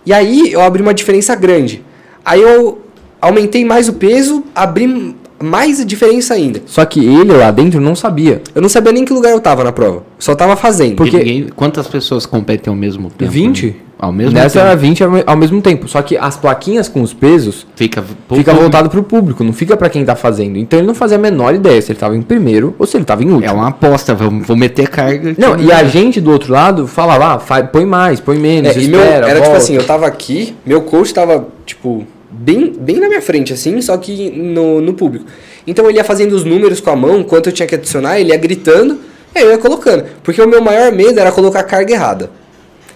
E 0.06 0.14
aí 0.14 0.52
eu 0.52 0.62
abri 0.62 0.82
uma 0.82 0.94
diferença 0.94 1.36
grande. 1.36 1.84
Aí 2.24 2.42
eu 2.42 2.82
aumentei 3.22 3.66
mais 3.66 3.90
o 3.90 3.94
peso, 3.94 4.44
abri 4.56 5.16
mais 5.42 5.80
a 5.80 5.86
diferença 5.86 6.34
ainda. 6.34 6.62
Só 6.66 6.84
que 6.86 7.00
ele 7.00 7.32
lá 7.34 7.52
dentro 7.52 7.80
não 7.80 7.96
sabia. 7.96 8.42
Eu 8.54 8.62
não 8.62 8.70
sabia 8.70 8.92
nem 8.92 9.06
que 9.06 9.14
lugar 9.14 9.32
eu 9.32 9.40
tava 9.40 9.64
na 9.64 9.72
prova. 9.72 10.04
Só 10.18 10.36
tava 10.36 10.56
fazendo. 10.56 10.96
Porque 10.96 11.18
ninguém, 11.18 11.48
quantas 11.56 11.88
pessoas 11.88 12.26
competem 12.26 12.72
ao 12.72 12.78
mesmo 12.78 13.10
tempo? 13.10 13.32
20? 13.32 13.66
Né? 13.66 13.74
Ao 14.02 14.14
mesmo 14.14 14.32
Nessa 14.32 14.60
tempo. 14.60 14.66
era 14.66 14.76
20 14.78 15.04
ao 15.26 15.36
mesmo 15.36 15.62
tempo. 15.62 15.86
Só 15.90 16.02
que 16.02 16.16
as 16.16 16.38
plaquinhas 16.38 16.88
com 16.88 17.02
os 17.02 17.14
pesos 17.14 17.68
fica, 17.76 18.02
fica 18.34 18.54
voltado 18.54 18.90
pro 18.90 19.04
público, 19.04 19.44
não 19.44 19.52
fica 19.52 19.76
para 19.76 19.90
quem 19.90 20.06
tá 20.06 20.16
fazendo. 20.16 20.58
Então 20.58 20.80
ele 20.80 20.88
não 20.88 20.96
fazia 20.96 21.18
a 21.18 21.20
menor 21.20 21.54
ideia 21.54 21.82
se 21.82 21.92
ele 21.92 22.00
tava 22.00 22.16
em 22.16 22.22
primeiro 22.22 22.74
ou 22.80 22.88
se 22.88 22.96
ele 22.96 23.04
tava 23.04 23.24
em 23.24 23.30
último. 23.30 23.46
É 23.46 23.52
uma 23.52 23.68
aposta, 23.68 24.16
vou, 24.16 24.32
vou 24.40 24.56
meter 24.56 24.88
carga. 24.88 25.36
Não, 25.38 25.60
e 25.60 25.70
a 25.70 25.84
gente 25.84 26.22
do 26.22 26.32
outro 26.32 26.54
lado 26.54 26.88
falava, 26.88 27.34
ah, 27.34 27.64
põe 27.66 27.86
mais, 27.86 28.22
põe 28.22 28.38
menos, 28.38 28.74
é, 28.74 28.80
espera, 28.80 28.88
meu, 28.88 29.02
Era 29.02 29.26
volta. 29.26 29.42
tipo 29.42 29.56
assim, 29.58 29.76
eu 29.76 29.86
tava 29.86 30.08
aqui, 30.08 30.56
meu 30.66 30.82
coach 30.84 31.14
tava, 31.14 31.50
tipo, 31.66 32.08
bem, 32.32 32.74
bem 32.80 33.02
na 33.02 33.10
minha 33.10 33.22
frente, 33.22 33.52
assim, 33.52 33.82
só 33.82 33.98
que 33.98 34.32
no, 34.32 34.80
no 34.80 34.94
público. 34.94 35.26
Então 35.68 35.90
ele 35.90 35.98
ia 35.98 36.06
fazendo 36.06 36.32
os 36.32 36.46
números 36.46 36.80
com 36.80 36.90
a 36.90 36.96
mão, 36.96 37.22
quanto 37.22 37.50
eu 37.50 37.54
tinha 37.54 37.68
que 37.68 37.76
adicionar, 37.76 38.18
ele 38.18 38.30
ia 38.30 38.38
gritando, 38.38 38.98
e 39.36 39.40
aí 39.40 39.44
eu 39.44 39.52
ia 39.52 39.58
colocando. 39.58 40.06
Porque 40.24 40.42
o 40.42 40.48
meu 40.48 40.62
maior 40.62 40.90
medo 40.94 41.20
era 41.20 41.34
colocar 41.34 41.60
a 41.60 41.64
carga 41.64 41.94
errada. 41.94 42.32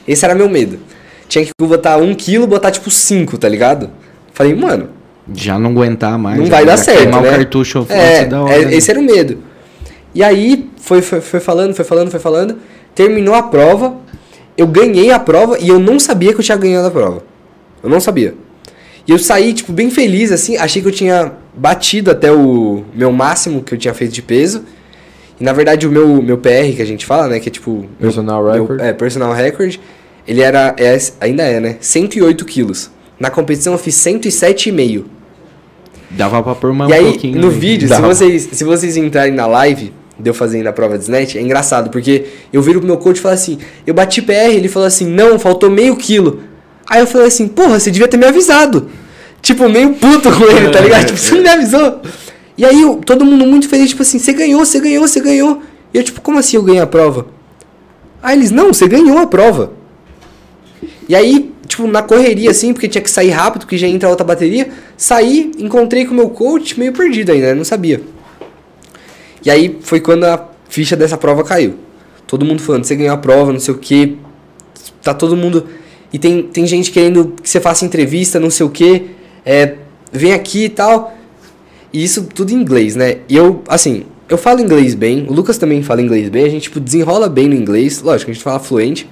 Esse 0.08 0.24
era 0.24 0.34
meu 0.34 0.48
medo 0.48 0.80
tinha 1.34 1.46
que 1.46 1.52
botar 1.58 1.98
um 1.98 2.14
quilo, 2.14 2.46
botar 2.46 2.70
tipo 2.70 2.92
cinco, 2.92 3.38
tá 3.40 3.50
ligado? 3.50 3.90
Falei, 4.34 4.54
mano. 4.54 4.90
Já 5.34 5.58
não 5.58 5.72
aguentar 5.72 6.18
mais. 6.18 6.38
Não 6.38 6.46
vai 6.46 6.64
dar 6.64 6.78
certo. 6.78 7.10
Né? 7.10 7.18
o 7.18 7.24
cartucho 7.24 7.88
é, 7.90 8.26
da 8.26 8.44
hora, 8.44 8.54
é, 8.54 8.66
né? 8.66 8.76
Esse 8.76 8.92
era 8.92 9.00
o 9.00 9.04
medo. 9.04 9.40
E 10.14 10.22
aí 10.22 10.70
foi, 10.78 11.02
foi, 11.02 11.22
foi 11.22 11.40
falando, 11.40 11.74
foi 11.74 11.86
falando, 11.86 12.12
foi 12.12 12.20
falando. 12.20 12.58
Terminou 12.94 13.34
a 13.34 13.42
prova. 13.42 13.96
Eu 14.56 14.68
ganhei 14.68 15.10
a 15.12 15.18
prova 15.18 15.58
e 15.60 15.70
eu 15.70 15.80
não 15.80 16.00
sabia 16.00 16.34
que 16.34 16.40
eu 16.40 16.44
tinha 16.44 16.58
ganhado 16.58 16.88
a 16.88 16.92
prova. 16.92 17.24
Eu 17.82 17.90
não 17.90 18.00
sabia. 18.00 18.36
E 19.08 19.12
eu 19.12 19.18
saí, 19.18 19.54
tipo, 19.54 19.74
bem 19.74 19.90
feliz, 19.90 20.32
assim. 20.32 20.56
Achei 20.58 20.84
que 20.84 20.88
eu 20.88 20.92
tinha 20.92 21.32
batido 21.56 22.12
até 22.12 22.32
o 22.32 22.84
meu 22.94 23.12
máximo 23.12 23.64
que 23.64 23.74
eu 23.74 23.78
tinha 23.78 23.94
feito 23.94 24.14
de 24.14 24.22
peso. 24.22 24.64
E 25.40 25.44
na 25.44 25.52
verdade 25.52 25.88
o 25.88 25.92
meu, 25.92 26.22
meu 26.22 26.38
PR 26.38 26.76
que 26.76 26.82
a 26.82 26.86
gente 26.86 27.08
fala, 27.08 27.28
né? 27.28 27.40
Que 27.40 27.50
é 27.50 27.52
tipo. 27.52 27.88
Personal 28.00 28.44
meu, 28.44 28.54
record. 28.54 28.82
é, 28.82 28.94
personal 28.94 29.34
record 29.34 29.80
ele 30.28 30.42
era, 30.42 30.76
é, 30.78 30.98
ainda 31.20 31.44
é, 31.44 31.60
né? 31.60 31.78
108 31.80 32.46
quilos. 32.46 32.90
Na 33.20 33.30
competição 33.30 33.74
eu 33.74 33.80
fiz 33.80 33.96
107,5. 33.96 35.04
Dava 36.12 36.42
pra 36.44 36.56
pôr 36.56 36.72
uma 36.72 36.90
E 36.90 36.94
aí, 36.94 37.34
no 37.36 37.48
ali. 37.48 37.58
vídeo, 37.58 37.88
se 37.88 38.02
vocês, 38.02 38.50
se 38.52 38.64
vocês 38.64 38.98
entrarem 38.98 39.34
na 39.34 39.48
live 39.48 39.94
de 40.20 40.30
eu 40.30 40.34
fazendo 40.34 40.68
a 40.68 40.74
prova 40.74 40.98
de 40.98 41.04
snatch, 41.06 41.36
é 41.36 41.42
engraçado, 41.42 41.90
porque 41.90 42.26
eu 42.52 42.62
viro 42.62 42.80
pro 42.80 42.88
meu 42.88 42.98
coach 42.98 43.18
e 43.18 43.22
falo 43.22 43.34
assim, 43.34 43.58
eu 43.86 43.94
bati 43.94 44.22
PR, 44.22 44.52
ele 44.52 44.68
falou 44.68 44.88
assim, 44.88 45.08
não, 45.08 45.40
faltou 45.40 45.70
meio 45.70 45.96
quilo. 45.96 46.42
Aí 46.88 47.00
eu 47.00 47.08
falei 47.08 47.28
assim, 47.28 47.48
porra, 47.48 47.80
você 47.80 47.90
devia 47.90 48.08
ter 48.08 48.18
me 48.18 48.26
avisado. 48.26 48.90
Tipo, 49.42 49.68
meio 49.68 49.94
puto 49.96 50.32
com 50.32 50.44
ele, 50.46 50.70
tá 50.70 50.80
ligado? 50.80 51.08
tipo, 51.08 51.18
você 51.18 51.36
não 51.36 51.42
me 51.42 51.50
avisou. 51.50 52.02
E 52.58 52.64
aí, 52.64 52.82
todo 53.06 53.26
mundo 53.26 53.46
muito 53.46 53.68
feliz, 53.68 53.90
tipo 53.90 54.04
assim, 54.04 54.20
você 54.20 54.32
ganhou, 54.32 54.64
você 54.64 54.80
ganhou, 54.80 55.08
você 55.08 55.20
ganhou. 55.20 55.62
E 55.94 55.98
eu, 55.98 56.04
tipo, 56.04 56.22
como 56.22 56.38
assim 56.38 56.58
eu 56.58 56.64
ganhei 56.64 56.82
a 56.82 56.88
prova? 56.88 57.28
Aí 58.22 58.38
eles, 58.38 58.52
não, 58.52 58.72
você 58.72 58.88
ganhou 58.88 59.18
a 59.18 59.28
prova. 59.28 59.72
E 61.08 61.16
aí, 61.16 61.52
tipo, 61.68 61.88
na 61.88 62.02
correria, 62.02 62.52
assim, 62.52 62.74
porque 62.74 62.88
tinha 62.88 63.02
que 63.02 63.10
sair 63.10 63.30
rápido, 63.30 63.62
porque 63.62 63.78
já 63.78 63.88
entra 63.88 64.10
outra 64.10 64.26
bateria, 64.26 64.70
saí, 64.96 65.52
encontrei 65.58 66.06
com 66.06 66.14
o 66.14 66.16
meu 66.16 66.30
coach, 66.30 66.80
meio 66.80 66.94
perdido 66.94 67.32
ainda, 67.32 67.48
né? 67.48 67.54
Não 67.54 67.66
sabia. 67.66 68.02
E 69.46 69.50
aí 69.50 69.78
foi 69.82 70.00
quando 70.00 70.24
a 70.24 70.50
ficha 70.70 70.96
dessa 70.96 71.18
prova 71.18 71.44
caiu. 71.44 71.76
Todo 72.26 72.46
mundo 72.46 72.62
falando, 72.62 72.86
você 72.86 72.96
ganhou 72.96 73.14
a 73.14 73.18
prova, 73.18 73.52
não 73.52 73.60
sei 73.60 73.74
o 73.74 73.78
que. 73.78 74.18
Tá 75.02 75.14
todo 75.14 75.36
mundo. 75.36 75.68
E 76.12 76.18
tem, 76.18 76.44
tem 76.44 76.66
gente 76.66 76.92
querendo 76.92 77.34
que 77.42 77.50
você 77.50 77.60
faça 77.60 77.86
entrevista, 77.86 78.40
não 78.40 78.50
sei 78.50 78.66
o 78.66 78.70
que. 78.70 79.12
É, 79.46 79.76
vem 80.12 80.34
aqui 80.34 80.66
e 80.66 80.70
tal. 80.70 81.16
E 81.92 82.04
isso 82.04 82.24
tudo 82.24 82.52
em 82.52 82.56
inglês, 82.56 82.96
né? 82.96 83.18
E 83.28 83.36
eu, 83.36 83.62
assim, 83.68 84.06
eu 84.30 84.38
falo 84.38 84.62
inglês 84.62 84.96
bem, 84.96 85.28
o 85.30 85.34
Lucas 85.34 85.58
também 85.58 85.84
fala 85.84 86.02
inglês 86.02 86.30
bem, 86.30 86.46
a 86.46 86.50
gente 86.50 86.64
tipo, 86.64 86.80
desenrola 86.80 87.30
bem 87.30 87.48
no 87.48 87.54
inglês, 87.54 88.02
lógico, 88.02 88.32
a 88.32 88.34
gente 88.34 88.44
fala 88.44 88.60
fluente. 88.60 89.08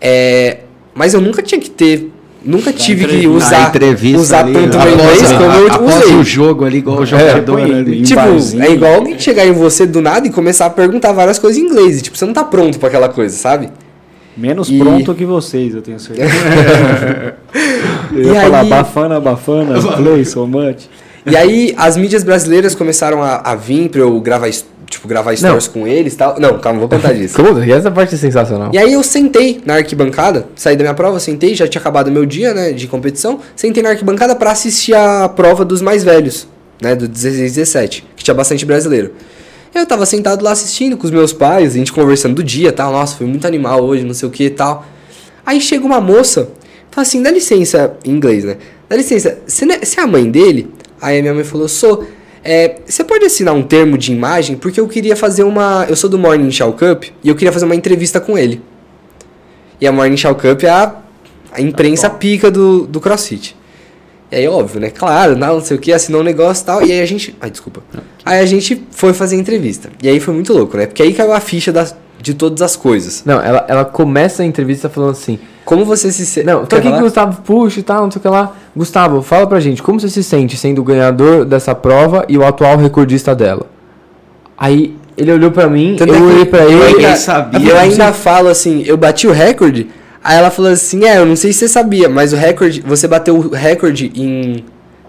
É, 0.00 0.63
mas 0.94 1.14
eu 1.14 1.20
nunca 1.20 1.42
tinha 1.42 1.60
que 1.60 1.70
ter. 1.70 2.10
Nunca 2.44 2.72
tive 2.74 3.06
que 3.06 3.26
usar, 3.26 3.72
usar 4.16 4.40
ali, 4.40 4.52
tanto 4.52 4.78
meu 4.78 4.92
inglês 4.92 5.32
como 5.32 5.44
eu 5.44 5.72
após 5.72 6.04
usei. 6.04 6.16
o 6.16 6.22
jogo 6.22 6.66
ali, 6.66 6.78
igual 6.78 6.98
o 6.98 7.06
jogador. 7.06 7.58
É, 7.58 7.62
ali, 7.62 8.02
tipo, 8.02 8.20
é 8.20 8.70
igual 8.70 8.94
alguém 8.96 9.18
chegar 9.18 9.46
em 9.46 9.52
você 9.52 9.86
do 9.86 10.02
nada 10.02 10.26
e 10.26 10.30
começar 10.30 10.66
a 10.66 10.70
perguntar 10.70 11.12
várias 11.12 11.38
coisas 11.38 11.60
em 11.60 11.64
inglês. 11.64 12.00
E, 12.00 12.02
tipo, 12.02 12.18
você 12.18 12.26
não 12.26 12.34
tá 12.34 12.44
pronto 12.44 12.78
para 12.78 12.88
aquela 12.88 13.08
coisa, 13.08 13.34
sabe? 13.34 13.70
Menos 14.36 14.68
e... 14.68 14.78
pronto 14.78 15.14
que 15.14 15.24
vocês, 15.24 15.74
eu 15.74 15.80
tenho 15.80 15.98
certeza. 15.98 16.28
eu 18.12 18.22
ia 18.24 18.32
e 18.32 18.42
falar 18.42 18.60
aí... 18.60 18.68
bafana, 18.68 19.20
bafana, 19.20 19.80
play 19.96 20.24
so 20.24 20.46
much. 20.46 20.86
E 21.24 21.34
aí 21.36 21.74
as 21.78 21.96
mídias 21.96 22.22
brasileiras 22.22 22.74
começaram 22.74 23.22
a, 23.22 23.36
a 23.36 23.54
vir 23.54 23.88
pra 23.88 24.02
eu 24.02 24.20
gravar 24.20 24.48
tipo, 24.88 25.08
gravar 25.08 25.36
stories 25.36 25.66
não. 25.66 25.72
com 25.72 25.86
eles 25.86 26.14
e 26.14 26.16
tal. 26.16 26.38
Não, 26.38 26.58
calma, 26.58 26.80
vou 26.80 26.88
contar 26.88 27.12
disso. 27.14 27.36
Como? 27.36 27.60
Essa 27.60 27.90
parte 27.90 28.14
é 28.14 28.18
sensacional. 28.18 28.70
E 28.72 28.78
aí 28.78 28.92
eu 28.92 29.02
sentei 29.02 29.60
na 29.64 29.74
arquibancada, 29.74 30.46
saí 30.54 30.76
da 30.76 30.82
minha 30.82 30.94
prova, 30.94 31.18
sentei, 31.20 31.54
já 31.54 31.66
tinha 31.66 31.80
acabado 31.80 32.10
meu 32.10 32.24
dia, 32.26 32.54
né, 32.54 32.72
de 32.72 32.86
competição. 32.86 33.40
Sentei 33.56 33.82
na 33.82 33.90
arquibancada 33.90 34.34
para 34.34 34.50
assistir 34.50 34.94
a 34.94 35.28
prova 35.28 35.64
dos 35.64 35.80
mais 35.82 36.04
velhos, 36.04 36.46
né, 36.80 36.94
do 36.94 37.08
16 37.08 37.54
17, 37.54 38.06
que 38.16 38.24
tinha 38.24 38.34
bastante 38.34 38.64
brasileiro. 38.64 39.12
Eu 39.74 39.84
tava 39.86 40.06
sentado 40.06 40.44
lá 40.44 40.52
assistindo 40.52 40.96
com 40.96 41.04
os 41.04 41.10
meus 41.10 41.32
pais, 41.32 41.74
a 41.74 41.78
gente 41.78 41.92
conversando 41.92 42.36
do 42.36 42.44
dia 42.44 42.70
tal. 42.72 42.92
Nossa, 42.92 43.16
foi 43.16 43.26
muito 43.26 43.44
animal 43.46 43.82
hoje, 43.82 44.04
não 44.04 44.14
sei 44.14 44.28
o 44.28 44.30
que 44.30 44.44
e 44.44 44.50
tal. 44.50 44.86
Aí 45.44 45.60
chega 45.60 45.84
uma 45.84 46.00
moça, 46.00 46.48
fala 46.90 47.04
assim: 47.04 47.20
dá 47.22 47.30
licença, 47.30 47.96
em 48.04 48.12
inglês, 48.12 48.44
né? 48.44 48.56
Dá 48.88 48.96
licença, 48.96 49.38
você 49.46 49.64
é, 49.64 49.80
é 49.98 50.00
a 50.00 50.06
mãe 50.06 50.30
dele? 50.30 50.70
Aí 51.00 51.18
a 51.18 51.22
minha 51.22 51.34
mãe 51.34 51.44
falou: 51.44 51.68
sou. 51.68 52.06
É, 52.44 52.76
você 52.84 53.02
pode 53.02 53.24
assinar 53.24 53.54
um 53.54 53.62
termo 53.62 53.96
de 53.96 54.12
imagem? 54.12 54.56
Porque 54.56 54.78
eu 54.78 54.86
queria 54.86 55.16
fazer 55.16 55.44
uma. 55.44 55.86
Eu 55.88 55.96
sou 55.96 56.10
do 56.10 56.18
Morning 56.18 56.50
Show 56.50 56.74
Cup 56.74 57.04
e 57.22 57.28
eu 57.30 57.34
queria 57.34 57.50
fazer 57.50 57.64
uma 57.64 57.74
entrevista 57.74 58.20
com 58.20 58.36
ele. 58.36 58.60
E 59.80 59.86
a 59.86 59.92
Morning 59.92 60.16
Show 60.16 60.34
Cup 60.34 60.62
é 60.62 60.68
a, 60.68 60.94
a 61.50 61.60
imprensa 61.62 62.10
tá 62.10 62.16
pica 62.16 62.50
do, 62.50 62.86
do 62.86 63.00
CrossFit. 63.00 63.56
E 64.30 64.36
aí, 64.36 64.46
óbvio, 64.46 64.78
né? 64.78 64.90
Claro, 64.90 65.36
não, 65.36 65.60
sei 65.60 65.76
o 65.76 65.80
que, 65.80 65.90
assinou 65.90 66.20
um 66.20 66.24
negócio 66.24 66.62
e 66.62 66.66
tal. 66.66 66.82
E 66.82 66.92
aí 66.92 67.00
a 67.00 67.06
gente. 67.06 67.34
Ai, 67.40 67.50
desculpa. 67.50 67.82
Aí 68.22 68.38
a 68.38 68.46
gente 68.46 68.84
foi 68.90 69.14
fazer 69.14 69.36
a 69.36 69.38
entrevista. 69.38 69.88
E 70.02 70.08
aí 70.08 70.20
foi 70.20 70.34
muito 70.34 70.52
louco, 70.52 70.76
né? 70.76 70.84
Porque 70.84 71.02
aí 71.02 71.14
caiu 71.14 71.32
a 71.32 71.40
ficha 71.40 71.72
das, 71.72 71.96
de 72.20 72.34
todas 72.34 72.62
as 72.62 72.76
coisas. 72.76 73.22
Não, 73.24 73.40
ela, 73.40 73.64
ela 73.68 73.84
começa 73.84 74.42
a 74.42 74.46
entrevista 74.46 74.88
falando 74.88 75.10
assim. 75.10 75.38
Como 75.64 75.84
você 75.84 76.12
se 76.12 76.26
sente. 76.26 76.46
Não, 76.46 76.66
tô 76.66 76.76
aqui 76.76 76.90
com 76.90 76.98
o 76.98 77.00
Gustavo 77.00 77.42
Puxa 77.42 77.80
e 77.80 77.82
tal, 77.82 78.02
não 78.02 78.10
sei 78.10 78.18
o 78.18 78.22
que 78.22 78.28
lá. 78.28 78.52
Gustavo, 78.76 79.22
fala 79.22 79.46
pra 79.46 79.60
gente, 79.60 79.82
como 79.82 79.98
você 79.98 80.08
se 80.10 80.22
sente 80.22 80.56
sendo 80.56 80.80
o 80.80 80.84
ganhador 80.84 81.44
dessa 81.44 81.74
prova 81.74 82.24
e 82.28 82.36
o 82.36 82.44
atual 82.44 82.76
recordista 82.76 83.34
dela? 83.34 83.66
Aí 84.56 84.96
ele 85.16 85.32
olhou 85.32 85.50
pra 85.50 85.68
mim, 85.68 85.96
Tanto 85.98 86.12
eu 86.12 86.18
é 86.18 86.22
olhei 86.22 86.44
pra 86.44 86.64
ele. 86.64 87.04
Eu 87.04 87.16
sabia, 87.16 87.70
eu 87.70 87.78
ainda 87.78 88.12
falo 88.12 88.48
assim, 88.48 88.82
eu 88.86 88.96
bati 88.96 89.26
o 89.26 89.32
recorde. 89.32 89.88
Aí 90.24 90.38
ela 90.38 90.50
falou 90.50 90.70
assim: 90.70 91.04
É, 91.04 91.18
eu 91.18 91.26
não 91.26 91.36
sei 91.36 91.52
se 91.52 91.60
você 91.60 91.68
sabia, 91.68 92.08
mas 92.08 92.32
o 92.32 92.36
recorde. 92.36 92.80
Você 92.80 93.06
bateu 93.06 93.36
o 93.36 93.50
recorde 93.50 94.10
em 94.14 94.64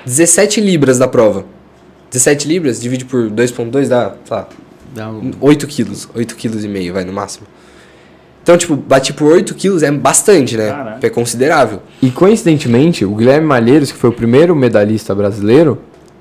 17 0.06 0.60
libras 0.60 1.00
da 1.00 1.08
prova. 1.08 1.46
17 2.12 2.48
libras, 2.48 2.82
divide 2.82 3.06
por 3.06 3.30
2,2 3.30 3.88
dá, 3.88 4.14
sei 4.24 4.38
lá, 4.38 4.48
dá 4.96 5.10
um... 5.10 5.32
8 5.42 5.68
quilos. 5.68 6.10
8 6.16 6.36
quilos 6.36 6.64
e 6.64 6.68
meio, 6.68 6.94
vai, 6.94 7.04
no 7.04 7.14
máximo. 7.14 7.46
Então, 8.42 8.58
tipo, 8.58 8.76
bati 8.76 9.12
por 9.12 9.32
8 9.32 9.54
quilos 9.56 9.84
é 9.84 9.92
bastante, 9.92 10.56
né? 10.56 10.70
Caraca. 10.70 11.06
É 11.06 11.10
considerável. 11.10 11.82
E 12.02 12.10
coincidentemente, 12.10 13.04
o 13.04 13.14
Guilherme 13.14 13.46
Malheiros, 13.46 13.92
que 13.92 13.98
foi 13.98 14.10
o 14.10 14.14
primeiro 14.14 14.56
medalhista 14.56 15.14
brasileiro, 15.14 15.80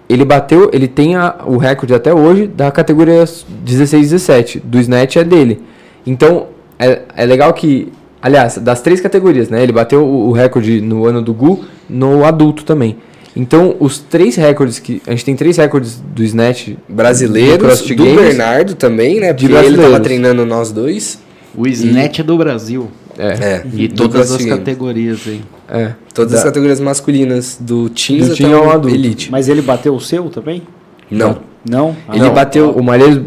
ele 0.08 0.24
bateu, 0.24 0.70
ele 0.72 0.88
tem 0.88 1.16
a, 1.16 1.36
o 1.46 1.56
recorde 1.56 1.94
até 1.94 2.12
hoje 2.12 2.46
da 2.46 2.70
categoria 2.70 3.24
16-17. 3.24 4.60
Do 4.64 4.78
Snatch 4.80 5.16
é 5.16 5.24
dele. 5.24 5.62
Então, 6.06 6.48
é, 6.78 7.02
é 7.14 7.24
legal 7.24 7.52
que. 7.52 7.92
Aliás, 8.20 8.56
das 8.56 8.80
três 8.80 9.02
categorias, 9.02 9.50
né? 9.50 9.62
Ele 9.62 9.72
bateu 9.72 10.02
o, 10.02 10.30
o 10.30 10.32
recorde 10.32 10.80
no 10.80 11.04
ano 11.04 11.20
do 11.20 11.34
Gu, 11.34 11.62
no 11.88 12.24
adulto 12.24 12.64
também. 12.64 12.96
Então, 13.36 13.74
os 13.80 13.98
três 13.98 14.36
recordes 14.36 14.78
que. 14.78 15.02
A 15.06 15.10
gente 15.10 15.24
tem 15.24 15.34
três 15.36 15.56
recordes 15.56 16.00
do 16.14 16.22
Snatch 16.22 16.74
brasileiros, 16.88 17.82
do, 17.82 17.96
do 17.96 18.04
Bernardo 18.04 18.74
também, 18.74 19.18
né? 19.20 19.32
Porque 19.32 19.52
ele 19.52 19.76
tava 19.76 20.00
treinando 20.00 20.46
nós 20.46 20.70
dois. 20.70 21.18
O 21.56 21.66
Snatch 21.66 22.18
e... 22.18 22.20
é 22.20 22.24
do 22.24 22.36
Brasil. 22.36 22.90
É. 23.18 23.26
é. 23.26 23.64
E 23.74 23.88
todas 23.88 24.32
as 24.32 24.44
categorias 24.44 25.20
aí. 25.26 25.40
É. 25.68 25.92
Todas 26.12 26.32
da... 26.32 26.38
as 26.38 26.44
categorias 26.44 26.80
masculinas, 26.80 27.58
do 27.60 27.88
Teams 27.88 28.28
do 28.28 28.34
até 28.34 28.56
o 28.56 28.70
adulto. 28.70 28.94
Elite. 28.94 29.30
Mas 29.30 29.48
ele 29.48 29.62
bateu 29.62 29.94
o 29.94 30.00
seu 30.00 30.28
também? 30.30 30.62
Não. 31.10 31.38
Não? 31.68 31.96
Ah, 32.08 32.16
ele 32.16 32.24
não. 32.24 32.34
bateu. 32.34 32.70
O 32.70 32.82
Malheiros 32.82 33.22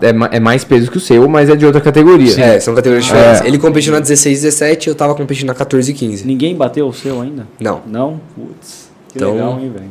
é, 0.00 0.36
é 0.36 0.40
mais 0.40 0.64
peso 0.64 0.90
que 0.90 0.96
o 0.96 1.00
seu, 1.00 1.28
mas 1.28 1.48
é 1.48 1.56
de 1.56 1.64
outra 1.64 1.80
categoria. 1.80 2.30
Sim. 2.30 2.42
É, 2.42 2.60
são 2.60 2.74
categorias 2.74 3.04
diferentes. 3.06 3.40
É. 3.40 3.46
Ele 3.46 3.58
competiu 3.58 3.92
na 3.92 4.00
16 4.00 4.42
17 4.42 4.88
eu 4.88 4.94
tava 4.94 5.14
competindo 5.14 5.46
na 5.46 5.54
14 5.54 5.90
e 5.90 5.94
15. 5.94 6.26
Ninguém 6.26 6.54
bateu 6.56 6.86
o 6.86 6.92
seu 6.92 7.20
ainda? 7.20 7.46
Não. 7.60 7.80
Não? 7.86 8.20
Putz. 8.34 8.87
Que 9.08 9.18
então, 9.18 9.32
legal, 9.32 9.58
hein, 9.60 9.72
velho? 9.74 9.90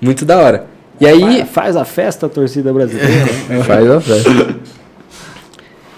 Muito 0.00 0.24
da 0.24 0.38
hora. 0.38 0.66
E 1.00 1.06
aí. 1.06 1.44
Faz 1.44 1.76
a 1.76 1.84
festa 1.84 2.26
a 2.26 2.28
torcida 2.28 2.72
brasileira. 2.72 3.24
Né? 3.48 3.62
Faz 3.64 3.90
a 3.90 4.00
festa. 4.00 4.56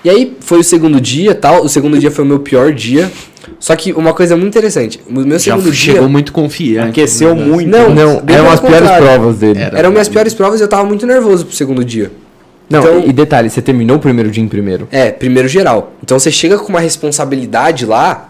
E 0.05 0.11
aí 0.11 0.37
foi 0.41 0.61
o 0.61 0.65
segundo 0.65 1.01
dia, 1.01 1.35
tal. 1.35 1.65
O 1.65 1.69
segundo 1.69 1.99
dia 1.99 2.11
foi 2.11 2.25
o 2.25 2.29
meu 2.29 2.39
pior 2.39 2.73
dia. 2.73 3.11
Só 3.59 3.75
que 3.75 3.93
uma 3.93 4.13
coisa 4.13 4.37
muito 4.37 4.49
interessante, 4.49 5.01
o 5.09 5.13
meu 5.13 5.39
Já 5.39 5.57
segundo 5.57 5.73
chegou 5.73 6.01
dia 6.03 6.09
muito 6.09 6.33
confiante. 6.33 6.91
Aqueceu 6.91 7.35
né? 7.35 7.45
muito. 7.45 7.69
Não, 7.69 7.95
não, 7.95 8.23
eram 8.27 8.51
as 8.51 8.61
piores 8.61 8.91
provas 8.91 9.37
dele. 9.39 9.61
Era, 9.61 9.79
eram 9.79 9.91
minhas 9.91 10.09
piores 10.09 10.35
provas 10.35 10.61
e 10.61 10.65
eu 10.65 10.69
tava 10.69 10.85
muito 10.85 11.07
nervoso 11.07 11.47
pro 11.47 11.55
segundo 11.55 11.85
dia. 11.85 12.11
Não, 12.69 12.81
então, 12.81 13.05
e 13.07 13.13
detalhe, 13.13 13.49
você 13.49 13.63
terminou 13.63 13.97
o 13.97 14.01
primeiro 14.01 14.31
dia 14.31 14.43
em 14.43 14.49
primeiro. 14.49 14.89
É, 14.91 15.11
primeiro 15.11 15.49
geral. 15.49 15.93
Então 16.03 16.19
você 16.19 16.31
chega 16.31 16.59
com 16.59 16.69
uma 16.69 16.81
responsabilidade 16.81 17.87
lá. 17.87 18.29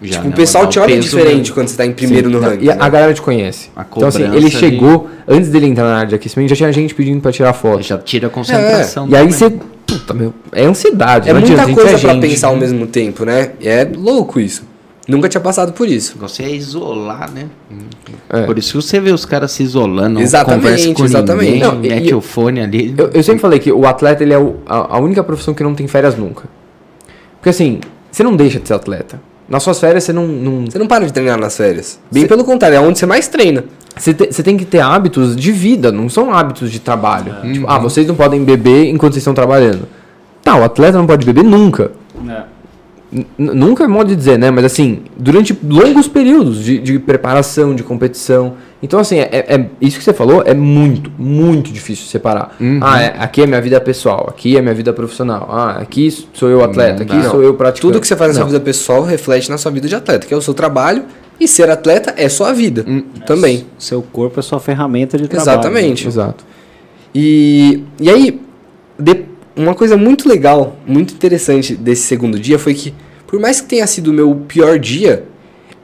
Já, 0.00 0.18
tipo, 0.18 0.28
o 0.28 0.32
pessoal 0.32 0.66
te 0.68 0.78
olha 0.78 0.98
diferente 0.98 1.52
quando 1.52 1.68
você 1.68 1.76
tá 1.76 1.84
em 1.84 1.92
primeiro 1.92 2.28
Sim, 2.28 2.34
no 2.34 2.40
ranking. 2.40 2.64
E 2.64 2.70
a, 2.70 2.76
né? 2.76 2.84
a 2.84 2.88
galera 2.88 3.12
te 3.12 3.20
conhece. 3.20 3.70
então 3.96 4.08
assim, 4.08 4.22
ele 4.22 4.48
chegou, 4.50 5.08
antes 5.26 5.50
dele 5.50 5.66
entrar 5.66 5.84
na 5.84 5.96
área 5.96 6.08
de 6.08 6.14
aquecimento, 6.14 6.50
já 6.50 6.56
tinha 6.56 6.72
gente 6.72 6.94
pedindo 6.94 7.20
pra 7.20 7.32
tirar 7.32 7.52
foto. 7.52 7.82
Já 7.82 7.98
tira 7.98 8.28
a 8.28 8.30
concentração. 8.30 9.06
É. 9.06 9.10
E 9.10 9.16
aí 9.16 9.32
você 9.32 9.52
puta, 9.88 10.12
meu, 10.12 10.34
é 10.52 10.66
ansiedade. 10.66 11.28
É 11.28 11.32
muita 11.32 11.66
coisa 11.72 11.96
é 11.96 11.98
para 11.98 12.20
pensar 12.20 12.48
ao 12.48 12.56
mesmo 12.56 12.86
tempo, 12.86 13.24
né? 13.24 13.52
É 13.62 13.84
louco 13.84 14.38
isso. 14.38 14.62
Nunca 15.08 15.26
tinha 15.26 15.40
passado 15.40 15.72
por 15.72 15.88
isso. 15.88 16.16
Você 16.18 16.42
é 16.42 16.54
isolar, 16.54 17.30
né? 17.32 17.46
É. 18.28 18.42
Por 18.42 18.58
isso 18.58 18.72
que 18.72 18.76
você 18.76 19.00
vê 19.00 19.10
os 19.10 19.24
caras 19.24 19.52
se 19.52 19.62
isolando, 19.62 20.20
exatamente, 20.20 20.62
conversa 20.62 20.92
com 20.92 21.04
exatamente. 21.04 21.52
ninguém, 21.52 21.60
não, 21.62 21.76
mete 21.76 22.14
o 22.14 22.20
fone 22.20 22.60
ali. 22.60 22.94
Eu, 22.96 23.08
eu, 23.14 23.22
sempre 23.22 23.40
falei 23.40 23.58
que 23.58 23.72
o 23.72 23.86
atleta 23.86 24.22
ele 24.22 24.34
é 24.34 24.38
o, 24.38 24.56
a, 24.66 24.96
a, 24.96 24.98
única 25.00 25.24
profissão 25.24 25.54
que 25.54 25.62
não 25.62 25.74
tem 25.74 25.88
férias 25.88 26.14
nunca. 26.14 26.44
Porque 27.36 27.48
assim, 27.48 27.80
você 28.10 28.22
não 28.22 28.36
deixa 28.36 28.60
de 28.60 28.68
ser 28.68 28.74
atleta. 28.74 29.18
Nas 29.48 29.62
suas 29.62 29.80
férias 29.80 30.04
você 30.04 30.12
não... 30.12 30.26
não... 30.26 30.66
Você 30.66 30.78
não 30.78 30.86
para 30.86 31.06
de 31.06 31.12
treinar 31.12 31.38
nas 31.38 31.56
férias. 31.56 31.98
Bem 32.10 32.26
pelo 32.26 32.44
contrário, 32.44 32.76
é 32.76 32.80
onde 32.80 32.98
você 32.98 33.06
mais 33.06 33.28
treina. 33.28 33.64
Você, 33.96 34.14
te, 34.14 34.42
tem 34.42 34.56
que 34.56 34.64
ter 34.64 34.80
hábitos 34.80 35.34
de 35.34 35.50
vida, 35.50 35.90
não 35.90 36.08
são 36.08 36.32
hábitos 36.32 36.70
de 36.70 36.78
trabalho. 36.78 37.34
É. 37.42 37.52
Tipo, 37.52 37.66
ah, 37.68 37.78
vocês 37.78 38.06
não 38.06 38.14
podem 38.14 38.44
beber 38.44 38.86
enquanto 38.88 39.14
vocês 39.14 39.22
estão 39.22 39.34
trabalhando. 39.34 39.88
Tá, 40.42 40.56
o 40.56 40.64
atleta 40.64 40.98
não 40.98 41.06
pode 41.06 41.26
beber 41.26 41.42
nunca. 41.44 41.90
É. 42.28 42.42
Nunca 43.38 43.84
é 43.84 43.88
modo 43.88 44.08
de 44.08 44.16
dizer, 44.16 44.38
né? 44.38 44.50
Mas 44.50 44.66
assim, 44.66 45.02
durante 45.16 45.58
longos 45.66 46.06
períodos 46.06 46.62
de, 46.62 46.78
de 46.78 46.98
preparação, 46.98 47.74
de 47.74 47.82
competição. 47.82 48.54
Então, 48.82 49.00
assim, 49.00 49.18
é, 49.18 49.28
é, 49.32 49.66
isso 49.80 49.98
que 49.98 50.04
você 50.04 50.12
falou 50.12 50.42
é 50.46 50.54
muito, 50.54 51.10
muito 51.18 51.72
difícil 51.72 52.06
separar. 52.06 52.56
Uhum. 52.60 52.78
Ah, 52.80 53.02
é, 53.02 53.14
aqui 53.18 53.42
é 53.42 53.46
minha 53.46 53.60
vida 53.60 53.80
pessoal, 53.80 54.26
aqui 54.28 54.56
é 54.56 54.62
minha 54.62 54.74
vida 54.74 54.92
profissional. 54.92 55.48
Ah, 55.50 55.78
aqui 55.80 56.10
sou 56.32 56.48
eu 56.48 56.62
atleta, 56.62 57.02
aqui 57.02 57.16
não. 57.16 57.30
sou 57.30 57.42
eu 57.42 57.54
praticante. 57.54 57.80
Tudo 57.80 58.00
que 58.00 58.06
você 58.06 58.16
faz 58.16 58.34
na 58.34 58.40
não. 58.40 58.46
sua 58.48 58.52
vida 58.52 58.64
pessoal 58.64 59.02
reflete 59.02 59.50
na 59.50 59.58
sua 59.58 59.72
vida 59.72 59.88
de 59.88 59.96
atleta, 59.96 60.26
que 60.26 60.32
é 60.32 60.36
o 60.36 60.42
seu 60.42 60.54
trabalho. 60.54 61.04
E 61.40 61.46
ser 61.46 61.70
atleta 61.70 62.14
é 62.16 62.28
sua 62.28 62.52
vida 62.52 62.84
hum, 62.86 63.02
também. 63.24 63.64
Seu 63.78 64.02
corpo 64.02 64.40
é 64.40 64.42
sua 64.42 64.58
ferramenta 64.58 65.16
de 65.16 65.28
trabalho. 65.28 65.50
Exatamente. 65.50 66.04
Né? 66.04 66.08
Exato. 66.08 66.44
E, 67.14 67.84
e 68.00 68.10
aí, 68.10 68.40
depois 68.98 69.28
uma 69.58 69.74
coisa 69.74 69.96
muito 69.96 70.28
legal, 70.28 70.76
muito 70.86 71.12
interessante 71.12 71.74
desse 71.74 72.02
segundo 72.02 72.38
dia 72.38 72.58
foi 72.58 72.74
que, 72.74 72.94
por 73.26 73.40
mais 73.40 73.60
que 73.60 73.66
tenha 73.66 73.86
sido 73.88 74.08
o 74.08 74.14
meu 74.14 74.32
pior 74.46 74.78
dia, 74.78 75.24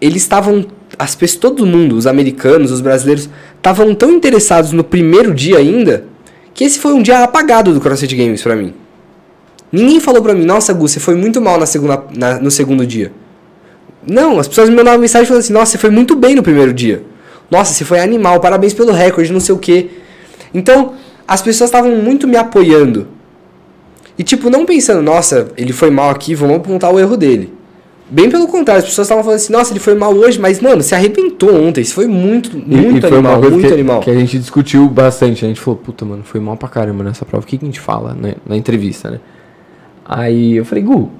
eles 0.01 0.23
estavam. 0.23 0.65
As 0.99 1.15
pessoas, 1.15 1.41
todo 1.41 1.67
mundo, 1.67 1.97
os 1.97 2.07
americanos, 2.07 2.71
os 2.71 2.81
brasileiros, 2.81 3.29
estavam 3.57 3.95
tão 3.95 4.13
interessados 4.13 4.73
no 4.73 4.85
primeiro 4.85 5.35
dia 5.35 5.59
ainda, 5.59 6.05
que 6.53 6.65
esse 6.65 6.79
foi 6.79 6.93
um 6.93 7.03
dia 7.03 7.25
apagado 7.25 7.73
do 7.73 7.81
CrossFit 7.81 8.15
Games 8.15 8.43
para 8.43 8.55
mim. 8.55 8.73
Ninguém 9.73 9.99
falou 9.99 10.23
pra 10.23 10.35
mim, 10.35 10.45
nossa, 10.45 10.73
Gu, 10.73 10.87
você 10.87 11.01
foi 11.01 11.17
muito 11.17 11.41
mal 11.41 11.59
na 11.59 11.67
segunda, 11.67 12.05
na, 12.15 12.39
no 12.39 12.51
segundo 12.51 12.87
dia. 12.87 13.11
Não, 14.07 14.39
as 14.39 14.47
pessoas 14.47 14.69
me 14.69 14.77
mandavam 14.77 15.01
mensagem 15.01 15.27
falando 15.27 15.43
assim, 15.43 15.53
nossa, 15.53 15.73
você 15.73 15.79
foi 15.79 15.91
muito 15.91 16.15
bem 16.15 16.35
no 16.35 16.43
primeiro 16.43 16.73
dia. 16.73 17.03
Nossa, 17.51 17.73
você 17.73 17.85
foi 17.85 17.99
animal, 18.01 18.39
parabéns 18.41 18.73
pelo 18.73 18.93
recorde, 18.93 19.33
não 19.33 19.41
sei 19.41 19.55
o 19.55 19.59
quê. 19.59 19.91
Então, 20.53 20.95
as 21.27 21.43
pessoas 21.43 21.69
estavam 21.69 21.97
muito 21.97 22.29
me 22.29 22.37
apoiando. 22.37 23.09
E 24.17 24.23
tipo, 24.23 24.49
não 24.49 24.65
pensando, 24.65 25.03
nossa, 25.03 25.49
ele 25.57 25.73
foi 25.73 25.91
mal 25.91 26.11
aqui, 26.11 26.35
vamos 26.35 26.57
apontar 26.57 26.93
o 26.93 27.01
erro 27.01 27.17
dele. 27.17 27.53
Bem 28.15 28.31
pelo 28.31 28.47
contrário, 28.47 28.81
as 28.81 28.89
pessoas 28.89 29.07
estavam 29.07 29.25
falando 29.25 29.39
assim, 29.39 29.53
nossa, 29.53 29.73
ele 29.73 29.81
foi 29.81 29.97
mal 29.97 30.15
hoje, 30.15 30.39
mas, 30.39 30.61
mano, 30.61 30.81
se 30.85 30.95
arrebentou 30.95 31.53
ontem. 31.53 31.81
Isso 31.81 31.95
foi 31.95 32.07
muito, 32.07 32.57
muito 32.57 33.05
e, 33.05 33.11
e 33.11 33.13
animal, 33.13 33.41
muito 33.41 33.67
que, 33.67 33.75
animal. 33.75 34.01
Que 34.01 34.11
a 34.11 34.15
gente 34.15 34.39
discutiu 34.39 34.89
bastante. 34.89 35.45
A 35.45 35.49
gente 35.49 35.61
falou, 35.61 35.81
puta, 35.81 36.05
mano, 36.05 36.23
foi 36.23 36.41
mal 36.41 36.57
pra 36.57 36.69
caramba 36.69 37.03
nessa 37.03 37.25
prova. 37.25 37.45
O 37.45 37.47
que, 37.49 37.59
que 37.59 37.65
a 37.65 37.67
gente 37.67 37.81
fala 37.81 38.15
né, 38.15 38.35
na 38.47 38.57
entrevista, 38.57 39.11
né? 39.11 39.19
Aí 40.05 40.55
eu 40.55 40.65
falei, 40.65 40.85
Gu, 40.85 41.11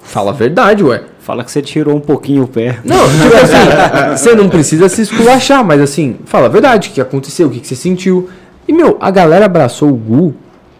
fala 0.00 0.32
a 0.32 0.34
verdade, 0.34 0.82
ué. 0.82 1.04
Fala 1.20 1.44
que 1.44 1.52
você 1.52 1.62
tirou 1.62 1.94
um 1.94 2.00
pouquinho 2.00 2.42
o 2.42 2.48
pé. 2.48 2.80
Não, 2.84 2.96
tipo 3.22 3.36
assim, 3.36 4.16
você 4.16 4.34
não 4.34 4.48
precisa 4.48 4.88
se 4.88 5.02
esculachar, 5.02 5.64
mas 5.64 5.80
assim, 5.80 6.16
fala 6.24 6.46
a 6.46 6.48
verdade, 6.48 6.88
o 6.88 6.92
que 6.92 7.00
aconteceu, 7.00 7.46
o 7.46 7.50
que, 7.50 7.60
que 7.60 7.68
você 7.68 7.76
sentiu. 7.76 8.28
E, 8.66 8.72
meu, 8.72 8.96
a 9.00 9.12
galera 9.12 9.44
abraçou 9.44 9.90
o 9.90 9.94
Gu 9.94 10.34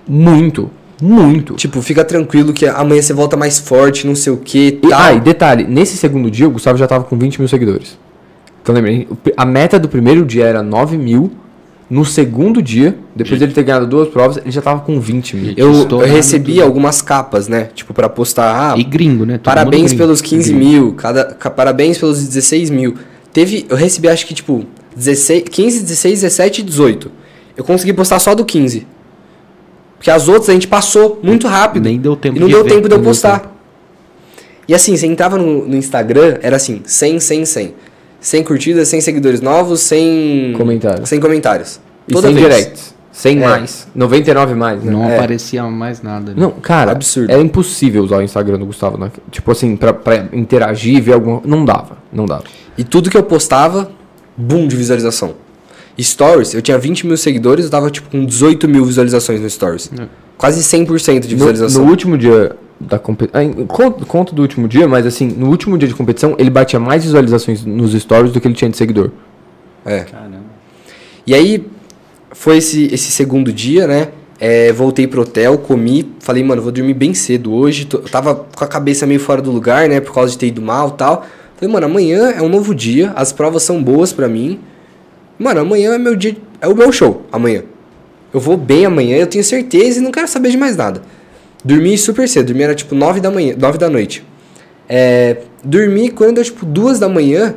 muito. 0.09 0.73
Muito. 1.03 1.55
Tipo, 1.55 1.83
fica 1.83 2.05
tranquilo 2.05 2.53
que 2.53 2.65
amanhã 2.65 3.03
você 3.03 3.13
volta 3.13 3.37
mais 3.37 3.59
forte, 3.59 4.07
não 4.07 4.15
sei 4.15 4.33
o 4.33 4.37
que. 4.37 4.79
E, 4.83 4.93
ah, 4.93 5.13
e 5.13 5.21
detalhe, 5.21 5.65
nesse 5.65 5.97
segundo 5.97 6.31
dia 6.31 6.47
o 6.47 6.51
Gustavo 6.53 6.79
já 6.79 6.87
tava 6.87 7.03
com 7.03 7.19
20 7.19 7.41
mil 7.41 7.49
seguidores. 7.49 7.99
Então 8.63 8.73
lembra, 8.73 9.07
a 9.37 9.45
meta 9.45 9.81
do 9.81 9.89
primeiro 9.89 10.25
dia 10.25 10.45
era 10.45 10.63
9 10.63 10.97
mil. 10.97 11.33
No 11.91 12.07
segundo 12.07 12.63
dia, 12.63 12.97
depois 13.15 13.39
de 13.39 13.45
ele 13.45 13.53
ter 13.53 13.65
ganhado 13.65 13.87
duas 13.87 14.09
provas, 14.09 14.39
ele 14.39 14.51
já 14.51 14.63
tava 14.63 14.81
com 14.81 14.99
20 14.99 15.37
mil. 15.37 15.55
Eu, 15.59 15.87
eu 15.91 15.99
recebi 15.99 16.59
algumas 16.59 17.03
capas, 17.03 17.49
né? 17.49 17.69
Tipo, 17.75 17.93
para 17.93 18.09
postar. 18.09 18.73
Ah, 18.73 18.79
e 18.79 18.85
gringo, 18.85 19.27
né? 19.27 19.35
Todo 19.35 19.45
parabéns 19.45 19.89
gringo. 19.89 19.99
pelos 19.99 20.23
15 20.23 20.55
gringo. 20.55 20.65
mil, 20.65 20.93
cada, 20.95 21.35
parabéns 21.51 21.99
pelos 21.99 22.27
16 22.27 22.71
mil. 22.71 22.95
Teve, 23.31 23.67
eu 23.69 23.77
recebi 23.77 24.09
acho 24.09 24.27
que 24.27 24.33
tipo 24.33 24.65
16, 24.97 25.45
15, 25.51 25.81
16, 25.81 26.21
17 26.21 26.61
e 26.61 26.65
18. 26.65 27.11
Eu 27.59 27.65
consegui 27.65 27.93
postar 27.93 28.19
só 28.21 28.35
do 28.35 28.45
15. 28.45 28.87
Porque 30.03 30.11
as 30.11 30.27
outras 30.27 30.49
a 30.49 30.53
gente 30.53 30.67
passou 30.67 31.21
muito 31.23 31.47
rápido. 31.47 31.85
Nem 31.85 31.97
deu 31.97 32.17
tempo 32.17 32.37
e 32.37 32.41
não 32.41 32.49
de 32.49 32.55
deu 32.55 32.65
ver, 32.65 32.71
tempo 32.71 32.89
de 32.89 32.95
eu 32.97 33.01
postar. 33.01 33.39
Tempo. 33.39 33.53
E 34.67 34.75
assim, 34.75 34.97
você 34.97 35.07
entrava 35.07 35.39
no, 35.39 35.65
no, 35.65 35.77
Instagram, 35.77 36.39
era 36.43 36.57
assim, 36.57 36.83
100, 36.85 37.21
100, 37.21 37.45
100. 37.45 37.75
100 38.21 38.43
curtidas, 38.43 38.89
100 38.89 39.01
seguidores 39.01 39.41
novos, 39.41 39.79
100 39.83 40.55
comentários. 40.57 41.09
100 41.09 41.21
comentários. 41.21 41.81
E 42.09 42.15
Toda 42.15 42.27
100 42.27 42.35
vez. 42.35 42.47
directs. 42.49 42.95
100 43.13 43.37
é. 43.37 43.41
mais. 43.49 43.89
99 43.95 44.55
mais, 44.57 44.83
né? 44.83 44.91
Não 44.91 45.09
é. 45.09 45.15
aparecia 45.15 45.63
mais 45.63 46.03
nada. 46.03 46.33
Né? 46.33 46.37
Não, 46.37 46.51
cara, 46.51 46.91
absurdo. 46.91 47.31
Era 47.31 47.41
impossível 47.41 48.03
usar 48.03 48.17
o 48.17 48.23
Instagram 48.23 48.59
do 48.59 48.67
Gustavo. 48.67 48.99
Né? 48.99 49.09
Tipo 49.31 49.53
assim, 49.53 49.77
pra, 49.77 49.93
pra 49.93 50.27
interagir, 50.33 51.01
ver 51.01 51.13
alguma. 51.13 51.41
Não 51.45 51.65
dava, 51.65 51.99
não 52.13 52.27
dava. 52.27 52.43
E 52.77 52.83
tudo 52.83 53.09
que 53.09 53.17
eu 53.17 53.23
postava, 53.23 53.89
boom 54.37 54.67
de 54.67 54.75
visualização. 54.75 55.35
Stories, 56.01 56.55
eu 56.55 56.63
tinha 56.63 56.79
20 56.79 57.07
mil 57.07 57.17
seguidores, 57.17 57.67
eu 57.67 57.71
tava 57.71 57.91
tipo 57.91 58.09
com 58.11 58.25
18 58.25 58.69
mil 58.69 58.85
visualizações 58.85 59.41
no 59.41 59.49
Stories. 59.49 59.91
É. 59.99 60.07
Quase 60.39 60.61
100% 60.61 61.21
de 61.21 61.35
visualização. 61.35 61.81
No, 61.81 61.85
no, 61.87 61.91
último 61.91 62.17
dia 62.17 62.57
da 62.81 62.99
competição. 62.99 63.41
Ah, 63.41 64.05
conto 64.07 64.35
do 64.35 64.43
último 64.43 64.67
dia, 64.67 64.89
mas 64.89 65.07
assim, 65.07 65.29
no 65.29 65.49
último 65.49 65.77
dia 65.77 65.87
de 65.87 65.95
competição, 65.95 66.35
ele 66.39 66.51
batia 66.51 66.81
mais 66.81 67.05
visualizações 67.05 67.65
nos 67.65 67.93
Stories 67.93 68.33
do 68.33 68.41
que 68.41 68.49
ele 68.49 68.55
tinha 68.55 68.71
de 68.71 68.77
seguidor. 68.77 69.11
É. 69.85 70.01
Caramba. 70.01 70.41
E 71.27 71.35
aí, 71.35 71.65
foi 72.33 72.57
esse, 72.57 72.87
esse 72.87 73.11
segundo 73.13 73.53
dia, 73.53 73.87
né? 73.87 74.09
É, 74.41 74.73
voltei 74.73 75.07
pro 75.07 75.23
hotel, 75.23 75.57
comi, 75.59 76.13
falei, 76.19 76.43
mano, 76.43 76.61
vou 76.61 76.73
dormir 76.73 76.95
bem 76.95 77.15
cedo 77.15 77.53
hoje. 77.53 77.85
Tô, 77.85 77.99
eu 77.99 78.09
tava 78.09 78.35
com 78.35 78.65
a 78.65 78.67
cabeça 78.67 79.07
meio 79.07 79.21
fora 79.21 79.41
do 79.41 79.53
lugar, 79.53 79.89
né? 79.89 80.01
Por 80.01 80.13
causa 80.13 80.33
de 80.33 80.39
ter 80.39 80.49
ido 80.49 80.61
mal 80.61 80.89
e 80.89 80.93
tal. 80.93 81.25
Falei, 81.55 81.73
mano, 81.73 81.87
amanhã 81.87 82.33
é 82.33 82.43
um 82.43 82.49
novo 82.49 82.75
dia, 82.75 83.13
as 83.15 83.33
provas 83.33 83.63
são 83.63 83.81
boas 83.81 84.13
para 84.13 84.27
mim. 84.29 84.59
Mano, 85.39 85.61
amanhã 85.61 85.95
é 85.95 85.99
meu 85.99 86.15
dia. 86.15 86.37
É 86.61 86.69
o 86.69 86.75
meu 86.75 86.93
show. 86.93 87.23
Amanhã. 87.33 87.63
Eu 88.33 88.41
vou 88.41 88.57
bem 88.57 88.87
amanhã, 88.87 89.17
eu 89.17 89.27
tenho 89.27 89.45
certeza 89.45 89.99
e 89.99 90.03
não 90.03 90.11
quero 90.11 90.27
saber 90.27 90.51
de 90.51 90.57
mais 90.57 90.77
nada. 90.77 91.03
Dormi 91.65 91.97
super 91.99 92.29
cedo. 92.29 92.47
Dormi 92.47 92.63
era 92.63 92.75
tipo 92.75 92.95
9 92.95 93.21
da 93.21 93.31
manhã, 93.31 93.55
9 93.59 93.79
da 93.79 93.91
noite. 93.91 94.25
É, 94.89 95.39
dormi 95.63 96.11
quando 96.11 96.37
deu 96.37 96.45
tipo 96.45 96.65
2 96.65 96.99
da 96.99 97.09
manhã. 97.09 97.55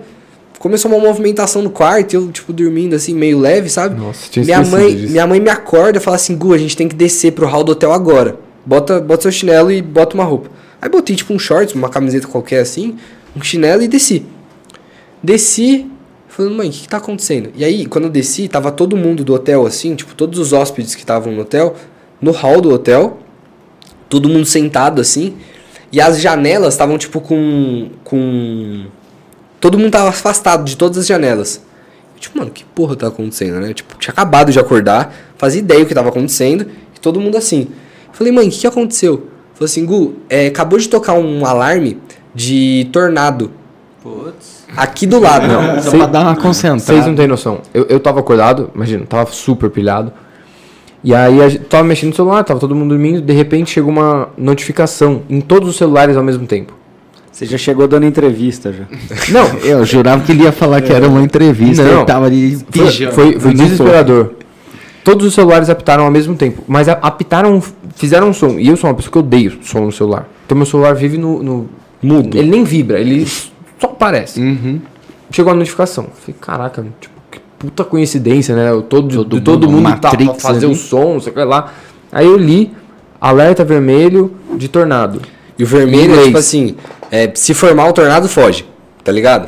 Começou 0.59 0.89
uma 0.89 0.99
movimentação 0.99 1.61
no 1.61 1.69
quarto, 1.69 2.13
eu 2.13 2.31
tipo 2.31 2.51
dormindo 2.51 2.95
assim 2.95 3.13
meio 3.13 3.37
leve, 3.37 3.69
sabe? 3.69 3.99
Nossa, 3.99 4.31
tinha 4.31 4.43
minha 4.43 4.63
mãe, 4.63 4.95
disso. 4.95 5.11
minha 5.11 5.27
mãe 5.27 5.39
me 5.39 5.49
acorda 5.49 5.99
e 5.99 6.01
fala 6.01 6.15
assim: 6.15 6.35
"Gu, 6.35 6.53
a 6.53 6.57
gente 6.57 6.75
tem 6.75 6.87
que 6.87 6.95
descer 6.95 7.33
pro 7.33 7.45
hall 7.45 7.63
do 7.63 7.73
hotel 7.73 7.91
agora. 7.91 8.37
Bota, 8.65 8.99
bota 8.99 9.23
seu 9.23 9.31
chinelo 9.31 9.71
e 9.71 9.81
bota 9.81 10.15
uma 10.15 10.23
roupa". 10.23 10.49
Aí 10.81 10.89
botei 10.89 11.15
tipo 11.15 11.33
um 11.33 11.39
shorts, 11.39 11.75
uma 11.75 11.89
camiseta 11.89 12.27
qualquer 12.27 12.61
assim, 12.61 12.95
um 13.35 13.43
chinelo 13.43 13.83
e 13.83 13.87
desci. 13.87 14.25
Desci, 15.21 15.85
Falando, 16.35 16.55
mãe, 16.55 16.67
o 16.67 16.71
que, 16.71 16.85
tá 16.85 16.97
acontecendo? 16.97 17.49
E 17.55 17.63
aí, 17.63 17.85
quando 17.85 18.05
eu 18.05 18.09
desci, 18.09 18.49
tava 18.49 18.69
todo 18.69 18.97
mundo 18.97 19.23
do 19.23 19.33
hotel 19.33 19.65
assim, 19.65 19.95
tipo, 19.95 20.13
todos 20.13 20.37
os 20.37 20.51
hóspedes 20.51 20.93
que 20.93 20.99
estavam 20.99 21.31
no 21.31 21.43
hotel, 21.43 21.77
no 22.19 22.31
hall 22.31 22.59
do 22.59 22.73
hotel, 22.73 23.19
todo 24.09 24.27
mundo 24.27 24.45
sentado 24.45 24.99
assim, 24.99 25.37
e 25.93 26.01
as 26.01 26.19
janelas 26.19 26.73
estavam 26.73 26.97
tipo 26.97 27.21
com. 27.21 27.89
com. 28.03 28.87
Todo 29.61 29.79
mundo 29.79 29.91
tava 29.91 30.09
afastado 30.09 30.65
de 30.65 30.75
todas 30.75 30.97
as 30.97 31.07
janelas. 31.07 31.61
Eu, 32.15 32.19
tipo, 32.19 32.37
mano, 32.37 32.51
que 32.51 32.65
porra 32.65 32.97
tá 32.97 33.07
acontecendo, 33.07 33.61
né? 33.61 33.73
Tipo, 33.73 33.97
tinha 33.97 34.11
acabado 34.11 34.51
de 34.51 34.59
acordar, 34.59 35.15
fazia 35.37 35.61
ideia 35.61 35.85
do 35.85 35.87
que 35.87 35.95
tava 35.95 36.09
acontecendo, 36.09 36.69
e 36.93 36.99
todo 36.99 37.17
mundo 37.17 37.37
assim. 37.37 37.69
falei, 38.11 38.33
mãe, 38.33 38.49
o 38.49 38.51
que, 38.51 38.59
que 38.59 38.67
aconteceu? 38.67 39.29
Falei 39.53 39.71
assim, 39.71 39.85
Gu, 39.85 40.15
é, 40.29 40.47
acabou 40.47 40.77
de 40.77 40.89
tocar 40.89 41.13
um 41.13 41.45
alarme 41.45 41.97
de 42.33 42.89
tornado. 42.91 43.51
Putz. 44.03 44.54
Aqui 44.75 45.05
do 45.05 45.19
lado. 45.19 45.47
Não, 45.47 45.81
só 45.81 45.91
pra 45.91 46.05
dar 46.05 46.21
uma 46.21 46.35
concentrada. 46.35 46.79
Vocês 46.79 47.05
não 47.05 47.15
têm 47.15 47.27
noção. 47.27 47.61
Eu, 47.73 47.85
eu 47.89 47.99
tava 47.99 48.19
acordado, 48.19 48.69
imagina, 48.75 49.05
tava 49.05 49.31
super 49.31 49.69
pilhado. 49.69 50.11
E 51.03 51.13
aí 51.13 51.41
a 51.41 51.49
gente 51.49 51.65
tava 51.65 51.83
mexendo 51.83 52.09
no 52.09 52.15
celular, 52.15 52.43
tava 52.43 52.59
todo 52.59 52.73
mundo 52.73 52.89
dormindo, 52.89 53.21
de 53.21 53.33
repente 53.33 53.69
chegou 53.69 53.91
uma 53.91 54.29
notificação 54.37 55.21
em 55.29 55.39
todos 55.39 55.69
os 55.69 55.75
celulares 55.75 56.17
ao 56.17 56.23
mesmo 56.23 56.47
tempo. 56.47 56.73
Você 57.31 57.45
já 57.45 57.57
chegou 57.57 57.87
dando 57.87 58.05
entrevista 58.05 58.73
já. 58.73 58.85
Não, 59.31 59.45
eu 59.59 59.85
jurava 59.85 60.23
que 60.23 60.31
ele 60.31 60.43
ia 60.43 60.51
falar 60.51 60.81
que 60.81 60.91
era 60.91 61.07
uma 61.07 61.21
entrevista. 61.21 61.83
Não, 61.83 61.97
ele 61.97 62.05
tava 62.05 62.25
ali 62.25 62.57
Foi, 62.71 63.11
foi, 63.11 63.39
foi 63.39 63.53
desesperador. 63.53 64.31
Todos 65.03 65.27
os 65.27 65.33
celulares 65.35 65.69
apitaram 65.69 66.05
ao 66.05 66.09
mesmo 66.09 66.33
tempo, 66.35 66.63
mas 66.67 66.89
apitaram, 66.89 67.61
fizeram 67.95 68.29
um 68.29 68.33
som. 68.33 68.57
E 68.57 68.67
eu 68.67 68.75
sou 68.75 68.89
uma 68.89 68.95
pessoa 68.95 69.11
que 69.11 69.19
odeio 69.19 69.59
som 69.61 69.81
no 69.81 69.91
celular. 69.91 70.27
Então 70.45 70.57
meu 70.57 70.65
celular 70.65 70.95
vive 70.95 71.17
no, 71.17 71.43
no 71.43 71.69
mudo. 72.01 72.35
Ele 72.35 72.49
nem 72.49 72.63
vibra, 72.63 72.99
ele 72.99 73.27
só 73.79 73.87
aparece. 73.87 74.39
Uhum. 74.39 74.81
Chegou 75.31 75.51
a 75.51 75.55
notificação. 75.55 76.07
Falei, 76.13 76.35
caraca, 76.39 76.85
tipo, 76.99 77.15
que 77.31 77.39
puta 77.57 77.83
coincidência, 77.83 78.55
né? 78.55 78.69
todo, 78.87 79.25
todo, 79.25 79.41
todo 79.41 79.69
mundo 79.69 79.83
Matrix 79.83 80.25
tá 80.25 80.31
pra 80.33 80.41
fazer 80.41 80.65
ali. 80.65 80.75
o 80.75 80.77
som, 80.77 81.19
sei 81.19 81.33
lá. 81.45 81.73
Aí 82.11 82.25
eu 82.25 82.37
li, 82.37 82.71
alerta 83.19 83.63
vermelho 83.63 84.33
de 84.55 84.67
tornado. 84.67 85.21
E 85.57 85.63
o 85.63 85.67
vermelho 85.67 86.19
é 86.19 86.25
tipo 86.25 86.37
assim, 86.37 86.75
é, 87.09 87.31
se 87.33 87.53
formar 87.53 87.87
o 87.87 87.93
tornado, 87.93 88.27
foge, 88.27 88.65
tá 89.03 89.11
ligado? 89.11 89.47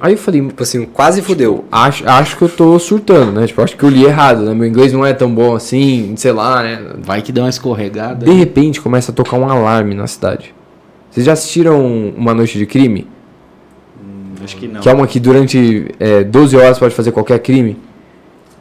Aí 0.00 0.12
eu 0.12 0.18
falei, 0.18 0.40
tipo 0.40 0.62
assim, 0.62 0.84
quase 0.84 1.20
fudeu. 1.20 1.56
Tipo, 1.56 1.68
acho, 1.72 2.08
acho 2.08 2.36
que 2.36 2.42
eu 2.42 2.48
tô 2.48 2.78
surtando, 2.78 3.32
né? 3.32 3.46
Tipo, 3.46 3.62
acho 3.62 3.76
que 3.76 3.82
eu 3.82 3.88
li 3.88 4.04
errado, 4.04 4.42
né? 4.42 4.54
Meu 4.54 4.68
inglês 4.68 4.92
não 4.92 5.04
é 5.04 5.12
tão 5.12 5.32
bom 5.32 5.56
assim, 5.56 6.14
sei 6.16 6.30
lá, 6.30 6.62
né? 6.62 6.80
Vai 7.02 7.20
que 7.20 7.32
dá 7.32 7.42
uma 7.42 7.50
escorregada. 7.50 8.24
De 8.24 8.32
repente 8.32 8.80
começa 8.80 9.10
a 9.10 9.14
tocar 9.14 9.36
um 9.36 9.48
alarme 9.48 9.94
na 9.94 10.06
cidade. 10.06 10.54
Vocês 11.10 11.26
já 11.26 11.32
assistiram 11.32 12.12
Uma 12.16 12.32
Noite 12.32 12.56
de 12.56 12.66
Crime? 12.66 13.08
Acho 14.48 14.56
que 14.56 14.66
não. 14.66 14.80
Que 14.80 14.88
é 14.88 14.94
uma 14.94 15.06
que 15.06 15.20
durante 15.20 15.94
é, 16.00 16.24
12 16.24 16.56
horas 16.56 16.78
pode 16.78 16.94
fazer 16.94 17.12
qualquer 17.12 17.38
crime. 17.40 17.76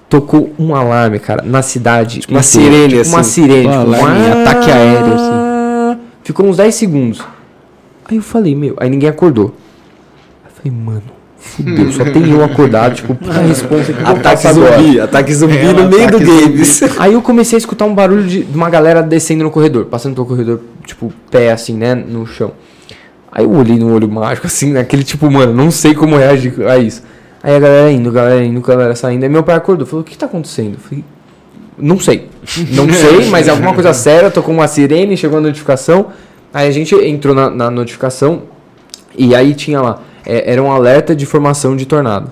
Tocou 0.09 0.53
um 0.59 0.75
alarme, 0.75 1.17
cara, 1.19 1.41
na 1.41 1.61
cidade. 1.61 2.19
Tipo 2.19 2.33
uma 2.33 2.43
sirene, 2.43 2.87
tipo 2.89 3.01
assim. 3.01 3.13
Uma 3.13 3.23
sirene, 3.23 3.69
tipo, 3.69 3.73
alarme, 3.73 4.19
um 4.19 4.41
ataque 4.41 4.71
aéreo, 4.71 5.13
assim. 5.13 5.99
Ficou 6.23 6.45
uns 6.45 6.57
10 6.57 6.75
segundos. 6.75 7.21
Aí 8.05 8.17
eu 8.17 8.21
falei, 8.21 8.53
meu, 8.55 8.75
aí 8.77 8.89
ninguém 8.89 9.09
acordou. 9.09 9.53
Aí 10.43 10.51
eu 10.51 10.55
falei, 10.55 10.77
mano, 10.77 11.03
fudeu, 11.37 11.91
só 11.91 12.03
tem 12.05 12.29
eu 12.29 12.43
acordado, 12.43 12.95
tipo, 12.95 13.17
a 13.29 13.39
resposta 13.39 13.93
que 13.93 14.03
Ataque 14.03 14.53
zumbi, 14.53 14.99
ataque 14.99 15.33
zumbi 15.33 15.57
é, 15.57 15.73
no 15.73 15.89
meio 15.89 16.11
do 16.11 16.19
games. 16.19 16.81
Aí 16.99 17.13
eu 17.13 17.21
comecei 17.21 17.55
a 17.57 17.59
escutar 17.59 17.85
um 17.85 17.93
barulho 17.93 18.23
de 18.23 18.45
uma 18.53 18.69
galera 18.69 19.01
descendo 19.01 19.43
no 19.43 19.51
corredor, 19.51 19.85
passando 19.85 20.15
pelo 20.15 20.25
corredor, 20.25 20.61
tipo, 20.85 21.13
pé 21.29 21.51
assim, 21.51 21.75
né, 21.75 21.95
no 21.95 22.25
chão. 22.25 22.51
Aí 23.31 23.43
eu 23.43 23.51
olhei 23.51 23.77
no 23.77 23.93
olho 23.93 24.09
mágico, 24.09 24.47
assim, 24.47 24.73
naquele 24.73 25.03
tipo, 25.03 25.29
mano, 25.29 25.53
não 25.53 25.69
sei 25.69 25.93
como 25.93 26.17
reagir 26.17 26.53
a 26.67 26.77
isso. 26.77 27.03
Aí 27.43 27.55
a 27.55 27.59
galera 27.59 27.91
indo, 27.91 28.09
a 28.09 28.11
galera 28.11 28.43
indo, 28.43 28.61
galera 28.61 28.95
saindo. 28.95 29.23
Aí 29.23 29.29
meu 29.29 29.43
pai 29.43 29.55
acordou, 29.55 29.85
falou, 29.85 30.01
o 30.01 30.05
que 30.05 30.17
tá 30.17 30.25
acontecendo? 30.25 30.73
Eu 30.73 30.79
falei, 30.79 31.03
não 31.77 31.99
sei. 31.99 32.29
Não 32.71 32.89
sei, 32.91 33.29
mas 33.29 33.47
é 33.47 33.51
alguma 33.51 33.73
coisa 33.73 33.93
séria, 33.93 34.31
tocou 34.31 34.53
uma 34.53 34.67
sirene, 34.67 35.15
chegou 35.15 35.37
a 35.37 35.41
notificação. 35.41 36.07
Aí 36.53 36.67
a 36.67 36.71
gente 36.71 36.95
entrou 36.95 37.35
na, 37.35 37.49
na 37.49 37.69
notificação 37.69 38.43
e 39.17 39.35
aí 39.35 39.53
tinha 39.53 39.81
lá, 39.81 40.01
é, 40.25 40.51
era 40.51 40.61
um 40.61 40.71
alerta 40.71 41.15
de 41.15 41.25
formação 41.25 41.75
de 41.75 41.85
tornado. 41.85 42.31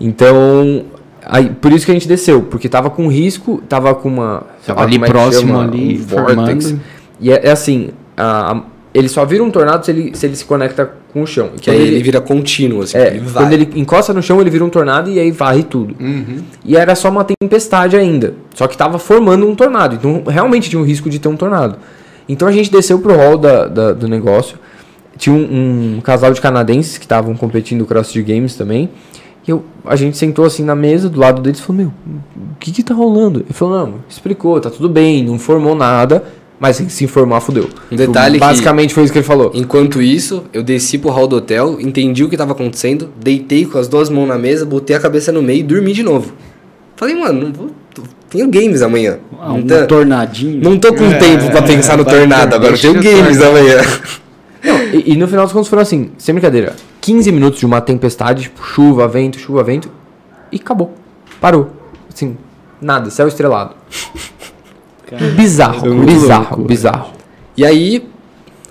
Então, 0.00 0.84
aí, 1.24 1.50
por 1.50 1.72
isso 1.72 1.84
que 1.84 1.90
a 1.90 1.94
gente 1.94 2.08
desceu, 2.08 2.42
porque 2.42 2.68
tava 2.68 2.90
com 2.90 3.08
risco, 3.08 3.62
tava 3.68 3.94
com 3.94 4.08
uma... 4.08 4.42
Tava 4.66 4.82
ali 4.82 4.98
próximo, 4.98 5.58
ali, 5.58 5.96
um 5.96 6.06
vortex. 6.06 6.74
E 7.20 7.32
é, 7.32 7.46
é 7.46 7.50
assim, 7.50 7.90
a, 8.16 8.52
a, 8.52 8.62
ele 8.96 9.10
só 9.10 9.26
vira 9.26 9.44
um 9.44 9.50
tornado 9.50 9.84
se 9.84 9.90
ele, 9.90 10.16
se 10.16 10.24
ele 10.24 10.34
se 10.34 10.44
conecta 10.44 10.90
com 11.12 11.22
o 11.22 11.26
chão. 11.26 11.50
Que 11.60 11.70
aí 11.70 11.76
ele, 11.76 11.96
ele, 11.96 12.02
vira 12.02 12.18
contínuo, 12.18 12.80
assim. 12.80 12.96
É, 12.96 13.08
ele 13.08 13.30
quando 13.30 13.52
ele 13.52 13.68
encosta 13.76 14.14
no 14.14 14.22
chão, 14.22 14.40
ele 14.40 14.48
vira 14.48 14.64
um 14.64 14.70
tornado 14.70 15.10
e 15.10 15.18
aí 15.18 15.30
varre 15.30 15.62
tudo. 15.64 15.94
Uhum. 16.00 16.42
E 16.64 16.78
era 16.78 16.94
só 16.94 17.10
uma 17.10 17.22
tempestade 17.22 17.94
ainda. 17.94 18.32
Só 18.54 18.66
que 18.66 18.74
tava 18.74 18.98
formando 18.98 19.46
um 19.46 19.54
tornado. 19.54 19.96
Então 19.96 20.22
realmente 20.26 20.70
tinha 20.70 20.80
um 20.80 20.84
risco 20.84 21.10
de 21.10 21.18
ter 21.18 21.28
um 21.28 21.36
tornado. 21.36 21.76
Então 22.26 22.48
a 22.48 22.52
gente 22.52 22.72
desceu 22.72 22.98
pro 22.98 23.14
hall 23.14 23.36
da, 23.36 23.66
da 23.66 23.92
do 23.92 24.08
negócio. 24.08 24.58
Tinha 25.18 25.34
um, 25.36 25.96
um, 25.96 26.00
casal 26.00 26.32
de 26.32 26.40
canadenses 26.40 26.96
que 26.96 27.04
estavam 27.04 27.36
competindo 27.36 27.80
no 27.80 27.86
CrossFit 27.86 28.22
Games 28.22 28.54
também. 28.54 28.88
E 29.46 29.50
eu, 29.50 29.62
a 29.84 29.94
gente 29.94 30.16
sentou 30.16 30.46
assim 30.46 30.64
na 30.64 30.74
mesa, 30.74 31.10
do 31.10 31.20
lado 31.20 31.42
deles, 31.42 31.58
e 31.58 31.62
falou: 31.62 31.82
Meu, 31.82 31.88
o 31.88 32.56
que 32.58 32.72
que 32.72 32.82
tá 32.82 32.94
rolando? 32.94 33.40
Ele 33.40 33.52
falou: 33.52 33.78
Não, 33.78 33.94
explicou, 34.08 34.58
tá 34.58 34.70
tudo 34.70 34.88
bem, 34.88 35.22
não 35.22 35.38
formou 35.38 35.74
nada, 35.74 36.24
mas 36.58 36.76
se 36.76 37.04
informar, 37.04 37.40
fudeu. 37.40 37.68
Um 37.90 37.96
detalhe 37.96 38.38
Basicamente 38.38 38.94
foi 38.94 39.04
isso 39.04 39.12
que 39.12 39.18
ele 39.18 39.26
falou. 39.26 39.50
Enquanto 39.54 40.00
isso, 40.00 40.44
eu 40.52 40.62
desci 40.62 40.98
pro 40.98 41.10
hall 41.10 41.26
do 41.26 41.36
hotel, 41.36 41.78
entendi 41.80 42.24
o 42.24 42.28
que 42.28 42.36
tava 42.36 42.52
acontecendo, 42.52 43.10
deitei 43.22 43.66
com 43.66 43.78
as 43.78 43.88
duas 43.88 44.08
mãos 44.08 44.26
na 44.26 44.38
mesa, 44.38 44.64
botei 44.64 44.96
a 44.96 45.00
cabeça 45.00 45.30
no 45.30 45.42
meio 45.42 45.60
e 45.60 45.62
dormi 45.62 45.92
de 45.92 46.02
novo. 46.02 46.32
Falei, 46.96 47.14
mano, 47.14 47.46
não 47.46 47.52
vou. 47.52 47.70
Tenho 48.28 48.48
games 48.50 48.82
amanhã. 48.82 49.18
Ah, 49.38 49.52
um 49.52 49.62
tá, 49.62 49.86
tornadinho. 49.86 50.62
Não 50.62 50.78
tô 50.78 50.92
com 50.92 51.04
é, 51.04 51.18
tempo 51.18 51.50
pra 51.50 51.62
pensar 51.62 51.96
no 51.96 52.04
tornado, 52.04 52.54
agora 52.54 52.74
eu 52.74 52.78
tenho 52.78 52.94
games 52.94 53.40
amanhã. 53.40 53.80
Não, 54.64 54.82
e, 54.82 55.12
e, 55.12 55.16
no 55.16 55.28
final 55.28 55.44
das 55.44 55.52
contas 55.52 55.68
foram 55.68 55.82
assim, 55.82 56.10
sem 56.18 56.34
brincadeira, 56.34 56.74
15 57.00 57.30
minutos 57.30 57.60
de 57.60 57.66
uma 57.66 57.80
tempestade, 57.80 58.44
tipo, 58.44 58.64
chuva, 58.64 59.06
vento, 59.06 59.38
chuva, 59.38 59.62
vento, 59.62 59.88
e 60.50 60.56
acabou. 60.56 60.92
Parou. 61.40 61.70
Assim, 62.12 62.36
nada, 62.80 63.08
céu 63.10 63.28
estrelado. 63.28 63.76
Cara, 65.06 65.24
bizarro, 65.30 66.04
bizarro, 66.04 66.56
louco, 66.56 66.64
bizarro. 66.64 67.12
E 67.56 67.64
aí, 67.64 68.06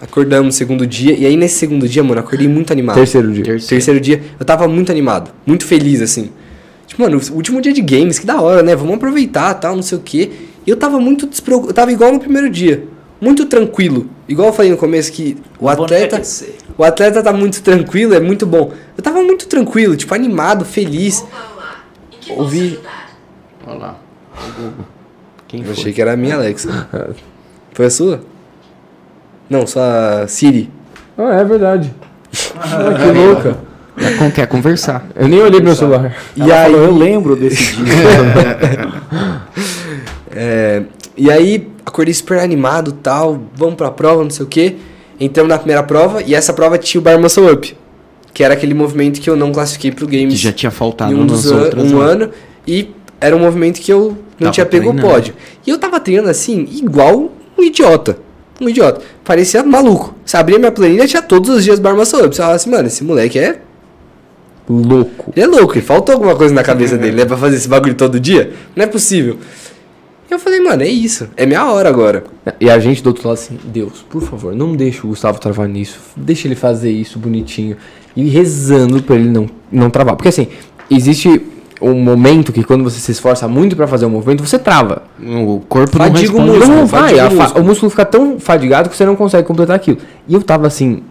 acordamos 0.02 0.46
no 0.48 0.52
segundo 0.52 0.86
dia, 0.86 1.16
e 1.18 1.26
aí 1.26 1.36
nesse 1.38 1.58
segundo 1.58 1.88
dia, 1.88 2.04
mano, 2.04 2.20
acordei 2.20 2.48
muito 2.48 2.72
animado. 2.72 2.96
Terceiro 2.96 3.32
dia. 3.32 3.44
Terceiro, 3.44 3.70
Terceiro 3.70 4.00
dia, 4.00 4.24
eu 4.40 4.46
tava 4.46 4.68
muito 4.68 4.92
animado, 4.92 5.32
muito 5.46 5.66
feliz, 5.66 6.02
assim. 6.02 6.30
Tipo, 6.86 7.02
mano, 7.02 7.20
o 7.32 7.34
último 7.36 7.62
dia 7.62 7.74
de 7.74 7.82
games, 7.82 8.20
que 8.20 8.26
da 8.26 8.40
hora, 8.40 8.62
né? 8.62 8.76
Vamos 8.76 8.96
aproveitar, 8.96 9.54
tal, 9.56 9.76
não 9.76 9.84
sei 9.84 9.98
o 9.98 10.02
quê. 10.02 10.32
E 10.66 10.70
eu 10.70 10.78
tava 10.78 11.00
muito 11.00 11.26
despreocupado, 11.26 11.72
eu 11.72 11.76
tava 11.76 11.92
igual 11.92 12.12
no 12.12 12.20
primeiro 12.20 12.50
dia 12.50 12.88
muito 13.20 13.46
tranquilo. 13.46 14.10
Igual 14.28 14.50
eu 14.50 14.54
falei 14.54 14.72
no 14.72 14.78
começo 14.78 15.12
que 15.12 15.38
o 15.60 15.70
atleta, 15.70 16.22
o 16.78 16.84
atleta 16.84 17.24
tá 17.24 17.34
muito 17.34 17.62
tranquilo, 17.62 18.14
é 18.14 18.20
muito 18.20 18.46
bom. 18.46 18.72
Eu 18.98 19.04
tava 19.04 19.22
muito 19.22 19.48
tranquilo, 19.48 19.96
tipo 19.96 20.14
animado, 20.14 20.66
feliz. 20.66 21.26
Ouvi. 22.30 22.80
Olha 23.66 23.78
lá. 23.78 24.00
Quem 25.48 25.60
eu 25.62 25.66
foi? 25.68 25.74
achei 25.74 25.94
que 25.94 26.02
era 26.02 26.14
a 26.14 26.18
minha 26.18 26.36
Alexa. 26.36 26.88
foi 27.74 27.86
a 27.86 27.90
sua? 27.90 28.22
Não, 29.50 29.66
sua 29.68 30.26
Siri. 30.28 30.70
Ah, 31.18 31.36
é 31.36 31.44
verdade. 31.44 31.94
ah, 32.58 32.94
que 32.94 33.12
louca. 33.18 33.58
Ela 33.98 34.32
quer 34.32 34.48
conversar. 34.48 35.06
Eu 35.16 35.28
nem 35.28 35.40
olhei 35.42 35.62
meu 35.62 35.74
celular. 35.76 36.14
E 36.36 36.42
Ela 36.42 36.56
aí 36.64 36.72
falou, 36.72 36.86
eu 36.88 36.98
lembro 36.98 37.36
desse 37.36 37.76
dia. 37.78 38.94
é, 40.32 40.84
e 41.16 41.32
aí 41.32 41.68
acordei 41.86 42.14
super 42.14 42.40
animado 42.40 42.92
tal, 42.92 43.40
vamos 43.56 43.76
pra 43.76 43.92
prova, 43.92 44.24
não 44.24 44.30
sei 44.30 44.46
o 44.46 44.50
que. 44.50 44.78
Entramos 45.20 45.50
na 45.50 45.58
primeira 45.58 45.82
prova 45.84 46.22
e 46.22 46.36
essa 46.36 46.52
prova 46.52 46.78
tinha 46.78 47.00
o 47.00 47.04
Bar 47.04 47.18
Muscle 47.20 47.50
Up, 47.50 47.78
que 48.34 48.44
era 48.44 48.54
aquele 48.54 48.74
movimento 48.74 49.22
que 49.22 49.30
eu 49.30 49.36
não 49.38 49.52
classifiquei 49.54 49.92
pro 49.92 50.06
Games. 50.06 50.34
Que 50.34 50.36
já 50.40 50.52
tinha 50.52 50.72
faltado 50.72 51.16
um, 51.16 51.26
dos 51.26 51.50
an 51.50 51.62
outras, 51.64 51.92
um 51.94 52.00
né? 52.00 52.06
ano 52.12 52.30
e 52.68 52.90
era 53.20 53.36
um 53.36 53.40
movimento 53.40 53.82
que 53.82 53.92
eu 53.92 54.18
não 54.40 54.52
tava 54.52 54.52
tinha 54.52 54.66
pego 54.66 54.92
o 54.92 54.96
pódio. 54.96 55.34
E 55.66 55.70
eu 55.70 55.78
tava 55.78 56.00
treinando 56.00 56.30
assim, 56.30 56.68
igual 56.72 57.32
um 57.58 57.64
idiota. 57.64 58.18
Um 58.60 58.70
idiota. 58.70 59.02
Parecia 59.24 59.64
maluco. 59.64 60.16
Você 60.26 60.38
abria 60.38 60.58
minha 60.58 60.72
planilha, 60.72 61.08
tinha 61.08 61.22
todos 61.22 61.50
os 61.50 61.64
dias 61.64 61.80
Bar 61.80 61.96
Muscle 61.96 62.26
Up. 62.26 62.36
Você 62.36 62.42
falava 62.42 62.56
assim, 62.56 62.70
mano, 62.70 62.88
esse 62.88 63.04
moleque 63.04 63.40
é 63.40 63.60
louco. 64.68 65.32
Ele 65.36 65.46
é 65.46 65.48
louco, 65.48 65.74
ele 65.74 65.86
faltou 65.86 66.14
alguma 66.14 66.36
coisa 66.36 66.54
na 66.54 66.64
cabeça 66.64 66.98
dele, 66.98 67.18
né? 67.18 67.26
Pra 67.26 67.38
fazer 67.38 67.56
esse 67.56 67.68
bagulho 67.68 67.96
todo 67.96 68.20
dia. 68.20 68.54
Não 68.76 68.84
é 68.84 68.88
possível. 68.88 69.38
Eu 70.30 70.40
falei, 70.40 70.60
mano, 70.60 70.82
é 70.82 70.88
isso. 70.88 71.30
É 71.38 71.46
minha 71.46 71.66
hora 71.66 71.88
agora. 71.88 72.24
E 72.60 72.70
a 72.70 72.80
gente 72.80 73.04
do 73.04 73.08
outro 73.08 73.28
lado 73.28 73.38
assim, 73.38 73.60
Deus, 73.64 74.06
por 74.10 74.24
favor, 74.24 74.56
não 74.56 74.76
deixe 74.76 75.06
o 75.06 75.10
Gustavo 75.10 75.40
travar 75.40 75.68
nisso. 75.68 76.00
Deixa 76.16 76.48
ele 76.48 76.56
fazer 76.56 76.92
isso 76.92 77.20
bonitinho. 77.20 77.78
E 78.16 78.28
rezando 78.28 79.04
pra 79.04 79.16
ele 79.16 79.30
não, 79.30 79.48
não 79.72 79.90
travar. 79.90 80.16
Porque 80.16 80.30
assim, 80.30 80.48
existe 80.90 81.42
um 81.82 82.02
momento 82.02 82.54
que 82.54 82.64
quando 82.64 82.84
você 82.84 83.00
se 83.00 83.12
esforça 83.12 83.48
muito 83.48 83.76
para 83.76 83.88
fazer 83.88 84.06
um 84.06 84.10
movimento, 84.10 84.46
você 84.46 84.58
trava. 84.58 85.04
O 85.22 85.62
corpo 85.68 85.98
fadiga 85.98 86.34
não 86.34 86.46
responde. 86.46 86.52
O 86.52 86.54
músculo, 86.54 86.76
não 86.76 86.86
vai. 86.86 87.14
O 87.14 87.32
músculo. 87.32 87.62
o 87.62 87.68
músculo 87.68 87.90
fica 87.90 88.06
tão 88.06 88.40
fadigado 88.40 88.90
que 88.90 88.96
você 88.96 89.06
não 89.06 89.16
consegue 89.16 89.48
completar 89.48 89.76
aquilo. 89.76 89.98
E 90.28 90.34
eu 90.34 90.42
tava 90.42 90.68
assim, 90.68 91.04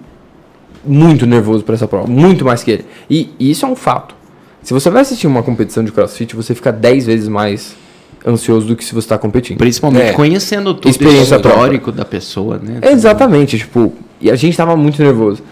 muito 0.84 1.26
nervoso 1.26 1.64
para 1.64 1.74
essa 1.74 1.86
prova. 1.86 2.06
Muito 2.06 2.44
mais 2.44 2.62
que 2.62 2.70
ele. 2.70 2.84
E, 3.08 3.30
e 3.38 3.50
isso 3.50 3.64
é 3.64 3.68
um 3.68 3.76
fato. 3.76 4.14
Se 4.62 4.72
você 4.72 4.88
vai 4.88 5.02
assistir 5.02 5.26
uma 5.26 5.42
competição 5.42 5.84
de 5.84 5.92
crossfit, 5.92 6.34
você 6.34 6.54
fica 6.54 6.72
10 6.72 7.06
vezes 7.06 7.28
mais 7.28 7.76
ansioso 8.26 8.66
do 8.66 8.74
que 8.74 8.84
se 8.84 8.92
você 8.92 9.00
está 9.00 9.18
competindo. 9.18 9.58
Principalmente 9.58 10.06
é. 10.06 10.12
conhecendo 10.12 10.72
todo 10.72 10.90
Experiência 10.90 11.36
o 11.36 11.40
histórico 11.40 11.84
própria. 11.84 11.92
da 11.92 12.04
pessoa, 12.04 12.58
né? 12.62 12.80
Exatamente, 12.90 13.58
tipo, 13.58 13.92
e 14.20 14.30
a 14.30 14.36
gente 14.36 14.56
tava 14.56 14.74
muito 14.74 15.02
nervoso. 15.02 15.42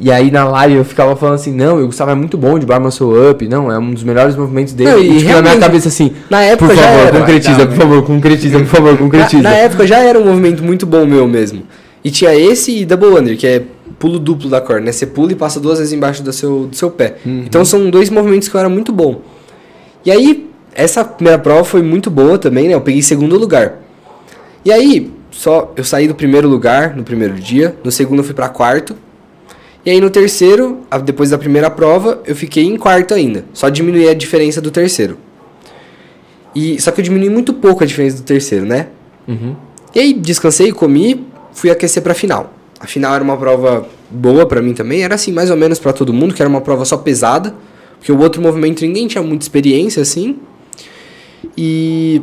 E 0.00 0.10
aí 0.10 0.30
na 0.30 0.44
live 0.44 0.76
eu 0.76 0.84
ficava 0.84 1.14
falando 1.14 1.36
assim, 1.36 1.52
não, 1.52 1.82
o 1.82 1.86
Gustavo 1.86 2.10
é 2.10 2.14
muito 2.14 2.36
bom 2.36 2.58
de 2.58 2.66
bar 2.66 2.80
muscle 2.80 3.30
up, 3.30 3.46
não, 3.46 3.70
é 3.70 3.78
um 3.78 3.92
dos 3.94 4.02
melhores 4.02 4.34
movimentos 4.34 4.72
dele. 4.72 4.90
Não, 4.90 4.98
e, 4.98 5.20
e 5.20 5.24
na 5.24 5.42
minha 5.42 5.58
cabeça 5.58 5.88
assim, 5.88 6.12
na 6.28 6.42
época 6.42 6.74
por 6.74 6.76
favor, 6.76 6.98
era, 6.98 7.18
concretiza, 7.18 7.66
por 7.66 7.76
favor, 7.76 8.02
concretiza, 8.02 8.58
por 8.58 8.66
favor, 8.66 8.98
concretiza. 8.98 9.42
Na, 9.42 9.50
na, 9.50 9.56
época 9.56 9.86
já 9.86 9.98
era 9.98 10.18
um 10.18 10.24
movimento 10.24 10.62
muito 10.62 10.84
bom 10.84 11.06
meu 11.06 11.28
mesmo. 11.28 11.62
E 12.02 12.10
tinha 12.10 12.34
esse 12.34 12.80
e 12.80 12.84
double 12.84 13.18
under, 13.18 13.36
que 13.36 13.46
é 13.46 13.62
pulo 13.98 14.18
duplo 14.18 14.50
da 14.50 14.60
corda, 14.60 14.82
né? 14.82 14.92
Você 14.92 15.06
pula 15.06 15.32
e 15.32 15.34
passa 15.34 15.58
duas 15.58 15.78
vezes 15.78 15.92
embaixo 15.92 16.22
do 16.22 16.32
seu, 16.32 16.66
do 16.66 16.76
seu 16.76 16.90
pé. 16.90 17.16
Uhum. 17.24 17.44
Então 17.46 17.64
são 17.64 17.88
dois 17.88 18.10
movimentos 18.10 18.48
que 18.48 18.54
eu 18.54 18.58
era 18.58 18.68
muito 18.68 18.92
bom. 18.92 19.22
E 20.04 20.10
aí, 20.10 20.50
essa 20.74 21.04
primeira 21.04 21.38
prova 21.38 21.64
foi 21.64 21.82
muito 21.82 22.10
boa 22.10 22.36
também, 22.36 22.68
né? 22.68 22.74
Eu 22.74 22.80
peguei 22.80 23.00
segundo 23.00 23.38
lugar. 23.38 23.80
E 24.64 24.70
aí, 24.70 25.10
só 25.30 25.72
eu 25.76 25.84
saí 25.84 26.06
do 26.06 26.14
primeiro 26.14 26.48
lugar 26.48 26.94
no 26.94 27.02
primeiro 27.02 27.34
dia, 27.34 27.74
no 27.82 27.90
segundo 27.90 28.18
eu 28.18 28.24
fui 28.24 28.34
para 28.34 28.48
quarto. 28.48 28.94
E 29.84 29.90
aí 29.90 30.00
no 30.00 30.08
terceiro, 30.08 30.80
depois 31.04 31.30
da 31.30 31.38
primeira 31.38 31.70
prova, 31.70 32.22
eu 32.26 32.34
fiquei 32.34 32.64
em 32.64 32.76
quarto 32.76 33.12
ainda. 33.12 33.44
Só 33.52 33.68
diminuí 33.68 34.08
a 34.08 34.14
diferença 34.14 34.60
do 34.60 34.70
terceiro. 34.70 35.18
E 36.54 36.80
só 36.80 36.90
que 36.90 37.00
eu 37.00 37.04
diminui 37.04 37.28
muito 37.28 37.52
pouco 37.52 37.84
a 37.84 37.86
diferença 37.86 38.16
do 38.16 38.22
terceiro, 38.22 38.64
né? 38.64 38.88
Uhum. 39.28 39.54
E 39.94 40.00
aí 40.00 40.14
descansei, 40.14 40.72
comi, 40.72 41.26
fui 41.52 41.70
aquecer 41.70 42.02
para 42.02 42.14
final. 42.14 42.52
A 42.80 42.86
final 42.86 43.14
era 43.14 43.22
uma 43.22 43.36
prova 43.36 43.86
boa 44.10 44.46
para 44.46 44.62
mim 44.62 44.72
também, 44.72 45.02
era 45.02 45.14
assim 45.14 45.32
mais 45.32 45.50
ou 45.50 45.56
menos 45.56 45.78
para 45.78 45.92
todo 45.92 46.12
mundo, 46.12 46.34
que 46.34 46.40
era 46.40 46.48
uma 46.48 46.60
prova 46.60 46.84
só 46.84 46.96
pesada, 46.96 47.54
porque 47.98 48.12
o 48.12 48.18
outro 48.18 48.40
movimento 48.40 48.82
ninguém 48.82 49.06
tinha 49.06 49.22
muita 49.22 49.44
experiência 49.44 50.00
assim. 50.02 50.38
E 51.56 52.22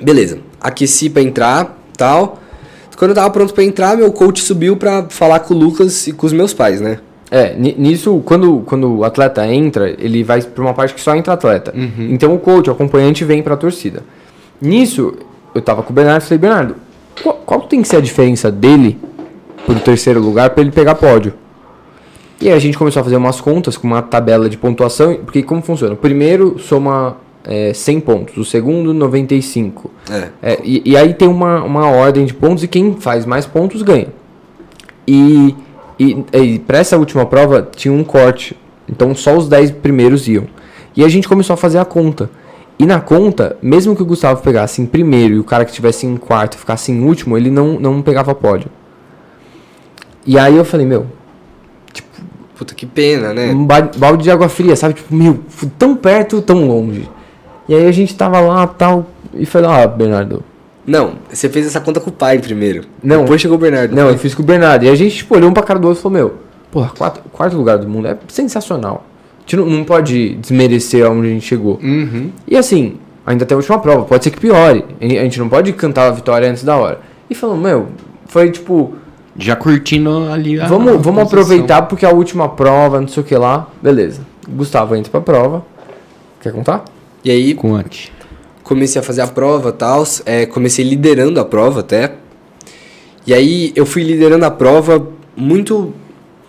beleza, 0.00 0.38
aqueci 0.60 1.10
para 1.10 1.22
entrar, 1.22 1.82
tal. 1.96 2.40
Quando 3.00 3.12
eu 3.12 3.14
tava 3.14 3.30
pronto 3.30 3.54
para 3.54 3.64
entrar, 3.64 3.96
meu 3.96 4.12
coach 4.12 4.42
subiu 4.42 4.76
para 4.76 5.06
falar 5.08 5.40
com 5.40 5.54
o 5.54 5.56
Lucas 5.56 6.06
e 6.06 6.12
com 6.12 6.26
os 6.26 6.34
meus 6.34 6.52
pais, 6.52 6.82
né? 6.82 6.98
É, 7.30 7.56
nisso, 7.56 8.20
quando, 8.26 8.60
quando 8.66 8.98
o 8.98 9.04
atleta 9.04 9.46
entra, 9.46 9.88
ele 9.98 10.22
vai 10.22 10.42
para 10.42 10.62
uma 10.62 10.74
parte 10.74 10.92
que 10.92 11.00
só 11.00 11.16
entra 11.16 11.32
atleta. 11.32 11.72
Uhum. 11.74 12.08
Então 12.10 12.34
o 12.34 12.38
coach, 12.38 12.68
o 12.68 12.72
acompanhante, 12.74 13.24
vem 13.24 13.42
para 13.42 13.54
a 13.54 13.56
torcida. 13.56 14.02
Nisso, 14.60 15.14
eu 15.54 15.62
tava 15.62 15.82
com 15.82 15.92
o 15.92 15.94
Bernardo 15.94 16.20
e 16.20 16.26
falei, 16.26 16.38
Bernardo, 16.38 16.76
qual, 17.22 17.36
qual, 17.46 17.60
tem 17.62 17.80
que 17.80 17.88
ser 17.88 17.96
a 17.96 18.00
diferença 18.02 18.50
dele 18.50 18.98
pro 19.64 19.80
terceiro 19.80 20.20
lugar 20.20 20.50
para 20.50 20.60
ele 20.60 20.70
pegar 20.70 20.94
pódio? 20.94 21.32
E 22.38 22.48
aí 22.50 22.54
a 22.54 22.58
gente 22.58 22.76
começou 22.76 23.00
a 23.00 23.04
fazer 23.04 23.16
umas 23.16 23.40
contas 23.40 23.78
com 23.78 23.86
uma 23.86 24.02
tabela 24.02 24.46
de 24.46 24.58
pontuação, 24.58 25.14
porque 25.24 25.42
como 25.42 25.62
funciona? 25.62 25.96
Primeiro 25.96 26.58
soma 26.58 27.16
é, 27.44 27.72
100 27.72 28.00
pontos, 28.00 28.36
o 28.36 28.44
segundo 28.44 28.92
95. 28.92 29.90
É. 30.10 30.28
É, 30.42 30.60
e, 30.62 30.82
e, 30.84 30.96
aí 30.96 31.14
tem 31.14 31.28
uma, 31.28 31.62
uma 31.62 31.88
ordem 31.88 32.24
de 32.24 32.34
pontos 32.34 32.62
e 32.62 32.68
quem 32.68 32.94
faz 32.96 33.24
mais 33.24 33.46
pontos 33.46 33.82
ganha. 33.82 34.08
E, 35.06 35.54
e, 35.98 36.24
e 36.32 36.58
para 36.60 36.78
essa 36.78 36.96
última 36.96 37.26
prova 37.26 37.68
tinha 37.74 37.92
um 37.92 38.04
corte, 38.04 38.56
então 38.88 39.14
só 39.14 39.36
os 39.36 39.48
10 39.48 39.72
primeiros 39.72 40.28
iam. 40.28 40.46
E 40.96 41.04
a 41.04 41.08
gente 41.08 41.28
começou 41.28 41.54
a 41.54 41.56
fazer 41.56 41.78
a 41.78 41.84
conta. 41.84 42.30
E 42.78 42.86
na 42.86 42.98
conta, 42.98 43.56
mesmo 43.60 43.94
que 43.94 44.02
o 44.02 44.06
Gustavo 44.06 44.42
pegasse 44.42 44.80
em 44.80 44.86
primeiro 44.86 45.34
e 45.34 45.38
o 45.38 45.44
cara 45.44 45.64
que 45.64 45.70
estivesse 45.70 46.06
em 46.06 46.16
quarto 46.16 46.56
ficasse 46.56 46.90
em 46.90 47.02
último, 47.02 47.36
ele 47.36 47.50
não, 47.50 47.78
não 47.78 48.00
pegava 48.00 48.34
pódio. 48.34 48.70
E 50.26 50.38
aí 50.38 50.56
eu 50.56 50.64
falei, 50.64 50.86
meu. 50.86 51.06
Tipo, 51.92 52.08
Puta 52.56 52.74
que 52.74 52.86
pena, 52.86 53.34
né? 53.34 53.52
Um 53.52 53.66
balde 53.66 54.22
de 54.22 54.30
água 54.30 54.48
fria, 54.48 54.74
sabe? 54.76 54.94
Tipo, 54.94 55.14
meu, 55.14 55.40
tão 55.78 55.94
perto, 55.94 56.40
tão 56.40 56.66
longe. 56.66 57.08
E 57.70 57.74
aí 57.74 57.86
a 57.86 57.92
gente 57.92 58.12
tava 58.16 58.40
lá 58.40 58.66
tal. 58.66 59.06
E 59.32 59.46
falei, 59.46 59.70
ah, 59.70 59.86
Bernardo. 59.86 60.42
Não, 60.84 61.12
você 61.30 61.48
fez 61.48 61.64
essa 61.68 61.80
conta 61.80 62.00
com 62.00 62.10
o 62.10 62.12
pai 62.12 62.40
primeiro. 62.40 62.82
Não. 63.00 63.22
Depois 63.22 63.40
chegou 63.40 63.56
o 63.56 63.60
Bernardo. 63.60 63.94
Não, 63.94 64.08
eu 64.08 64.18
fiz 64.18 64.34
com 64.34 64.42
o 64.42 64.44
Bernardo. 64.44 64.84
E 64.84 64.88
a 64.88 64.94
gente, 64.96 65.18
tipo, 65.18 65.36
olhou 65.36 65.48
um 65.48 65.52
pra 65.52 65.62
cara 65.62 65.78
do 65.78 65.86
outro 65.86 66.00
e 66.00 66.02
falou, 66.02 66.18
meu, 66.18 66.34
porra, 66.72 66.90
quarto, 66.98 67.20
quarto 67.30 67.56
lugar 67.56 67.78
do 67.78 67.88
mundo 67.88 68.08
é 68.08 68.18
sensacional. 68.26 69.04
A 69.38 69.40
gente 69.42 69.56
não, 69.56 69.66
não 69.66 69.84
pode 69.84 70.34
desmerecer 70.34 71.06
aonde 71.06 71.28
a 71.28 71.30
gente 71.30 71.46
chegou. 71.46 71.78
Uhum. 71.80 72.32
E 72.44 72.56
assim, 72.56 72.96
ainda 73.24 73.46
tem 73.46 73.54
a 73.54 73.58
última 73.58 73.78
prova, 73.78 74.04
pode 74.04 74.24
ser 74.24 74.32
que 74.32 74.40
piore. 74.40 74.84
A 75.00 75.06
gente 75.06 75.38
não 75.38 75.48
pode 75.48 75.72
cantar 75.74 76.08
a 76.08 76.10
vitória 76.10 76.50
antes 76.50 76.64
da 76.64 76.76
hora. 76.76 76.98
E 77.30 77.36
falou, 77.36 77.56
meu, 77.56 77.86
foi 78.26 78.50
tipo. 78.50 78.94
Já 79.36 79.54
curtindo 79.54 80.28
ali 80.28 80.60
a. 80.60 80.66
Vamos, 80.66 80.92
a 80.92 80.96
vamos 80.96 81.22
aproveitar 81.22 81.82
porque 81.82 82.04
a 82.04 82.10
última 82.10 82.48
prova, 82.48 83.00
não 83.00 83.06
sei 83.06 83.22
o 83.22 83.26
que 83.26 83.36
lá. 83.36 83.68
Beleza. 83.80 84.22
Gustavo 84.48 84.96
entra 84.96 85.08
pra 85.08 85.20
prova. 85.20 85.64
Quer 86.40 86.52
contar? 86.52 86.82
E 87.24 87.30
aí. 87.30 87.54
Conte. 87.54 88.12
Comecei 88.62 89.00
a 89.00 89.02
fazer 89.02 89.22
a 89.22 89.26
prova 89.26 89.70
e 89.70 89.72
tal. 89.72 90.04
É, 90.24 90.46
comecei 90.46 90.84
liderando 90.84 91.40
a 91.40 91.44
prova 91.44 91.80
até. 91.80 92.14
E 93.26 93.34
aí 93.34 93.72
eu 93.74 93.84
fui 93.84 94.02
liderando 94.02 94.44
a 94.44 94.50
prova 94.50 95.08
muito 95.36 95.94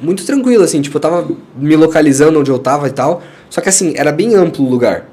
muito 0.01 0.25
tranquilo, 0.25 0.63
assim, 0.63 0.81
tipo, 0.81 0.97
eu 0.97 1.01
tava 1.01 1.27
me 1.55 1.75
localizando 1.75 2.39
onde 2.39 2.49
eu 2.49 2.57
tava 2.57 2.87
e 2.87 2.91
tal. 2.91 3.21
Só 3.49 3.61
que 3.61 3.69
assim, 3.69 3.93
era 3.95 4.11
bem 4.11 4.33
amplo 4.33 4.65
o 4.65 4.69
lugar. 4.69 5.07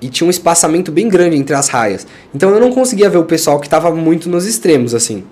E 0.00 0.08
tinha 0.08 0.26
um 0.26 0.30
espaçamento 0.30 0.90
bem 0.90 1.08
grande 1.08 1.36
entre 1.36 1.54
as 1.54 1.68
raias. 1.68 2.06
Então 2.34 2.50
eu 2.50 2.60
não 2.60 2.72
conseguia 2.72 3.08
ver 3.08 3.18
o 3.18 3.24
pessoal 3.24 3.60
que 3.60 3.68
tava 3.68 3.94
muito 3.94 4.28
nos 4.28 4.44
extremos, 4.44 4.92
assim. 4.92 5.22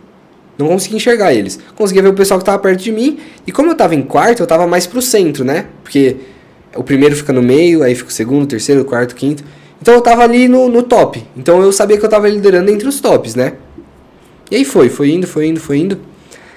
Não 0.56 0.68
conseguia 0.68 0.96
enxergar 0.96 1.34
eles. 1.34 1.58
Conseguia 1.74 2.02
ver 2.02 2.10
o 2.10 2.14
pessoal 2.14 2.38
que 2.38 2.46
tava 2.46 2.58
perto 2.58 2.80
de 2.80 2.92
mim. 2.92 3.18
E 3.46 3.50
como 3.50 3.70
eu 3.70 3.74
tava 3.74 3.94
em 3.94 4.02
quarto, 4.02 4.40
eu 4.40 4.46
tava 4.46 4.66
mais 4.66 4.86
pro 4.86 5.02
centro, 5.02 5.44
né? 5.44 5.66
Porque 5.82 6.16
o 6.76 6.84
primeiro 6.84 7.16
fica 7.16 7.32
no 7.32 7.42
meio, 7.42 7.82
aí 7.82 7.94
fica 7.94 8.10
o 8.10 8.12
segundo, 8.12 8.44
o 8.44 8.46
terceiro, 8.46 8.82
o 8.82 8.84
quarto, 8.84 9.12
o 9.12 9.14
quinto. 9.16 9.42
Então 9.82 9.94
eu 9.94 10.00
tava 10.00 10.22
ali 10.22 10.46
no, 10.46 10.68
no 10.68 10.84
top. 10.84 11.26
Então 11.36 11.60
eu 11.60 11.72
sabia 11.72 11.98
que 11.98 12.04
eu 12.04 12.08
tava 12.08 12.28
liderando 12.28 12.70
entre 12.70 12.86
os 12.86 13.00
tops, 13.00 13.34
né? 13.34 13.54
E 14.48 14.54
aí 14.54 14.64
foi, 14.64 14.88
foi 14.88 15.10
indo, 15.10 15.26
foi 15.26 15.48
indo, 15.48 15.58
foi 15.58 15.78
indo. 15.78 15.98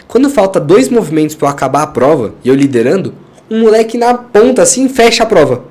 Quando 0.07 0.30
falta 0.30 0.60
dois 0.60 0.89
movimentos 0.89 1.35
para 1.35 1.47
eu 1.47 1.52
acabar 1.52 1.81
a 1.81 1.88
prova 1.88 2.35
e 2.43 2.49
eu 2.49 2.53
liderando, 2.53 3.15
um 3.49 3.61
moleque 3.61 3.97
na 3.97 4.14
ponta 4.14 4.61
assim 4.61 4.88
fecha 4.88 5.23
a 5.23 5.26
prova 5.26 5.65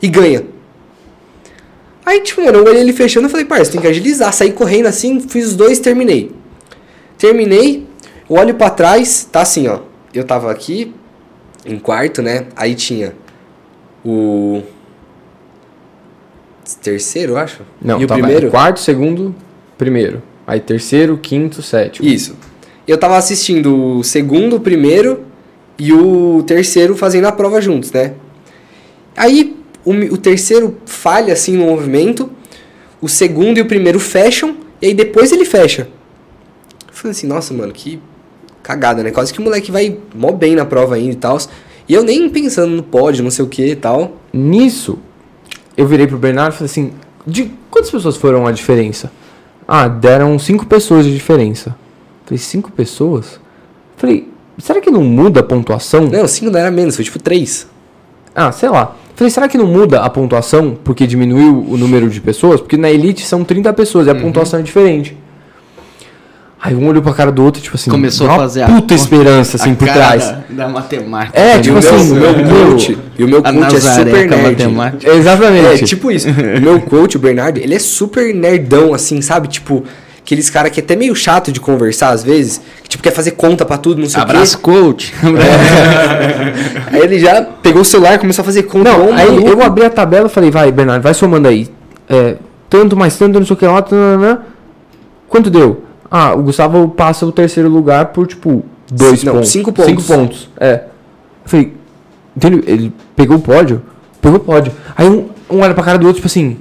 e 0.00 0.08
ganha. 0.08 0.46
Aí, 2.06 2.22
tipo, 2.22 2.42
mano, 2.42 2.56
eu 2.56 2.64
olhei 2.64 2.80
ele 2.80 2.94
fechando 2.94 3.26
e 3.26 3.30
falei, 3.30 3.44
parça, 3.44 3.70
tem 3.70 3.82
que 3.82 3.86
agilizar. 3.86 4.32
Saí 4.32 4.50
correndo 4.50 4.86
assim, 4.86 5.20
fiz 5.20 5.48
os 5.48 5.56
dois 5.56 5.78
terminei. 5.80 6.32
Terminei, 7.18 7.86
olho 8.26 8.54
para 8.54 8.70
trás, 8.70 9.28
tá 9.30 9.42
assim, 9.42 9.68
ó. 9.68 9.80
Eu 10.14 10.24
tava 10.24 10.50
aqui, 10.50 10.94
em 11.66 11.78
quarto, 11.78 12.22
né? 12.22 12.46
Aí 12.56 12.74
tinha 12.74 13.12
o. 14.02 14.62
Terceiro, 16.76 17.36
acho? 17.36 17.62
Não, 17.80 18.00
e 18.00 18.04
o 18.04 18.08
primeiro? 18.08 18.50
Quarto, 18.50 18.80
segundo, 18.80 19.34
primeiro. 19.76 20.22
Aí 20.46 20.60
terceiro, 20.60 21.16
quinto, 21.18 21.62
sétimo. 21.62 22.08
Isso 22.08 22.36
eu 22.88 22.96
tava 22.96 23.18
assistindo 23.18 23.98
o 23.98 24.02
segundo, 24.02 24.56
o 24.56 24.60
primeiro 24.60 25.24
e 25.78 25.92
o 25.92 26.42
terceiro 26.44 26.96
fazendo 26.96 27.26
a 27.26 27.32
prova 27.32 27.60
juntos, 27.60 27.92
né? 27.92 28.14
Aí 29.14 29.54
o, 29.84 29.92
o 29.92 30.16
terceiro 30.16 30.78
falha 30.86 31.34
assim 31.34 31.54
no 31.58 31.66
movimento, 31.66 32.30
o 32.98 33.06
segundo 33.06 33.58
e 33.58 33.60
o 33.60 33.66
primeiro 33.66 34.00
fecham, 34.00 34.56
e 34.80 34.86
aí 34.86 34.94
depois 34.94 35.30
ele 35.32 35.44
fecha. 35.44 35.86
Eu 36.88 36.94
falei 36.94 37.10
assim, 37.10 37.26
nossa, 37.26 37.52
mano, 37.52 37.72
que 37.74 38.00
cagada, 38.62 39.02
né? 39.02 39.10
Quase 39.10 39.34
que 39.34 39.38
o 39.38 39.42
moleque 39.42 39.70
vai 39.70 39.98
mó 40.14 40.32
bem 40.32 40.54
na 40.54 40.64
prova 40.64 40.94
ainda 40.94 41.12
e 41.12 41.16
tal. 41.16 41.38
E 41.86 41.92
eu 41.92 42.02
nem 42.02 42.28
pensando 42.30 42.74
no 42.74 42.82
pódio, 42.82 43.22
não 43.22 43.30
sei 43.30 43.44
o 43.44 43.48
que 43.48 43.66
e 43.66 43.76
tal. 43.76 44.16
Nisso, 44.32 44.98
eu 45.78 45.86
virei 45.86 46.08
pro 46.08 46.18
Bernardo 46.18 46.54
e 46.54 46.56
falei 46.56 46.70
assim: 46.70 46.92
de 47.24 47.52
quantas 47.70 47.90
pessoas 47.90 48.16
foram 48.16 48.46
a 48.46 48.52
diferença? 48.52 49.12
Ah, 49.66 49.86
deram 49.86 50.36
cinco 50.38 50.66
pessoas 50.66 51.06
de 51.06 51.14
diferença. 51.14 51.76
Falei, 52.24 52.38
cinco 52.38 52.72
pessoas? 52.72 53.40
Falei, 53.96 54.28
será 54.58 54.80
que 54.80 54.90
não 54.90 55.04
muda 55.04 55.40
a 55.40 55.42
pontuação? 55.42 56.08
Não, 56.08 56.26
cinco 56.26 56.50
não 56.50 56.58
era 56.58 56.70
menos, 56.70 56.96
foi 56.96 57.04
tipo 57.04 57.18
três. 57.18 57.68
Ah, 58.34 58.50
sei 58.50 58.68
lá. 58.68 58.96
Falei, 59.14 59.30
será 59.30 59.48
que 59.48 59.56
não 59.56 59.66
muda 59.66 60.00
a 60.00 60.10
pontuação 60.10 60.76
porque 60.82 61.06
diminuiu 61.06 61.64
o 61.68 61.76
número 61.76 62.08
de 62.08 62.20
pessoas? 62.20 62.60
Porque 62.60 62.76
na 62.76 62.90
Elite 62.90 63.24
são 63.24 63.44
30 63.44 63.72
pessoas 63.72 64.06
e 64.06 64.10
a 64.10 64.14
uhum. 64.14 64.20
pontuação 64.20 64.60
é 64.60 64.62
diferente. 64.62 65.16
Aí 66.60 66.74
um 66.74 66.88
olhou 66.88 67.00
pra 67.00 67.12
cara 67.14 67.30
do 67.30 67.44
outro, 67.44 67.62
tipo 67.62 67.76
assim, 67.76 67.88
começou 67.88 68.28
a 68.28 68.34
fazer 68.34 68.66
puta 68.66 68.92
a, 68.92 68.96
esperança 68.96 69.56
assim 69.56 69.76
por 69.76 69.86
trás. 69.86 70.34
Da, 70.50 70.68
matemática. 70.68 71.38
É, 71.38 71.60
tipo 71.60 71.78
assim, 71.78 72.10
o 72.10 72.16
meu 72.16 72.34
coach, 72.34 72.98
e 73.16 73.24
o 73.24 73.28
meu 73.28 73.42
coach 73.42 73.76
é 73.76 73.80
super 73.80 74.28
nerd. 74.28 75.06
Exatamente. 75.06 75.66
É, 75.66 75.86
tipo 75.86 76.10
isso. 76.10 76.28
o 76.28 76.32
meu 76.60 76.80
coach, 76.80 77.16
o 77.16 77.20
Bernardo, 77.20 77.58
ele 77.58 77.76
é 77.76 77.78
super 77.78 78.34
nerdão 78.34 78.92
assim, 78.92 79.22
sabe? 79.22 79.46
Tipo, 79.46 79.84
aqueles 80.18 80.50
caras 80.50 80.72
que 80.72 80.80
é 80.80 80.82
até 80.82 80.96
meio 80.96 81.14
chato 81.14 81.52
de 81.52 81.60
conversar 81.60 82.08
às 82.10 82.24
vezes, 82.24 82.60
que 82.82 82.88
tipo 82.88 83.04
quer 83.04 83.12
fazer 83.12 83.30
conta 83.32 83.64
para 83.64 83.78
tudo, 83.78 84.00
não 84.00 84.08
sei 84.08 84.20
Abraço, 84.20 84.56
o 84.56 84.58
quê. 84.58 84.64
coach. 84.64 85.14
É. 86.90 86.90
aí 86.96 87.02
ele 87.02 87.20
já 87.20 87.40
pegou 87.40 87.82
o 87.82 87.84
celular 87.84 88.16
e 88.16 88.18
começou 88.18 88.42
a 88.42 88.44
fazer 88.44 88.64
conta. 88.64 88.90
Não, 88.90 89.12
aí 89.14 89.30
maluco. 89.30 89.48
eu 89.48 89.62
abri 89.62 89.84
a 89.84 89.90
tabela 89.90 90.26
e 90.26 90.30
falei, 90.30 90.50
vai, 90.50 90.72
Bernardo, 90.72 91.04
vai 91.04 91.14
somando 91.14 91.46
aí. 91.46 91.68
É, 92.08 92.34
tanto 92.68 92.96
mais 92.96 93.16
tanto, 93.16 93.38
não 93.38 93.46
sei 93.46 93.54
o 93.54 93.56
que 93.56 93.64
lá, 93.64 93.80
tanana. 93.80 94.42
quanto 95.28 95.48
deu? 95.48 95.87
Ah, 96.10 96.34
o 96.34 96.42
Gustavo 96.42 96.88
passa 96.88 97.26
o 97.26 97.32
terceiro 97.32 97.68
lugar 97.68 98.06
por 98.06 98.26
tipo 98.26 98.64
dois 98.90 99.22
não, 99.22 99.34
pontos. 99.34 99.50
Cinco 99.50 99.72
pontos. 99.72 99.90
Cinco 99.90 100.02
pontos. 100.02 100.50
É. 100.58 100.84
Eu 101.44 101.50
falei, 101.50 101.72
entendeu? 102.36 102.62
Ele 102.66 102.92
pegou 103.14 103.36
o 103.36 103.40
pódio, 103.40 103.82
pegou 104.20 104.38
o 104.38 104.42
pódio. 104.42 104.72
Aí 104.96 105.08
um, 105.08 105.28
um 105.50 105.60
olha 105.60 105.74
pra 105.74 105.84
cara 105.84 105.98
do 105.98 106.06
outro, 106.06 106.22
tipo 106.22 106.26
assim, 106.26 106.56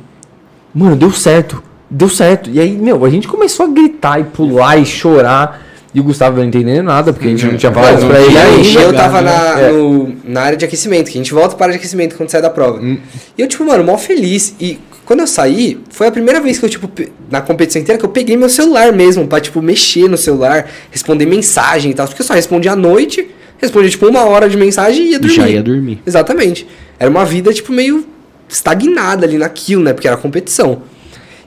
mano, 0.73 0.95
deu 0.95 1.11
certo 1.11 1.63
deu 1.89 2.09
certo. 2.09 2.49
E 2.49 2.59
aí, 2.59 2.77
meu, 2.77 3.03
a 3.05 3.09
gente 3.09 3.27
começou 3.27 3.65
a 3.65 3.69
gritar 3.69 4.19
e 4.19 4.25
pular 4.25 4.77
e 4.77 4.85
chorar. 4.85 5.65
E 5.93 5.99
o 5.99 6.03
Gustavo 6.03 6.37
não 6.37 6.43
entendendo 6.43 6.85
nada, 6.85 7.11
porque 7.11 7.27
a 7.27 7.31
gente 7.31 7.45
não 7.45 7.57
tinha 7.57 7.71
falado 7.71 7.97
isso 7.97 8.07
pra 8.07 8.21
ele 8.21 8.37
ainda. 8.37 8.81
Eu 8.81 8.93
tava 8.93 9.21
na, 9.21 9.59
é. 9.59 9.71
no, 9.71 10.15
na 10.25 10.41
área 10.41 10.57
de 10.57 10.65
aquecimento, 10.65 11.09
que 11.09 11.17
a 11.17 11.21
gente 11.21 11.33
volta 11.33 11.55
para 11.55 11.65
a 11.65 11.67
área 11.67 11.73
de 11.73 11.79
aquecimento 11.79 12.15
quando 12.15 12.29
sai 12.29 12.41
da 12.41 12.49
prova. 12.49 12.79
Hum. 12.79 12.99
E 13.37 13.41
eu, 13.41 13.47
tipo, 13.47 13.63
mano, 13.63 13.83
mal 13.83 13.97
feliz. 13.97 14.53
E 14.59 14.79
quando 15.07 15.21
eu 15.21 15.27
saí, 15.27 15.79
foi 15.89 16.07
a 16.07 16.11
primeira 16.11 16.41
vez 16.41 16.59
que 16.59 16.65
eu, 16.65 16.69
tipo, 16.69 16.91
na 17.31 17.39
competição 17.39 17.81
inteira, 17.81 17.97
que 17.97 18.03
eu 18.03 18.09
peguei 18.09 18.35
meu 18.35 18.49
celular 18.49 18.91
mesmo, 18.91 19.25
pra, 19.25 19.39
tipo, 19.39 19.61
mexer 19.61 20.09
no 20.09 20.17
celular, 20.17 20.69
responder 20.91 21.25
mensagem 21.25 21.91
e 21.91 21.93
tal. 21.93 22.05
Porque 22.05 22.21
eu 22.21 22.25
só 22.25 22.33
respondia 22.33 22.73
à 22.73 22.75
noite, 22.75 23.25
respondia, 23.57 23.89
tipo, 23.89 24.05
uma 24.05 24.25
hora 24.25 24.49
de 24.49 24.57
mensagem 24.57 25.05
e 25.05 25.11
ia 25.11 25.19
dormir. 25.19 25.35
Já 25.37 25.47
ia 25.47 25.63
dormir. 25.63 26.01
Exatamente. 26.05 26.67
Era 26.99 27.09
uma 27.09 27.23
vida, 27.23 27.53
tipo, 27.53 27.71
meio 27.71 28.05
estagnada 28.49 29.25
ali 29.25 29.37
naquilo, 29.37 29.81
né? 29.81 29.93
Porque 29.93 30.09
era 30.09 30.17
competição. 30.17 30.81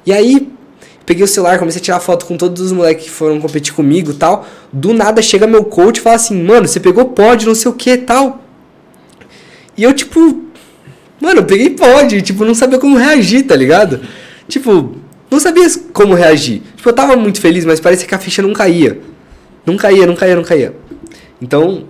E 0.07 0.13
aí, 0.15 0.49
peguei 1.05 1.23
o 1.23 1.29
celular, 1.29 1.59
comecei 1.59 1.83
a 1.83 1.85
tirar 1.85 2.01
foto 2.01 2.25
com 2.25 2.39
todos 2.39 2.63
os 2.63 2.73
moleques 2.73 3.05
que 3.05 3.11
foram 3.11 3.39
competir 3.39 3.75
comigo 3.75 4.15
tal. 4.15 4.49
Do 4.73 4.95
nada 4.95 5.21
chega 5.21 5.47
meu 5.47 5.65
coach 5.65 5.99
e 5.99 6.01
fala 6.01 6.17
assim, 6.17 6.43
mano, 6.43 6.67
você 6.67 6.81
pegou 6.81 7.05
pódio, 7.11 7.49
não 7.49 7.55
sei 7.55 7.71
o 7.71 7.75
que 7.75 7.95
tal. 7.99 8.43
E 9.77 9.83
eu, 9.83 9.93
tipo, 9.93 10.45
mano, 11.21 11.41
eu 11.41 11.45
peguei 11.45 11.71
pódio, 11.71 12.21
tipo, 12.23 12.45
não 12.45 12.55
sabia 12.55 12.79
como 12.79 12.97
reagir, 12.97 13.43
tá 13.45 13.55
ligado? 13.55 14.01
Tipo, 14.49 14.97
não 15.31 15.39
sabia 15.39 15.67
como 15.93 16.15
reagir. 16.15 16.63
Tipo, 16.77 16.89
eu 16.89 16.93
tava 16.93 17.17
muito 17.17 17.41
feliz, 17.41 17.65
mas 17.65 17.79
parecia 17.79 18.07
que 18.07 18.15
a 18.15 18.19
ficha 18.19 18.43
não 18.43 18.53
caía. 18.53 18.99
Não 19.65 19.77
caía, 19.77 20.07
não 20.07 20.17
caía, 20.17 20.37
não 20.37 20.43
caía. 20.43 20.75
Então, 21.41 21.85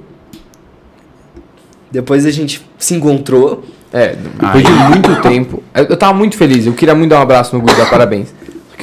depois 1.90 2.26
a 2.26 2.30
gente 2.30 2.64
se 2.78 2.94
encontrou. 2.94 3.64
É, 3.92 4.14
depois 4.14 4.64
de 4.64 4.72
muito 4.72 5.22
tempo. 5.22 5.62
Eu 5.74 5.96
tava 5.96 6.12
muito 6.12 6.36
feliz, 6.36 6.66
eu 6.66 6.72
queria 6.72 6.94
muito 6.94 7.10
dar 7.10 7.18
um 7.18 7.22
abraço 7.22 7.56
no 7.56 7.62
Guga, 7.62 7.74
dar 7.74 7.90
parabéns. 7.90 8.32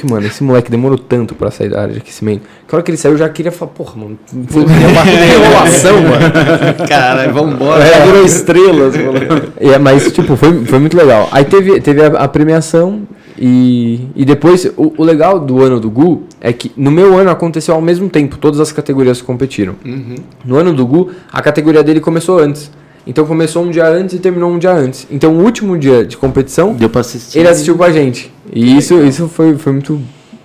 Mano, 0.06 0.26
esse 0.26 0.42
moleque 0.42 0.70
demorou 0.70 0.98
tanto 0.98 1.34
pra 1.34 1.50
sair 1.50 1.70
da 1.70 1.80
área 1.80 1.92
de 1.92 2.00
aquecimento. 2.00 2.42
Que 2.66 2.74
a 2.74 2.76
hora 2.76 2.82
que 2.82 2.90
ele 2.90 2.98
saiu, 2.98 3.12
eu 3.12 3.18
já 3.18 3.28
queria 3.28 3.52
falar, 3.52 3.70
porra, 3.72 3.96
mano, 3.96 4.18
foi 4.48 4.64
uma 4.64 4.74
enrolação, 4.74 6.02
mano. 6.02 6.28
Cara, 6.88 7.32
vambora. 7.32 7.84
É, 7.84 8.06
virou 8.06 8.24
estrelas, 8.26 8.96
mano. 8.96 9.52
É, 9.58 9.78
mas, 9.78 10.12
tipo, 10.12 10.36
foi, 10.36 10.64
foi 10.64 10.78
muito 10.78 10.96
legal. 10.96 11.28
Aí 11.32 11.44
teve, 11.44 11.80
teve 11.80 12.02
a, 12.02 12.08
a 12.08 12.28
premiação 12.28 13.02
e, 13.38 14.08
e 14.16 14.24
depois, 14.24 14.64
o, 14.76 14.92
o, 14.98 15.04
legal 15.04 15.38
do 15.38 15.62
ano 15.62 15.78
do 15.78 15.88
Gu 15.88 16.24
é 16.40 16.52
que 16.52 16.72
no 16.76 16.90
meu 16.90 17.16
ano 17.16 17.30
aconteceu 17.30 17.74
ao 17.74 17.80
mesmo 17.80 18.08
tempo, 18.08 18.36
todas 18.36 18.58
as 18.58 18.72
categorias 18.72 19.22
competiram. 19.22 19.76
Uhum. 19.84 20.16
No 20.44 20.56
ano 20.56 20.74
do 20.74 20.84
Gu, 20.84 21.10
a 21.32 21.40
categoria 21.40 21.82
dele 21.84 22.00
começou 22.00 22.38
antes. 22.40 22.70
Então 23.08 23.24
começou 23.24 23.64
um 23.64 23.70
dia 23.70 23.88
antes 23.88 24.14
e 24.14 24.18
terminou 24.18 24.50
um 24.50 24.58
dia 24.58 24.70
antes. 24.70 25.06
Então 25.10 25.32
o 25.32 25.42
último 25.42 25.78
dia 25.78 26.04
de 26.04 26.14
competição, 26.14 26.74
Deu 26.74 26.90
pra 26.90 27.00
assistir. 27.00 27.38
ele 27.38 27.48
assistiu 27.48 27.74
com 27.74 27.82
a 27.82 27.90
gente. 27.90 28.30
E 28.52 28.76
isso, 28.76 29.02
isso 29.02 29.26
foi, 29.28 29.56
foi 29.56 29.72
muito 29.72 29.98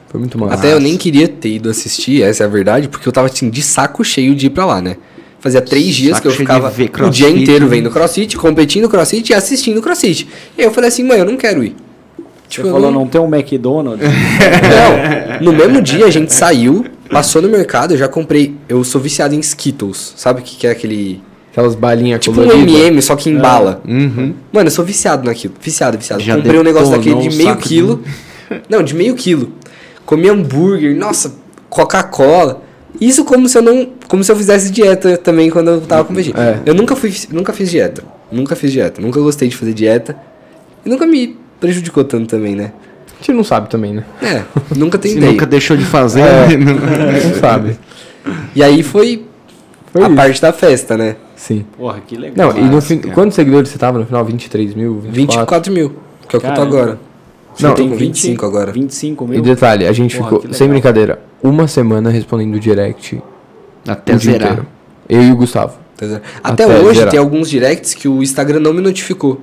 foi 0.08 0.20
muito 0.20 0.40
massa. 0.40 0.54
Até 0.56 0.72
eu 0.72 0.80
nem 0.80 0.96
queria 0.96 1.28
ter 1.28 1.56
ido 1.56 1.70
assistir, 1.70 2.24
essa 2.24 2.44
é 2.44 2.46
a 2.46 2.50
verdade, 2.50 2.88
porque 2.88 3.06
eu 3.06 3.12
tava 3.12 3.28
assim 3.28 3.50
de 3.50 3.62
saco 3.62 4.02
cheio 4.04 4.34
de 4.34 4.46
ir 4.46 4.52
pra 4.52 4.66
lá, 4.66 4.82
né? 4.82 4.96
Fazia 5.42 5.62
três 5.62 5.94
dias 5.94 6.22
que 6.22 6.28
eu 6.28 6.32
ficava 6.32 6.72
o 7.06 7.10
dia 7.10 7.30
inteiro 7.30 7.68
vendo 7.68 7.92
crossfit, 7.92 8.38
competindo 8.38 8.88
crossfit 8.88 9.32
e 9.32 9.36
assistindo 9.36 9.82
crossfit. 9.82 10.26
E 10.58 10.62
aí 10.62 10.68
eu 10.68 10.72
falei 10.72 10.88
assim, 10.88 11.04
mãe, 11.04 11.20
eu 11.20 11.26
não 11.26 11.36
quero 11.36 11.66
ir. 11.66 11.76
Tipo, 12.48 12.68
Você 12.68 12.72
falou, 12.72 12.92
não... 12.92 13.02
não 13.02 13.08
tem 13.08 13.20
um 13.20 13.36
McDonald's? 13.36 14.08
não, 15.42 15.52
no 15.52 15.52
mesmo 15.52 15.82
dia 15.82 16.06
a 16.06 16.10
gente 16.10 16.32
saiu, 16.32 16.86
passou 17.10 17.42
no 17.42 17.50
mercado, 17.50 17.94
eu 17.94 17.98
já 17.98 18.08
comprei. 18.08 18.56
Eu 18.70 18.86
sou 18.86 19.02
viciado 19.02 19.36
em 19.36 19.40
Skittles, 19.40 20.14
sabe 20.16 20.40
o 20.40 20.44
que, 20.44 20.56
que 20.56 20.68
é 20.68 20.72
aquele 20.72 21.22
Aquelas 21.54 21.76
balinhas 21.76 22.20
Tipo 22.20 22.42
um 22.42 22.52
MM, 22.52 23.00
só 23.02 23.16
que 23.16 23.30
em 23.30 23.38
é. 23.38 23.78
Uhum. 23.88 24.34
Mano, 24.52 24.68
eu 24.68 24.72
sou 24.72 24.84
viciado 24.84 25.24
naquilo. 25.24 25.54
Viciado, 25.62 25.96
viciado. 26.00 26.22
Já 26.24 26.36
Comprei 26.36 26.60
um 26.60 26.64
negócio 26.64 26.90
daquele 26.90 27.30
de 27.30 27.38
meio 27.38 27.56
quilo. 27.58 28.04
De... 28.50 28.62
Não, 28.68 28.82
de 28.82 28.96
meio 28.96 29.14
quilo. 29.14 29.52
Comi 30.04 30.28
hambúrguer, 30.30 30.96
nossa, 30.96 31.36
Coca-Cola. 31.70 32.62
Isso 33.00 33.24
como 33.24 33.48
se 33.48 33.56
eu 33.58 33.62
não. 33.62 33.88
Como 34.08 34.24
se 34.24 34.32
eu 34.32 34.36
fizesse 34.36 34.72
dieta 34.72 35.16
também 35.16 35.52
quando 35.52 35.70
eu 35.70 35.82
tava 35.82 36.04
competindo. 36.06 36.38
É. 36.40 36.60
Eu 36.66 36.74
nunca 36.74 36.96
fui. 36.96 37.14
Nunca 37.32 37.54
fiz 37.54 37.70
dieta. 37.70 38.04
Nunca 38.32 38.56
fiz 38.56 38.72
dieta. 38.72 39.00
Nunca 39.00 39.20
gostei 39.20 39.48
de 39.48 39.56
fazer 39.56 39.74
dieta. 39.74 40.18
E 40.84 40.90
nunca 40.90 41.06
me 41.06 41.38
prejudicou 41.60 42.04
tanto 42.04 42.28
também, 42.28 42.56
né? 42.56 42.72
A 43.08 43.26
gente 43.26 43.38
não 43.38 43.44
sabe 43.44 43.70
também, 43.70 43.94
né? 43.94 44.04
É, 44.22 44.42
nunca 44.76 44.98
Se 44.98 45.14
tentei. 45.14 45.30
nunca 45.30 45.46
deixou 45.46 45.78
de 45.78 45.86
fazer, 45.86 46.22
É. 46.22 46.58
não- 46.58 46.74
Não 47.30 47.40
sabe. 47.40 47.78
E 48.56 48.62
aí 48.62 48.84
foi, 48.84 49.24
Foi 49.94 50.02
a 50.04 50.08
isso. 50.08 50.16
parte 50.16 50.42
da 50.42 50.52
festa, 50.52 50.98
né? 50.98 51.16
Sim. 51.36 51.66
Porra, 51.78 52.00
que 52.06 52.16
legal. 52.16 52.54
Não, 52.54 52.58
e 52.58 52.64
no 52.64 52.82
cara. 52.82 53.14
quantos 53.14 53.36
seguidores 53.36 53.70
você 53.70 53.78
tava 53.78 54.00
no 54.00 54.06
final? 54.06 54.24
23 54.24 54.74
mil? 54.76 55.00
24? 55.00 55.14
24 55.14 55.74
mil, 55.74 55.90
que 56.28 56.36
é 56.36 56.38
o 56.38 56.42
que 56.42 56.48
eu 56.48 56.54
tô 56.54 56.62
agora. 56.62 57.00
Não, 57.60 57.70
eu 57.70 57.76
tô 57.76 57.82
tem 57.82 57.90
com 57.90 57.96
25 57.96 58.46
agora. 58.46 58.72
25 58.72 59.26
E 59.26 59.28
mil? 59.28 59.42
detalhe, 59.42 59.86
a 59.86 59.92
gente 59.92 60.18
Porra, 60.18 60.40
ficou, 60.40 60.54
sem 60.54 60.68
brincadeira, 60.68 61.20
uma 61.42 61.68
semana 61.68 62.10
respondendo 62.10 62.60
direct 62.60 63.22
Até 63.88 64.16
o 64.16 64.18
dia 64.18 64.32
zerar. 64.34 64.48
inteiro. 64.54 64.68
Eu 65.10 65.22
e 65.24 65.32
o 65.32 65.36
Gustavo. 65.36 65.78
Até, 65.96 66.22
Até 66.44 66.64
Até 66.64 66.80
hoje 66.80 67.00
gerar. 67.00 67.12
tem 67.12 67.20
alguns 67.20 67.50
directs 67.50 67.94
que 67.94 68.08
o 68.08 68.24
Instagram 68.24 68.60
não 68.60 68.74
me 68.74 68.82
notificou. 68.82 69.40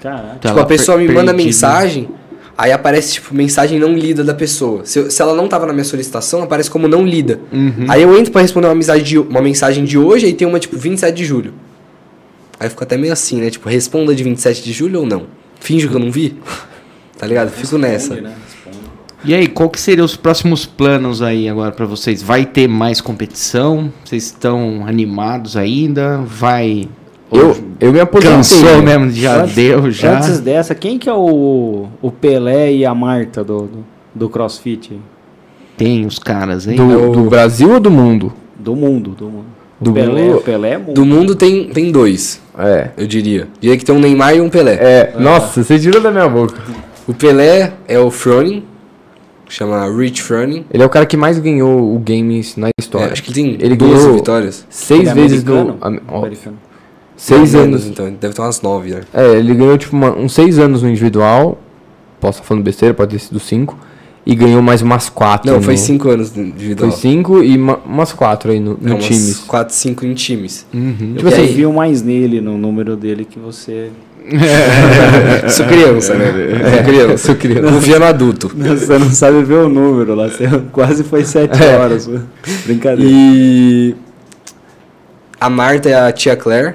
Caraca. 0.00 0.38
Tipo, 0.48 0.58
a 0.60 0.66
pessoa 0.66 0.98
me 0.98 1.06
manda 1.08 1.26
perdido. 1.32 1.44
mensagem, 1.46 2.08
aí 2.56 2.72
aparece, 2.72 3.14
tipo, 3.14 3.34
mensagem 3.34 3.78
não 3.78 3.92
lida 3.92 4.22
da 4.24 4.34
pessoa. 4.34 4.84
Se, 4.84 4.98
eu- 4.98 5.10
se 5.10 5.20
ela 5.20 5.34
não 5.34 5.46
tava 5.48 5.66
na 5.66 5.72
minha 5.72 5.84
solicitação, 5.84 6.42
aparece 6.42 6.70
como 6.70 6.88
não 6.88 7.04
lida. 7.06 7.40
Uhum. 7.52 7.86
Aí 7.88 8.02
eu 8.02 8.16
entro 8.18 8.32
pra 8.32 8.40
responder 8.42 8.66
uma, 8.66 8.72
amizade 8.72 9.02
de, 9.02 9.18
uma 9.18 9.42
mensagem 9.42 9.84
de 9.84 9.98
hoje, 9.98 10.26
aí 10.26 10.32
tem 10.32 10.46
uma, 10.46 10.58
tipo, 10.58 10.76
27 10.76 11.14
de 11.14 11.24
julho. 11.24 11.52
Aí 12.58 12.68
fico 12.70 12.82
até 12.82 12.96
meio 12.96 13.12
assim, 13.12 13.40
né? 13.40 13.50
Tipo, 13.50 13.68
responda 13.68 14.14
de 14.14 14.22
27 14.24 14.62
de 14.62 14.72
julho 14.72 15.00
ou 15.00 15.06
não? 15.06 15.26
Finjo 15.60 15.88
que 15.88 15.94
eu 15.94 16.00
não 16.00 16.10
vi? 16.10 16.36
Tá 17.18 17.26
ligado? 17.26 17.50
Fico 17.50 17.76
nessa. 17.78 18.14
Responde, 18.14 18.20
né? 18.22 18.34
Responde. 18.64 18.86
E 19.24 19.34
aí, 19.34 19.48
qual 19.48 19.68
que 19.68 19.80
seriam 19.80 20.04
os 20.04 20.16
próximos 20.16 20.64
planos 20.66 21.20
aí 21.20 21.48
agora 21.48 21.72
pra 21.72 21.84
vocês? 21.84 22.22
Vai 22.22 22.46
ter 22.46 22.68
mais 22.68 23.00
competição? 23.00 23.92
Vocês 24.04 24.24
estão 24.26 24.86
animados 24.86 25.56
ainda? 25.56 26.18
Vai... 26.18 26.88
Eu, 27.32 27.56
eu 27.80 27.92
me 27.92 28.00
aposentei. 28.00 28.36
Cansou 28.36 28.82
né? 28.82 28.96
mesmo? 28.98 29.10
Já 29.10 29.42
Antes- 29.42 29.54
deu, 29.54 29.90
já? 29.90 30.16
Antes 30.18 30.40
dessa, 30.40 30.74
quem 30.74 30.98
que 30.98 31.08
é 31.08 31.12
o, 31.12 31.86
o 32.00 32.10
Pelé 32.10 32.72
e 32.72 32.84
a 32.86 32.94
Marta 32.94 33.42
do, 33.42 33.62
do, 33.62 33.84
do 34.14 34.28
CrossFit? 34.28 34.98
Tem 35.76 36.06
os 36.06 36.18
caras, 36.18 36.66
hein? 36.68 36.76
Do, 36.76 37.10
do 37.12 37.22
Brasil 37.28 37.72
ou 37.72 37.80
do 37.80 37.90
mundo? 37.90 38.32
Do 38.58 38.74
mundo, 38.76 39.10
do 39.10 39.24
mundo. 39.26 39.44
Do 39.78 39.92
Pelé, 39.92 40.22
mundo? 40.22 40.40
Pelé 40.40 40.70
é 40.70 40.78
mundo. 40.78 40.94
Do 40.94 41.04
mundo 41.04 41.34
tem, 41.34 41.68
tem 41.68 41.92
dois, 41.92 42.40
É. 42.58 42.90
eu 42.96 43.06
diria. 43.06 43.46
Diria 43.60 43.76
que 43.76 43.84
tem 43.84 43.94
um 43.94 43.98
Neymar 44.00 44.34
e 44.36 44.40
um 44.40 44.48
Pelé. 44.48 44.72
É, 44.80 45.14
nossa, 45.18 45.62
você 45.62 45.78
tirou 45.78 46.00
da 46.00 46.10
minha 46.10 46.26
boca. 46.28 46.54
O 47.06 47.12
Pelé 47.12 47.72
é 47.86 47.98
o 47.98 48.10
Froning, 48.10 48.64
chama 49.48 49.86
Rich 49.94 50.22
Froning. 50.22 50.64
Ele 50.72 50.82
é 50.82 50.86
o 50.86 50.88
cara 50.88 51.04
que 51.04 51.16
mais 51.16 51.38
ganhou 51.38 51.94
o 51.94 51.98
games 51.98 52.56
na 52.56 52.68
É, 52.68 52.70
história. 52.80 53.12
acho 53.12 53.22
que 53.22 53.30
ele 53.38 53.56
tem 53.58 53.66
Ele 53.66 53.76
12 53.76 53.92
ganhou 53.94 54.14
vitórias. 54.16 54.66
seis 54.70 55.00
Ele 55.00 55.10
é 55.10 55.14
vezes 55.14 55.44
no. 55.44 55.52
americano? 55.54 55.78
am- 55.82 56.00
ó, 56.08 56.18
Americano. 56.20 56.56
Seis 57.16 57.52
Mais 57.52 57.54
anos. 57.54 57.86
Então, 57.86 58.10
deve 58.20 58.34
ter 58.34 58.40
umas 58.40 58.60
9, 58.62 58.90
né? 58.90 59.00
É, 59.14 59.32
ele 59.34 59.54
ganhou 59.54 59.76
tipo 59.78 59.96
uma- 59.96 60.14
uns 60.16 60.32
seis 60.34 60.58
anos 60.58 60.82
no 60.82 60.88
individual. 60.88 61.58
Posso 62.20 62.38
estar 62.38 62.48
falando 62.48 62.62
besteira, 62.64 62.94
pode 62.94 63.12
ter 63.12 63.18
sido 63.18 63.38
cinco. 63.40 63.78
E 64.28 64.34
ganhou 64.34 64.60
mais 64.60 64.82
umas 64.82 65.08
quatro. 65.08 65.48
Não, 65.48 65.58
no- 65.58 65.62
foi 65.62 65.76
5 65.76 66.08
anos 66.10 66.32
de 66.34 66.40
individual. 66.40 66.90
Foi 66.90 67.00
cinco 67.00 67.44
e 67.44 67.56
ma- 67.56 67.78
umas 67.86 68.12
quatro 68.12 68.50
aí 68.50 68.58
no, 68.58 68.72
no 68.72 68.78
Não, 68.82 68.94
umas 68.96 69.04
times. 69.04 69.38
4, 69.46 69.72
5 69.72 70.04
em 70.04 70.14
times. 70.14 70.66
Uhum. 70.74 71.14
Tipo 71.16 71.28
E 71.28 71.32
assim, 71.32 71.42
aí? 71.42 71.54
viu 71.54 71.72
mais 71.72 72.02
nele 72.02 72.40
no 72.40 72.58
número 72.58 72.96
dele 72.96 73.24
que 73.24 73.38
você. 73.38 73.90
Sou 75.48 75.64
criança, 75.66 76.14
né? 76.16 76.32
Sou 76.74 76.84
criança. 76.84 77.18
Sou 77.18 77.34
criança. 77.36 77.72
Confia 77.72 77.98
no 78.00 78.04
adulto. 78.04 78.48
Você 78.56 78.98
não 78.98 79.10
sabe 79.10 79.44
ver 79.44 79.58
o 79.58 79.68
número 79.68 80.16
lá. 80.16 80.28
Você 80.28 80.48
quase 80.72 81.04
foi 81.04 81.24
7 81.24 81.62
É. 81.62 81.76
horas. 81.76 82.10
Brincadeira. 82.64 83.08
E 83.08 83.94
a 85.40 85.48
Marta 85.48 85.88
é 85.88 85.94
a 85.94 86.10
tia 86.10 86.34
Claire. 86.34 86.74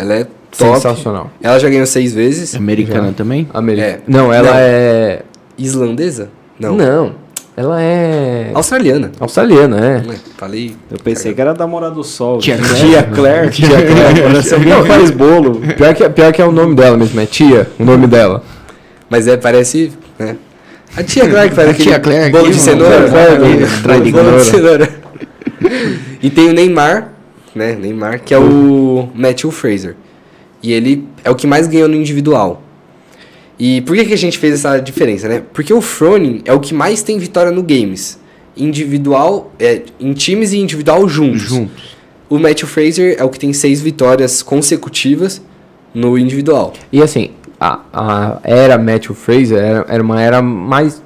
É, 0.00 0.02
Ela 0.02 0.14
é 0.14 0.24
top. 0.24 0.74
sensacional. 0.74 1.30
Ela 1.42 1.58
já 1.58 1.68
ganhou 1.68 1.86
seis 1.86 2.12
vezes. 2.14 2.54
Americana 2.54 3.08
Já. 3.08 3.12
também? 3.12 3.48
América. 3.52 3.86
É. 3.86 4.00
Não, 4.06 4.32
ela 4.32 4.50
Não. 4.50 4.56
é. 4.58 5.22
Islandesa? 5.58 6.30
Não. 6.58 6.74
Não. 6.76 7.12
Ela 7.56 7.82
é. 7.82 8.50
Australiana. 8.54 9.12
Australiana, 9.20 9.78
é. 9.84 9.96
É, 10.10 10.14
Falei. 10.38 10.74
Eu 10.90 10.98
pensei 11.02 11.34
que 11.34 11.40
era 11.40 11.52
da 11.52 11.66
Morada 11.66 11.94
do 11.94 12.02
Sol. 12.04 12.38
Tia 12.38 12.56
Tia 12.56 13.02
Claire. 13.02 13.50
Tia 13.52 13.66
Claire. 13.68 13.86
Tia 13.86 13.94
Claire. 13.94 14.22
Parece 14.22 14.54
alguém 14.54 14.82
que 14.82 14.88
faz 14.88 15.10
bolo. 15.10 15.60
Pior 15.76 15.94
que, 15.94 16.08
pior 16.08 16.32
que 16.32 16.40
é 16.40 16.46
o 16.46 16.52
nome 16.52 16.74
dela 16.74 16.96
mesmo, 16.96 17.20
é 17.20 17.26
Tia, 17.26 17.68
o 17.78 17.84
nome 17.84 18.06
dela. 18.06 18.42
Mas 19.10 19.26
é, 19.28 19.36
parece. 19.36 19.92
Né? 20.18 20.36
A 20.96 21.02
tia 21.02 21.28
Claire 21.28 21.50
que 21.50 21.54
faz 21.54 21.68
A 21.68 21.70
aquele 21.72 21.88
tia 21.90 22.00
Claire 22.00 22.30
bolo 22.32 22.44
aqui, 22.44 22.54
de 22.54 22.60
cenoura. 22.60 22.94
É, 22.94 24.10
bolo 24.10 24.38
de 24.38 24.44
cenoura. 24.44 24.88
e 26.22 26.30
tem 26.30 26.48
o 26.48 26.52
Neymar, 26.52 27.09
né? 27.54 27.74
Neymar, 27.74 28.22
que 28.22 28.34
é 28.34 28.38
o 28.38 29.08
Matthew 29.14 29.50
Fraser. 29.50 29.96
E 30.62 30.72
ele 30.72 31.06
é 31.24 31.30
o 31.30 31.34
que 31.34 31.46
mais 31.46 31.66
ganhou 31.66 31.88
no 31.88 31.96
individual. 31.96 32.62
E 33.58 33.82
por 33.82 33.94
que, 33.94 34.06
que 34.06 34.14
a 34.14 34.18
gente 34.18 34.38
fez 34.38 34.54
essa 34.54 34.78
diferença, 34.78 35.28
né? 35.28 35.42
Porque 35.52 35.72
o 35.72 35.80
Froning 35.80 36.42
é 36.44 36.52
o 36.52 36.60
que 36.60 36.72
mais 36.72 37.02
tem 37.02 37.18
vitória 37.18 37.52
no 37.52 37.62
games. 37.62 38.18
Individual, 38.56 39.52
é, 39.58 39.82
em 39.98 40.12
times 40.12 40.52
e 40.52 40.58
individual 40.58 41.08
juntos. 41.08 41.42
Juntos. 41.42 41.96
O 42.28 42.38
Matthew 42.38 42.68
Fraser 42.68 43.16
é 43.18 43.24
o 43.24 43.28
que 43.28 43.38
tem 43.38 43.52
seis 43.52 43.80
vitórias 43.80 44.42
consecutivas 44.42 45.42
no 45.92 46.16
individual. 46.16 46.72
E 46.92 47.02
assim, 47.02 47.30
a, 47.60 47.80
a 47.92 48.40
era 48.42 48.78
Matthew 48.78 49.14
Fraser 49.14 49.58
era, 49.58 49.86
era 49.88 50.02
uma 50.02 50.22
era 50.22 50.40
mais. 50.40 51.02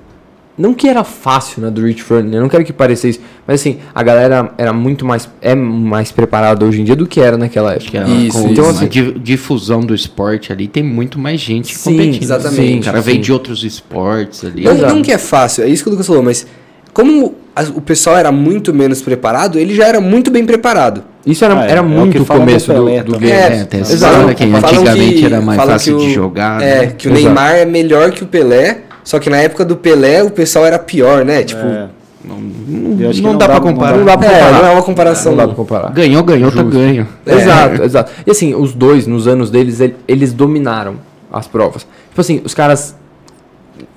Não 0.56 0.72
que 0.72 0.88
era 0.88 1.02
fácil, 1.02 1.62
né, 1.62 1.70
do 1.70 1.84
Rich 1.84 2.04
eu 2.08 2.22
não 2.22 2.48
quero 2.48 2.64
que 2.64 2.72
pareça 2.72 3.08
isso, 3.08 3.18
mas 3.44 3.60
assim, 3.60 3.78
a 3.92 4.02
galera 4.04 4.52
era 4.56 4.72
muito 4.72 5.04
mais. 5.04 5.28
É 5.42 5.52
mais 5.54 6.12
preparada 6.12 6.64
hoje 6.64 6.80
em 6.80 6.84
dia 6.84 6.94
do 6.94 7.06
que 7.08 7.20
era 7.20 7.36
naquela 7.36 7.72
época. 7.72 7.90
Que 7.90 7.98
é 7.98 8.04
Isso, 8.08 8.40
com 8.40 8.48
então, 8.50 8.66
a 8.66 8.70
assim- 8.70 8.86
di- 8.86 9.18
difusão 9.18 9.80
do 9.80 9.92
esporte 9.94 10.52
ali, 10.52 10.68
tem 10.68 10.82
muito 10.84 11.18
mais 11.18 11.40
gente 11.40 11.74
Sim, 11.76 11.90
competindo. 11.90 12.22
exatamente, 12.22 12.82
O 12.82 12.84
cara 12.84 13.00
vem 13.00 13.16
sim. 13.16 13.20
de 13.20 13.32
outros 13.32 13.64
esportes 13.64 14.44
ali. 14.44 14.62
Não, 14.62 14.74
não 14.76 15.02
que 15.02 15.10
é 15.10 15.18
fácil, 15.18 15.64
é 15.64 15.68
isso 15.68 15.82
que 15.82 15.88
o 15.88 15.92
Lucas 15.92 16.06
falou, 16.06 16.22
mas 16.22 16.46
como 16.92 17.34
a- 17.56 17.62
o 17.74 17.80
pessoal 17.80 18.16
era 18.16 18.30
muito 18.30 18.72
menos 18.72 19.02
preparado, 19.02 19.58
ele 19.58 19.74
já 19.74 19.86
era 19.88 20.00
muito 20.00 20.30
bem 20.30 20.44
preparado. 20.46 21.02
Isso 21.26 21.44
era, 21.44 21.58
Ah, 21.58 21.64
é, 21.66 21.70
era 21.70 21.78
é 21.78 21.82
o 21.82 21.84
muito 21.88 22.12
que 22.12 22.18
o 22.18 22.20
do 22.20 22.26
começo 22.26 22.66
do, 22.66 22.74
Pelé 22.74 23.02
do 23.02 23.18
game. 23.18 23.32
É, 23.32 23.64
tem 23.64 23.80
essa 23.80 23.94
história 23.94 24.34
que 24.34 24.44
antigamente 24.44 25.14
que- 25.14 25.24
era 25.24 25.40
mais 25.40 25.60
fácil 25.60 25.96
que 25.98 26.04
de 26.04 26.10
o- 26.10 26.14
jogar. 26.14 26.62
É, 26.62 26.80
né? 26.86 26.94
que 26.96 27.08
o 27.08 27.10
Exato. 27.12 27.24
Neymar 27.24 27.54
é 27.56 27.64
melhor 27.64 28.10
que 28.12 28.22
o 28.22 28.26
Pelé, 28.26 28.82
só 29.04 29.18
que 29.20 29.30
na 29.30 29.36
época 29.36 29.64
do 29.64 29.76
Pelé 29.76 30.22
o 30.22 30.30
pessoal 30.30 30.66
era 30.66 30.78
pior, 30.78 31.24
né? 31.24 31.44
Tipo, 31.44 31.60
É. 31.64 31.88
Não, 32.24 32.40
não 32.40 33.12
não 33.12 33.36
dá 33.36 33.46
não 33.48 33.60
comparar. 33.60 33.98
Não 33.98 34.04
dá 34.06 34.16
pra 34.16 34.26
é, 34.26 34.30
comparar. 34.40 34.62
não 34.62 34.66
é 34.68 34.72
uma 34.72 34.82
comparação. 34.82 35.32
Não 35.32 35.36
dá 35.38 35.46
pra 35.46 35.54
comparar. 35.54 35.92
Ganhou, 35.92 36.22
ganhou, 36.22 36.50
tá 36.50 36.62
ganho. 36.62 37.06
É. 37.26 37.34
Exato, 37.34 37.82
exato. 37.82 38.12
E 38.26 38.30
assim, 38.30 38.54
os 38.54 38.72
dois, 38.72 39.06
nos 39.06 39.28
anos 39.28 39.50
deles, 39.50 39.78
ele- 39.78 39.94
eles 40.08 40.32
dominaram 40.32 40.94
as 41.30 41.46
provas. 41.46 41.82
Tipo 42.08 42.20
assim, 42.22 42.40
os 42.42 42.54
caras. 42.54 42.96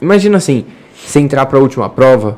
Imagina 0.02 0.38
assim, 0.38 0.66
você 1.06 1.20
entrar 1.20 1.46
pra 1.46 1.58
última 1.58 1.90
prova, 1.90 2.38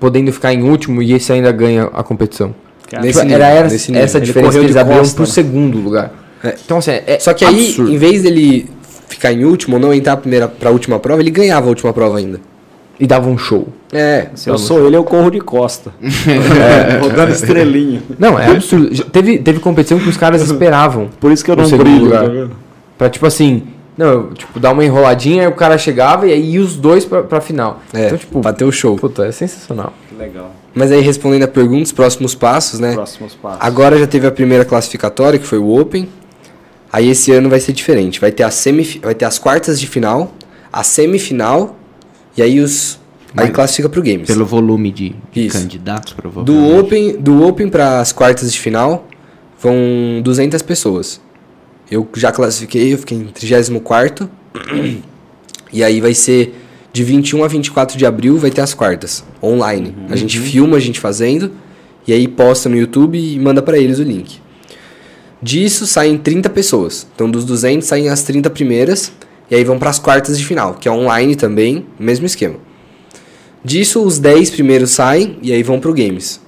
podendo 0.00 0.32
ficar 0.32 0.54
em 0.54 0.62
último 0.62 1.02
e 1.02 1.12
esse 1.12 1.30
ainda 1.32 1.52
ganha 1.52 1.90
a 1.92 2.02
competição. 2.02 2.54
Cara, 2.90 3.02
Tipo, 3.06 3.22
nível, 3.24 3.36
era 3.42 3.48
essa, 3.66 3.96
essa 3.98 4.20
diferença 4.20 4.58
que 4.58 4.64
eles 4.64 4.74
costa, 4.76 5.14
pro 5.16 5.24
né? 5.24 5.30
segundo 5.30 5.78
lugar. 5.78 6.12
É. 6.42 6.54
Então, 6.64 6.78
assim, 6.78 6.92
é 6.92 7.18
Só 7.20 7.34
que 7.34 7.44
aí, 7.44 7.66
absurdo. 7.66 7.92
em 7.92 7.98
vez 7.98 8.22
dele 8.22 8.70
ficar 9.08 9.32
em 9.32 9.44
último 9.44 9.76
ou 9.76 9.80
não 9.80 9.92
entrar 9.94 10.16
primeira 10.16 10.48
pra 10.48 10.70
última 10.70 10.98
prova, 10.98 11.20
ele 11.20 11.30
ganhava 11.30 11.66
a 11.66 11.68
última 11.68 11.92
prova 11.92 12.18
ainda. 12.18 12.40
E 12.98 13.06
dava 13.06 13.28
um 13.28 13.36
show. 13.36 13.68
É, 13.92 14.28
Se 14.34 14.48
eu 14.48 14.56
sou 14.56 14.86
ele, 14.86 14.96
eu 14.96 15.04
corro 15.04 15.30
de 15.30 15.40
costa. 15.40 15.92
É, 16.02 16.98
rodando 16.98 17.30
estrelinha. 17.30 18.02
Não, 18.18 18.38
é 18.38 18.50
absurdo. 18.50 19.04
Teve, 19.04 19.38
teve 19.38 19.60
competição 19.60 19.98
que 19.98 20.08
os 20.08 20.16
caras 20.16 20.42
esperavam 20.42 21.10
Por 21.20 21.30
isso 21.30 21.44
que 21.44 21.50
eu 21.50 21.56
não 21.56 21.68
brilho. 21.68 22.04
lugar. 22.04 22.24
tá 22.24 22.28
vendo? 22.30 22.50
pra, 22.96 23.10
tipo 23.10 23.26
assim, 23.26 23.64
não, 23.96 24.06
eu, 24.06 24.34
tipo, 24.34 24.58
dar 24.58 24.72
uma 24.72 24.84
enroladinha, 24.84 25.42
aí 25.42 25.48
o 25.48 25.52
cara 25.52 25.76
chegava 25.76 26.26
e 26.26 26.32
aí 26.32 26.52
ia 26.54 26.60
os 26.60 26.76
dois 26.76 27.04
pra, 27.04 27.22
pra 27.22 27.40
final. 27.40 27.80
é 27.92 28.06
Então, 28.06 28.18
tipo, 28.18 28.40
pra 28.40 28.52
ter 28.52 28.64
o 28.64 28.72
show. 28.72 28.96
puta, 28.96 29.26
é 29.26 29.32
sensacional. 29.32 29.92
Que 30.08 30.14
legal. 30.14 30.50
Mas 30.74 30.92
aí, 30.92 31.00
respondendo 31.00 31.44
a 31.44 31.48
pergunta, 31.48 31.84
os 31.84 31.92
próximos 31.92 32.34
passos, 32.34 32.78
né? 32.80 32.92
Próximos 32.94 33.34
passos. 33.34 33.58
Agora 33.60 33.98
já 33.98 34.06
teve 34.06 34.26
a 34.26 34.30
primeira 34.30 34.64
classificatória, 34.64 35.38
que 35.38 35.46
foi 35.46 35.58
o 35.58 35.78
Open. 35.78 36.06
Aí 36.96 37.10
esse 37.10 37.30
ano 37.30 37.50
vai 37.50 37.60
ser 37.60 37.74
diferente. 37.74 38.18
Vai 38.18 38.32
ter, 38.32 38.42
a 38.42 38.50
semif 38.50 39.00
vai 39.00 39.14
ter 39.14 39.26
as 39.26 39.38
quartas 39.38 39.78
de 39.78 39.86
final, 39.86 40.34
a 40.72 40.82
semifinal, 40.82 41.76
e 42.34 42.40
aí 42.40 42.58
os. 42.58 42.98
Aí 43.36 43.48
Mas- 43.48 43.54
classifica 43.54 43.86
pro 43.86 44.02
Games. 44.02 44.26
Pelo 44.26 44.46
volume 44.46 44.90
de, 44.90 45.14
de 45.30 45.48
candidatos, 45.48 46.14
Do 46.14 46.22
provavelmente. 46.22 46.80
Open, 46.80 47.16
do 47.18 47.46
Open 47.46 47.68
para 47.68 48.00
as 48.00 48.12
quartas 48.12 48.50
de 48.50 48.58
final, 48.58 49.06
vão 49.60 50.22
200 50.24 50.62
pessoas. 50.62 51.20
Eu 51.90 52.08
já 52.16 52.32
classifiquei, 52.32 52.94
eu 52.94 52.96
fiquei 52.96 53.18
em 53.18 53.24
34 53.26 54.30
E 55.70 55.84
aí 55.84 56.00
vai 56.00 56.14
ser 56.14 56.54
de 56.94 57.04
21 57.04 57.44
a 57.44 57.48
24 57.48 57.98
de 57.98 58.06
abril, 58.06 58.38
vai 58.38 58.50
ter 58.50 58.62
as 58.62 58.72
quartas, 58.72 59.22
online. 59.42 59.94
A 60.08 60.16
gente 60.16 60.38
filma 60.40 60.78
a 60.78 60.80
gente 60.80 60.98
fazendo, 60.98 61.52
e 62.08 62.12
aí 62.14 62.26
posta 62.26 62.70
no 62.70 62.76
YouTube 62.76 63.18
e 63.18 63.38
manda 63.38 63.60
para 63.60 63.76
eles 63.76 63.98
o 63.98 64.02
link. 64.02 64.40
Disso 65.42 65.86
saem 65.86 66.16
30 66.18 66.48
pessoas. 66.50 67.06
Então 67.14 67.30
dos 67.30 67.44
200 67.44 67.86
saem 67.86 68.08
as 68.08 68.22
30 68.22 68.50
primeiras, 68.50 69.12
e 69.50 69.54
aí 69.54 69.64
vão 69.64 69.78
para 69.78 69.90
as 69.90 69.98
quartas 69.98 70.38
de 70.38 70.44
final, 70.44 70.74
que 70.74 70.88
é 70.88 70.90
online 70.90 71.36
também, 71.36 71.86
mesmo 71.98 72.26
esquema. 72.26 72.56
Disso, 73.62 74.02
os 74.04 74.18
10 74.18 74.50
primeiros 74.50 74.90
saem 74.90 75.38
e 75.42 75.52
aí 75.52 75.62
vão 75.62 75.80
pro 75.80 75.92
Games. 75.92 76.40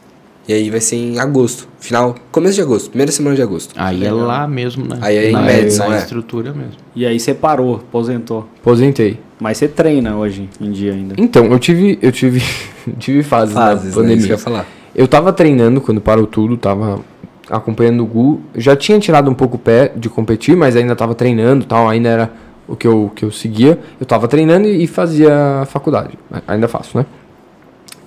E 0.46 0.52
aí 0.52 0.70
vai 0.70 0.80
ser 0.80 0.96
em 0.96 1.18
agosto, 1.18 1.68
final, 1.78 2.14
começo 2.32 2.54
de 2.54 2.62
agosto, 2.62 2.88
primeira 2.88 3.12
semana 3.12 3.36
de 3.36 3.42
agosto. 3.42 3.74
Aí 3.76 4.02
é 4.02 4.10
lá 4.10 4.48
mesmo, 4.48 4.86
né? 4.86 4.96
Aí 5.02 5.16
é 5.16 5.28
em 5.28 5.32
na, 5.32 5.42
Madison, 5.42 5.88
na 5.88 5.96
é. 5.96 5.98
estrutura 5.98 6.54
mesmo. 6.54 6.72
E 6.96 7.04
aí 7.04 7.20
você 7.20 7.34
parou, 7.34 7.76
aposentou. 7.76 8.48
Aposentei. 8.60 9.18
Mas 9.38 9.58
você 9.58 9.68
treina 9.68 10.16
hoje 10.16 10.48
em 10.58 10.70
dia 10.70 10.94
ainda. 10.94 11.16
Então, 11.18 11.44
eu 11.46 11.58
tive, 11.58 11.98
eu 12.00 12.10
tive, 12.10 12.42
tive 12.98 13.22
fases, 13.22 13.52
Fases, 13.54 13.54
na 13.54 13.84
né? 13.84 13.88
Isso 13.88 13.90
que 13.90 14.00
pandemia. 14.00 14.26
eu 14.26 14.30
ia 14.30 14.38
falar. 14.38 14.66
Eu 14.94 15.06
tava 15.06 15.32
treinando 15.34 15.82
quando 15.82 16.00
parou 16.00 16.26
tudo, 16.26 16.56
tava 16.56 17.00
acompanhando 17.50 18.02
o 18.02 18.06
Gu. 18.06 18.40
Já 18.56 18.74
tinha 18.76 18.98
tirado 18.98 19.30
um 19.30 19.34
pouco 19.34 19.56
o 19.56 19.58
pé 19.58 19.92
de 19.96 20.08
competir, 20.08 20.56
mas 20.56 20.76
ainda 20.76 20.94
tava 20.96 21.14
treinando 21.14 21.64
tal, 21.64 21.88
ainda 21.88 22.08
era 22.08 22.32
o 22.66 22.76
que 22.76 22.86
eu, 22.86 23.10
que 23.14 23.24
eu 23.24 23.30
seguia. 23.30 23.78
Eu 24.00 24.06
tava 24.06 24.28
treinando 24.28 24.66
e, 24.68 24.84
e 24.84 24.86
fazia 24.86 25.64
faculdade. 25.66 26.10
Ainda 26.46 26.68
faço, 26.68 26.96
né? 26.98 27.06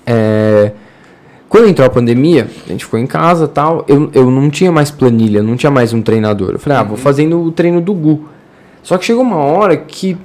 É, 0.05 0.71
Quando 1.49 1.67
entrou 1.67 1.85
a 1.85 1.89
pandemia, 1.89 2.47
a 2.65 2.69
gente 2.71 2.85
ficou 2.85 2.99
em 2.99 3.07
casa 3.07 3.47
tal, 3.47 3.83
eu, 3.87 4.09
eu 4.13 4.31
não 4.31 4.49
tinha 4.49 4.71
mais 4.71 4.89
planilha, 4.89 5.43
não 5.43 5.55
tinha 5.55 5.71
mais 5.71 5.93
um 5.93 6.01
treinador. 6.01 6.51
Eu 6.53 6.59
falei, 6.59 6.77
ah, 6.79 6.83
vou 6.83 6.97
fazendo 6.97 7.41
o 7.41 7.51
treino 7.51 7.81
do 7.81 7.93
Gu. 7.93 8.25
Só 8.83 8.97
que 8.97 9.05
chegou 9.05 9.21
uma 9.21 9.35
hora 9.37 9.75
que, 9.77 10.17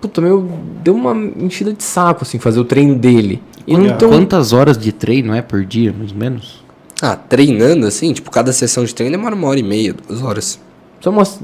puta, 0.00 0.20
meu, 0.20 0.48
deu 0.82 0.94
uma 0.94 1.14
enchida 1.14 1.72
de 1.72 1.82
saco, 1.82 2.22
assim, 2.24 2.38
fazer 2.38 2.60
o 2.60 2.64
treino 2.64 2.94
dele. 2.94 3.40
E 3.66 3.76
não 3.76 3.96
tão- 3.96 4.08
Quantas 4.10 4.52
horas 4.52 4.76
de 4.76 4.90
treino 4.92 5.32
é 5.34 5.40
por 5.40 5.64
dia, 5.64 5.94
mais 5.96 6.10
ou 6.12 6.18
menos? 6.18 6.61
Ah, 7.04 7.16
treinando 7.16 7.84
assim, 7.84 8.12
tipo, 8.12 8.30
cada 8.30 8.52
sessão 8.52 8.84
de 8.84 8.94
treino 8.94 9.16
demora 9.16 9.34
uma 9.34 9.48
hora 9.48 9.58
e 9.58 9.62
meia, 9.64 9.92
duas 9.92 10.22
horas. 10.22 10.60
São 11.00 11.12
umas 11.12 11.40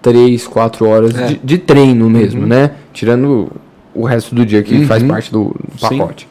3, 0.00 0.46
4 0.46 0.86
horas 0.88 1.14
É. 1.14 1.26
de, 1.26 1.36
de 1.44 1.58
treino 1.58 2.08
mesmo, 2.08 2.46
né? 2.46 2.70
Tirando 2.94 3.52
o 3.94 4.04
resto 4.04 4.34
do 4.34 4.44
dia 4.46 4.62
que 4.62 4.86
faz 4.86 5.02
parte 5.02 5.30
do, 5.30 5.54
do 5.54 5.78
pacote. 5.78 6.26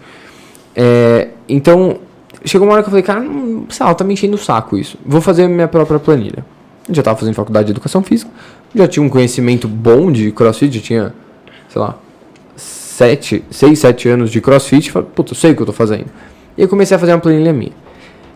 É, 0.75 1.27
então, 1.47 1.99
chegou 2.43 2.67
uma 2.67 2.73
hora 2.73 2.81
que 2.83 2.87
eu 2.87 2.91
falei, 2.91 3.03
cara, 3.03 3.19
não, 3.21 3.65
sei 3.69 3.85
lá, 3.85 3.93
tá 3.93 4.03
me 4.03 4.13
enchendo 4.13 4.33
o 4.35 4.37
saco 4.39 4.75
isso. 4.77 4.97
Vou 5.05 5.21
fazer 5.21 5.47
minha 5.47 5.67
própria 5.67 5.99
planilha. 5.99 6.43
Eu 6.89 6.95
já 6.95 7.03
tava 7.03 7.17
fazendo 7.19 7.35
faculdade 7.35 7.67
de 7.67 7.71
educação 7.71 8.01
física, 8.03 8.31
já 8.73 8.87
tinha 8.87 9.03
um 9.03 9.09
conhecimento 9.09 9.67
bom 9.67 10.11
de 10.11 10.31
crossfit, 10.31 10.75
já 10.75 10.81
tinha, 10.81 11.13
sei 11.69 11.81
lá, 11.81 11.95
7, 12.55 13.43
6, 13.49 13.77
7 13.79 14.09
anos 14.09 14.31
de 14.31 14.41
crossfit. 14.41 14.91
Falei, 14.91 15.07
puta, 15.13 15.33
eu 15.33 15.35
sei 15.35 15.51
o 15.51 15.55
que 15.55 15.61
eu 15.61 15.65
tô 15.67 15.73
fazendo. 15.73 16.05
E 16.57 16.61
eu 16.61 16.67
comecei 16.67 16.95
a 16.95 16.99
fazer 16.99 17.13
uma 17.13 17.19
planilha 17.19 17.53
minha. 17.53 17.71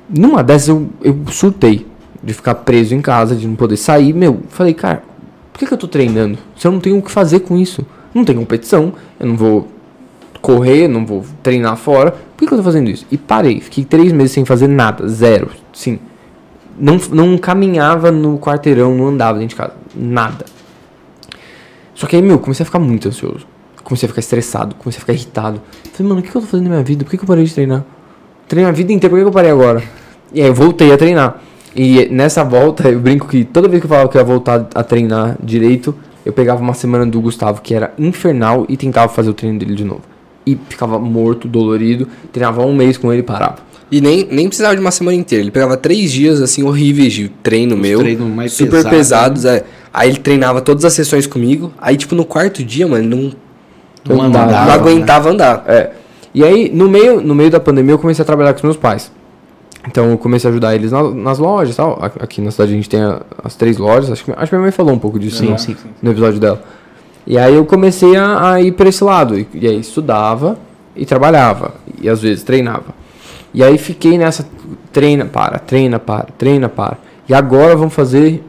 Numa 0.10 0.44
dessas 0.44 0.69
eu, 0.69 0.90
eu 1.02 1.18
surtei 1.31 1.86
de 2.23 2.34
ficar 2.34 2.56
preso 2.56 2.95
em 2.95 3.02
casa, 3.02 3.36
de 3.36 3.48
não 3.48 3.56
poder 3.56 3.77
sair. 3.77 4.14
Meu, 4.14 4.41
falei, 4.49 4.73
cara, 4.73 5.03
por 5.53 5.60
que, 5.60 5.65
que 5.65 5.73
eu 5.73 5.77
tô 5.77 5.88
treinando? 5.88 6.38
Se 6.56 6.68
eu 6.68 6.72
não 6.72 6.80
tenho 6.80 6.98
o 6.98 7.02
que 7.02 7.11
fazer 7.11 7.41
com 7.41 7.57
isso? 7.57 7.86
Não 8.14 8.26
tem 8.26 8.36
competição, 8.36 8.94
eu 9.19 9.27
não 9.27 9.38
vou 9.38 9.68
correr, 10.41 10.88
não 10.88 11.06
vou 11.06 11.23
treinar 11.44 11.76
fora. 11.77 12.11
Por 12.11 12.40
que, 12.40 12.48
que 12.48 12.53
eu 12.53 12.57
tô 12.57 12.64
fazendo 12.64 12.90
isso? 12.90 13.06
E 13.11 13.18
parei, 13.18 13.60
fiquei 13.60 13.86
três 13.86 14.11
meses 14.11 14.31
sem 14.31 14.45
fazer 14.45 14.68
nada, 14.68 15.07
zero. 15.07 15.52
Sim. 15.73 15.99
Não, 16.77 16.98
não 17.11 17.38
caminhava 17.38 18.10
no 18.10 18.40
quarteirão, 18.40 18.95
não 18.95 19.07
andava 19.07 19.38
dentro 19.38 19.49
de 19.49 19.61
casa. 19.61 19.73
Nada. 19.95 20.45
Só 21.94 22.07
que 22.07 22.15
aí, 22.15 22.22
meu, 22.22 22.40
comecei 22.40 22.64
a 22.64 22.65
ficar 22.65 22.80
muito 22.80 23.10
ansioso. 23.10 23.45
Comecei 23.84 24.07
a 24.07 24.10
ficar 24.10 24.22
estressado, 24.22 24.76
comecei 24.76 24.99
a 24.99 25.02
ficar 25.02 25.14
irritado. 25.14 25.61
Falei, 25.91 26.07
mano, 26.07 26.22
o 26.22 26.23
que, 26.23 26.31
que 26.31 26.38
eu 26.38 26.41
tô 26.41 26.48
fazendo 26.48 26.65
na 26.65 26.76
minha 26.76 26.84
vida? 26.84 27.03
Por 27.03 27.11
que, 27.11 27.18
que 27.18 27.23
eu 27.23 27.27
parei 27.27 27.44
de 27.44 27.53
treinar? 27.53 27.84
Treinei 28.48 28.69
a 28.69 28.73
vida 28.73 28.94
inteira, 28.94 29.10
por 29.10 29.18
que, 29.18 29.23
que 29.23 29.27
eu 29.27 29.34
parei 29.34 29.52
agora? 29.52 29.84
E 30.34 30.41
aí 30.41 30.47
eu 30.47 30.53
voltei 30.53 30.91
a 30.91 30.97
treinar. 30.97 31.41
E 31.76 32.07
nessa 32.10 32.43
volta, 32.43 32.89
eu 32.89 32.99
brinco 32.99 33.27
que 33.27 33.43
toda 33.43 33.68
vez 33.68 33.80
que 33.81 33.85
eu 33.85 33.89
falava 33.89 34.10
que 34.10 34.18
eu 34.18 34.22
ia 34.22 34.26
voltar 34.26 34.68
a 34.73 34.84
treinar 34.84 35.38
direito, 35.41 35.95
eu 36.26 36.34
pegava 36.34 36.61
uma 36.61 36.73
semana 36.73 37.06
do 37.06 37.22
Gustavo, 37.22 37.61
que 37.61 37.73
era 37.73 37.93
infernal, 37.97 38.65
e 38.68 38.76
tentava 38.76 39.11
fazer 39.11 39.30
o 39.30 39.34
treino 39.34 39.57
dele 39.60 39.76
de 39.76 39.84
novo. 39.84 40.01
E 40.45 40.57
ficava 40.68 40.99
morto, 40.99 41.47
dolorido, 41.47 42.07
treinava 42.31 42.65
um 42.65 42.76
mês 42.76 42.97
com 42.97 43.11
ele 43.11 43.22
e 43.22 43.23
parava. 43.23 43.57
E 43.91 44.01
nem, 44.01 44.27
nem 44.30 44.47
precisava 44.47 44.76
de 44.76 44.81
uma 44.81 44.91
semana 44.91 45.18
inteira. 45.18 45.43
Ele 45.43 45.51
pegava 45.51 45.76
três 45.76 46.11
dias, 46.11 46.41
assim, 46.41 46.64
horríveis 46.64 47.14
de 47.14 47.30
treino 47.30 47.76
meu. 47.76 47.99
treinos 47.99 48.27
mais 48.27 48.53
super 48.53 48.84
pesados, 48.84 49.43
pesados, 49.43 49.45
é. 49.45 49.64
Aí 49.91 50.10
ele 50.10 50.19
treinava 50.19 50.61
todas 50.61 50.85
as 50.85 50.93
sessões 50.93 51.26
comigo. 51.26 51.73
Aí, 51.80 51.97
tipo, 51.97 52.14
no 52.14 52.23
quarto 52.23 52.64
dia, 52.64 52.88
mano, 52.88 53.03
ele 53.03 53.15
não, 53.15 53.31
Não 54.15 54.23
andava, 54.23 54.51
não 54.51 54.65
né? 54.65 54.73
aguentava 54.73 55.30
andar. 55.30 55.64
É. 55.68 55.91
E 56.34 56.43
aí, 56.43 56.69
no 56.72 56.88
meio, 56.88 57.22
no 57.22 57.34
meio 57.34 57.49
da 57.49 57.60
pandemia, 57.60 57.93
eu 57.93 57.99
comecei 57.99 58.22
a 58.22 58.26
trabalhar 58.26 58.53
com 58.53 58.57
os 58.57 58.64
meus 58.64 58.77
pais. 58.77 59.11
Então, 59.88 60.11
eu 60.11 60.18
comecei 60.18 60.49
a 60.49 60.51
ajudar 60.51 60.76
eles 60.76 60.91
na- 60.91 61.10
nas 61.10 61.39
lojas 61.39 61.73
e 61.73 61.77
tal. 61.77 61.97
Aqui 62.19 62.41
na 62.41 62.51
cidade 62.51 62.73
a 62.73 62.76
gente 62.76 62.89
tem 62.89 63.01
a- 63.01 63.22
as 63.43 63.56
três 63.56 63.77
lojas. 63.77 64.11
Acho 64.11 64.26
que, 64.26 64.31
acho 64.31 64.45
que 64.45 64.56
minha 64.56 64.61
mãe 64.64 64.72
falou 64.72 64.93
um 64.93 64.99
pouco 64.99 65.18
disso 65.18 65.38
Sim, 65.38 65.51
no, 65.51 65.57
sim. 65.60 65.76
no 66.01 66.11
episódio 66.11 66.39
dela. 66.39 66.61
E 67.26 67.38
aí, 67.38 67.56
eu 67.56 67.65
comecei 67.65 68.15
a, 68.15 68.53
a 68.53 68.61
ir 68.61 68.73
para 68.73 68.89
esse 68.89 69.03
lado. 69.03 69.38
E, 69.39 69.47
e 69.53 69.68
aí, 69.68 69.80
estudava 69.80 70.57
e 70.95 71.06
trabalhava. 71.06 71.76
E 72.01 72.10
às 72.10 72.22
vezes 72.22 72.43
treinava. 72.43 72.93
E 73.53 73.64
aí, 73.64 73.77
fiquei 73.77 74.18
nessa. 74.18 74.45
Treina, 74.91 75.26
para, 75.26 75.57
treina, 75.60 75.97
para, 75.97 76.27
treina, 76.38 76.68
para. 76.69 76.97
E 77.27 77.34
agora 77.34 77.76
vamos 77.76 77.93
fazer 77.93 78.43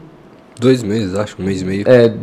Dois 0.59 0.83
meses, 0.83 1.15
acho, 1.15 1.35
um 1.39 1.45
mês 1.45 1.61
e 1.61 1.65
meio. 1.65 1.83
é, 1.87 2.13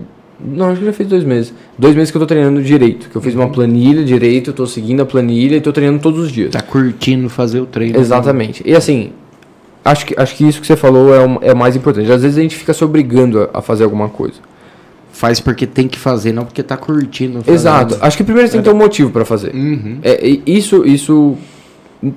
não, 0.41 0.71
acho 0.71 0.79
que 0.79 0.87
já 0.87 0.93
fez 0.93 1.09
dois 1.09 1.25
meses. 1.25 1.53
Dois 1.77 1.95
meses 1.95 2.11
que 2.11 2.17
eu 2.17 2.21
tô 2.21 2.27
treinando 2.27 2.63
direito. 2.63 3.09
Que 3.11 3.17
eu 3.17 3.21
fiz 3.21 3.35
uma 3.35 3.49
planilha 3.49 4.05
direito, 4.05 4.51
eu 4.51 4.55
tô 4.55 4.67
seguindo 4.67 5.01
a 5.01 5.07
planilha 5.07 5.57
e 5.57 5.61
tô 5.61 5.73
treinando 5.73 6.01
todos 6.01 6.21
os 6.21 6.33
dias. 6.33 6.51
Tá 6.51 6.63
curtindo 6.63 7.29
fazer 7.29 7.61
o 7.61 7.67
treino. 7.67 7.99
Exatamente. 7.99 8.63
E 8.65 8.75
assim, 8.75 9.13
acho 9.85 10.07
que, 10.07 10.15
acho 10.17 10.37
que 10.37 10.47
isso 10.47 10.61
que 10.61 10.67
você 10.67 10.77
falou 10.77 11.13
é 11.13 11.27
o 11.27 11.39
é 11.43 11.55
mais 11.55 11.75
importante. 11.75 12.11
Às 12.11 12.23
vezes 12.23 12.39
a 12.39 12.41
gente 12.41 12.57
fica 12.57 12.73
se 12.73 12.85
obrigando 12.85 13.43
a, 13.53 13.59
a 13.59 13.63
fazer 13.63 13.83
alguma 13.83 14.09
coisa. 14.09 14.37
Faz 15.11 15.41
porque 15.41 15.67
tem 15.67 15.89
que 15.89 15.99
fazer, 15.99 16.33
não 16.33 16.45
porque 16.45 16.63
tá 16.63 16.77
curtindo. 16.77 17.43
fazer. 17.43 17.53
Exato. 17.53 17.99
Acho 18.01 18.17
que 18.17 18.23
primeiro 18.23 18.47
você 18.49 18.53
tem 18.53 18.63
que 18.63 18.69
ter 18.69 18.75
um 18.75 18.79
motivo 18.79 19.11
pra 19.11 19.25
fazer. 19.25 19.53
Uhum. 19.53 19.99
É, 20.05 20.25
isso, 20.47 20.87
isso, 20.87 21.37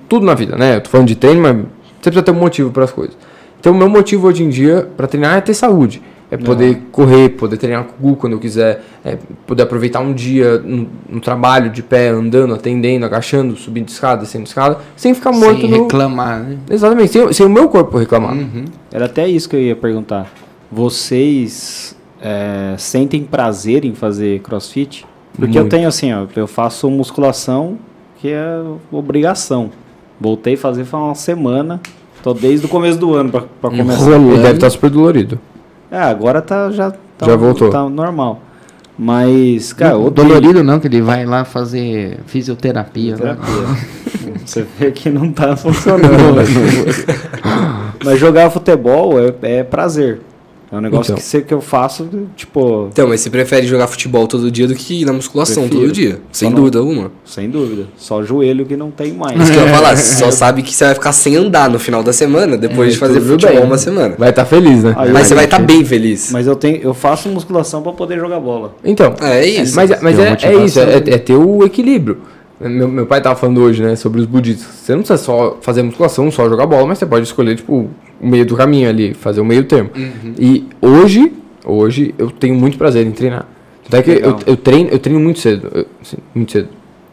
tudo 0.07 0.23
na 0.23 0.35
vida, 0.35 0.55
né? 0.55 0.75
Eu 0.75 0.81
tô 0.81 0.91
falando 0.91 1.07
de 1.07 1.15
treino, 1.15 1.41
mas 1.41 1.55
você 1.55 2.11
precisa 2.11 2.21
ter 2.21 2.31
um 2.31 2.35
motivo 2.35 2.69
para 2.69 2.83
as 2.83 2.91
coisas. 2.91 3.17
Então, 3.59 3.73
o 3.73 3.75
meu 3.75 3.89
motivo 3.89 4.27
hoje 4.27 4.43
em 4.43 4.49
dia 4.49 4.87
para 4.95 5.07
treinar 5.07 5.37
é 5.37 5.41
ter 5.41 5.55
saúde. 5.55 6.01
É 6.31 6.37
poder 6.37 6.83
correr, 6.93 7.27
poder 7.29 7.57
treinar 7.57 7.83
com 7.83 8.07
o 8.07 8.09
Gu 8.11 8.15
quando 8.15 8.33
eu 8.33 8.39
quiser, 8.39 8.81
é 9.03 9.17
poder 9.45 9.63
aproveitar 9.63 9.99
um 9.99 10.13
dia 10.13 10.59
no, 10.59 10.87
no 11.09 11.19
trabalho, 11.19 11.69
de 11.69 11.83
pé, 11.83 12.07
andando, 12.07 12.53
atendendo, 12.53 13.05
agachando, 13.05 13.57
subindo 13.57 13.89
escada, 13.89 14.21
descendo 14.21 14.45
escada, 14.45 14.77
sem 14.95 15.13
ficar 15.13 15.33
morto 15.33 15.59
Sem 15.59 15.69
no... 15.69 15.83
reclamar, 15.83 16.39
né? 16.39 16.57
Exatamente, 16.69 17.11
sem, 17.11 17.33
sem 17.33 17.45
o 17.45 17.49
meu 17.49 17.67
corpo 17.67 17.97
reclamar. 17.97 18.33
Uhum. 18.33 18.63
Era 18.93 19.07
até 19.07 19.27
isso 19.27 19.49
que 19.49 19.57
eu 19.57 19.61
ia 19.61 19.75
perguntar. 19.75 20.31
Vocês 20.71 21.97
é, 22.21 22.75
sentem 22.77 23.23
prazer 23.25 23.83
em 23.83 23.93
fazer 23.93 24.39
crossfit? 24.39 25.05
Porque 25.37 25.57
eu 25.57 25.63
Muito. 25.63 25.71
tenho 25.71 25.87
assim, 25.89 26.13
ó, 26.13 26.25
eu 26.33 26.47
faço 26.47 26.89
musculação, 26.89 27.77
que 28.21 28.29
é 28.29 28.61
obrigação. 28.89 29.69
Voltei 30.17 30.53
a 30.53 30.57
fazer 30.57 30.85
faz 30.85 31.03
uma 31.03 31.15
semana. 31.15 31.81
Tô 32.23 32.33
desde 32.33 32.65
o 32.67 32.69
começo 32.69 32.99
do 32.99 33.15
ano 33.15 33.31
pra 33.31 33.69
começar. 33.69 34.11
Ele 34.11 34.37
deve 34.37 34.53
estar 34.53 34.69
super 34.69 34.89
dolorido. 34.89 35.39
É, 35.91 35.97
agora 35.99 36.41
tá 36.41 36.71
já 36.71 36.91
tá, 37.17 37.25
Já 37.25 37.35
voltou. 37.35 37.69
tá 37.69 37.87
normal. 37.89 38.41
Mas, 38.97 39.73
cara, 39.73 39.95
Não, 39.95 40.09
dolorido 40.09 40.63
não, 40.63 40.79
que 40.79 40.87
ele 40.87 41.01
vai 41.01 41.25
lá 41.25 41.43
fazer 41.43 42.19
fisioterapia. 42.27 43.15
né? 43.15 43.17
Terapia. 43.17 44.37
Você 44.45 44.65
vê 44.79 44.91
que 44.91 45.09
não 45.09 45.31
tá 45.31 45.55
funcionando. 45.55 46.35
Mas 48.03 48.19
jogar 48.19 48.49
futebol 48.49 49.19
é, 49.19 49.33
é 49.41 49.63
prazer. 49.63 50.21
É 50.71 50.77
um 50.77 50.81
negócio 50.81 51.11
Então. 51.11 51.15
que, 51.17 51.21
você, 51.23 51.41
que 51.41 51.53
eu 51.53 51.59
faço, 51.59 52.07
tipo, 52.35 52.87
Então, 52.93 53.05
mas 53.09 53.19
você 53.19 53.29
prefere 53.29 53.67
jogar 53.67 53.87
futebol 53.87 54.25
todo 54.25 54.49
dia 54.49 54.67
do 54.67 54.73
que 54.73 55.01
ir 55.01 55.05
na 55.05 55.11
musculação 55.11 55.63
Prefiro. 55.63 55.81
todo 55.87 55.91
dia? 55.93 56.21
Sem 56.31 56.47
Só 56.47 56.49
não- 56.49 56.55
dúvida 56.61 56.79
alguma. 56.79 57.11
sem 57.25 57.49
dúvida. 57.49 57.87
Só 57.97 58.19
o 58.19 58.23
joelho 58.23 58.65
que 58.65 58.77
não 58.77 58.89
tem 58.89 59.11
mais. 59.11 59.37
Isso 59.41 59.51
que 59.51 59.57
eu 59.57 59.65
ia 59.67 59.73
falar, 59.73 59.97
você 59.97 60.15
só 60.23 60.31
sabe 60.31 60.61
que 60.61 60.73
você 60.73 60.85
vai 60.85 60.93
ficar 60.93 61.11
sem 61.11 61.35
andar 61.35 61.69
no 61.69 61.77
final 61.77 62.01
da 62.01 62.13
semana, 62.13 62.57
depois 62.57 62.93
de 62.93 62.99
fazer 62.99 63.19
futebol 63.19 63.55
bem. 63.57 63.65
uma 63.65 63.77
semana. 63.77 64.15
Vai 64.17 64.29
estar 64.29 64.45
feliz, 64.45 64.81
né? 64.83 64.93
Aí 64.97 65.11
Mas 65.11 65.27
você 65.27 65.35
vai 65.35 65.43
estar 65.43 65.59
bem 65.59 65.83
feliz. 65.83 66.31
Mas 66.31 66.47
eu 66.47 66.55
tenho, 66.55 66.77
eu 66.81 66.93
faço 66.93 67.27
musculação 67.27 67.81
pra 67.81 67.91
poder 67.91 68.17
jogar 68.17 68.39
bola. 68.39 68.73
Então, 68.83 69.13
É 69.21 69.45
isso. 69.45 69.75
mas, 69.75 69.89
mas 70.01 70.17
é, 70.17 70.21
é 70.29 70.33
isso, 70.63 70.79
motivação. 70.79 70.83
é, 70.83 70.95
é 71.15 71.17
ter 71.17 71.35
o 71.35 71.65
equilíbrio. 71.65 72.19
Meu, 72.69 72.87
meu 72.87 73.05
pai 73.05 73.21
tava 73.21 73.35
falando 73.35 73.61
hoje, 73.61 73.81
né, 73.81 73.95
sobre 73.95 74.19
os 74.21 74.25
budistas. 74.25 74.67
Você 74.73 74.91
não 74.93 74.99
precisa 75.01 75.17
só 75.17 75.57
fazer 75.61 75.81
musculação, 75.83 76.29
só 76.31 76.47
jogar 76.49 76.65
bola, 76.67 76.87
mas 76.87 76.97
você 76.97 77.05
pode 77.05 77.25
escolher, 77.25 77.55
tipo, 77.55 77.89
o 78.19 78.27
meio 78.27 78.45
do 78.45 78.55
caminho 78.55 78.87
ali, 78.89 79.13
fazer 79.13 79.41
o 79.41 79.45
meio 79.45 79.63
termo. 79.63 79.89
E 80.39 80.65
hoje, 80.81 81.33
hoje, 81.65 82.13
eu 82.17 82.29
tenho 82.29 82.55
muito 82.55 82.77
prazer 82.77 83.05
em 83.05 83.11
treinar. 83.11 83.47
Até 83.87 84.01
que 84.01 84.11
eu, 84.11 84.37
eu 84.45 84.55
treino, 84.55 84.89
eu 84.89 84.99
treino 84.99 85.19
muito 85.19 85.39
cedo. 85.39 85.69
eu- 85.73 85.85
assim, 86.01 86.17
muito 86.33 86.51
cedo. 86.51 86.69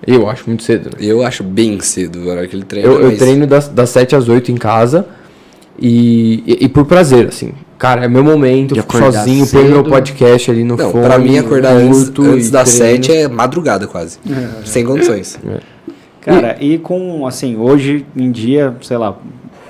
Eu 0.06 0.28
acho 0.30 0.44
muito 0.46 0.62
cedo, 0.62 0.90
né? 0.90 0.92
Eu 1.00 1.24
acho 1.26 1.42
bem 1.42 1.80
cedo 1.80 2.30
a 2.30 2.34
hora 2.34 2.46
que 2.46 2.54
ele 2.54 2.62
treina. 2.64 2.88
Eu, 2.88 3.00
eu 3.00 3.08
mas- 3.08 3.18
treino 3.18 3.46
das, 3.46 3.68
das 3.68 3.90
7 3.90 4.14
às 4.14 4.28
8 4.28 4.52
em 4.52 4.56
casa 4.56 5.06
e, 5.78 6.42
e, 6.46 6.64
e 6.64 6.68
por 6.68 6.84
prazer, 6.84 7.26
assim. 7.28 7.52
Cara, 7.78 8.04
é 8.04 8.08
meu 8.08 8.24
momento, 8.24 8.74
De 8.74 8.80
fico 8.80 8.98
sozinho, 8.98 9.46
põe 9.46 9.64
meu 9.64 9.76
cedo. 9.76 9.88
podcast 9.88 10.50
ali 10.50 10.64
no 10.64 10.76
Não, 10.76 10.90
fone. 10.90 11.04
pra 11.04 11.16
mim 11.18 11.38
acordar 11.38 11.74
antes, 11.74 12.04
curto 12.04 12.22
antes 12.24 12.48
e 12.48 12.50
das. 12.50 12.68
7 12.70 13.12
é 13.12 13.28
madrugada 13.28 13.86
quase. 13.86 14.18
Sem 14.64 14.84
condições. 14.84 15.38
Cara, 16.20 16.56
e 16.60 16.76
com, 16.78 17.24
assim, 17.26 17.56
hoje 17.56 18.04
em 18.16 18.32
dia, 18.32 18.76
sei 18.82 18.96
lá, 18.96 19.16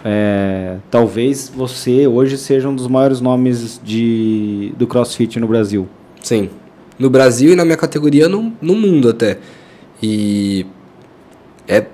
é, 0.05 0.76
talvez 0.90 1.52
você 1.55 2.06
hoje 2.06 2.39
seja 2.39 2.68
um 2.68 2.74
dos 2.74 2.89
maiores 2.89 3.20
nomes 3.20 3.78
de, 3.85 4.72
do 4.78 4.86
crossfit 4.86 5.39
no 5.39 5.47
Brasil. 5.47 5.86
Sim. 6.22 6.48
No 6.98 7.10
Brasil 7.10 7.52
e 7.52 7.56
na 7.56 7.64
minha 7.64 7.76
categoria 7.76 8.28
no, 8.28 8.52
no 8.60 8.74
mundo 8.74 9.10
até. 9.10 9.39
E. 10.02 10.64
É. 11.68 11.85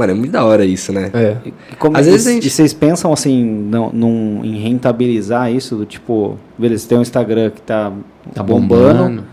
Mano, 0.00 0.12
é 0.12 0.14
muito 0.14 0.32
da 0.32 0.42
hora 0.42 0.64
isso, 0.64 0.94
né? 0.94 1.10
É. 1.12 1.36
E, 1.44 1.52
como, 1.78 1.94
Às 1.94 2.06
e, 2.06 2.10
vezes 2.10 2.32
gente... 2.32 2.46
e 2.46 2.50
vocês 2.50 2.72
pensam 2.72 3.12
assim 3.12 3.44
não, 3.44 3.90
num, 3.92 4.40
em 4.42 4.56
rentabilizar 4.56 5.52
isso? 5.52 5.76
Do 5.76 5.84
tipo, 5.84 6.38
beleza, 6.56 6.88
tem 6.88 6.96
um 6.96 7.02
Instagram 7.02 7.50
que 7.50 7.60
tá, 7.60 7.92
tá 8.32 8.42
bombando, 8.42 9.02
bombando, 9.02 9.24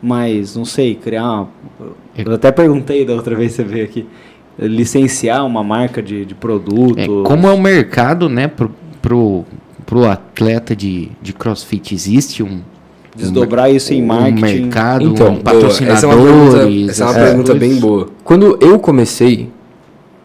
mas 0.00 0.54
não 0.54 0.64
sei, 0.64 0.94
criar 0.94 1.24
uma. 1.24 1.48
Eu 2.16 2.34
até 2.34 2.52
perguntei 2.52 3.04
da 3.04 3.14
outra 3.14 3.34
vez 3.34 3.50
que 3.50 3.56
você 3.56 3.64
veio 3.64 3.84
aqui. 3.84 4.06
Licenciar 4.56 5.44
uma 5.44 5.64
marca 5.64 6.00
de, 6.00 6.24
de 6.24 6.36
produto. 6.36 7.00
É, 7.00 7.06
como 7.26 7.48
é 7.48 7.50
o 7.50 7.60
mercado, 7.60 8.28
né, 8.28 8.46
pro, 8.46 8.70
pro, 9.00 9.44
pro 9.84 10.08
atleta 10.08 10.76
de, 10.76 11.10
de 11.20 11.32
crossfit, 11.32 11.92
existe 11.92 12.44
um, 12.44 12.60
Desdobrar 13.16 13.68
um, 13.68 13.74
isso 13.74 13.92
em 13.92 14.02
marketing. 14.02 14.38
Um 14.38 14.62
mercado, 14.62 15.04
então, 15.04 15.32
um 15.32 15.40
patrocinadores. 15.40 15.88
Essa 15.88 16.06
é 16.06 16.08
uma 16.08 16.24
pergunta, 16.24 16.90
essa 16.90 17.02
é 17.02 17.06
uma 17.06 17.14
pergunta 17.14 17.54
bem 17.54 17.80
boa. 17.80 18.08
Quando 18.22 18.56
eu 18.60 18.78
comecei, 18.78 19.50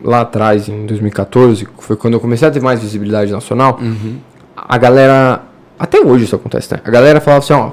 lá 0.04 0.22
atrás, 0.22 0.70
em 0.70 0.86
2014, 0.86 1.68
foi 1.80 1.96
quando 1.96 2.16
eu 2.16 2.20
comecei 2.20 2.48
a 2.48 2.52
ter 2.52 2.62
mais 2.62 2.82
visibilidade 2.82 3.32
nacional, 3.32 3.80
uhum. 3.82 4.18
a 4.56 4.78
galera. 4.78 5.44
Até 5.80 6.00
hoje 6.00 6.26
isso 6.26 6.36
acontece, 6.36 6.74
né? 6.74 6.82
A 6.84 6.90
galera 6.90 7.22
falava 7.22 7.44
assim: 7.44 7.54
ó, 7.54 7.72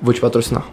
vou 0.00 0.12
te 0.12 0.20
patrocinar. 0.20 0.64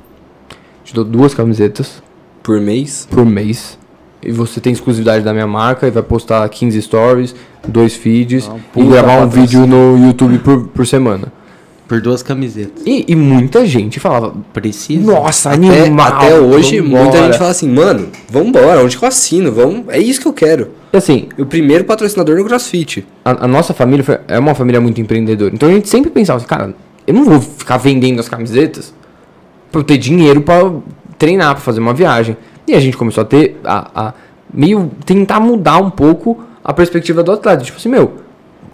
Te 0.83 0.93
dou 0.93 1.03
duas 1.03 1.33
camisetas. 1.33 2.01
Por 2.41 2.61
mês? 2.61 3.07
Por 3.11 3.25
mês. 3.25 3.77
E 4.23 4.31
você 4.31 4.59
tem 4.59 4.73
exclusividade 4.73 5.23
da 5.23 5.33
minha 5.33 5.45
marca 5.45 5.87
e 5.87 5.91
vai 5.91 6.01
postar 6.01 6.47
15 6.47 6.81
stories, 6.81 7.35
dois 7.67 7.95
feeds 7.95 8.49
ah, 8.49 8.57
e 8.75 8.83
gravar 8.83 9.21
um 9.21 9.27
vídeo 9.27 9.67
no 9.67 9.97
YouTube 9.97 10.39
por, 10.39 10.67
por 10.69 10.87
semana. 10.87 11.31
Por 11.87 12.01
duas 12.01 12.21
camisetas. 12.21 12.83
E, 12.85 13.05
e, 13.07 13.15
muita 13.15 13.65
gente 13.65 13.99
falava, 13.99 14.33
precisa. 14.51 15.09
Nossa, 15.09 15.51
até, 15.51 15.83
animal. 15.83 16.07
Até 16.07 16.37
hoje, 16.37 16.81
vambora. 16.81 17.03
muita 17.03 17.23
gente 17.23 17.37
fala 17.37 17.51
assim, 17.51 17.69
mano, 17.69 18.09
vambora, 18.29 18.83
onde 18.83 18.97
que 18.97 19.03
eu 19.03 19.07
assino? 19.07 19.51
Vamos, 19.51 19.85
é 19.87 19.97
isso 19.97 20.19
que 20.19 20.27
eu 20.27 20.33
quero. 20.33 20.71
E 20.91 20.97
assim, 20.97 21.29
o 21.37 21.45
primeiro 21.45 21.85
patrocinador 21.85 22.37
no 22.37 22.43
CrossFit. 22.43 23.07
A, 23.23 23.45
a 23.45 23.47
nossa 23.47 23.73
família 23.73 24.03
foi, 24.03 24.19
é 24.27 24.37
uma 24.37 24.53
família 24.53 24.81
muito 24.81 24.99
empreendedora. 24.99 25.53
Então 25.53 25.69
a 25.69 25.71
gente 25.71 25.87
sempre 25.87 26.09
pensava 26.09 26.37
assim, 26.37 26.47
cara, 26.47 26.73
eu 27.05 27.13
não 27.13 27.23
vou 27.23 27.39
ficar 27.39 27.77
vendendo 27.77 28.19
as 28.19 28.27
camisetas 28.27 28.93
pra 29.71 29.79
eu 29.79 29.83
ter 29.83 29.97
dinheiro 29.97 30.41
para 30.41 30.69
treinar, 31.17 31.53
para 31.55 31.63
fazer 31.63 31.79
uma 31.79 31.93
viagem. 31.93 32.35
E 32.67 32.73
a 32.73 32.79
gente 32.81 32.97
começou 32.97 33.21
a 33.21 33.25
ter, 33.25 33.57
a, 33.63 34.07
a 34.07 34.13
meio 34.53 34.91
tentar 35.05 35.39
mudar 35.39 35.77
um 35.77 35.89
pouco 35.89 36.43
a 36.61 36.73
perspectiva 36.73 37.23
do 37.23 37.31
atleta. 37.31 37.63
Tipo 37.63 37.77
assim, 37.77 37.87
meu, 37.87 38.26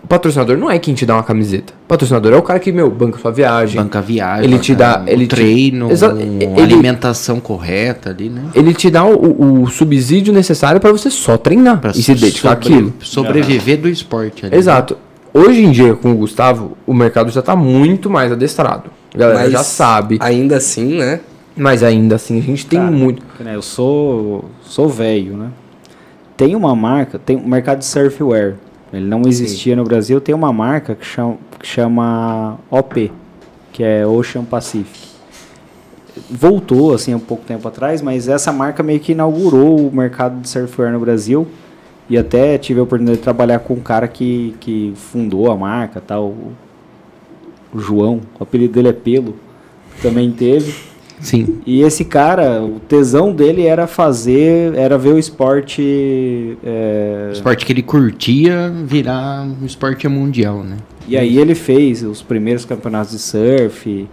o 0.04 0.08
patrocinador 0.08 0.58
não 0.58 0.70
é 0.70 0.78
quem 0.78 0.94
te 0.94 1.06
dá 1.06 1.16
uma 1.16 1.24
camiseta. 1.24 1.74
O 1.86 1.88
patrocinador 1.88 2.34
é 2.34 2.38
o 2.38 2.42
cara 2.42 2.60
que, 2.60 2.74
meu, 2.74 2.92
banca 2.92 3.18
sua 3.18 3.32
viagem. 3.32 3.82
Banca 3.82 4.00
a 4.00 4.02
viagem. 4.02 4.44
Ele 4.44 4.60
te 4.60 4.76
dá. 4.76 5.02
Ele 5.08 5.28
treino, 5.28 5.88
te, 5.88 6.06
ele, 6.06 6.62
alimentação 6.62 7.40
correta 7.40 8.10
ali, 8.10 8.28
né? 8.28 8.44
Ele 8.54 8.74
te 8.74 8.90
dá 8.90 9.06
o, 9.06 9.64
o 9.64 9.68
subsídio 9.70 10.34
necessário 10.34 10.82
para 10.82 10.92
você 10.92 11.10
só 11.10 11.38
treinar 11.38 11.80
pra 11.80 11.92
e 11.92 12.04
se 12.04 12.14
dedicar 12.14 12.50
sobre, 12.50 12.68
àquilo. 12.68 12.94
Sobreviver 13.02 13.80
do 13.80 13.88
esporte 13.88 14.46
ali. 14.46 14.54
Né? 14.54 14.60
Exato. 14.60 14.98
Hoje 15.34 15.64
em 15.64 15.72
dia, 15.72 15.96
com 15.96 16.12
o 16.12 16.16
Gustavo, 16.16 16.78
o 16.86 16.94
mercado 16.94 17.32
já 17.32 17.40
está 17.40 17.56
muito 17.56 18.10
mais 18.10 18.30
adestrado. 18.30 18.92
A 19.16 19.18
galera 19.18 19.40
Mas 19.40 19.52
já 19.54 19.64
sabe. 19.64 20.18
Ainda 20.20 20.58
assim, 20.58 20.98
né? 20.98 21.22
Mas 21.56 21.82
ainda 21.82 22.16
assim, 22.16 22.38
a 22.40 22.42
gente 22.42 22.66
tem 22.66 22.80
Cara, 22.80 22.92
muito. 22.92 23.24
Eu 23.40 23.62
sou, 23.62 24.50
sou 24.64 24.90
velho, 24.90 25.38
né? 25.38 25.48
Tem 26.36 26.56
uma 26.56 26.76
marca, 26.76 27.18
tem 27.18 27.38
um 27.38 27.48
mercado 27.48 27.80
de 27.80 27.86
surfwear 27.86 28.56
ele 28.94 29.08
não 29.08 29.24
existia 29.26 29.74
Sim. 29.74 29.78
no 29.78 29.84
Brasil. 29.84 30.22
Tem 30.22 30.36
uma 30.36 30.54
marca 30.54 30.94
que 30.94 31.06
chama, 31.06 31.38
que 31.60 31.68
chama 31.68 32.60
OP, 32.70 33.12
que 33.72 33.84
é 33.84 34.06
Ocean 34.06 34.46
Pacific. 34.46 35.12
Voltou 36.30 36.94
assim 36.94 37.16
um 37.16 37.20
pouco 37.20 37.44
tempo 37.44 37.68
atrás, 37.68 38.02
mas 38.02 38.28
essa 38.28 38.54
marca 38.54 38.84
meio 38.84 39.00
que 39.00 39.14
inaugurou 39.14 39.88
o 39.88 39.92
mercado 39.92 40.40
de 40.40 40.48
surfwear 40.48 40.94
no 40.94 41.00
Brasil. 41.00 41.48
E 42.08 42.18
até 42.18 42.58
tive 42.58 42.80
a 42.80 42.84
oportunidade 42.84 43.18
de 43.18 43.24
trabalhar 43.24 43.60
com 43.60 43.74
um 43.74 43.80
cara 43.80 44.08
que, 44.08 44.56
que 44.60 44.94
fundou 44.96 45.52
a 45.52 45.58
marca, 45.58 46.00
tal, 46.00 46.36
o 47.74 47.80
João. 47.80 48.22
O 48.40 48.44
apelido 48.44 48.74
dele 48.74 48.90
é 48.90 48.94
Pelo. 48.94 49.36
Também 50.02 50.32
teve. 50.32 50.93
Sim. 51.24 51.62
E 51.66 51.82
esse 51.82 52.04
cara, 52.04 52.62
o 52.62 52.82
tesão 52.82 53.32
dele 53.32 53.66
era 53.66 53.88
fazer, 53.88 54.76
era 54.76 54.98
ver 54.98 55.14
o 55.14 55.18
esporte. 55.18 56.58
É... 56.64 57.28
O 57.30 57.34
esporte 57.34 57.66
que 57.66 57.72
ele 57.72 57.82
curtia 57.82 58.72
virar 58.86 59.44
um 59.44 59.66
esporte 59.66 60.06
mundial, 60.10 60.64
né? 60.64 60.78
E 61.08 61.18
aí 61.18 61.38
ele 61.38 61.56
fez 61.56 62.04
os 62.04 62.22
primeiros 62.22 62.66
campeonatos 62.66 63.14
de 63.14 63.20
surf. 63.20 64.08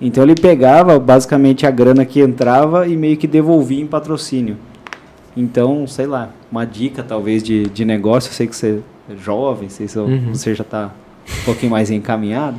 Então 0.00 0.22
ele 0.22 0.34
pegava 0.34 0.98
basicamente 0.98 1.66
a 1.66 1.70
grana 1.70 2.04
que 2.04 2.20
entrava 2.20 2.86
e 2.86 2.94
meio 2.94 3.16
que 3.16 3.26
devolvia 3.26 3.80
em 3.80 3.86
patrocínio. 3.86 4.56
Então, 5.34 5.86
sei 5.86 6.06
lá, 6.06 6.30
uma 6.52 6.66
dica 6.66 7.02
talvez 7.02 7.42
de, 7.42 7.64
de 7.68 7.84
negócio, 7.86 8.28
eu 8.28 8.34
sei 8.34 8.46
que 8.46 8.56
você 8.56 8.80
é 9.08 9.16
jovem, 9.16 9.68
sei 9.68 9.88
se 9.88 9.98
uhum. 9.98 10.34
você 10.34 10.54
já 10.54 10.62
está 10.62 10.90
um 11.40 11.44
pouquinho 11.44 11.70
mais 11.70 11.90
encaminhado, 11.90 12.56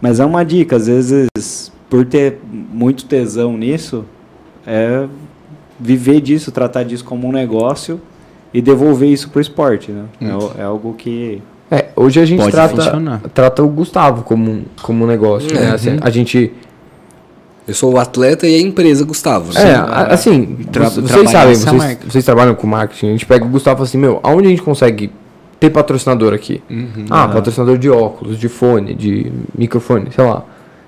mas 0.00 0.20
é 0.20 0.24
uma 0.24 0.44
dica, 0.44 0.76
às 0.76 0.86
vezes 0.86 1.61
por 1.92 2.06
ter 2.06 2.38
muito 2.50 3.04
tesão 3.04 3.54
nisso, 3.54 4.06
é 4.66 5.04
viver 5.78 6.22
disso, 6.22 6.50
tratar 6.50 6.84
disso 6.84 7.04
como 7.04 7.28
um 7.28 7.32
negócio 7.32 8.00
e 8.54 8.62
devolver 8.62 9.10
isso 9.10 9.28
para 9.28 9.40
o 9.40 9.42
esporte, 9.42 9.92
né? 9.92 10.04
É, 10.18 10.62
é, 10.62 10.64
algo 10.64 10.94
que 10.94 11.42
é, 11.70 11.88
hoje 11.94 12.18
a 12.18 12.24
gente 12.24 12.50
trata, 12.50 13.20
trata 13.34 13.62
o 13.62 13.68
Gustavo 13.68 14.22
como, 14.22 14.64
como 14.80 15.04
um 15.04 15.06
negócio, 15.06 15.54
né? 15.54 15.70
Assim, 15.72 15.98
a 16.00 16.08
gente 16.08 16.50
eu 17.68 17.74
sou 17.74 17.92
o 17.92 17.98
atleta 17.98 18.46
e 18.48 18.54
a 18.54 18.60
empresa 18.62 19.04
Gustavo. 19.04 19.52
É, 19.58 19.74
assim, 20.10 20.66
tra 20.72 20.88
vocês 20.88 21.30
sabem, 21.30 21.54
vocês, 21.54 21.98
vocês, 22.06 22.24
trabalham 22.24 22.54
com 22.54 22.66
marketing, 22.66 23.08
a 23.08 23.12
gente 23.12 23.26
pega 23.26 23.44
o 23.44 23.48
Gustavo 23.48 23.74
e 23.74 23.76
fala 23.76 23.86
assim, 23.86 23.98
meu, 23.98 24.18
aonde 24.22 24.46
a 24.46 24.50
gente 24.50 24.62
consegue 24.62 25.12
ter 25.60 25.68
patrocinador 25.68 26.32
aqui? 26.32 26.62
Uhum, 26.70 27.04
ah, 27.10 27.28
patrocinador 27.28 27.76
de 27.76 27.90
óculos, 27.90 28.38
de 28.38 28.48
fone, 28.48 28.94
de 28.94 29.30
microfone, 29.54 30.10
sei 30.10 30.24
lá 30.24 30.42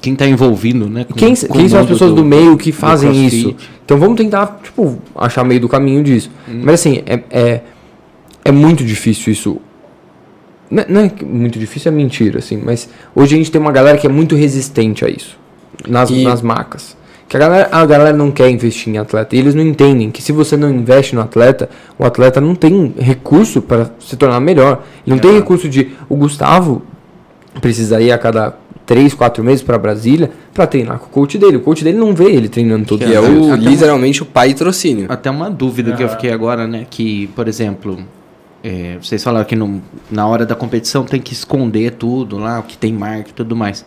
quem 0.05 0.13
está 0.13 0.27
envolvido, 0.27 0.89
né? 0.89 1.05
Com, 1.05 1.15
quem, 1.15 1.35
com 1.35 1.55
quem 1.55 1.69
são 1.69 1.81
as 1.81 1.87
pessoas 1.87 2.11
do, 2.11 2.17
do 2.17 2.25
meio 2.25 2.59
que 2.59 2.73
fazem 2.73 3.27
isso? 3.27 3.57
Então 3.85 3.99
vamos 3.99 4.17
tentar, 4.17 4.61
tipo, 4.63 4.99
achar 5.17 5.43
meio 5.45 5.61
do 5.61 5.69
caminho 5.69 6.05
disso. 6.05 6.31
Hum. 6.47 6.61
Mas 6.63 6.75
assim, 6.75 7.03
é, 7.07 7.21
é, 7.31 7.61
é, 8.45 8.53
muito 8.53 8.85
difícil 8.85 9.33
isso. 9.33 9.57
Não 10.71 10.83
é, 10.83 10.87
não 10.89 11.01
é, 11.01 11.11
muito 11.25 11.59
difícil, 11.59 11.91
é 11.91 11.95
mentira, 11.95 12.39
assim. 12.39 12.61
Mas 12.63 12.89
hoje 13.15 13.35
a 13.35 13.39
gente 13.39 13.51
tem 13.51 13.59
uma 13.59 13.73
galera 13.73 13.97
que 13.97 14.07
é 14.07 14.11
muito 14.11 14.37
resistente 14.37 15.07
a 15.07 15.09
isso. 15.09 15.39
Nas, 15.89 16.11
e... 16.11 16.23
nas 16.23 16.43
marcas. 16.43 16.97
Que 17.27 17.39
a 17.39 17.41
galera, 17.41 17.69
a 17.73 17.87
galera 17.87 18.17
não 18.17 18.31
quer 18.31 18.51
investir 18.51 18.93
em 18.93 18.99
atleta. 18.99 19.35
E 19.35 19.39
eles 19.39 19.55
não 19.55 19.63
entendem 19.63 20.11
que 20.11 20.23
se 20.23 20.33
você 20.33 20.55
não 20.55 20.71
investe 20.71 21.15
no 21.15 21.23
atleta, 21.23 21.71
o 21.99 22.05
atleta 22.05 22.43
não 22.43 22.55
tem 22.55 22.95
recurso 22.99 23.63
para 23.63 23.91
se 23.99 24.17
tornar 24.17 24.39
melhor. 24.41 24.85
Ele 25.07 25.17
não 25.17 25.17
é. 25.17 25.21
tem 25.21 25.33
recurso 25.33 25.67
de. 25.67 25.93
O 26.11 26.17
Gustavo 26.17 26.83
precisa 27.61 28.01
ir 28.03 28.13
a 28.13 28.19
cada 28.19 28.55
três, 28.87 29.15
quatro 29.15 29.43
meses 29.43 29.63
para 29.63 29.79
Brasília 29.79 30.31
para 30.53 30.67
treinar 30.67 30.99
com 30.99 31.07
o 31.07 31.09
coach 31.09 31.39
dele. 31.39 31.57
O 31.57 31.61
coach 31.61 31.83
dele 31.83 31.99
não 31.99 32.15
vê 32.15 32.27
ele 32.27 32.49
treinando 32.49 32.87
todo 32.87 33.05
dia. 33.05 33.17
é 33.17 33.21
o, 33.21 33.55
literalmente 33.55 34.23
uma... 34.23 34.29
o 34.29 34.33
pai 34.33 34.55
trocínio. 34.55 35.07
Até 35.09 35.31
uma 35.31 35.51
dúvida 35.51 35.93
que 35.93 36.03
eu 36.03 36.09
fiquei 36.09 36.31
agora, 36.31 36.67
né? 36.67 36.87
Que, 36.89 37.29
por 37.29 37.49
exemplo, 37.49 37.99
é, 38.63 38.97
vocês 39.01 39.23
falaram 39.23 39.45
que 39.45 39.57
no, 39.57 39.83
na 40.11 40.27
hora 40.27 40.47
da 40.47 40.55
competição 40.55 41.05
tem 41.05 41.21
que 41.21 41.33
esconder 41.33 41.93
tudo 41.93 42.39
lá, 42.39 42.61
o 42.61 42.63
que 42.63 42.77
tem 42.77 42.93
marca 42.93 43.31
e 43.31 43.33
tudo 43.33 43.55
mais. 43.55 43.85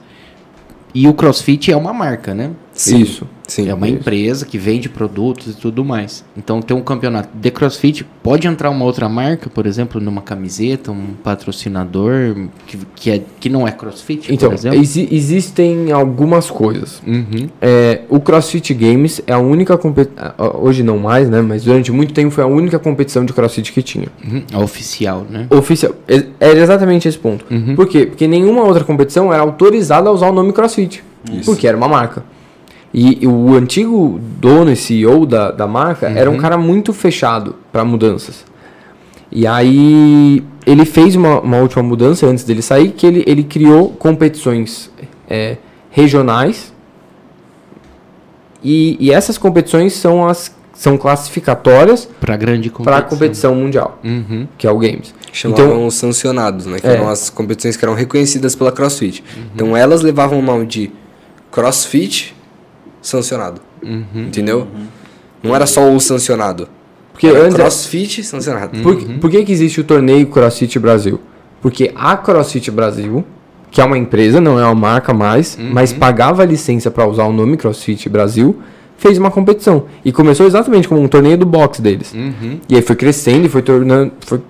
E 0.93 1.07
o 1.07 1.13
CrossFit 1.13 1.71
é 1.71 1.77
uma 1.77 1.93
marca, 1.93 2.33
né? 2.33 2.51
Sim, 2.77 3.01
isso. 3.01 3.27
Sim, 3.47 3.69
é 3.69 3.73
uma 3.73 3.87
isso. 3.87 3.97
empresa 3.97 4.45
que 4.45 4.57
vende 4.57 4.89
produtos 4.89 5.47
e 5.47 5.57
tudo 5.57 5.83
mais. 5.83 6.23
Então, 6.35 6.61
tem 6.61 6.75
um 6.75 6.81
campeonato 6.81 7.29
de 7.33 7.49
CrossFit, 7.49 8.05
pode 8.21 8.45
entrar 8.45 8.69
uma 8.69 8.83
outra 8.83 9.07
marca, 9.07 9.49
por 9.49 9.65
exemplo, 9.65 10.01
numa 10.01 10.21
camiseta, 10.21 10.91
um 10.91 11.13
patrocinador 11.23 12.35
que, 12.67 12.77
que, 12.95 13.11
é, 13.11 13.21
que 13.39 13.49
não 13.49 13.67
é 13.67 13.71
CrossFit, 13.71 14.31
então, 14.31 14.49
por 14.49 14.55
exemplo? 14.55 14.79
Exi 14.79 15.07
existem 15.11 15.91
algumas 15.91 16.51
coisas. 16.51 17.01
Uhum. 17.07 17.49
É, 17.61 18.01
o 18.09 18.19
CrossFit 18.19 18.73
Games 18.73 19.21
é 19.25 19.33
a 19.33 19.39
única 19.39 19.77
competição, 19.77 20.33
hoje 20.61 20.83
não 20.83 20.97
mais, 20.97 21.29
né? 21.29 21.41
Mas 21.41 21.63
durante 21.63 21.91
muito 21.91 22.13
tempo 22.13 22.31
foi 22.31 22.43
a 22.43 22.47
única 22.47 22.77
competição 22.77 23.25
de 23.25 23.33
CrossFit 23.33 23.71
que 23.71 23.81
tinha. 23.81 24.07
Uhum. 24.23 24.43
A 24.53 24.59
oficial, 24.59 25.25
né? 25.29 25.47
Oficial. 25.49 25.93
Era 26.07 26.27
é, 26.39 26.49
é 26.49 26.61
exatamente 26.61 27.07
esse 27.07 27.17
ponto. 27.17 27.45
Uhum. 27.49 27.75
Por 27.75 27.87
quê? 27.87 28.05
Porque 28.05 28.27
nenhuma 28.27 28.63
outra 28.63 28.83
competição 28.83 29.33
era 29.33 29.41
autorizada 29.41 30.09
a 30.09 30.11
usar 30.11 30.29
o 30.29 30.33
nome 30.33 30.51
CrossFit. 30.51 31.03
Isso. 31.31 31.45
Porque 31.45 31.67
era 31.67 31.75
uma 31.75 31.87
marca. 31.87 32.23
E 32.93 33.27
o 33.27 33.53
antigo 33.53 34.19
dono 34.39 34.71
e 34.71 34.75
CEO 34.75 35.25
da, 35.25 35.51
da 35.51 35.67
marca 35.67 36.07
uhum. 36.07 36.17
era 36.17 36.31
um 36.31 36.37
cara 36.37 36.57
muito 36.57 36.93
fechado 36.93 37.55
para 37.71 37.83
mudanças. 37.83 38.45
E 39.31 39.45
aí 39.45 40.43
ele 40.65 40.85
fez 40.85 41.15
uma, 41.15 41.39
uma, 41.41 41.57
última 41.57 41.83
mudança 41.83 42.25
antes 42.25 42.43
dele 42.43 42.61
sair, 42.61 42.91
que 42.91 43.05
ele, 43.05 43.23
ele 43.27 43.43
criou 43.43 43.89
competições 43.89 44.89
é, 45.29 45.57
regionais. 45.89 46.73
E, 48.63 48.97
e, 48.99 49.11
essas 49.11 49.37
competições 49.37 49.93
são 49.93 50.27
as 50.27 50.55
são 50.73 50.95
classificatórias 50.95 52.07
para 52.19 52.37
grande 52.37 52.69
competição. 52.69 52.99
Para 52.99 53.09
competição 53.09 53.55
mundial, 53.55 53.99
uhum. 54.03 54.47
que 54.59 54.67
é 54.67 54.71
o 54.71 54.77
Games. 54.77 55.13
Chamavam 55.33 55.65
então, 55.65 55.91
sancionados, 55.91 56.67
né? 56.67 56.79
Que 56.79 56.85
é. 56.85 56.91
eram 56.91 57.09
as 57.09 57.31
competições 57.31 57.75
que 57.75 57.83
eram 57.83 57.95
reconhecidas 57.95 58.55
pela 58.55 58.71
CrossFit. 58.71 59.23
Uhum. 59.35 59.43
Então 59.55 59.77
elas 59.77 60.03
levavam 60.03 60.37
o 60.37 60.41
nome 60.41 60.67
de 60.67 60.91
CrossFit 61.51 62.36
sancionado. 63.07 63.61
Uhum, 63.81 64.05
entendeu? 64.15 64.59
Uhum. 64.59 64.87
Não 65.41 65.55
era 65.55 65.65
só 65.65 65.89
o 65.89 65.99
sancionado. 65.99 66.67
Porque 67.13 67.27
é, 67.27 67.37
antes, 67.37 67.55
CrossFit 67.55 68.23
sancionado. 68.23 68.77
Por, 68.81 68.95
uhum. 68.95 69.19
por 69.19 69.31
que, 69.31 69.43
que 69.43 69.51
existe 69.51 69.79
o 69.79 69.83
torneio 69.83 70.27
CrossFit 70.27 70.77
Brasil? 70.77 71.19
Porque 71.61 71.91
a 71.95 72.17
CrossFit 72.17 72.69
Brasil, 72.69 73.25
que 73.71 73.81
é 73.81 73.83
uma 73.83 73.97
empresa, 73.97 74.41
não 74.41 74.59
é 74.59 74.65
uma 74.65 74.75
marca 74.75 75.13
mais, 75.13 75.57
uhum. 75.57 75.69
mas 75.71 75.93
pagava 75.93 76.43
licença 76.43 76.91
para 76.91 77.07
usar 77.07 77.23
o 77.23 77.33
nome 77.33 77.57
CrossFit 77.57 78.09
Brasil, 78.09 78.59
fez 78.97 79.17
uma 79.17 79.31
competição. 79.31 79.85
E 80.03 80.11
começou 80.11 80.45
exatamente 80.45 80.87
como 80.87 81.01
um 81.01 81.07
torneio 81.07 81.37
do 81.37 81.45
boxe 81.45 81.81
deles. 81.81 82.13
Uhum. 82.13 82.59
E 82.67 82.75
aí 82.75 82.81
foi 82.81 82.95
crescendo 82.95 83.45
e 83.45 83.49
foi 83.49 83.61
tornando. 83.61 84.11
Foi, 84.19 84.41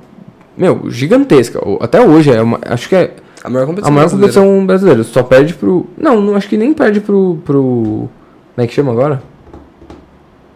meu, 0.58 0.90
gigantesca. 0.90 1.62
Até 1.80 2.02
hoje, 2.02 2.32
é 2.32 2.42
uma, 2.42 2.60
acho 2.66 2.90
que 2.90 2.96
é. 2.96 3.14
A 3.44 3.50
maior 3.50 3.68
competição, 3.68 3.92
a 3.92 3.96
maior 3.96 4.10
brasileira. 4.10 4.34
competição 4.34 4.66
brasileira. 4.66 5.04
Só 5.04 5.24
perde 5.24 5.54
pro. 5.54 5.86
Não, 5.96 6.20
não, 6.20 6.36
acho 6.36 6.50
que 6.50 6.58
nem 6.58 6.74
perde 6.74 7.00
pro. 7.00 7.38
pro 7.46 8.10
como 8.58 8.66
é 8.66 8.68
que 8.68 8.74
chama 8.74 8.92
agora? 8.92 9.22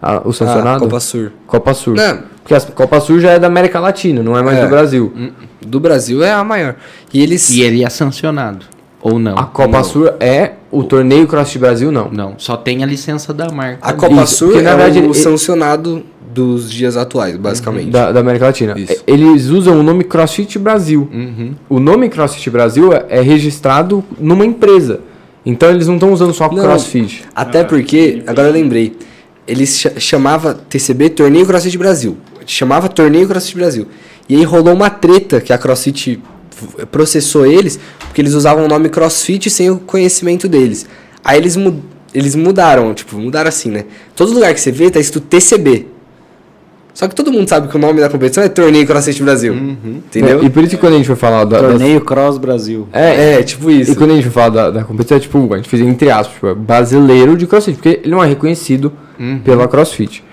Ah, 0.02 0.24
o 0.26 0.34
sancionado? 0.34 0.78
Ah, 0.78 0.88
Copa 0.88 1.00
Sur. 1.00 1.32
Copa 1.46 1.74
Sur. 1.76 1.96
Não. 1.96 2.24
Porque 2.42 2.56
a 2.56 2.60
Copa 2.60 3.00
Sur 3.00 3.20
já 3.20 3.34
é 3.34 3.38
da 3.38 3.46
América 3.46 3.80
Latina, 3.80 4.24
não 4.24 4.36
é 4.36 4.42
mais 4.42 4.58
é. 4.58 4.64
do 4.64 4.70
Brasil. 4.70 5.14
Hum, 5.16 5.30
do 5.64 5.80
Brasil 5.80 6.24
é 6.24 6.32
a 6.32 6.44
maior. 6.44 6.78
E 7.14 7.22
eles. 7.22 7.52
E 7.52 7.62
ele 7.62 7.86
é 7.86 7.90
sancionado. 7.92 8.66
Ou 9.04 9.20
não? 9.20 9.38
A 9.38 9.46
Copa 9.46 9.78
não. 9.78 9.84
Sur 9.84 10.16
é 10.20 10.54
o 10.72 10.84
torneio 10.84 11.28
CrossFit 11.28 11.60
Brasil, 11.60 11.92
não. 11.92 12.10
Não, 12.10 12.34
só 12.40 12.58
tem 12.58 12.84
a 12.84 12.88
licença 12.88 13.36
da 13.36 13.52
marca. 13.52 13.88
A 13.88 13.94
Copa 13.94 14.24
Isso, 14.24 14.48
Sur 14.48 14.64
na 14.64 14.72
é 14.72 14.76
verdade, 14.76 15.00
o 15.02 15.14
sancionado 15.14 16.04
dos 16.34 16.72
dias 16.72 16.98
atuais, 16.98 17.38
basicamente. 17.38 17.92
Da, 17.92 18.12
da 18.12 18.20
América 18.20 18.46
Latina. 18.46 18.74
Isso. 18.80 19.04
Eles 19.06 19.46
usam 19.50 19.80
o 19.80 19.84
nome 19.84 20.04
CrossFit 20.04 20.58
Brasil. 20.58 21.08
Uhum. 21.14 21.54
O 21.70 21.80
nome 21.80 22.10
CrossFit 22.10 22.50
Brasil 22.50 22.92
é, 22.92 23.06
é 23.10 23.22
registrado 23.22 24.04
numa 24.20 24.44
empresa. 24.44 25.02
Então 25.46 25.70
eles 25.70 25.88
não 25.88 25.96
estão 25.96 26.14
usando 26.14 26.34
só 26.34 26.50
não, 26.52 26.64
CrossFit. 26.64 27.24
Até 27.36 27.64
porque, 27.64 28.22
agora 28.28 28.50
eu 28.50 28.54
lembrei, 28.54 28.96
eles 29.48 29.88
chamava 29.98 30.54
TCB 30.54 31.10
Torneio 31.10 31.46
CrossFit 31.46 31.78
Brasil. 31.78 32.18
Chamava 32.46 32.88
Torneio 32.88 33.28
CrossFit 33.28 33.56
Brasil. 33.56 33.88
E 34.30 34.36
aí 34.36 34.44
rolou 34.44 34.74
uma 34.74 34.90
treta 34.90 35.42
que 35.42 35.52
a 35.52 35.58
CrossFit 35.58 36.22
processou 36.92 37.46
eles 37.46 37.80
porque 38.00 38.22
eles 38.22 38.34
usavam 38.34 38.66
o 38.66 38.68
nome 38.68 38.90
CrossFit 38.90 39.50
sem 39.50 39.70
o 39.70 39.80
conhecimento 39.80 40.48
deles. 40.48 40.86
Aí 41.24 41.38
eles, 41.38 41.56
mu 41.56 41.82
eles 42.14 42.36
mudaram, 42.36 42.94
tipo, 42.94 43.18
mudaram 43.18 43.48
assim, 43.48 43.70
né? 43.70 43.86
Todo 44.16 44.34
lugar 44.34 44.54
que 44.54 44.60
você 44.60 44.72
vê 44.72 44.90
tá 44.92 45.00
escrito 45.00 45.26
TCB. 45.28 45.88
Só 46.94 47.08
que 47.08 47.16
todo 47.16 47.32
mundo 47.32 47.48
sabe 47.48 47.68
que 47.68 47.76
o 47.76 47.80
nome 47.80 48.02
da 48.02 48.10
competição 48.10 48.44
é 48.44 48.50
Torneio 48.50 48.86
CrossFit 48.86 49.24
Brasil. 49.24 49.54
Uhum. 49.54 50.02
Entendeu? 50.06 50.44
E 50.44 50.50
por 50.50 50.64
isso 50.64 50.76
que 50.76 50.78
quando 50.78 50.94
a 50.94 50.98
gente 50.98 51.08
foi 51.08 51.16
falar 51.16 51.46
da. 51.46 51.60
Torneio 51.60 52.00
das... 52.00 52.08
Cross 52.08 52.38
Brasil. 52.38 52.88
É, 52.92 53.34
é, 53.34 53.44
tipo 53.44 53.72
isso. 53.72 53.92
E 53.92 53.96
quando 53.96 54.12
a 54.12 54.16
gente 54.16 54.24
foi 54.24 54.32
falar 54.32 54.50
da, 54.50 54.72
da 54.72 54.84
competição, 54.84 55.18
é 55.18 55.20
tipo, 55.20 55.54
a 55.54 55.58
gente 55.58 55.70
fez 55.70 55.82
entre 55.82 56.12
aspas, 56.12 56.34
tipo, 56.34 56.48
é 56.48 56.54
brasileiro 56.56 57.38
de 57.38 57.48
CrossFit, 57.48 57.76
porque 57.78 58.02
ele 58.04 58.12
não 58.12 58.24
é 58.24 58.28
reconhecido 58.28 58.92
uhum. 59.20 59.40
pela 59.40 59.68
CrossFit. 59.68 60.24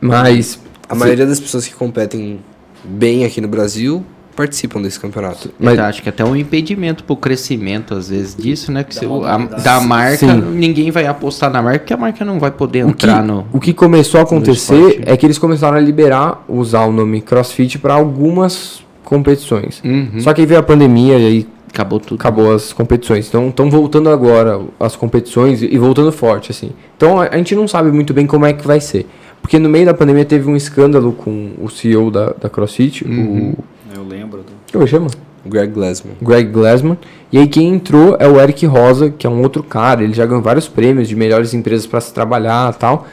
Mas. 0.00 0.60
A 0.88 0.94
se... 0.94 1.00
maioria 1.00 1.26
das 1.26 1.38
pessoas 1.38 1.66
que 1.66 1.74
competem 1.74 2.40
bem 2.84 3.24
aqui 3.24 3.40
no 3.40 3.48
Brasil 3.48 4.04
participam 4.36 4.82
desse 4.82 5.00
campeonato. 5.00 5.50
Mas 5.58 5.78
acho 5.78 6.02
que 6.02 6.08
até 6.08 6.22
um 6.22 6.36
impedimento 6.36 7.02
para 7.02 7.14
o 7.14 7.16
crescimento, 7.16 7.94
às 7.94 8.10
vezes, 8.10 8.36
disso, 8.36 8.70
né? 8.70 8.84
Que 8.84 8.94
da, 8.94 9.00
se, 9.00 9.06
a, 9.06 9.38
da 9.38 9.80
marca, 9.80 10.18
Sim. 10.18 10.40
ninguém 10.52 10.90
vai 10.90 11.06
apostar 11.06 11.50
na 11.50 11.62
marca, 11.62 11.80
porque 11.80 11.94
a 11.94 11.96
marca 11.96 12.24
não 12.24 12.38
vai 12.38 12.50
poder 12.50 12.84
o 12.84 12.90
entrar 12.90 13.22
que, 13.22 13.26
no. 13.26 13.46
O 13.52 13.58
que 13.58 13.72
começou 13.72 14.20
a 14.20 14.24
acontecer 14.24 15.02
é 15.06 15.16
que 15.16 15.24
eles 15.24 15.38
começaram 15.38 15.78
a 15.78 15.80
liberar, 15.80 16.44
usar 16.46 16.84
o 16.84 16.92
nome 16.92 17.22
CrossFit 17.22 17.78
para 17.78 17.94
algumas 17.94 18.84
competições. 19.02 19.80
Uhum. 19.82 20.20
Só 20.20 20.34
que 20.34 20.42
aí 20.42 20.46
veio 20.46 20.60
a 20.60 20.62
pandemia 20.62 21.18
e 21.18 21.26
aí 21.26 21.48
acabou 21.68 21.98
tudo. 21.98 22.18
Acabou 22.18 22.52
as 22.52 22.72
competições. 22.72 23.28
Então 23.28 23.48
estão 23.48 23.70
voltando 23.70 24.10
agora 24.10 24.60
as 24.78 24.94
competições 24.94 25.62
e 25.62 25.78
voltando 25.78 26.12
forte, 26.12 26.50
assim. 26.50 26.70
Então 26.96 27.20
a, 27.20 27.28
a 27.28 27.36
gente 27.36 27.54
não 27.54 27.66
sabe 27.66 27.90
muito 27.90 28.12
bem 28.12 28.26
como 28.26 28.44
é 28.44 28.52
que 28.52 28.66
vai 28.66 28.80
ser. 28.80 29.06
Porque 29.40 29.58
no 29.58 29.68
meio 29.68 29.86
da 29.86 29.94
pandemia 29.94 30.24
teve 30.24 30.50
um 30.50 30.56
escândalo 30.56 31.12
com 31.12 31.52
o 31.62 31.68
CEO 31.70 32.10
da, 32.10 32.32
da 32.32 32.50
CrossFit, 32.50 33.04
uhum. 33.04 33.50
o 33.50 33.64
lembro. 34.06 34.44
Como 34.72 34.84
é 34.84 34.86
chama? 34.86 35.08
Greg 35.44 35.72
Glassman. 35.72 36.14
Greg 36.20 36.50
Glassman. 36.50 36.98
E 37.32 37.38
aí 37.38 37.46
quem 37.46 37.68
entrou 37.68 38.16
é 38.18 38.28
o 38.28 38.40
Eric 38.40 38.66
Rosa, 38.66 39.10
que 39.10 39.26
é 39.26 39.30
um 39.30 39.40
outro 39.42 39.62
cara. 39.62 40.02
Ele 40.02 40.12
já 40.12 40.26
ganhou 40.26 40.42
vários 40.42 40.68
prêmios 40.68 41.08
de 41.08 41.16
melhores 41.16 41.54
empresas 41.54 41.86
para 41.86 42.00
se 42.00 42.12
trabalhar 42.12 42.74
tal. 42.74 43.06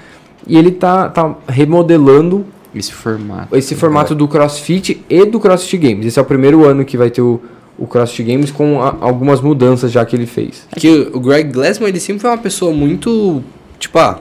E 0.47 0.57
ele 0.57 0.71
tá, 0.71 1.09
tá 1.09 1.35
remodelando 1.47 2.45
esse 2.75 2.91
formato. 2.91 3.55
Esse 3.55 3.75
formato 3.75 4.13
é. 4.13 4.15
do 4.15 4.27
CrossFit 4.27 5.03
e 5.09 5.25
do 5.25 5.39
CrossFit 5.39 5.77
Games. 5.77 6.05
Esse 6.05 6.19
é 6.19 6.21
o 6.21 6.25
primeiro 6.25 6.65
ano 6.65 6.83
que 6.83 6.97
vai 6.97 7.09
ter 7.09 7.21
o, 7.21 7.39
o 7.77 7.87
CrossFit 7.87 8.23
Games 8.23 8.51
com 8.51 8.81
a, 8.81 8.95
algumas 8.99 9.41
mudanças 9.41 9.91
já 9.91 10.03
que 10.05 10.15
ele 10.15 10.25
fez. 10.25 10.67
Que 10.75 11.09
o 11.13 11.19
Greg 11.19 11.51
Glassman, 11.51 11.89
ele 11.89 11.99
sempre 11.99 12.21
foi 12.21 12.29
uma 12.31 12.37
pessoa 12.37 12.73
muito, 12.73 13.41
tipo, 13.79 13.97
ah, 13.99 14.19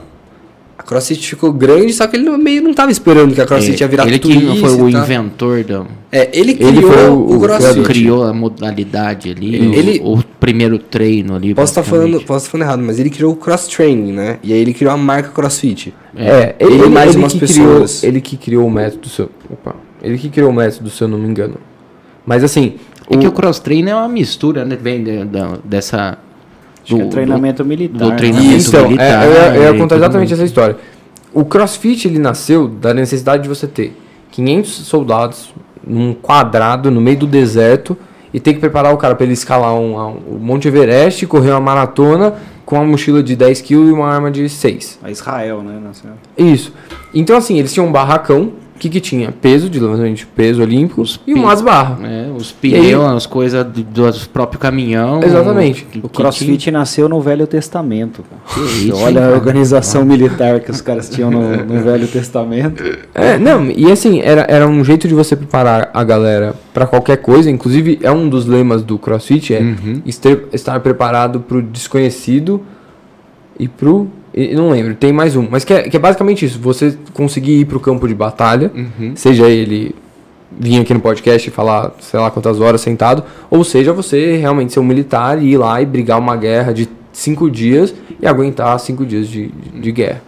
a 0.83 0.85
CrossFit 0.85 1.29
ficou 1.29 1.53
grande, 1.53 1.93
só 1.93 2.09
que 2.09 2.17
ele 2.17 2.29
meio 2.37 2.61
não 2.61 2.73
estava 2.73 2.91
esperando 2.91 3.35
que 3.35 3.41
a 3.41 3.47
CrossFit 3.47 3.81
é, 3.81 3.85
ia 3.85 3.89
virar 3.89 4.07
ele 4.07 4.19
tudo 4.19 4.35
Ele 4.35 4.53
que 4.53 4.61
foi 4.61 4.71
o 4.73 4.89
inventor 4.89 5.63
do... 5.63 5.87
É, 6.11 6.29
ele 6.33 6.55
criou 6.55 6.71
ele 6.71 6.83
foi 6.83 7.09
o, 7.09 7.37
o 7.37 7.41
CrossFit. 7.41 7.79
Ele 7.79 7.87
criou 7.87 8.25
a 8.25 8.35
modalidade 8.35 9.31
ali, 9.31 9.55
ele, 9.55 10.01
o, 10.03 10.19
o 10.19 10.25
primeiro 10.41 10.79
treino 10.79 11.37
ali. 11.37 11.55
Posso 11.55 11.71
estar 11.71 11.83
tá 11.83 11.89
falando, 11.89 12.21
posso 12.23 12.47
tá 12.47 12.51
falando 12.51 12.67
errado, 12.67 12.83
mas 12.83 12.99
ele 12.99 13.11
criou 13.11 13.33
o 13.33 13.37
Cross 13.37 13.69
Training, 13.69 14.13
né? 14.13 14.39
E 14.43 14.53
aí 14.53 14.59
ele 14.59 14.75
criou 14.75 14.93
a 14.93 14.97
marca 14.97 15.29
CrossFit. 15.29 15.95
É, 16.17 16.27
é 16.27 16.57
ele, 16.59 16.75
ele 16.75 16.89
mais 16.89 17.11
ele 17.11 17.19
umas 17.19 17.35
pessoas. 17.35 18.01
Criou, 18.01 18.13
ele 18.13 18.21
que 18.21 18.37
criou 18.37 18.67
o 18.67 18.71
método, 18.71 19.09
seu, 19.09 19.31
opa, 19.49 19.77
ele 20.03 20.19
que 20.19 20.29
criou 20.29 20.51
o 20.51 20.53
método, 20.53 20.91
se 20.91 21.01
eu 21.01 21.09
não 21.09 21.17
me 21.17 21.29
engano. 21.29 21.55
Mas 22.27 22.43
assim... 22.43 22.75
É 23.09 23.17
o, 23.17 23.19
que 23.19 23.27
o 23.27 23.33
Cross 23.33 23.61
Training 23.61 23.91
é 23.91 23.95
uma 23.95 24.09
mistura, 24.09 24.65
né? 24.65 24.77
Vem 24.81 25.03
de, 25.03 25.25
de, 25.25 25.41
dessa 25.65 26.19
do, 26.89 26.99
do 26.99 27.09
treinamento 27.09 27.65
militar. 27.65 27.99
Do 27.99 28.17
treinamento 28.17 28.69
então, 28.69 28.85
militar. 28.85 29.25
É, 29.25 29.27
eu, 29.27 29.33
ia, 29.33 29.57
eu 29.57 29.73
ia 29.73 29.79
contar 29.79 29.97
exatamente 29.97 30.33
essa 30.33 30.45
história. 30.45 30.77
O 31.33 31.45
CrossFit 31.45 32.09
ele 32.09 32.19
nasceu 32.19 32.69
da 32.69 32.93
necessidade 32.93 33.43
de 33.43 33.49
você 33.49 33.67
ter 33.67 33.97
500 34.33 34.71
soldados 34.71 35.55
num 35.87 36.15
quadrado 36.15 36.91
no 36.91 37.01
meio 37.01 37.19
do 37.19 37.27
deserto 37.27 37.97
e 38.33 38.41
ter 38.41 38.55
que 38.55 38.61
preparar 38.61 38.95
o 38.95 38.97
cara 38.97 39.15
para 39.15 39.25
ele 39.25 39.35
escalar 39.35 39.75
um, 39.75 39.97
um, 39.97 40.39
Monte 40.39 40.69
Everest, 40.69 41.27
correr 41.27 41.51
uma 41.51 41.61
maratona 41.61 42.35
com 42.65 42.77
uma 42.77 42.85
mochila 42.85 43.23
de 43.23 43.37
10 43.37 43.61
kg 43.61 43.73
e 43.73 43.93
uma 43.93 44.09
arma 44.09 44.31
de 44.31 44.49
6. 44.49 45.01
A 45.03 45.11
Israel, 45.11 45.63
né? 45.63 45.79
Nasceu. 45.83 46.11
Isso. 46.37 46.73
Então 47.15 47.37
assim, 47.37 47.59
eles 47.59 47.73
tinham 47.73 47.87
um 47.87 47.93
barracão 47.93 48.53
que, 48.83 48.91
que 48.91 49.01
tinha? 49.01 49.31
Peso, 49.31 49.71
de 49.71 49.79
levantamento 49.79 50.17
de 50.17 50.27
peso 50.27 50.61
olímpico 50.61 51.03
os 51.03 51.21
e 51.25 51.33
umas 51.33 51.61
barras. 51.61 51.99
É, 52.03 52.29
os 52.37 52.51
pneus, 52.51 53.05
as 53.05 53.27
coisas 53.27 53.65
do, 53.65 53.83
do 53.83 54.29
próprio 54.33 54.59
caminhão. 54.59 55.23
Exatamente. 55.23 55.87
O, 56.03 56.07
o 56.07 56.09
crossfit 56.09 56.59
tinha... 56.59 56.73
nasceu 56.73 57.09
no 57.09 57.21
Velho 57.21 57.47
Testamento. 57.47 58.25
Isso, 58.57 58.97
Olha 58.97 59.21
hein, 59.21 59.27
a 59.27 59.31
organização 59.31 60.05
militar 60.05 60.59
que 60.59 60.71
os 60.71 60.81
caras 60.81 61.09
tinham 61.09 61.31
no, 61.31 61.65
no, 61.65 61.81
Velho 61.81 62.09
Testamento. 62.09 62.83
É, 63.15 63.39
não, 63.39 63.71
e 63.71 63.91
assim, 63.91 64.21
era, 64.21 64.47
era 64.49 64.67
um 64.67 64.85
jeito 64.85 65.07
de 65.07 65.15
você 65.15 65.37
preparar 65.37 65.91
a 65.95 66.03
galera 66.03 66.55
para 66.75 66.85
qualquer 66.85 67.19
coisa. 67.19 67.49
Inclusive, 67.49 68.01
é 68.03 68.11
um 68.11 68.29
dos 68.29 68.47
lemas 68.47 68.83
do 68.83 68.99
crossfit, 68.99 69.55
é 69.55 69.61
uhum. 69.61 70.03
estar 70.53 70.81
preparado 70.81 71.39
para 71.39 71.59
o 71.59 71.63
desconhecido 71.63 72.61
e 73.59 73.69
pro 73.69 74.11
eu 74.35 74.57
não 74.57 74.71
lembro, 74.71 74.95
tem 74.95 75.13
mais 75.13 75.37
um. 75.37 75.47
Mas 75.51 75.65
que 75.65 75.73
é, 75.73 75.83
que 75.83 75.97
é 75.97 76.01
basicamente 76.01 76.45
isso. 76.45 76.59
Você 76.61 76.97
conseguir 77.13 77.61
ir 77.61 77.65
pro 77.67 77.79
campo 77.79 78.09
de 78.09 78.15
batalha, 78.15 78.71
uhum. 78.75 79.13
seja 79.15 79.49
ele 79.49 79.95
vir 80.59 80.81
aqui 80.81 80.93
no 80.93 81.01
podcast 81.01 81.49
e 81.49 81.53
falar, 81.53 81.93
sei 82.01 82.19
lá 82.21 82.31
quantas 82.31 82.61
horas 82.61 82.81
sentado, 82.81 83.25
ou 83.51 83.65
seja, 83.65 83.93
você 83.93 84.37
realmente 84.37 84.73
ser 84.73 84.81
um 84.81 84.85
militar 84.85 85.43
e 85.43 85.53
ir 85.53 85.57
lá 85.57 85.81
e 85.81 85.87
brigar 85.87 86.19
uma 86.19 86.37
guerra 86.37 86.73
de 86.73 86.89
cinco 87.13 87.51
dias 87.51 87.95
e 88.21 88.27
aguentar 88.27 88.79
cinco 88.79 89.05
dias 89.05 89.29
de, 89.29 89.49
de, 89.49 89.81
de 89.81 89.93
guerra. 89.93 90.23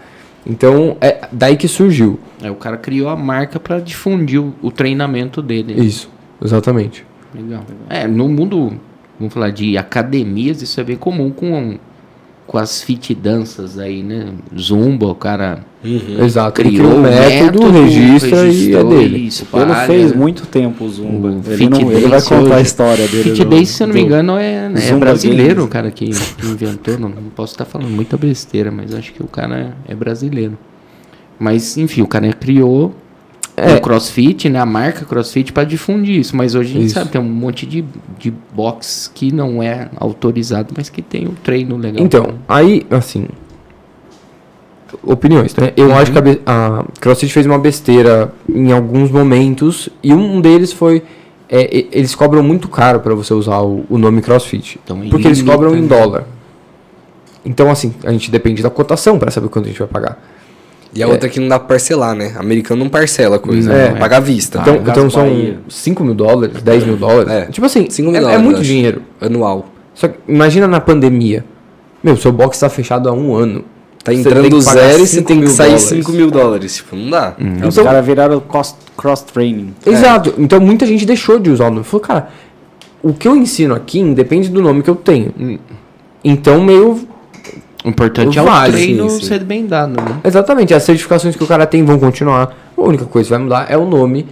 Então, 0.47 0.97
é 1.01 1.27
daí 1.33 1.57
que 1.57 1.67
surgiu. 1.67 2.19
É, 2.43 2.51
o 2.51 2.55
cara 2.55 2.77
criou 2.77 3.09
a 3.09 3.17
marca 3.17 3.59
para 3.59 3.81
difundir 3.81 4.41
o, 4.41 4.53
o, 4.61 4.71
treinamento 4.71 5.41
dele. 5.41 5.75
Isso, 5.83 6.11
exatamente. 6.43 7.05
Legal. 7.35 7.65
É, 7.89 8.07
no 8.07 8.29
mundo, 8.29 8.75
vamos 9.19 9.33
falar 9.33 9.51
de 9.51 9.79
academias, 9.79 10.61
isso 10.61 10.79
é 10.79 10.85
bem 10.85 10.97
comum 10.97 11.31
com 11.31 11.79
com 12.47 12.59
as 12.59 12.83
fit 12.83 13.15
danças 13.15 13.79
aí, 13.79 14.03
né? 14.03 14.29
Zumba, 14.59 15.07
o 15.07 15.15
cara 15.15 15.65
uhum. 15.83 16.25
Exato. 16.25 16.53
criou 16.53 16.97
o 16.97 17.01
método, 17.01 17.65
método 17.65 17.71
registra 17.71 18.47
e 18.47 18.75
é 18.75 18.85
dele. 18.85 19.19
Isso, 19.19 19.47
ele 19.53 19.75
fez 19.87 20.13
muito 20.13 20.47
tempo 20.47 20.85
o 20.85 20.89
Zumba. 20.89 21.29
O 21.29 21.53
ele, 21.53 21.69
não, 21.69 21.91
ele 21.91 22.07
vai 22.07 22.21
contar 22.21 22.43
hoje. 22.43 22.53
a 22.53 22.61
história 22.61 23.09
dele. 23.09 23.31
Fit 23.31 23.45
Dance, 23.45 23.67
se 23.67 23.83
eu 23.83 23.87
não 23.87 23.95
me 23.95 24.01
engano, 24.03 24.37
é, 24.37 24.69
né, 24.69 24.89
é 24.89 24.95
brasileiro 24.95 25.65
o 25.65 25.69
cara 25.69 25.91
que, 25.91 26.07
que 26.07 26.47
inventou. 26.47 26.99
Não, 26.99 27.09
não, 27.09 27.23
posso 27.35 27.55
estar 27.55 27.65
falando 27.65 27.91
muita 27.91 28.17
besteira, 28.17 28.71
mas 28.71 28.95
acho 28.95 29.13
que 29.13 29.23
o 29.23 29.29
cara 29.29 29.75
é, 29.89 29.93
é 29.93 29.95
brasileiro. 29.95 30.59
Mas, 31.39 31.77
enfim, 31.77 32.03
o 32.03 32.07
cara 32.07 32.33
criou 32.33 32.95
é. 33.57 33.75
o 33.75 33.81
CrossFit, 33.81 34.49
né? 34.49 34.59
A 34.59 34.67
marca 34.67 35.05
CrossFit 35.05 35.53
para 35.53 35.65
difundir 35.65 36.19
isso. 36.19 36.37
Mas 36.37 36.55
hoje 36.55 36.71
a 36.71 36.75
gente 36.75 36.87
isso. 36.87 36.95
sabe, 36.95 37.11
tem 37.11 37.21
um 37.21 37.25
monte 37.25 37.67
de, 37.67 37.85
de 38.19 38.33
box 38.53 39.11
que 39.15 39.33
não 39.33 39.63
é 39.63 39.89
autorizado, 39.97 40.75
mas 40.77 40.89
que 40.89 41.01
tem 41.01 41.27
um 41.27 41.35
treino 41.35 41.77
legal. 41.77 42.05
Então, 42.05 42.35
aí, 42.49 42.87
assim. 42.91 43.27
Opiniões, 45.03 45.55
né? 45.57 45.73
Eu 45.77 45.89
uhum. 45.89 45.97
acho 45.97 46.13
que 46.13 46.19
a, 46.19 46.23
a, 46.47 46.85
CrossFit 47.01 47.33
fez 47.33 47.47
uma 47.47 47.59
besteira 47.59 48.33
em 48.49 48.73
alguns 48.73 49.11
momentos. 49.11 49.89
E 50.03 50.13
um 50.13 50.41
deles 50.41 50.73
foi. 50.73 51.03
É, 51.49 51.87
eles 51.93 52.15
cobram 52.15 52.43
muito 52.43 52.69
caro 52.69 53.01
para 53.01 53.15
você 53.15 53.35
usar 53.35 53.61
o, 53.61 53.85
o 53.89 53.99
nome 53.99 54.23
CrossFit. 54.23 54.81
Então, 54.83 55.01
porque 55.09 55.29
eles 55.29 55.43
cobram 55.43 55.77
em 55.77 55.83
né? 55.83 55.89
dólar. 55.89 56.27
Então, 57.45 57.71
assim, 57.71 57.95
a 58.03 58.11
gente 58.11 58.31
depende 58.31 58.63
da 58.63 58.71
cotação 58.71 59.19
para 59.19 59.31
saber 59.31 59.49
quanto 59.49 59.67
a 59.67 59.69
gente 59.69 59.79
vai 59.79 59.89
pagar. 59.89 60.19
E 60.95 61.03
a 61.03 61.07
é. 61.07 61.11
outra 61.11 61.29
que 61.29 61.41
não 61.41 61.49
dá 61.49 61.59
pra 61.59 61.69
parcelar, 61.69 62.15
né? 62.15 62.35
Americano 62.37 62.85
não 62.85 62.89
parcela 62.89 63.37
a 63.37 63.39
coisa, 63.39 63.73
é. 63.73 63.91
Né? 63.91 63.99
paga 63.99 64.19
à 64.19 64.21
vista. 64.21 64.61
Então, 64.61 64.75
ah, 64.75 64.91
então 64.91 65.11
são 65.11 65.27
5 65.69 66.05
mil 66.05 66.15
dólares, 66.15 66.63
10 66.63 66.85
mil 66.85 66.97
dólares. 66.97 67.31
É. 67.31 67.47
Tipo 67.47 67.67
assim, 67.67 67.91
5 67.91 68.11
mil 68.11 68.19
é, 68.19 68.21
dólares, 68.21 68.41
é 68.41 68.43
muito 68.43 68.63
dinheiro. 68.63 69.03
Anual. 69.21 69.67
Só 69.93 70.09
que 70.09 70.19
imagina 70.29 70.69
na 70.69 70.81
pandemia. 70.81 71.45
Meu, 72.03 72.17
seu 72.17 72.31
box 72.31 72.61
tá 72.61 72.69
fechado 72.69 73.09
há 73.09 73.13
um 73.13 73.35
ano. 73.35 73.65
Tá 74.05 74.13
entrando 74.13 74.61
zero 74.61 75.03
e 75.03 75.07
você 75.07 75.23
tem 75.23 75.41
que 75.41 75.49
sair 75.49 75.79
5 75.79 76.13
mil 76.13 76.31
dólares. 76.31 76.77
Tipo, 76.77 76.95
não 76.95 77.11
dá. 77.11 77.35
Hum. 77.41 77.55
Então, 77.57 77.69
Os 77.69 77.79
caras 77.79 78.05
viraram 78.05 78.43
cross-training. 78.97 79.75
Exato. 79.87 80.35
Então 80.37 80.61
muita 80.61 80.85
gente 80.85 81.07
deixou 81.07 81.39
de 81.39 81.51
usar 81.51 81.69
o 81.69 81.71
nome. 81.71 81.85
Falou, 81.85 82.03
cara, 82.03 82.29
o 83.03 83.15
que 83.15 83.27
eu 83.27 83.35
ensino 83.35 83.75
aqui 83.75 83.99
independe 83.99 84.51
do 84.51 84.61
nome 84.61 84.83
que 84.83 84.91
eu 84.91 84.95
tenho. 84.95 85.33
Hum. 85.41 85.59
Então, 86.23 86.63
meio 86.63 87.09
o 87.85 87.89
importante 87.91 88.41
vale, 88.41 88.49
é 88.49 88.69
o 88.69 88.73
treino 88.73 89.11
sim, 89.11 89.21
sim. 89.21 89.27
ser 89.27 89.45
bem 89.45 89.67
dado, 89.67 89.93
né? 89.93 90.21
Exatamente. 90.25 90.73
As 90.73 90.83
certificações 90.83 91.37
que 91.37 91.45
o 91.45 91.47
cara 91.47 91.67
tem 91.67 91.85
vão 91.85 91.99
continuar. 91.99 92.57
A 92.77 92.81
única 92.81 93.05
coisa 93.05 93.29
que 93.29 93.35
vai 93.35 93.43
mudar 93.43 93.67
é 93.69 93.77
o 93.77 93.85
nome 93.85 94.27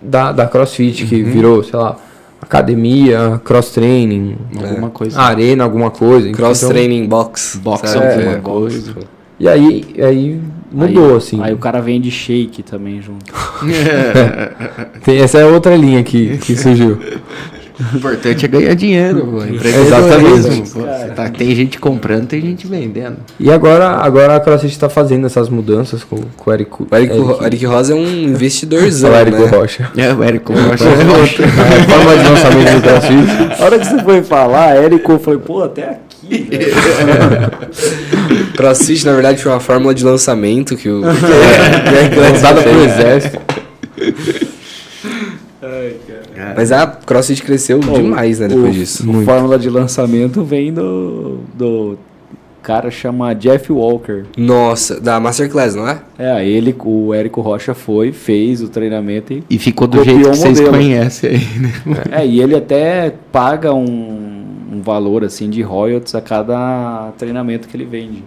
da, 0.00 0.32
da 0.32 0.46
CrossFit, 0.46 1.02
uhum. 1.02 1.08
que 1.08 1.22
virou, 1.22 1.62
sei 1.62 1.78
lá, 1.78 1.96
academia, 2.40 3.40
cross 3.44 3.70
training, 3.70 4.36
alguma 4.56 4.88
é. 4.88 4.90
coisa. 4.90 5.20
Arena, 5.20 5.64
alguma 5.64 5.90
coisa. 5.90 6.30
Cross 6.32 6.62
então, 6.62 6.70
training 6.70 7.06
box. 7.06 7.60
Box 7.62 7.94
é, 7.94 8.16
alguma 8.16 8.38
coisa. 8.40 8.94
E 9.38 9.48
aí, 9.48 9.84
aí 9.98 10.40
mudou, 10.72 11.10
aí, 11.10 11.16
assim. 11.16 11.42
Aí 11.42 11.52
o 11.52 11.58
cara 11.58 11.80
vende 11.80 12.10
shake 12.10 12.62
também 12.62 13.02
junto. 13.02 13.32
Tem, 15.04 15.18
essa 15.18 15.38
é 15.38 15.44
outra 15.44 15.76
linha 15.76 16.02
que, 16.02 16.38
que 16.38 16.54
surgiu. 16.56 16.98
O 17.80 17.96
importante 17.96 18.44
é 18.44 18.48
ganhar 18.48 18.74
dinheiro, 18.74 19.26
pô. 19.26 19.42
Exatamente. 19.42 20.70
Pô. 20.70 20.82
Tá, 21.16 21.28
tem 21.28 21.54
gente 21.56 21.78
comprando, 21.78 22.28
tem 22.28 22.40
gente 22.40 22.68
vendendo. 22.68 23.16
E 23.38 23.50
agora, 23.50 23.88
agora 23.96 24.36
a 24.36 24.40
CrossFit 24.40 24.72
está 24.72 24.88
fazendo 24.88 25.26
essas 25.26 25.48
mudanças 25.48 26.04
com, 26.04 26.20
com 26.36 26.50
o 26.50 26.54
Eric. 26.54 26.70
O 26.72 26.86
Eric, 26.92 27.12
Eric, 27.12 27.44
Eric 27.44 27.66
Rosa 27.66 27.92
é 27.92 27.96
um 27.96 28.06
investidorzão. 28.06 29.10
o 29.10 29.16
Eric 29.16 29.38
né? 29.38 29.46
Rocha. 29.46 29.90
É, 29.96 30.12
o 30.12 30.22
Eric 30.22 30.52
Rocha. 30.52 30.84
é 30.84 31.20
outro. 31.20 31.44
a 31.44 31.48
forma 31.90 32.16
de 32.16 32.28
lançamento 32.28 32.74
do 32.74 32.82
CrossFit. 32.82 33.60
A 33.60 33.64
hora 33.64 33.78
que 33.78 33.86
você 33.86 34.02
foi 34.04 34.22
falar, 34.22 34.76
Eric, 34.82 35.08
eu 35.08 35.18
falei, 35.18 35.40
pô, 35.40 35.62
até 35.64 35.82
aqui. 35.82 36.48
CrossFit, 38.56 39.04
na 39.04 39.12
verdade, 39.14 39.42
foi 39.42 39.50
uma 39.50 39.60
fórmula 39.60 39.92
de 39.92 40.04
lançamento 40.04 40.76
que 40.76 40.88
o. 40.88 41.04
é, 41.04 42.16
é 42.16 42.30
lançada 42.30 42.62
pelo 42.62 42.84
exército. 42.84 43.40
Mas 46.56 46.72
a 46.72 46.86
CrossFit 46.86 47.42
cresceu 47.42 47.78
demais, 47.78 48.40
né, 48.40 48.48
depois 48.48 48.74
o, 48.74 48.78
disso. 48.78 49.10
A 49.10 49.24
fórmula 49.24 49.58
de 49.58 49.70
lançamento 49.70 50.42
vem 50.42 50.72
do, 50.72 51.38
do 51.54 51.98
cara 52.64 52.90
chama 52.90 53.34
Jeff 53.34 53.70
Walker. 53.70 54.24
Nossa, 54.36 54.98
da 54.98 55.20
Masterclass, 55.20 55.74
não 55.74 55.86
é? 55.86 56.00
É, 56.18 56.48
ele, 56.48 56.74
o 56.82 57.12
Érico 57.12 57.42
Rocha 57.42 57.74
foi, 57.74 58.10
fez 58.10 58.62
o 58.62 58.68
treinamento 58.68 59.34
e, 59.34 59.44
e 59.50 59.58
ficou 59.58 59.86
do 59.86 60.02
jeito 60.02 60.30
que 60.30 60.36
vocês 60.36 60.60
conhecem 60.60 61.30
aí, 61.30 61.58
né? 61.60 61.72
É, 62.10 62.26
e 62.26 62.40
ele 62.40 62.56
até 62.56 63.14
paga 63.30 63.74
um, 63.74 64.44
um 64.72 64.80
valor 64.80 65.24
assim 65.24 65.50
de 65.50 65.60
royalties 65.60 66.14
a 66.14 66.22
cada 66.22 67.12
treinamento 67.18 67.68
que 67.68 67.76
ele 67.76 67.84
vende. 67.84 68.24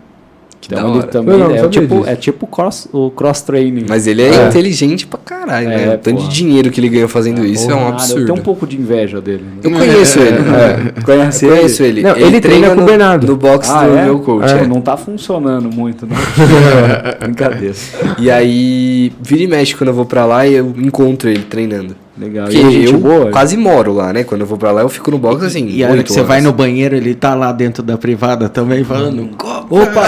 Que 0.68 0.76
então 0.76 0.96
ele 0.96 1.04
também 1.08 1.38
não, 1.38 1.50
é, 1.50 1.70
tipo, 1.70 2.06
é 2.06 2.16
tipo 2.16 2.46
cross, 2.46 2.90
o 2.92 3.10
cross 3.10 3.42
training. 3.42 3.86
Mas 3.88 4.06
ele 4.06 4.22
é, 4.22 4.36
é. 4.36 4.48
inteligente 4.48 5.08
pra 5.08 5.18
caralho, 5.18 5.70
é, 5.70 5.78
né? 5.78 5.96
O 5.96 5.98
tanto 5.98 6.24
de 6.24 6.28
dinheiro 6.28 6.70
que 6.70 6.82
ele 6.82 6.90
ganha 6.90 7.08
fazendo 7.08 7.42
é, 7.42 7.48
isso 7.48 7.68
porra, 7.68 7.80
é 7.80 7.84
um 7.84 7.88
absurdo. 7.88 8.22
Eu 8.22 8.26
tenho 8.26 8.40
um 8.40 8.44
pouco 8.44 8.68
de 8.68 8.78
inveja 8.78 9.22
dele. 9.22 9.44
Né? 9.44 9.52
Eu 9.64 9.72
conheço 9.72 10.20
ele. 10.20 10.38
É. 10.38 11.02
Conhece 11.02 11.46
eu 11.46 11.56
conheço 11.56 11.84
ele. 11.84 12.02
Não, 12.02 12.16
ele, 12.18 12.26
ele, 12.26 12.42
treina, 12.42 12.76
com 12.76 12.82
o 12.82 12.86
Bernardo. 12.86 13.28
No 13.28 13.38
box 13.38 13.70
ah, 13.70 13.88
do 13.88 13.98
é? 13.98 14.06
meu 14.06 14.20
coach. 14.20 14.52
É, 14.52 14.68
Não 14.68 14.82
tá 14.82 14.98
funcionando 14.98 15.74
muito, 15.74 16.06
não. 16.06 16.18
Brincadeira. 17.24 17.76
E 18.20 18.30
aí, 18.30 19.14
vira 19.22 19.44
e 19.44 19.48
mexe 19.48 19.74
quando 19.74 19.90
eu 19.90 19.94
vou 19.94 20.06
pra 20.06 20.26
lá 20.26 20.46
e 20.46 20.56
eu 20.56 20.74
encontro 20.78 21.30
ele 21.30 21.44
treinando. 21.44 21.96
Legal. 22.20 22.46
Porque 22.46 22.60
e 22.60 22.86
eu 22.86 22.98
boa, 22.98 23.30
quase 23.30 23.56
moro 23.56 23.94
lá, 23.94 24.12
né? 24.12 24.24
Quando 24.24 24.42
eu 24.42 24.48
vou 24.48 24.58
pra 24.58 24.72
lá, 24.72 24.82
eu 24.82 24.90
fico 24.90 25.12
no 25.12 25.20
box 25.20 25.46
assim. 25.46 25.68
E 25.68 25.84
aí 25.84 26.04
que 26.04 26.12
você 26.12 26.24
vai 26.24 26.42
no 26.42 26.52
banheiro, 26.52 26.96
ele 26.96 27.14
tá 27.14 27.36
lá 27.36 27.52
dentro 27.52 27.84
da 27.84 27.98
privada 27.98 28.50
também 28.50 28.84
falando. 28.84 29.22
Hum. 29.22 29.32
Opa! 29.70 30.08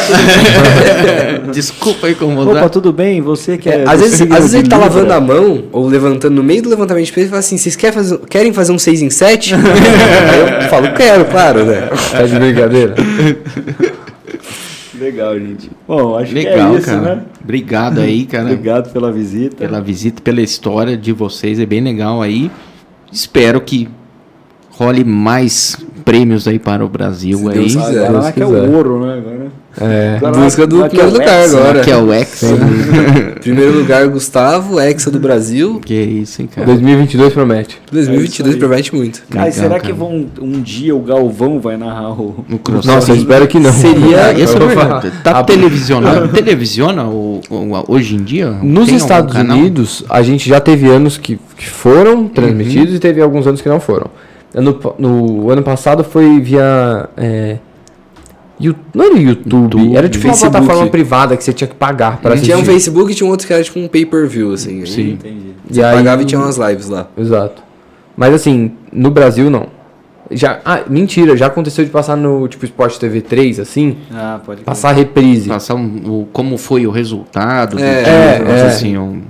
Desculpa 1.53 2.07
aí 2.07 2.13
incomodar. 2.13 2.63
Opa, 2.63 2.69
tudo 2.69 2.91
bem? 2.91 3.21
Você 3.21 3.57
que 3.57 3.69
é. 3.69 3.83
às 3.87 3.99
vezes, 4.01 4.21
às 4.21 4.27
vezes 4.27 4.53
ele 4.55 4.67
tá 4.67 4.77
lavando 4.77 5.13
a 5.13 5.21
mão 5.21 5.65
ou 5.71 5.87
levantando 5.87 6.35
no 6.35 6.43
meio 6.43 6.63
do 6.63 6.69
levantamento 6.69 7.05
de 7.05 7.13
peso 7.13 7.27
e 7.27 7.29
fala 7.29 7.39
assim: 7.39 7.57
vocês 7.57 7.75
querem 7.75 7.93
fazer, 7.93 8.19
querem 8.29 8.53
fazer 8.53 8.71
um 8.71 8.79
6 8.79 9.01
em 9.03 9.09
7? 9.09 9.53
aí 9.55 10.63
eu 10.63 10.69
falo, 10.69 10.91
quero, 10.93 11.25
claro, 11.25 11.65
né? 11.65 11.89
Tá 12.11 12.23
de 12.23 12.39
brincadeira? 12.39 12.95
Legal, 14.99 15.39
gente. 15.39 15.71
Bom, 15.87 16.17
acho 16.17 16.33
Legal, 16.33 16.53
que 16.53 16.75
é 16.75 16.79
isso, 16.79 16.85
cara. 16.87 17.15
né? 17.15 17.25
Obrigado 17.41 17.99
aí, 17.99 18.25
cara. 18.27 18.43
Obrigado 18.45 18.91
pela 18.91 19.11
visita. 19.11 19.55
Pela 19.55 19.79
visita, 19.81 20.21
pela 20.21 20.41
história 20.41 20.97
de 20.97 21.11
vocês, 21.13 21.59
é 21.59 21.65
bem 21.65 21.81
legal 21.81 22.21
aí. 22.21 22.51
Espero 23.11 23.61
que 23.61 23.87
role 24.71 25.03
mais 25.03 25.77
prêmios 26.05 26.47
aí 26.47 26.59
para 26.59 26.83
o 26.83 26.89
Brasil 26.89 27.37
Se 27.39 27.47
aí. 27.47 27.53
Deus 27.53 27.75
quiser. 27.75 28.41
É 28.41 28.45
o 28.45 28.75
ouro, 28.75 29.05
né? 29.05 29.21
Agora. 29.77 29.93
É, 29.93 30.19
busca 30.19 30.67
do 30.67 30.83
primeiro 30.85 31.11
lugar 31.13 31.43
agora. 31.43 31.81
Que 31.81 31.91
é 31.91 31.97
o 31.97 32.13
Hexa. 32.13 32.47
primeiro 33.39 33.77
lugar, 33.77 34.07
Gustavo, 34.07 34.79
Hexa 34.79 35.11
do 35.11 35.19
Brasil. 35.19 35.79
Que 35.83 35.93
isso, 35.93 36.41
hein, 36.41 36.49
cara. 36.53 36.65
2022 36.67 37.33
promete. 37.33 37.81
2022 37.91 38.55
é 38.55 38.57
promete 38.57 38.95
muito. 38.95 39.23
Cara, 39.29 39.45
Legal, 39.45 39.61
será 39.61 39.75
cara. 39.75 39.81
que 39.81 39.93
vão, 39.93 40.27
um 40.41 40.61
dia 40.61 40.95
o 40.95 40.99
Galvão 40.99 41.59
vai 41.59 41.77
narrar 41.77 42.11
o, 42.11 42.43
o 42.49 42.57
Cross? 42.57 42.85
Nossa, 42.85 43.11
eu 43.11 43.15
espero 43.15 43.47
que 43.47 43.59
não. 43.59 43.71
Seria. 43.71 44.33
Isso 44.37 44.57
é 44.57 44.59
verdade. 44.59 45.11
Tá 45.23 45.43
televisionado. 45.43 46.27
Televisiona 46.29 47.05
o, 47.05 47.41
o, 47.49 47.83
hoje 47.87 48.15
em 48.15 48.23
dia? 48.23 48.49
Nos 48.61 48.89
Estados 48.89 49.35
Unidos, 49.35 50.03
a 50.09 50.21
gente 50.21 50.49
já 50.49 50.59
teve 50.59 50.89
anos 50.89 51.17
que, 51.17 51.39
que 51.55 51.67
foram 51.67 52.27
transmitidos 52.27 52.89
uhum. 52.89 52.95
e 52.95 52.99
teve 52.99 53.21
alguns 53.21 53.45
anos 53.47 53.61
que 53.61 53.69
não 53.69 53.79
foram. 53.79 54.07
No, 54.53 54.95
no 54.97 55.49
ano 55.51 55.61
passado 55.61 56.03
foi 56.03 56.39
via. 56.39 57.07
É, 57.15 57.57
não 58.93 59.05
era 59.05 59.17
YouTube, 59.17 59.77
YouTube 59.77 59.95
era 59.95 60.09
tipo 60.09 60.23
Facebook. 60.23 60.45
uma 60.45 60.51
plataforma 60.51 60.91
privada 60.91 61.37
que 61.37 61.43
você 61.43 61.53
tinha 61.53 61.67
que 61.67 61.75
pagar 61.75 62.17
para 62.17 62.33
assistir. 62.33 62.51
Tinha 62.51 62.57
um 62.57 62.65
Facebook 62.65 63.11
e 63.11 63.15
tinha 63.15 63.27
um 63.27 63.31
outro 63.31 63.47
que 63.47 63.53
era 63.53 63.63
tipo 63.63 63.79
um 63.79 63.87
pay-per-view, 63.87 64.53
assim. 64.53 64.85
Sim, 64.85 65.11
entendi. 65.11 65.53
Você 65.69 65.79
e 65.79 65.83
pagava 65.83 66.21
aí... 66.21 66.23
e 66.23 66.27
tinha 66.27 66.39
umas 66.41 66.57
lives 66.57 66.89
lá. 66.89 67.07
Exato. 67.17 67.63
Mas 68.17 68.33
assim, 68.33 68.73
no 68.91 69.09
Brasil 69.09 69.49
não. 69.49 69.67
Já, 70.31 70.59
ah, 70.63 70.81
mentira, 70.87 71.35
já 71.35 71.47
aconteceu 71.47 71.83
de 71.83 71.89
passar 71.89 72.15
no 72.15 72.47
tipo 72.47 72.65
Sport 72.65 72.97
TV 72.97 73.21
3, 73.21 73.59
assim. 73.59 73.97
Ah, 74.13 74.39
pode 74.45 74.61
Passar 74.61 74.91
reprise. 74.91 75.49
Passar 75.49 75.75
um, 75.75 76.21
o, 76.21 76.27
como 76.31 76.57
foi 76.57 76.85
o 76.85 76.91
resultado. 76.91 77.79
É, 77.79 78.39
do 78.39 78.49
é, 78.49 78.59
é. 78.59 78.61
assim, 78.67 78.97
um... 78.97 79.21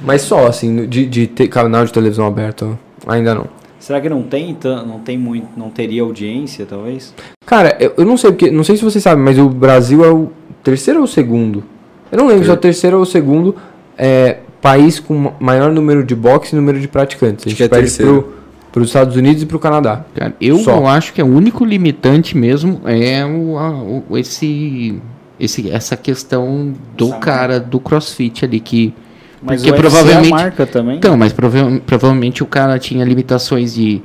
Mas 0.00 0.22
só, 0.22 0.46
assim, 0.46 0.86
de, 0.86 1.06
de 1.06 1.26
ter 1.26 1.48
canal 1.48 1.84
de 1.84 1.92
televisão 1.92 2.26
aberto, 2.26 2.78
ainda 3.06 3.34
não. 3.34 3.46
Será 3.78 4.00
que 4.00 4.08
não 4.08 4.22
tem, 4.22 4.56
não 4.64 4.98
tem 4.98 5.18
muito, 5.18 5.48
não 5.58 5.68
teria 5.68 6.02
audiência, 6.02 6.64
talvez? 6.64 7.14
Cara, 7.54 7.76
eu, 7.78 7.94
eu 7.98 8.04
não 8.04 8.16
sei 8.16 8.32
porque, 8.32 8.50
não 8.50 8.64
sei 8.64 8.76
se 8.76 8.82
você 8.82 9.00
sabe, 9.00 9.22
mas 9.22 9.38
o 9.38 9.48
Brasil 9.48 10.04
é 10.04 10.10
o 10.10 10.32
terceiro 10.60 10.98
ou 10.98 11.04
o 11.04 11.08
segundo? 11.08 11.62
Eu 12.10 12.18
não 12.18 12.26
lembro 12.26 12.42
se 12.42 12.50
é 12.50 12.52
o 12.52 12.56
terceiro 12.56 12.96
ou 12.96 13.04
o 13.04 13.06
segundo 13.06 13.54
é, 13.96 14.38
país 14.60 14.98
com 14.98 15.32
maior 15.38 15.70
número 15.70 16.02
de 16.02 16.16
boxe 16.16 16.52
e 16.52 16.56
número 16.56 16.80
de 16.80 16.88
praticantes. 16.88 17.46
A 17.46 17.48
gente 17.48 17.62
Acho 17.62 17.70
que 17.70 17.76
é 17.76 17.80
terceiro. 17.80 18.34
Para 18.72 18.82
os 18.82 18.88
Estados 18.88 19.14
Unidos 19.14 19.40
e 19.40 19.46
para 19.46 19.56
o 19.56 19.60
Canadá. 19.60 20.04
Cara, 20.16 20.34
eu 20.40 20.58
Só. 20.58 20.84
acho 20.86 21.12
que 21.12 21.20
é 21.20 21.24
o 21.24 21.28
único 21.28 21.64
limitante 21.64 22.36
mesmo 22.36 22.80
é 22.86 23.24
o, 23.24 23.56
a, 23.56 23.70
o 23.70 24.18
esse, 24.18 25.00
esse, 25.38 25.70
essa 25.70 25.96
questão 25.96 26.74
do 26.96 27.10
cara 27.20 27.60
do 27.60 27.78
CrossFit 27.78 28.44
ali 28.44 28.58
que 28.58 28.92
mas 29.40 29.62
Porque 29.62 29.78
provavelmente. 29.78 30.32
É 30.32 30.32
a 30.32 30.36
marca 30.36 30.66
também. 30.66 30.96
Então, 30.96 31.16
mas 31.16 31.32
prova 31.32 31.80
provavelmente 31.86 32.42
o 32.42 32.46
cara 32.46 32.78
tinha 32.78 33.04
limitações 33.04 33.74
de. 33.74 34.02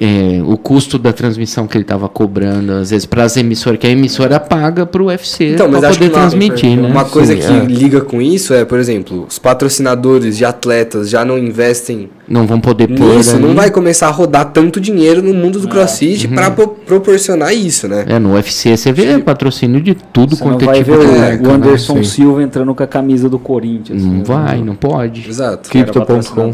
É, 0.00 0.42
o 0.44 0.56
custo 0.56 0.98
da 0.98 1.12
transmissão 1.12 1.66
que 1.66 1.76
ele 1.76 1.84
estava 1.84 2.08
cobrando, 2.08 2.72
às 2.72 2.90
vezes, 2.90 3.06
para 3.06 3.24
as 3.24 3.36
emissoras, 3.36 3.78
que 3.78 3.86
a 3.86 3.90
emissora 3.90 4.40
paga 4.40 4.84
para 4.84 5.02
o 5.02 5.06
UFC 5.06 5.54
então, 5.54 5.70
para 5.70 5.88
poder 5.88 6.10
transmitir, 6.10 6.76
né? 6.76 6.88
Uma 6.88 7.04
coisa 7.04 7.34
Sim, 7.34 7.40
que 7.40 7.52
é. 7.52 7.64
liga 7.64 8.00
com 8.00 8.20
isso 8.20 8.54
é, 8.54 8.64
por 8.64 8.78
exemplo, 8.78 9.26
os 9.28 9.38
patrocinadores 9.38 10.36
de 10.36 10.44
atletas 10.44 11.08
já 11.08 11.24
não 11.24 11.38
investem 11.38 12.10
não 12.26 12.46
vão 12.46 12.58
poder 12.58 12.88
pôr 12.88 13.20
isso, 13.20 13.38
não 13.38 13.54
vai 13.54 13.70
começar 13.70 14.08
a 14.08 14.10
rodar 14.10 14.46
tanto 14.46 14.80
dinheiro 14.80 15.22
no 15.22 15.34
mundo 15.34 15.60
do 15.60 15.68
é. 15.68 15.70
CrossFit 15.70 16.26
uhum. 16.26 16.34
para 16.34 16.50
pro 16.50 16.68
proporcionar 16.68 17.54
isso, 17.54 17.86
né? 17.86 18.04
É, 18.08 18.18
no 18.18 18.34
UFC 18.34 18.76
você 18.76 18.92
vê 18.92 19.18
patrocínio 19.18 19.80
de 19.80 19.94
tudo 19.94 20.34
você 20.34 20.42
quanto 20.42 20.70
é 20.70 20.74
tipo 20.74 20.92
ver 20.92 21.06
de 21.06 21.18
marca, 21.18 21.42
o 21.42 21.46
né? 21.48 21.54
Anderson 21.54 21.94
né? 21.96 22.04
Silva 22.04 22.42
entrando 22.42 22.74
com 22.74 22.82
a 22.82 22.86
camisa 22.86 23.28
do 23.28 23.38
Corinthians. 23.38 24.02
Não 24.02 24.14
né? 24.14 24.22
vai, 24.24 24.62
não 24.62 24.74
pode. 24.74 25.28
Exato. 25.28 25.68
Crypto.com. 25.68 26.52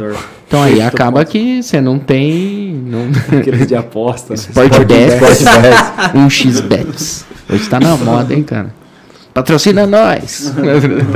Então 0.50 0.64
aí 0.64 0.82
acaba 0.82 1.24
que 1.24 1.62
você 1.62 1.80
não 1.80 1.96
tem. 1.96 2.74
Não... 2.74 3.06
Aqueles 3.38 3.68
de 3.68 3.76
aposta. 3.76 4.34
Sport 4.34 4.72
um 6.12 6.28
x 6.28 6.58
bets 6.58 7.24
Hoje 7.48 7.68
tá 7.68 7.78
na 7.78 7.96
moda, 7.96 8.34
hein, 8.34 8.42
cara? 8.42 8.74
Patrocina 9.32 9.86
nós. 9.86 10.52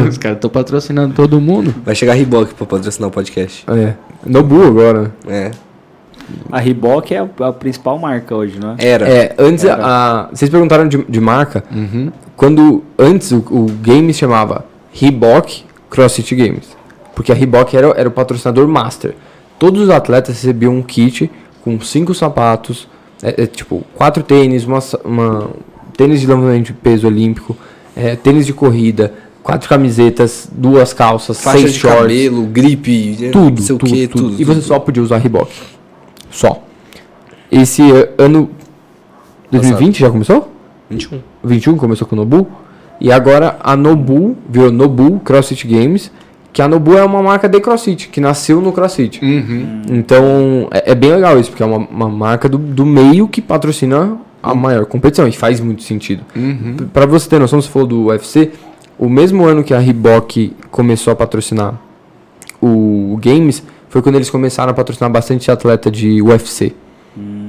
Os 0.09 0.19
caras 0.19 0.37
estão 0.37 0.49
patrocinando 0.49 1.15
todo 1.15 1.41
mundo. 1.41 1.75
Vai 1.85 1.97
chegar 1.97 2.13
a 2.13 2.15
Reebok 2.15 2.55
pra 2.55 2.65
patrocinar 2.65 3.09
o 3.09 3.13
podcast. 3.13 3.65
É. 3.69 3.95
Nobu 4.25 4.63
agora. 4.63 5.13
É. 5.27 5.51
A 6.53 6.61
Reebok 6.61 7.13
é 7.13 7.19
a, 7.41 7.53
principal 7.53 7.99
marca 7.99 8.37
hoje, 8.37 8.61
não 8.61 8.77
é? 8.79 8.87
Era. 8.87 9.09
É, 9.09 9.35
antes 9.37 9.65
Era. 9.65 9.83
A, 9.85 10.29
vocês 10.33 10.49
perguntaram 10.49 10.87
de, 10.87 11.03
de 11.09 11.21
marca. 11.21 11.65
Uhum. 11.75 12.13
Quando 12.37 12.85
antes 12.97 13.33
o, 13.33 13.39
o 13.51 13.67
game 13.83 14.15
se 14.15 14.21
chamava 14.21 14.65
Reebok 14.93 15.65
CrossFit 15.91 16.37
Games. 16.37 16.84
Porque 17.15 17.33
a 17.33 17.35
Reebok 17.35 17.77
era, 17.77 17.89
era 17.97 18.09
o 18.09 18.13
patrocinador 18.13 18.67
master. 18.67 19.15
Todos 19.59 19.83
os 19.83 19.91
atletas 19.91 20.37
recebiam 20.37 20.77
um 20.77 20.83
kit 20.83 21.31
com 21.63 21.81
cinco 21.81 22.13
sapatos, 22.13 22.89
é, 23.23 23.43
é, 23.43 23.47
tipo, 23.47 23.83
quatro 23.95 24.23
tênis, 24.23 24.65
uma, 24.65 24.81
uma 25.05 25.51
tênis 25.97 26.21
de 26.21 26.27
levantamento 26.27 26.67
de 26.67 26.73
peso 26.75 27.07
olímpico, 27.07 27.57
é, 27.97 28.17
tênis 28.17 28.45
de 28.45 28.53
corrida, 28.53 29.15
quatro 29.43 29.69
camisetas, 29.69 30.49
duas 30.53 30.93
calças, 30.93 31.41
Faixa 31.41 31.61
seis 31.61 31.73
de 31.73 31.79
shorts, 31.79 32.01
cabelo, 32.01 32.47
gripe, 32.47 33.17
né, 33.21 33.31
tudo, 33.31 33.63
sei 33.63 33.79
tudo, 33.79 33.89
o 33.89 33.93
quê, 33.93 34.09
tudo, 34.09 34.23
tudo. 34.31 34.41
E 34.43 34.45
você 34.45 34.61
só 34.61 34.79
podia 34.79 35.03
usar 35.03 35.19
Reebok. 35.19 35.51
Só. 36.31 36.63
Esse 37.51 37.83
ano 38.19 38.51
2020 39.51 39.79
Passado. 39.87 40.01
já 40.01 40.11
começou? 40.11 40.53
21. 40.91 41.21
21 41.45 41.77
começou 41.77 42.07
com 42.07 42.17
o 42.17 42.19
Nobu. 42.19 42.49
E 43.01 43.13
agora 43.13 43.57
a 43.61 43.77
Nobu 43.77 44.37
virou 44.49 44.73
Nobu 44.73 45.21
CrossFit 45.21 45.67
Games, 45.67 46.11
que 46.55 46.63
a 46.63 46.69
Nobu 46.69 46.97
é 46.97 47.05
uma 47.05 47.21
marca 47.21 47.49
de 47.49 47.61
CrossFit, 47.61 48.09
que 48.09 48.21
nasceu 48.21 48.61
no 48.61 48.73
CrossFit. 48.73 49.21
Uhum. 49.21 49.83
Então 49.91 50.69
é, 50.71 50.93
é, 50.93 50.95
bem 50.95 51.13
legal 51.13 51.39
isso, 51.39 51.51
porque 51.51 51.65
é 51.65 51.67
uma, 51.67 51.79
uma 51.79 52.09
marca 52.09 52.49
do, 52.49 52.57
do 52.57 52.87
meio 52.87 53.27
que 53.27 53.43
patrocina 53.43 54.17
a 54.41 54.55
maior 54.55 54.87
competição 54.87 55.27
e 55.27 55.33
faz 55.33 55.59
muito 55.59 55.83
sentido. 55.83 56.23
Uhum. 56.37 56.77
Para 56.93 57.07
você 57.07 57.29
ter 57.29 57.41
noção, 57.41 57.61
você 57.61 57.69
falou 57.69 57.89
do 57.89 58.05
UFC, 58.05 58.53
o 58.97 59.09
mesmo 59.09 59.45
ano 59.45 59.65
que 59.65 59.75
a 59.75 59.81
Reebok 59.81 60.55
começou 60.71 61.13
a 61.13 61.17
patrocinar 61.17 61.75
o 62.63 63.19
Games, 63.21 63.65
foi 63.89 64.01
quando 64.01 64.15
eles 64.15 64.31
começaram 64.31 64.71
a 64.71 64.75
patrocinar 64.75 65.11
bastante 65.11 65.51
atleta 65.51 65.91
de 65.91 66.23
UFC. 66.23 66.73
Hum, 67.19 67.44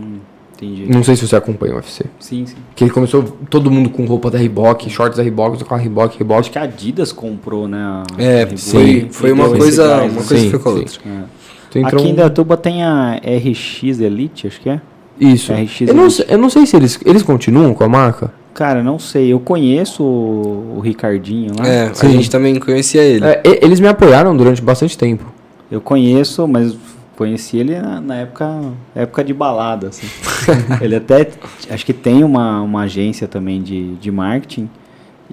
entendi. 0.66 0.92
Não 0.92 1.04
sei 1.04 1.16
se 1.16 1.28
você 1.28 1.36
acompanha 1.36 1.74
o 1.74 1.76
UFC. 1.78 2.06
Sim, 2.20 2.46
sim. 2.46 2.56
Que 2.76 2.84
ele 2.84 2.92
começou 2.92 3.24
todo 3.50 3.72
mundo 3.72 3.90
com 3.90 4.06
roupa 4.06 4.30
da 4.30 4.38
Reebok, 4.38 4.90
shorts 4.90 5.18
da 5.18 5.24
Reebok, 5.24 5.64
com 5.64 5.76
a 5.76 5.78
Reebok, 5.78 6.18
Reebok. 6.18 6.40
Acho 6.40 6.52
que 6.52 6.60
a 6.60 6.64
Adidas 6.64 7.12
comprou, 7.12 7.68
né? 7.68 8.04
é, 8.18 8.48
sim. 8.56 9.08
Foi 9.12 9.32
uma 9.32 9.50
coisa, 9.50 10.04
uma 10.04 10.24
coisa 10.24 10.38
sim, 10.38 10.50
foi 10.50 10.60
com 10.60 10.70
a 10.70 10.72
outra. 10.74 11.02
É. 11.06 11.46
Então, 11.78 12.00
Aqui 12.00 12.08
em 12.08 12.16
Datuba 12.16 12.56
tem 12.56 12.84
a 12.84 13.16
RX 13.16 14.00
Elite, 14.00 14.48
acho 14.48 14.62
que 14.62 14.70
é. 14.70 14.80
Isso. 15.20 15.52
RX 15.54 15.82
eu, 15.82 15.94
não, 15.94 16.08
eu 16.28 16.38
não 16.38 16.50
sei 16.50 16.66
se 16.66 16.76
eles, 16.76 17.00
eles 17.06 17.22
continuam 17.22 17.74
com 17.74 17.84
a 17.84 17.90
marca. 17.90 18.32
Cara, 18.54 18.82
não 18.82 18.98
sei. 18.98 19.34
Eu 19.34 19.40
conheço 19.42 20.02
o, 20.02 20.80
Ricardinho 20.82 21.52
lá. 21.60 21.68
É, 21.68 21.94
Sim. 21.94 22.08
a 22.08 22.10
gente 22.12 22.30
também 22.30 22.56
conhecia 22.58 23.04
ele. 23.04 23.26
É, 23.26 23.42
eles 23.62 23.82
me 23.82 23.88
apoiaram 23.88 24.36
durante 24.36 24.62
bastante 24.62 24.98
tempo. 24.98 25.26
Eu 25.70 25.82
conheço, 25.82 26.48
mas 26.48 26.74
conheci 27.16 27.58
ele 27.58 27.80
na, 27.80 28.02
na 28.02 28.16
época, 28.16 28.62
época 28.94 29.24
de 29.24 29.34
balada, 29.34 29.88
assim. 29.88 30.08
ele 30.82 30.96
até, 30.96 31.28
acho 31.70 31.86
que 31.86 31.94
tem 31.94 32.24
uma, 32.24 32.62
uma 32.62 32.82
agência 32.82 33.28
também 33.28 33.62
de, 33.62 33.96
de 33.96 34.12
marketing. 34.12 34.70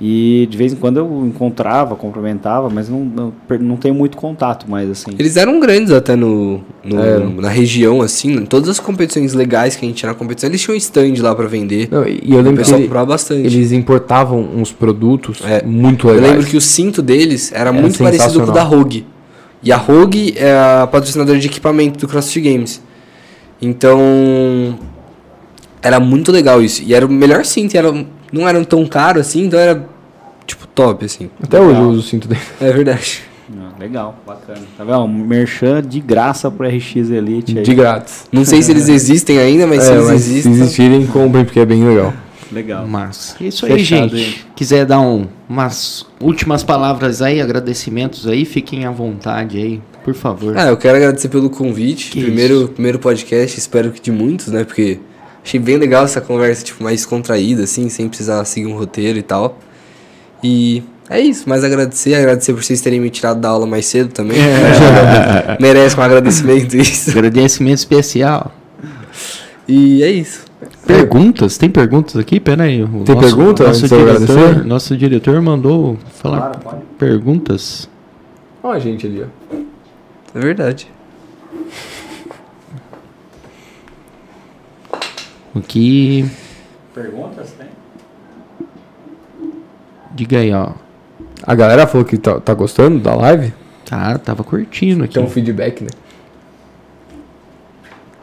E 0.00 0.48
de 0.50 0.56
vez 0.56 0.72
em 0.72 0.76
quando 0.76 0.96
eu 0.96 1.26
encontrava, 1.26 1.94
cumprimentava, 1.94 2.70
mas 2.70 2.88
não, 2.88 3.04
não, 3.04 3.32
não 3.60 3.76
tenho 3.76 3.94
muito 3.94 4.16
contato 4.16 4.68
mais, 4.68 4.88
assim. 4.88 5.10
Eles 5.18 5.36
eram 5.36 5.60
grandes 5.60 5.92
até 5.92 6.16
no, 6.16 6.62
no 6.82 6.98
é. 6.98 7.18
na 7.42 7.50
região, 7.50 8.00
assim, 8.00 8.32
em 8.32 8.46
todas 8.46 8.70
as 8.70 8.80
competições 8.80 9.34
legais 9.34 9.76
que 9.76 9.84
a 9.84 9.88
gente 9.88 9.98
tinha 9.98 10.10
na 10.10 10.14
competição, 10.14 10.48
eles 10.48 10.62
tinham 10.62 10.74
stand 10.76 11.14
lá 11.18 11.34
para 11.34 11.46
vender. 11.46 11.88
Não, 11.90 12.08
e 12.08 12.22
eu 12.26 12.38
lembro 12.38 12.54
o 12.54 12.56
pessoal 12.56 12.80
que 12.80 12.86
ele, 12.86 13.04
bastante. 13.04 13.46
Eles 13.46 13.70
importavam 13.70 14.40
uns 14.40 14.72
produtos 14.72 15.42
é. 15.44 15.62
muito 15.62 16.06
legais. 16.06 16.24
Eu 16.24 16.32
lembro 16.32 16.50
que 16.50 16.56
o 16.56 16.60
cinto 16.60 17.02
deles 17.02 17.52
era, 17.52 17.68
era 17.68 17.72
muito 17.72 17.98
parecido 17.98 18.40
com 18.40 18.50
o 18.50 18.52
da 18.52 18.62
Rogue. 18.62 19.11
E 19.62 19.70
a 19.70 19.76
Rogue 19.76 20.34
é 20.36 20.52
a 20.52 20.88
patrocinadora 20.90 21.38
de 21.38 21.46
equipamento 21.46 21.98
do 21.98 22.08
CrossFit 22.08 22.40
Games. 22.40 22.82
Então, 23.60 24.76
era 25.80 26.00
muito 26.00 26.32
legal 26.32 26.60
isso. 26.60 26.82
E 26.82 26.94
era 26.94 27.06
o 27.06 27.08
melhor 27.08 27.44
cinto, 27.44 27.76
era 27.76 27.92
não 28.32 28.48
eram 28.48 28.64
tão 28.64 28.86
caros 28.86 29.26
assim, 29.26 29.44
então 29.44 29.60
era 29.60 29.86
tipo 30.46 30.66
top, 30.66 31.04
assim. 31.04 31.30
Até 31.42 31.58
legal. 31.58 31.72
hoje 31.72 31.80
eu 31.80 31.88
uso 31.88 32.00
o 32.00 32.02
cinto 32.02 32.26
dele. 32.26 32.40
É 32.60 32.72
verdade. 32.72 33.22
Ah, 33.56 33.78
legal, 33.78 34.16
bacana. 34.26 34.60
Tá 34.78 34.84
vendo? 34.84 35.06
Merchan 35.08 35.82
de 35.82 36.00
graça 36.00 36.50
pro 36.50 36.66
RX 36.66 37.10
Elite 37.10 37.58
aí. 37.58 37.64
De 37.64 37.74
grátis. 37.74 38.24
Não 38.32 38.44
sei 38.44 38.62
se 38.62 38.70
eles 38.70 38.88
existem 38.90 39.38
ainda, 39.38 39.66
mas 39.66 39.84
é, 39.84 39.86
se 39.86 39.92
eles 39.92 40.06
mas 40.06 40.14
existem. 40.14 40.54
Se 40.54 40.60
existirem, 40.60 41.06
comprem, 41.06 41.44
porque 41.44 41.60
é 41.60 41.66
bem 41.66 41.84
legal. 41.84 42.12
Legal. 42.52 42.86
Mas 42.86 43.34
isso 43.40 43.66
aí, 43.66 43.72
Fechado, 43.72 44.16
gente. 44.16 44.40
Hein? 44.40 44.44
Quiser 44.54 44.84
dar 44.86 45.00
um, 45.00 45.26
umas 45.48 46.06
últimas 46.20 46.62
palavras 46.62 47.22
aí, 47.22 47.40
agradecimentos 47.40 48.26
aí, 48.26 48.44
fiquem 48.44 48.84
à 48.84 48.90
vontade 48.90 49.58
aí, 49.58 49.80
por 50.04 50.14
favor. 50.14 50.56
Ah, 50.56 50.66
eu 50.66 50.76
quero 50.76 50.96
agradecer 50.96 51.28
pelo 51.28 51.48
convite. 51.48 52.10
Que 52.10 52.22
primeiro, 52.22 52.68
primeiro 52.68 52.98
podcast, 52.98 53.58
espero 53.58 53.90
que 53.90 54.00
de 54.00 54.12
muitos, 54.12 54.48
né? 54.48 54.64
Porque 54.64 55.00
Achei 55.44 55.58
bem 55.58 55.76
legal 55.76 56.04
essa 56.04 56.20
conversa, 56.20 56.64
tipo, 56.64 56.82
mais 56.84 57.04
contraída, 57.04 57.64
assim, 57.64 57.88
sem 57.88 58.08
precisar 58.08 58.44
seguir 58.44 58.68
um 58.68 58.76
roteiro 58.76 59.18
e 59.18 59.22
tal. 59.22 59.58
E 60.42 60.82
é 61.10 61.20
isso, 61.20 61.48
mais 61.48 61.64
agradecer, 61.64 62.14
agradecer 62.14 62.52
por 62.52 62.62
vocês 62.62 62.80
terem 62.80 63.00
me 63.00 63.10
tirado 63.10 63.40
da 63.40 63.48
aula 63.48 63.66
mais 63.66 63.86
cedo 63.86 64.12
também. 64.12 64.38
É. 64.38 65.56
Merece 65.60 65.98
um 65.98 66.02
agradecimento 66.02 66.76
isso. 66.76 67.10
Agradecimento 67.10 67.78
especial. 67.78 68.54
E 69.66 70.02
é 70.02 70.10
isso. 70.10 70.44
Perguntas? 70.86 71.56
Tem 71.58 71.70
perguntas 71.70 72.16
aqui? 72.16 72.40
Pera 72.40 72.64
aí. 72.64 72.78
Tem 73.04 73.14
nosso, 73.14 73.26
pergunta? 73.26 73.64
Nosso 73.66 73.88
diretor, 73.88 74.64
nosso 74.64 74.96
diretor 74.96 75.40
mandou 75.40 75.96
falar 76.14 76.56
claro, 76.56 76.78
perguntas. 76.98 77.88
Olha 78.62 78.76
a 78.76 78.78
gente 78.80 79.06
ali, 79.06 79.22
ó. 79.22 79.56
É 80.34 80.40
verdade. 80.40 80.90
O 85.54 85.60
que. 85.60 86.24
Perguntas 86.94 87.52
tem? 87.52 87.68
Diga 90.14 90.38
aí, 90.38 90.52
ó. 90.52 90.72
A 91.42 91.54
galera 91.54 91.86
falou 91.86 92.04
que 92.04 92.16
tá, 92.16 92.40
tá 92.40 92.54
gostando 92.54 92.98
da 92.98 93.14
live? 93.14 93.52
Tá, 93.84 94.18
tava 94.18 94.42
curtindo 94.44 95.04
aqui. 95.04 95.14
Tem 95.14 95.22
um 95.22 95.28
feedback, 95.28 95.82
né? 95.82 95.90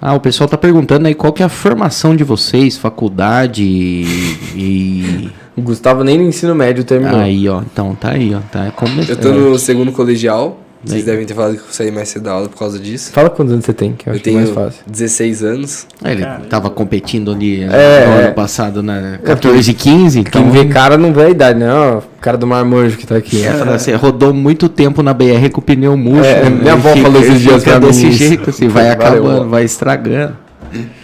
Ah, 0.02 0.14
o 0.14 0.20
pessoal 0.20 0.48
tá 0.48 0.58
perguntando 0.58 1.08
aí 1.08 1.14
qual 1.14 1.34
que 1.34 1.44
é 1.44 1.46
a 1.46 1.50
formação 1.50 2.16
de 2.16 2.24
vocês, 2.24 2.78
faculdade 2.78 3.64
e. 3.64 5.30
O 5.58 5.62
Gustavo 5.62 6.06
nem 6.06 6.18
no 6.18 6.24
ensino 6.24 6.56
médio 6.56 6.86
terminou. 6.86 7.20
Aí, 7.20 7.50
ó. 7.50 7.62
Então 7.62 7.94
tá 7.94 8.12
aí, 8.12 8.34
ó. 8.34 8.40
Tá 8.40 8.72
começando. 8.72 9.10
Eu 9.10 9.18
tô 9.18 9.32
no 9.34 9.60
segundo 9.60 9.92
colegial. 9.92 10.58
Vocês 10.84 11.04
devem 11.04 11.26
ter 11.26 11.34
falado 11.34 11.56
que 11.56 11.60
eu 11.60 11.66
saí 11.72 11.92
mais 11.92 12.08
cedo 12.08 12.24
da 12.24 12.32
aula 12.32 12.48
por 12.48 12.58
causa 12.58 12.80
disso. 12.80 13.12
Fala 13.12 13.30
quantos 13.30 13.52
anos 13.52 13.66
você 13.66 13.74
tem, 13.74 13.94
que 13.94 14.08
eu, 14.08 14.14
eu 14.14 14.16
acho 14.16 14.22
é 14.22 14.24
tenho 14.24 14.38
mais 14.38 14.50
fácil. 14.52 14.84
16 14.88 15.44
anos. 15.44 15.88
É, 16.04 16.12
ele 16.12 16.22
Caramba. 16.22 16.46
tava 16.46 16.70
competindo 16.70 17.32
ali 17.32 17.64
é, 17.64 18.06
no 18.06 18.14
ano 18.14 18.28
é. 18.28 18.32
passado 18.32 18.82
na 18.82 19.20
14 19.24 19.70
e 19.70 19.74
15. 19.74 20.24
Quem 20.24 20.42
então... 20.42 20.52
vê 20.52 20.66
cara 20.66 20.98
não 20.98 21.12
vê 21.12 21.24
a 21.24 21.30
idade, 21.30 21.60
não. 21.60 21.98
O 21.98 22.22
cara 22.22 22.38
do 22.38 22.48
marmanjo 22.48 22.98
que 22.98 23.06
tá 23.06 23.18
aqui. 23.18 23.44
É, 23.44 23.50
assim, 23.74 23.94
rodou 23.94 24.34
muito 24.34 24.70
tempo 24.70 25.04
na 25.04 25.14
BR 25.14 25.50
com 25.52 25.60
o 25.60 25.64
pneu 25.64 25.98
murcho. 25.98 26.26
É, 26.30 26.50
minha 26.50 26.74
avó 26.74 26.96
falou 26.96 27.22
esses 27.22 27.42
dias 27.42 27.64
pra 27.64 27.80
desse 27.80 28.06
mim 28.06 28.12
jeito, 28.12 28.50
assim, 28.50 28.68
vai 28.70 28.90
acabando, 28.90 29.24
Valeu, 29.24 29.50
vai 29.50 29.64
estragando. 29.66 30.36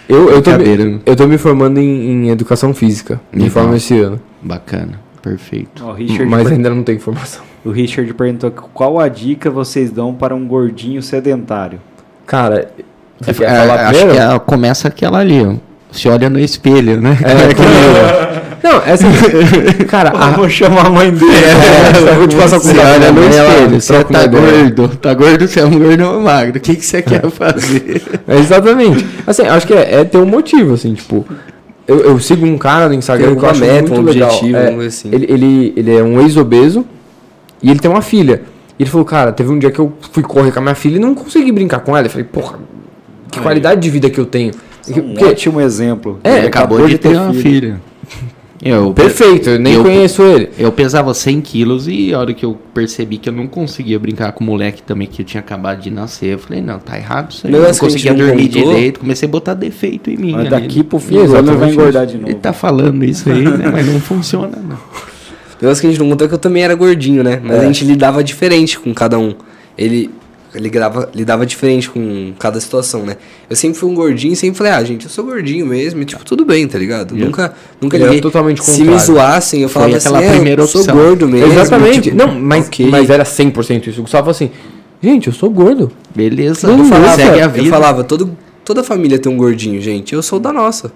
Eu, 0.08 0.30
eu, 0.30 0.40
tô 0.40 0.52
me, 0.52 1.00
eu 1.04 1.16
tô 1.16 1.26
me 1.26 1.36
formando 1.36 1.78
em, 1.78 2.26
em 2.26 2.30
educação 2.30 2.72
física. 2.72 3.20
Me 3.32 3.50
formo 3.50 3.74
esse 3.74 3.98
ano. 3.98 4.20
Bacana, 4.40 5.00
perfeito. 5.20 5.84
Oh, 5.84 6.24
Mas 6.26 6.46
ainda 6.46 6.70
não 6.70 6.82
tem 6.82 6.98
formação. 6.98 7.42
O 7.66 7.72
Richard 7.72 8.14
perguntou 8.14 8.48
qual 8.52 9.00
a 9.00 9.08
dica 9.08 9.50
vocês 9.50 9.90
dão 9.90 10.14
para 10.14 10.32
um 10.32 10.46
gordinho 10.46 11.02
sedentário. 11.02 11.80
Cara, 12.24 12.68
você 13.18 13.30
é, 13.30 13.34
quer 13.34 13.44
é, 13.44 13.66
falar 13.66 13.88
acho 13.88 14.06
que 14.06 14.16
ela 14.16 14.38
começa 14.38 14.86
aquela 14.86 15.18
ali, 15.18 15.44
ó. 15.44 15.54
Se 15.90 16.08
olha 16.08 16.30
no 16.30 16.38
espelho, 16.38 17.00
né? 17.00 17.18
É, 17.24 18.62
Não, 18.62 18.82
essa. 18.84 19.06
Cara, 19.88 20.10
a... 20.10 20.30
vou 20.30 20.48
chamar 20.48 20.86
a 20.86 20.90
mãe 20.90 21.10
dele. 21.10 21.32
É, 21.32 22.06
é, 22.08 22.14
vou 22.14 22.28
te 22.28 22.36
passar 22.36 22.58
Você 22.58 22.78
olha 22.78 23.10
no 23.10 23.28
espelho. 23.28 23.80
Você 23.80 24.04
tá 24.04 24.26
gordo. 24.28 24.96
Tá 24.98 25.14
gordo, 25.14 25.48
você 25.48 25.58
é 25.58 25.64
um 25.64 25.76
gordo 25.76 26.04
ou 26.04 26.20
magro. 26.20 26.58
O 26.58 26.60
que, 26.60 26.76
que 26.76 26.86
você 26.86 27.02
quer 27.02 27.28
fazer? 27.30 28.00
É 28.28 28.36
exatamente. 28.38 29.04
Assim, 29.26 29.42
acho 29.42 29.66
que 29.66 29.74
é, 29.74 30.02
é 30.02 30.04
ter 30.04 30.18
um 30.18 30.26
motivo, 30.26 30.74
assim, 30.74 30.94
tipo. 30.94 31.26
Eu, 31.84 31.98
eu 32.00 32.20
sigo 32.20 32.46
um 32.46 32.58
cara 32.58 32.88
no 32.88 32.94
Instagram 32.94 33.32
eu 33.32 33.46
acho 33.48 33.60
meta, 33.60 33.88
muito 33.88 34.00
um 34.00 34.04
legal. 34.04 34.28
objetivo, 34.28 34.56
é, 34.56 34.86
assim. 34.86 35.08
ele, 35.12 35.26
ele, 35.28 35.72
ele 35.76 35.96
é 35.96 36.02
um 36.02 36.20
ex-obeso 36.20 36.84
e 37.62 37.70
ele 37.70 37.78
tem 37.78 37.90
uma 37.90 38.02
filha. 38.02 38.42
E 38.78 38.82
ele 38.82 38.90
falou, 38.90 39.04
cara, 39.04 39.32
teve 39.32 39.50
um 39.50 39.58
dia 39.58 39.70
que 39.70 39.78
eu 39.78 39.92
fui 40.12 40.22
correr 40.22 40.52
com 40.52 40.58
a 40.58 40.62
minha 40.62 40.74
filha 40.74 40.96
e 40.96 40.98
não 40.98 41.14
consegui 41.14 41.50
brincar 41.50 41.80
com 41.80 41.96
ela. 41.96 42.06
Eu 42.06 42.10
falei, 42.10 42.24
porra, 42.24 42.58
que 43.30 43.40
qualidade 43.40 43.80
de 43.80 43.90
vida 43.90 44.10
que 44.10 44.18
eu 44.18 44.26
tenho. 44.26 44.52
É 44.88 44.92
um 44.92 45.14
Porque, 45.14 45.24
ótimo 45.24 45.60
exemplo. 45.60 46.20
É, 46.22 46.38
ele 46.38 46.46
acabou, 46.46 46.78
acabou 46.78 46.88
de, 46.88 46.98
ter, 46.98 47.10
ter 47.10 47.16
uma 47.16 47.32
filha. 47.32 47.42
filha. 47.42 47.80
Eu, 48.62 48.92
Perfeito, 48.94 49.50
eu 49.50 49.58
nem 49.58 49.74
eu, 49.74 49.82
conheço 49.82 50.22
ele. 50.22 50.48
Eu 50.58 50.72
pesava 50.72 51.12
100 51.12 51.40
quilos 51.42 51.86
e 51.86 52.14
a 52.14 52.18
hora 52.18 52.32
que 52.32 52.44
eu 52.44 52.56
percebi 52.72 53.18
que 53.18 53.28
eu 53.28 53.32
não 53.32 53.46
conseguia 53.46 53.98
brincar 53.98 54.32
com 54.32 54.42
o 54.42 54.46
moleque 54.46 54.82
também, 54.82 55.06
que 55.06 55.20
eu 55.20 55.26
tinha 55.26 55.40
acabado 55.40 55.82
de 55.82 55.90
nascer, 55.90 56.32
eu 56.32 56.38
falei, 56.38 56.62
não, 56.62 56.78
tá 56.78 56.96
errado 56.96 57.32
isso 57.32 57.46
aí. 57.46 57.52
Não, 57.52 57.60
não 57.60 57.74
conseguia 57.74 58.14
dormir 58.14 58.48
direito, 58.48 59.00
comecei 59.00 59.28
a 59.28 59.30
botar 59.30 59.54
defeito 59.54 60.10
em 60.10 60.16
mim. 60.16 60.32
Mas 60.32 60.48
daqui 60.48 60.82
pro 60.82 60.98
fim 60.98 61.16
ele 61.16 61.26
vai 61.28 61.70
engordar 61.70 62.06
de 62.06 62.16
novo. 62.16 62.28
Ele 62.28 62.38
tá 62.38 62.52
falando 62.52 63.04
isso 63.04 63.30
aí, 63.30 63.44
né? 63.44 63.70
Mas 63.70 63.86
não 63.86 64.00
funciona, 64.00 64.56
não. 64.56 64.78
O 65.60 65.64
negócio 65.64 65.80
que 65.80 65.86
a 65.86 65.90
gente 65.90 65.98
não 65.98 66.08
contou 66.08 66.26
é 66.26 66.28
que 66.28 66.34
eu 66.34 66.38
também 66.38 66.62
era 66.62 66.74
gordinho, 66.74 67.22
né? 67.22 67.40
Mas 67.42 67.56
é. 67.56 67.60
a 67.60 67.64
gente 67.64 67.84
lidava 67.84 68.22
diferente 68.22 68.78
com 68.78 68.92
cada 68.92 69.18
um. 69.18 69.34
Ele. 69.76 70.10
lidava, 70.54 71.08
lidava 71.14 71.46
diferente 71.46 71.88
com 71.88 72.34
cada 72.38 72.60
situação, 72.60 73.04
né? 73.04 73.16
Eu 73.48 73.56
sempre 73.56 73.78
fui 73.78 73.90
um 73.90 73.94
gordinho 73.94 74.34
e 74.34 74.36
sempre 74.36 74.58
falei, 74.58 74.72
ah, 74.72 74.84
gente, 74.84 75.04
eu 75.04 75.10
sou 75.10 75.24
gordinho 75.24 75.66
mesmo, 75.66 76.02
e 76.02 76.04
tipo, 76.04 76.24
tudo 76.24 76.44
bem, 76.44 76.68
tá 76.68 76.78
ligado? 76.78 77.16
Eu 77.16 77.26
nunca, 77.26 77.54
nunca 77.80 77.96
liguei. 77.96 78.20
totalmente 78.20 78.62
Se 78.62 78.84
me 78.84 78.98
zoassem, 78.98 79.62
eu 79.62 79.68
falava 79.68 79.96
assim, 79.96 80.14
é, 80.14 80.30
primeira 80.30 80.62
eu 80.62 80.66
sou 80.66 80.84
gordo 80.84 81.26
mesmo. 81.26 81.52
Exatamente. 81.52 82.00
Tipo, 82.02 82.16
não, 82.16 82.38
mas, 82.38 82.66
okay. 82.66 82.86
mas 82.86 83.08
era 83.08 83.24
100% 83.24 83.86
isso. 83.86 84.00
O 84.00 84.02
Gustavo 84.02 84.30
assim, 84.30 84.50
gente, 85.02 85.28
eu 85.28 85.32
sou 85.32 85.48
gordo. 85.48 85.90
Beleza, 86.14 86.68
eu 86.68 86.84
falava, 86.84 87.16
segue 87.16 87.40
a 87.40 87.48
vida. 87.48 87.66
Eu 87.66 87.70
falava, 87.70 88.04
todo, 88.04 88.36
toda 88.62 88.84
família 88.84 89.18
tem 89.18 89.32
um 89.32 89.36
gordinho, 89.38 89.80
gente, 89.80 90.14
eu 90.14 90.22
sou 90.22 90.38
da 90.38 90.52
nossa. 90.52 90.92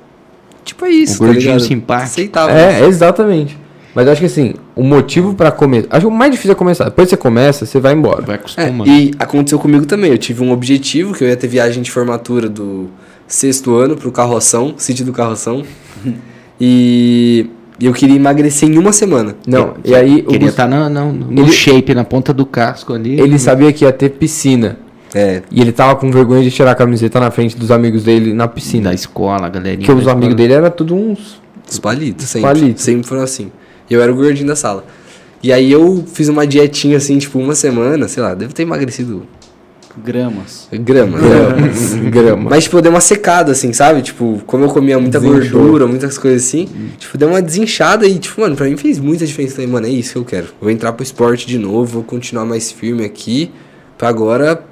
Tipo, 0.65 0.85
é 0.85 0.91
isso, 0.91 1.15
um 1.15 1.27
tá 1.27 1.33
gordinho 1.33 1.61
simpático. 1.61 2.11
Aceitável. 2.11 2.55
É, 2.55 2.87
exatamente. 2.87 3.57
Mas 3.95 4.07
eu 4.07 4.13
acho 4.13 4.21
que 4.21 4.27
assim, 4.27 4.55
o 4.77 4.83
motivo 4.83 5.35
para 5.35 5.51
começar. 5.51 5.89
Acho 5.91 6.07
que 6.07 6.13
o 6.13 6.17
mais 6.17 6.31
difícil 6.31 6.53
é 6.53 6.55
começar. 6.55 6.85
Depois 6.85 7.09
você 7.09 7.17
começa, 7.17 7.67
você 7.67 7.81
vai 7.81 7.93
embora. 7.93 8.23
Vai 8.23 8.37
acostumando. 8.37 8.91
É, 8.91 8.95
e 8.95 9.11
aconteceu 9.19 9.59
comigo 9.59 9.85
também. 9.87 10.11
Eu 10.11 10.19
tive 10.19 10.43
um 10.43 10.53
objetivo, 10.53 11.13
que 11.13 11.25
eu 11.25 11.29
ia 11.29 11.37
ter 11.37 11.49
viagem 11.49 11.83
de 11.83 11.91
formatura 11.91 12.49
do 12.49 12.89
sexto 13.27 13.75
ano 13.75 13.97
pro 13.97 14.13
Carroção, 14.13 14.75
sítio 14.77 15.05
do 15.05 15.13
Carroção. 15.13 15.65
e 16.61 17.51
eu 17.81 17.93
queria 17.93 18.17
emagrecer 18.17 18.69
em 18.69 18.79
uma 18.79 18.93
semana. 18.93 19.35
Não, 19.47 19.75
e 19.85 19.95
aí. 19.95 20.23
Queria 20.23 20.49
estar 20.49 20.69
tá 20.69 20.89
no, 20.89 21.13
no, 21.13 21.13
no 21.13 21.43
ele, 21.43 21.53
shape, 21.53 21.95
na 21.95 22.05
ponta 22.05 22.33
do 22.33 22.47
casco 22.47 22.93
ali. 22.93 23.21
Ele 23.21 23.39
sabia 23.39 23.73
que 23.73 23.85
ia 23.85 23.93
ter 23.93 24.11
piscina. 24.11 24.79
É. 25.13 25.43
E 25.51 25.61
ele 25.61 25.73
tava 25.73 25.97
com 25.97 26.09
vergonha 26.11 26.43
de 26.43 26.51
tirar 26.51 26.71
a 26.71 26.75
camiseta 26.75 27.19
na 27.19 27.33
frente 27.33 27.57
dos 27.57 27.71
amigos 27.71 28.05
dele 28.05 28.33
na 28.33 28.47
piscina. 28.47 28.91
Da 28.91 28.95
escola, 28.95 29.49
galerinha. 29.49 29.85
Porque 29.85 30.01
os 30.01 30.07
amigos 30.07 30.37
dele 30.37 30.53
eram 30.53 30.71
tudo 30.71 30.95
uns. 30.95 31.41
Os 31.69 31.79
palitos, 31.79 32.27
sempre. 32.29 32.49
Palitos. 32.49 32.83
Sempre 32.83 33.07
foram 33.07 33.23
assim. 33.23 33.51
Eu 33.91 34.01
era 34.01 34.11
o 34.11 34.15
gordinho 34.15 34.47
da 34.47 34.57
sala. 34.57 34.85
E 35.43 35.53
aí 35.53 35.73
eu 35.73 36.05
fiz 36.07 36.29
uma 36.29 36.47
dietinha 36.47 36.97
assim, 36.97 37.19
tipo, 37.19 37.39
uma 37.39 37.55
semana, 37.55 38.07
sei 38.09 38.23
lá, 38.23 38.35
devo 38.35 38.55
ter 38.55 38.63
emagrecido. 38.63 39.27
Gramas. 39.97 40.69
Gramas. 40.73 41.21
Gramas. 41.21 41.95
Gramas. 42.11 42.47
Mas, 42.51 42.65
tipo, 42.65 42.77
eu 42.77 42.83
dei 42.83 42.91
uma 42.91 43.01
secada, 43.01 43.53
assim, 43.53 43.73
sabe? 43.73 44.03
Tipo, 44.03 44.41
como 44.47 44.65
eu 44.65 44.69
comia 44.69 44.99
muita 45.01 45.19
Desinchou. 45.19 45.61
gordura, 45.61 45.87
muitas 45.87 46.17
coisas 46.17 46.47
assim, 46.47 46.69
hum. 46.75 46.89
tipo, 46.97 47.19
deu 47.19 47.29
uma 47.29 47.43
desinchada 47.43 48.07
e, 48.07 48.19
tipo, 48.19 48.41
mano, 48.41 48.55
pra 48.55 48.67
mim 48.67 48.77
fez 48.77 48.99
muita 48.99 49.27
diferença. 49.27 49.57
Falei, 49.57 49.71
mano, 49.71 49.87
é 49.87 49.91
isso 49.91 50.13
que 50.13 50.19
eu 50.19 50.25
quero. 50.25 50.47
Vou 50.61 50.71
entrar 50.71 50.93
pro 50.93 51.03
esporte 51.03 51.47
de 51.47 51.59
novo, 51.59 51.87
vou 51.87 52.03
continuar 52.05 52.45
mais 52.45 52.71
firme 52.71 53.05
aqui, 53.05 53.51
pra 53.99 54.09
agora 54.09 54.65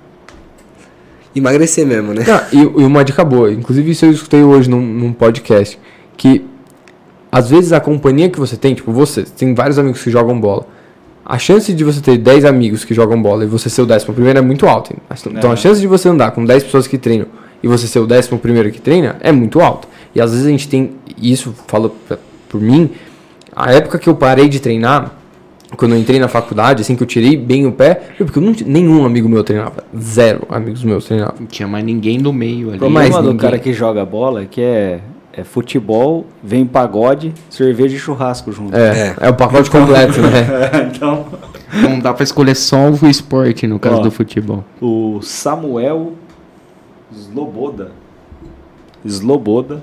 emagrecer 1.35 1.87
mesmo, 1.87 2.13
né? 2.13 2.25
Ah, 2.29 2.47
e, 2.53 2.59
e 2.59 2.65
uma 2.65 3.05
dica 3.05 3.25
boa, 3.25 3.51
inclusive 3.51 3.91
isso 3.91 4.05
eu 4.05 4.13
escutei 4.13 4.43
hoje 4.43 4.69
num, 4.69 4.81
num 4.81 5.13
podcast, 5.13 5.79
que 6.17 6.45
às 7.31 7.51
vezes 7.51 7.73
a 7.73 7.81
companhia 7.81 8.29
que 8.29 8.39
você 8.39 8.57
tem, 8.57 8.75
tipo 8.75 8.93
você, 8.93 9.23
tem 9.23 9.55
vários 9.55 9.79
amigos 9.79 10.03
que 10.03 10.11
jogam 10.11 10.39
bola. 10.41 10.67
A 11.25 11.39
chance 11.39 11.73
de 11.75 11.85
você 11.85 12.01
ter 12.01 12.17
10 12.17 12.47
amigos 12.47 12.85
que 12.85 12.95
jogam 12.95 13.21
bola 13.21 13.45
e 13.45 13.47
você 13.47 13.69
ser 13.69 13.83
o 13.83 13.87
décimo 13.87 14.15
primeiro 14.15 14.39
é 14.39 14.43
muito 14.43 14.67
alta. 14.67 14.95
Então 15.27 15.51
é. 15.51 15.53
a 15.53 15.57
chance 15.57 15.79
de 15.79 15.87
você 15.87 16.09
andar 16.09 16.31
com 16.31 16.43
10 16.43 16.65
pessoas 16.65 16.87
que 16.87 16.97
treinam 16.97 17.27
e 17.63 17.69
você 17.69 17.87
ser 17.87 17.99
o 17.99 18.07
décimo 18.07 18.39
primeiro 18.39 18.71
que 18.71 18.81
treina 18.81 19.17
é 19.21 19.31
muito 19.31 19.61
alta. 19.61 19.87
E 20.15 20.21
às 20.21 20.31
vezes 20.31 20.47
a 20.47 20.51
gente 20.51 20.69
tem, 20.69 20.93
isso 21.21 21.55
falo 21.67 21.95
por 22.49 22.61
mim, 22.61 22.91
a 23.55 23.73
época 23.73 23.99
que 23.99 24.09
eu 24.09 24.15
parei 24.15 24.49
de 24.49 24.59
treinar, 24.59 25.13
quando 25.77 25.93
eu 25.93 25.99
entrei 25.99 26.19
na 26.19 26.29
faculdade, 26.29 26.81
assim 26.81 26.97
que 26.97 27.03
eu 27.03 27.07
tirei 27.07 27.37
bem 27.37 27.67
o 27.67 27.73
pé, 27.73 27.95
porque 28.17 28.39
eu 28.39 28.43
não, 28.43 28.55
nenhum 28.65 29.05
amigo 29.05 29.29
meu 29.29 29.45
treinava. 29.45 29.85
Zero 29.99 30.47
amigos 30.49 30.83
meus 30.83 31.05
treinavam. 31.05 31.35
Não 31.41 31.47
tinha 31.47 31.69
mais 31.69 31.85
ninguém 31.85 32.17
no 32.17 32.33
meio 32.33 32.71
ali. 32.71 32.89
Mas 32.89 33.15
do 33.19 33.35
cara 33.35 33.59
que 33.59 33.73
joga 33.75 34.05
bola, 34.05 34.47
que 34.47 34.63
é 34.63 35.01
é 35.39 35.45
futebol, 35.45 36.27
vem 36.43 36.67
pagode, 36.67 37.33
cerveja 37.49 37.95
e 37.95 37.99
churrasco 37.99 38.51
junto. 38.51 38.77
É, 38.77 39.11
é, 39.11 39.17
é 39.21 39.31
o 39.31 39.35
pacote 39.35 39.71
completo, 39.71 40.21
né? 40.21 40.91
então... 40.93 41.27
Não 41.73 41.99
dá 42.01 42.13
pra 42.15 42.25
escolher 42.25 42.57
só 42.57 42.91
o 42.91 43.07
esporte 43.07 43.67
no 43.67 43.79
caso 43.79 43.99
Ó, 43.99 44.01
do 44.01 44.11
futebol. 44.11 44.65
O 44.81 45.21
Samuel 45.23 46.15
Sloboda, 47.13 47.93
Sloboda 49.05 49.83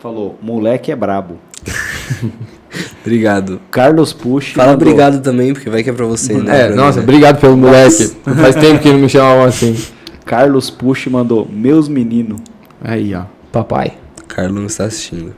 falou, 0.00 0.38
moleque 0.40 0.92
é 0.92 0.96
brabo. 0.96 1.38
obrigado. 3.00 3.60
Carlos 3.70 4.12
Push. 4.12 4.52
Fala 4.52 4.72
mandou. 4.72 4.86
obrigado 4.86 5.22
também, 5.22 5.54
porque 5.54 5.68
vai 5.70 5.82
que 5.82 5.90
é 5.90 5.92
pra 5.92 6.06
você, 6.06 6.34
né? 6.34 6.66
É, 6.66 6.68
nossa, 6.68 7.00
mim, 7.00 7.06
né? 7.06 7.12
obrigado 7.12 7.40
pelo 7.40 7.56
moleque. 7.56 8.14
Faz 8.22 8.54
tempo 8.54 8.80
que 8.80 8.92
não 8.92 8.98
me 8.98 9.08
chamavam 9.08 9.44
assim. 9.44 9.76
Carlos 10.24 10.70
Push 10.70 11.06
mandou, 11.06 11.48
meus 11.50 11.88
meninos. 11.88 12.40
Aí, 12.82 13.14
ó. 13.14 13.22
Papai. 13.50 14.03
Carlos 14.34 14.54
não 14.54 14.66
está 14.66 14.84
assistindo. 14.84 15.32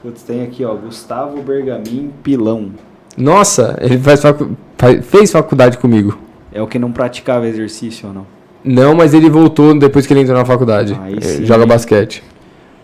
Putz, 0.00 0.22
tem 0.22 0.44
aqui, 0.44 0.64
ó, 0.64 0.72
Gustavo 0.74 1.42
Bergamin 1.42 2.12
Pilão. 2.22 2.70
Nossa, 3.16 3.76
ele 3.80 3.98
faz 3.98 4.22
facu... 4.22 4.56
fez 5.02 5.32
faculdade 5.32 5.78
comigo. 5.78 6.16
É 6.52 6.62
o 6.62 6.66
que 6.66 6.78
não 6.78 6.92
praticava 6.92 7.48
exercício 7.48 8.06
ou 8.08 8.14
não? 8.14 8.26
Não, 8.62 8.94
mas 8.94 9.14
ele 9.14 9.28
voltou 9.28 9.76
depois 9.76 10.06
que 10.06 10.12
ele 10.12 10.20
entrou 10.20 10.38
na 10.38 10.44
faculdade. 10.44 10.96
Aí 11.02 11.20
sim. 11.20 11.44
Joga 11.44 11.66
basquete. 11.66 12.22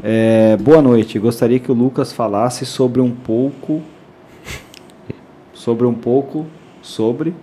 É, 0.03 0.57
boa 0.57 0.83
noite. 0.83 1.19
Gostaria 1.19 1.61
que 1.61 1.71
o 1.71 1.75
Lucas 1.75 2.13
falasse 2.13 2.67
sobre 2.67 3.01
um 3.01 3.11
pouco. 3.11 3.81
Sobre 5.53 5.87
um 5.87 5.95
pouco. 5.95 6.45
Sobre 6.83 7.35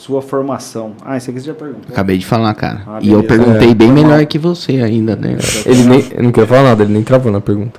sua 0.00 0.22
formação. 0.22 0.94
Ah, 1.04 1.18
isso 1.18 1.30
aqui 1.30 1.40
você 1.40 1.46
já 1.48 1.54
perguntou. 1.54 1.92
Acabei 1.92 2.16
de 2.16 2.24
falar, 2.24 2.54
cara. 2.54 2.82
Ah, 2.86 2.98
e 3.02 3.12
eu 3.12 3.22
perguntei 3.22 3.70
é, 3.70 3.74
bem 3.74 3.92
melhor 3.92 4.24
que 4.24 4.38
você 4.38 4.80
ainda, 4.80 5.14
né? 5.14 5.36
Ele 5.66 5.82
nem, 5.84 6.04
eu 6.16 6.22
não 6.22 6.32
queria 6.32 6.46
falar 6.46 6.62
nada, 6.62 6.82
ele 6.82 6.92
nem 6.94 7.02
travou 7.02 7.30
na 7.30 7.40
pergunta. 7.40 7.78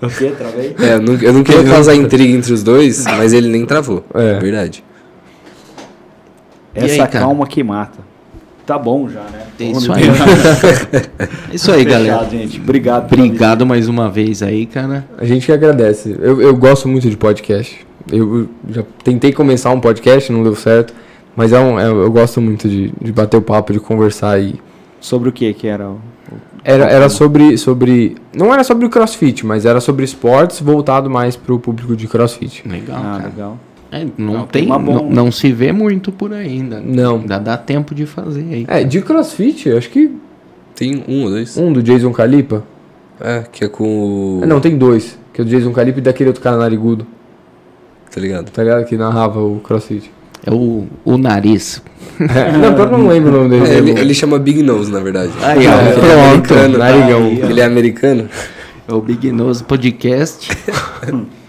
O 0.00 0.08
quê? 0.08 0.32
Travei? 0.36 0.74
É, 0.80 0.94
eu 0.94 1.02
não, 1.02 1.14
eu 1.14 1.32
não 1.34 1.44
queria 1.44 1.62
causar 1.64 1.94
intriga 1.94 2.34
entre 2.36 2.54
os 2.54 2.62
dois, 2.62 3.04
mas 3.04 3.34
ele 3.34 3.48
nem 3.48 3.66
travou. 3.66 4.02
É. 4.14 4.38
Verdade. 4.38 4.82
Essa 6.74 7.04
aí, 7.04 7.08
calma 7.10 7.46
que 7.46 7.62
mata. 7.62 7.98
Tá 8.64 8.78
bom 8.78 9.06
já, 9.08 9.20
né? 9.20 9.42
É 9.60 9.64
isso 9.64 9.92
aí. 9.92 10.04
é 10.04 10.08
isso 11.54 11.70
aí, 11.70 11.84
Fechado, 11.84 12.06
galera. 12.06 12.30
gente. 12.30 12.60
Obrigado. 12.60 13.12
Obrigado 13.12 13.66
mais 13.66 13.88
uma 13.88 14.08
vez 14.08 14.42
aí, 14.42 14.64
cara. 14.64 15.04
A 15.18 15.26
gente 15.26 15.44
que 15.44 15.52
agradece. 15.52 16.16
Eu, 16.18 16.40
eu 16.40 16.56
gosto 16.56 16.88
muito 16.88 17.10
de 17.10 17.16
podcast. 17.16 17.86
Eu 18.10 18.48
já 18.70 18.82
tentei 19.04 19.32
começar 19.32 19.70
um 19.70 19.80
podcast, 19.80 20.32
não 20.32 20.42
deu 20.42 20.56
certo. 20.56 20.94
Mas 21.36 21.52
é 21.52 21.58
um, 21.58 21.78
é, 21.78 21.86
eu 21.86 22.10
gosto 22.10 22.40
muito 22.40 22.68
de, 22.68 22.92
de 23.00 23.12
bater 23.12 23.36
o 23.36 23.42
papo, 23.42 23.72
de 23.72 23.80
conversar 23.80 24.40
e. 24.40 24.60
Sobre 25.00 25.28
o 25.28 25.32
que 25.32 25.52
que 25.54 25.66
era? 25.66 25.88
O, 25.88 25.98
era, 26.64 26.84
era 26.84 27.08
sobre, 27.08 27.58
sobre. 27.58 28.16
Não 28.36 28.52
era 28.52 28.62
sobre 28.62 28.86
o 28.86 28.90
crossfit, 28.90 29.44
mas 29.44 29.64
era 29.64 29.80
sobre 29.80 30.04
esportes 30.04 30.60
voltado 30.60 31.10
mais 31.10 31.36
pro 31.36 31.58
público 31.58 31.96
de 31.96 32.06
crossfit. 32.06 32.66
Legal. 32.68 32.96
Ah, 32.98 33.16
cara. 33.16 33.24
legal. 33.28 33.58
É, 33.90 34.06
não, 34.16 34.32
não 34.32 34.46
tem, 34.46 34.66
não, 34.66 35.10
não, 35.10 35.30
se 35.30 35.52
vê 35.52 35.70
muito 35.70 36.10
por 36.10 36.32
aí 36.32 36.46
ainda. 36.46 36.80
Não. 36.80 37.16
Ainda 37.16 37.38
dá 37.38 37.58
tempo 37.58 37.94
de 37.94 38.06
fazer 38.06 38.40
aí. 38.40 38.64
É, 38.68 38.84
de 38.84 39.02
crossfit, 39.02 39.70
acho 39.70 39.90
que. 39.90 40.10
Tem 40.74 41.04
um 41.06 41.24
ou 41.24 41.30
dois. 41.30 41.56
Um 41.58 41.72
do 41.72 41.82
Jason 41.82 42.12
Calipa. 42.12 42.64
É, 43.20 43.44
que 43.50 43.64
é 43.64 43.68
com 43.68 44.40
o. 44.40 44.46
Não, 44.46 44.60
tem 44.60 44.78
dois. 44.78 45.18
Que 45.32 45.40
é 45.40 45.44
o 45.44 45.46
Jason 45.46 45.72
Calipa 45.72 45.98
e 45.98 46.02
daquele 46.02 46.28
outro 46.28 46.42
cara 46.42 46.56
narigudo. 46.56 47.06
Tá 48.10 48.20
ligado? 48.20 48.50
Tá 48.50 48.62
ligado? 48.62 48.84
Que 48.86 48.96
narrava 48.96 49.40
o 49.40 49.60
crossfit. 49.60 50.10
É 50.44 50.50
o, 50.50 50.86
o 51.04 51.16
nariz. 51.16 51.82
É, 52.20 52.52
não, 52.56 52.76
eu 52.76 52.90
não 52.90 53.06
lembro 53.06 53.30
o 53.30 53.42
nome 53.42 53.50
dele. 53.50 53.70
É, 53.70 53.78
ele, 53.78 53.90
ele, 53.92 54.14
chama 54.14 54.38
Big 54.38 54.62
Nose, 54.62 54.90
na 54.90 55.00
verdade. 55.00 55.32
Aí, 55.40 55.66
ó, 55.66 55.80
ele 55.80 56.06
é 56.06 56.24
americano. 56.24 56.78
Narigão. 56.78 57.22
Aí, 57.22 57.42
ele 57.42 57.60
é 57.60 57.64
americano. 57.64 58.28
É 58.88 58.92
o 58.92 59.00
Big 59.00 59.30
Nose 59.30 59.62
Podcast. 59.62 60.50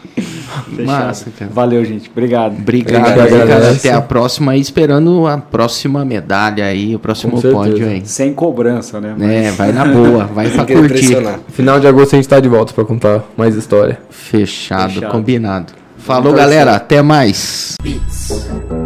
Massa, 0.85 1.31
cara. 1.37 1.51
Valeu, 1.51 1.83
gente. 1.83 2.09
Obrigado. 2.09 2.57
Obrigado, 2.57 3.19
Obrigado 3.19 3.47
cara. 3.47 3.71
Até 3.71 3.91
a 3.91 4.01
próxima 4.01 4.51
aí, 4.51 4.61
esperando 4.61 5.25
a 5.27 5.37
próxima 5.37 6.05
medalha 6.05 6.65
aí, 6.65 6.95
o 6.95 6.99
próximo 6.99 7.41
pódio 7.41 7.87
aí. 7.87 8.03
Sem 8.05 8.33
cobrança, 8.33 8.99
né? 9.01 9.15
Mas... 9.17 9.29
É, 9.29 9.51
vai 9.51 9.71
na 9.71 9.85
boa, 9.85 10.25
vai 10.25 10.49
pra 10.49 10.65
curtir. 10.65 11.17
Final 11.49 11.79
de 11.79 11.87
agosto 11.87 12.13
a 12.13 12.15
gente 12.17 12.29
tá 12.29 12.39
de 12.39 12.47
volta 12.47 12.73
pra 12.73 12.85
contar 12.85 13.23
mais 13.35 13.55
história. 13.55 13.99
Fechado, 14.09 14.93
Fechado. 14.93 15.11
combinado. 15.11 15.73
Falou, 15.97 16.33
galera. 16.33 16.75
Até 16.75 17.01
mais. 17.01 17.75
Beats. 17.81 18.82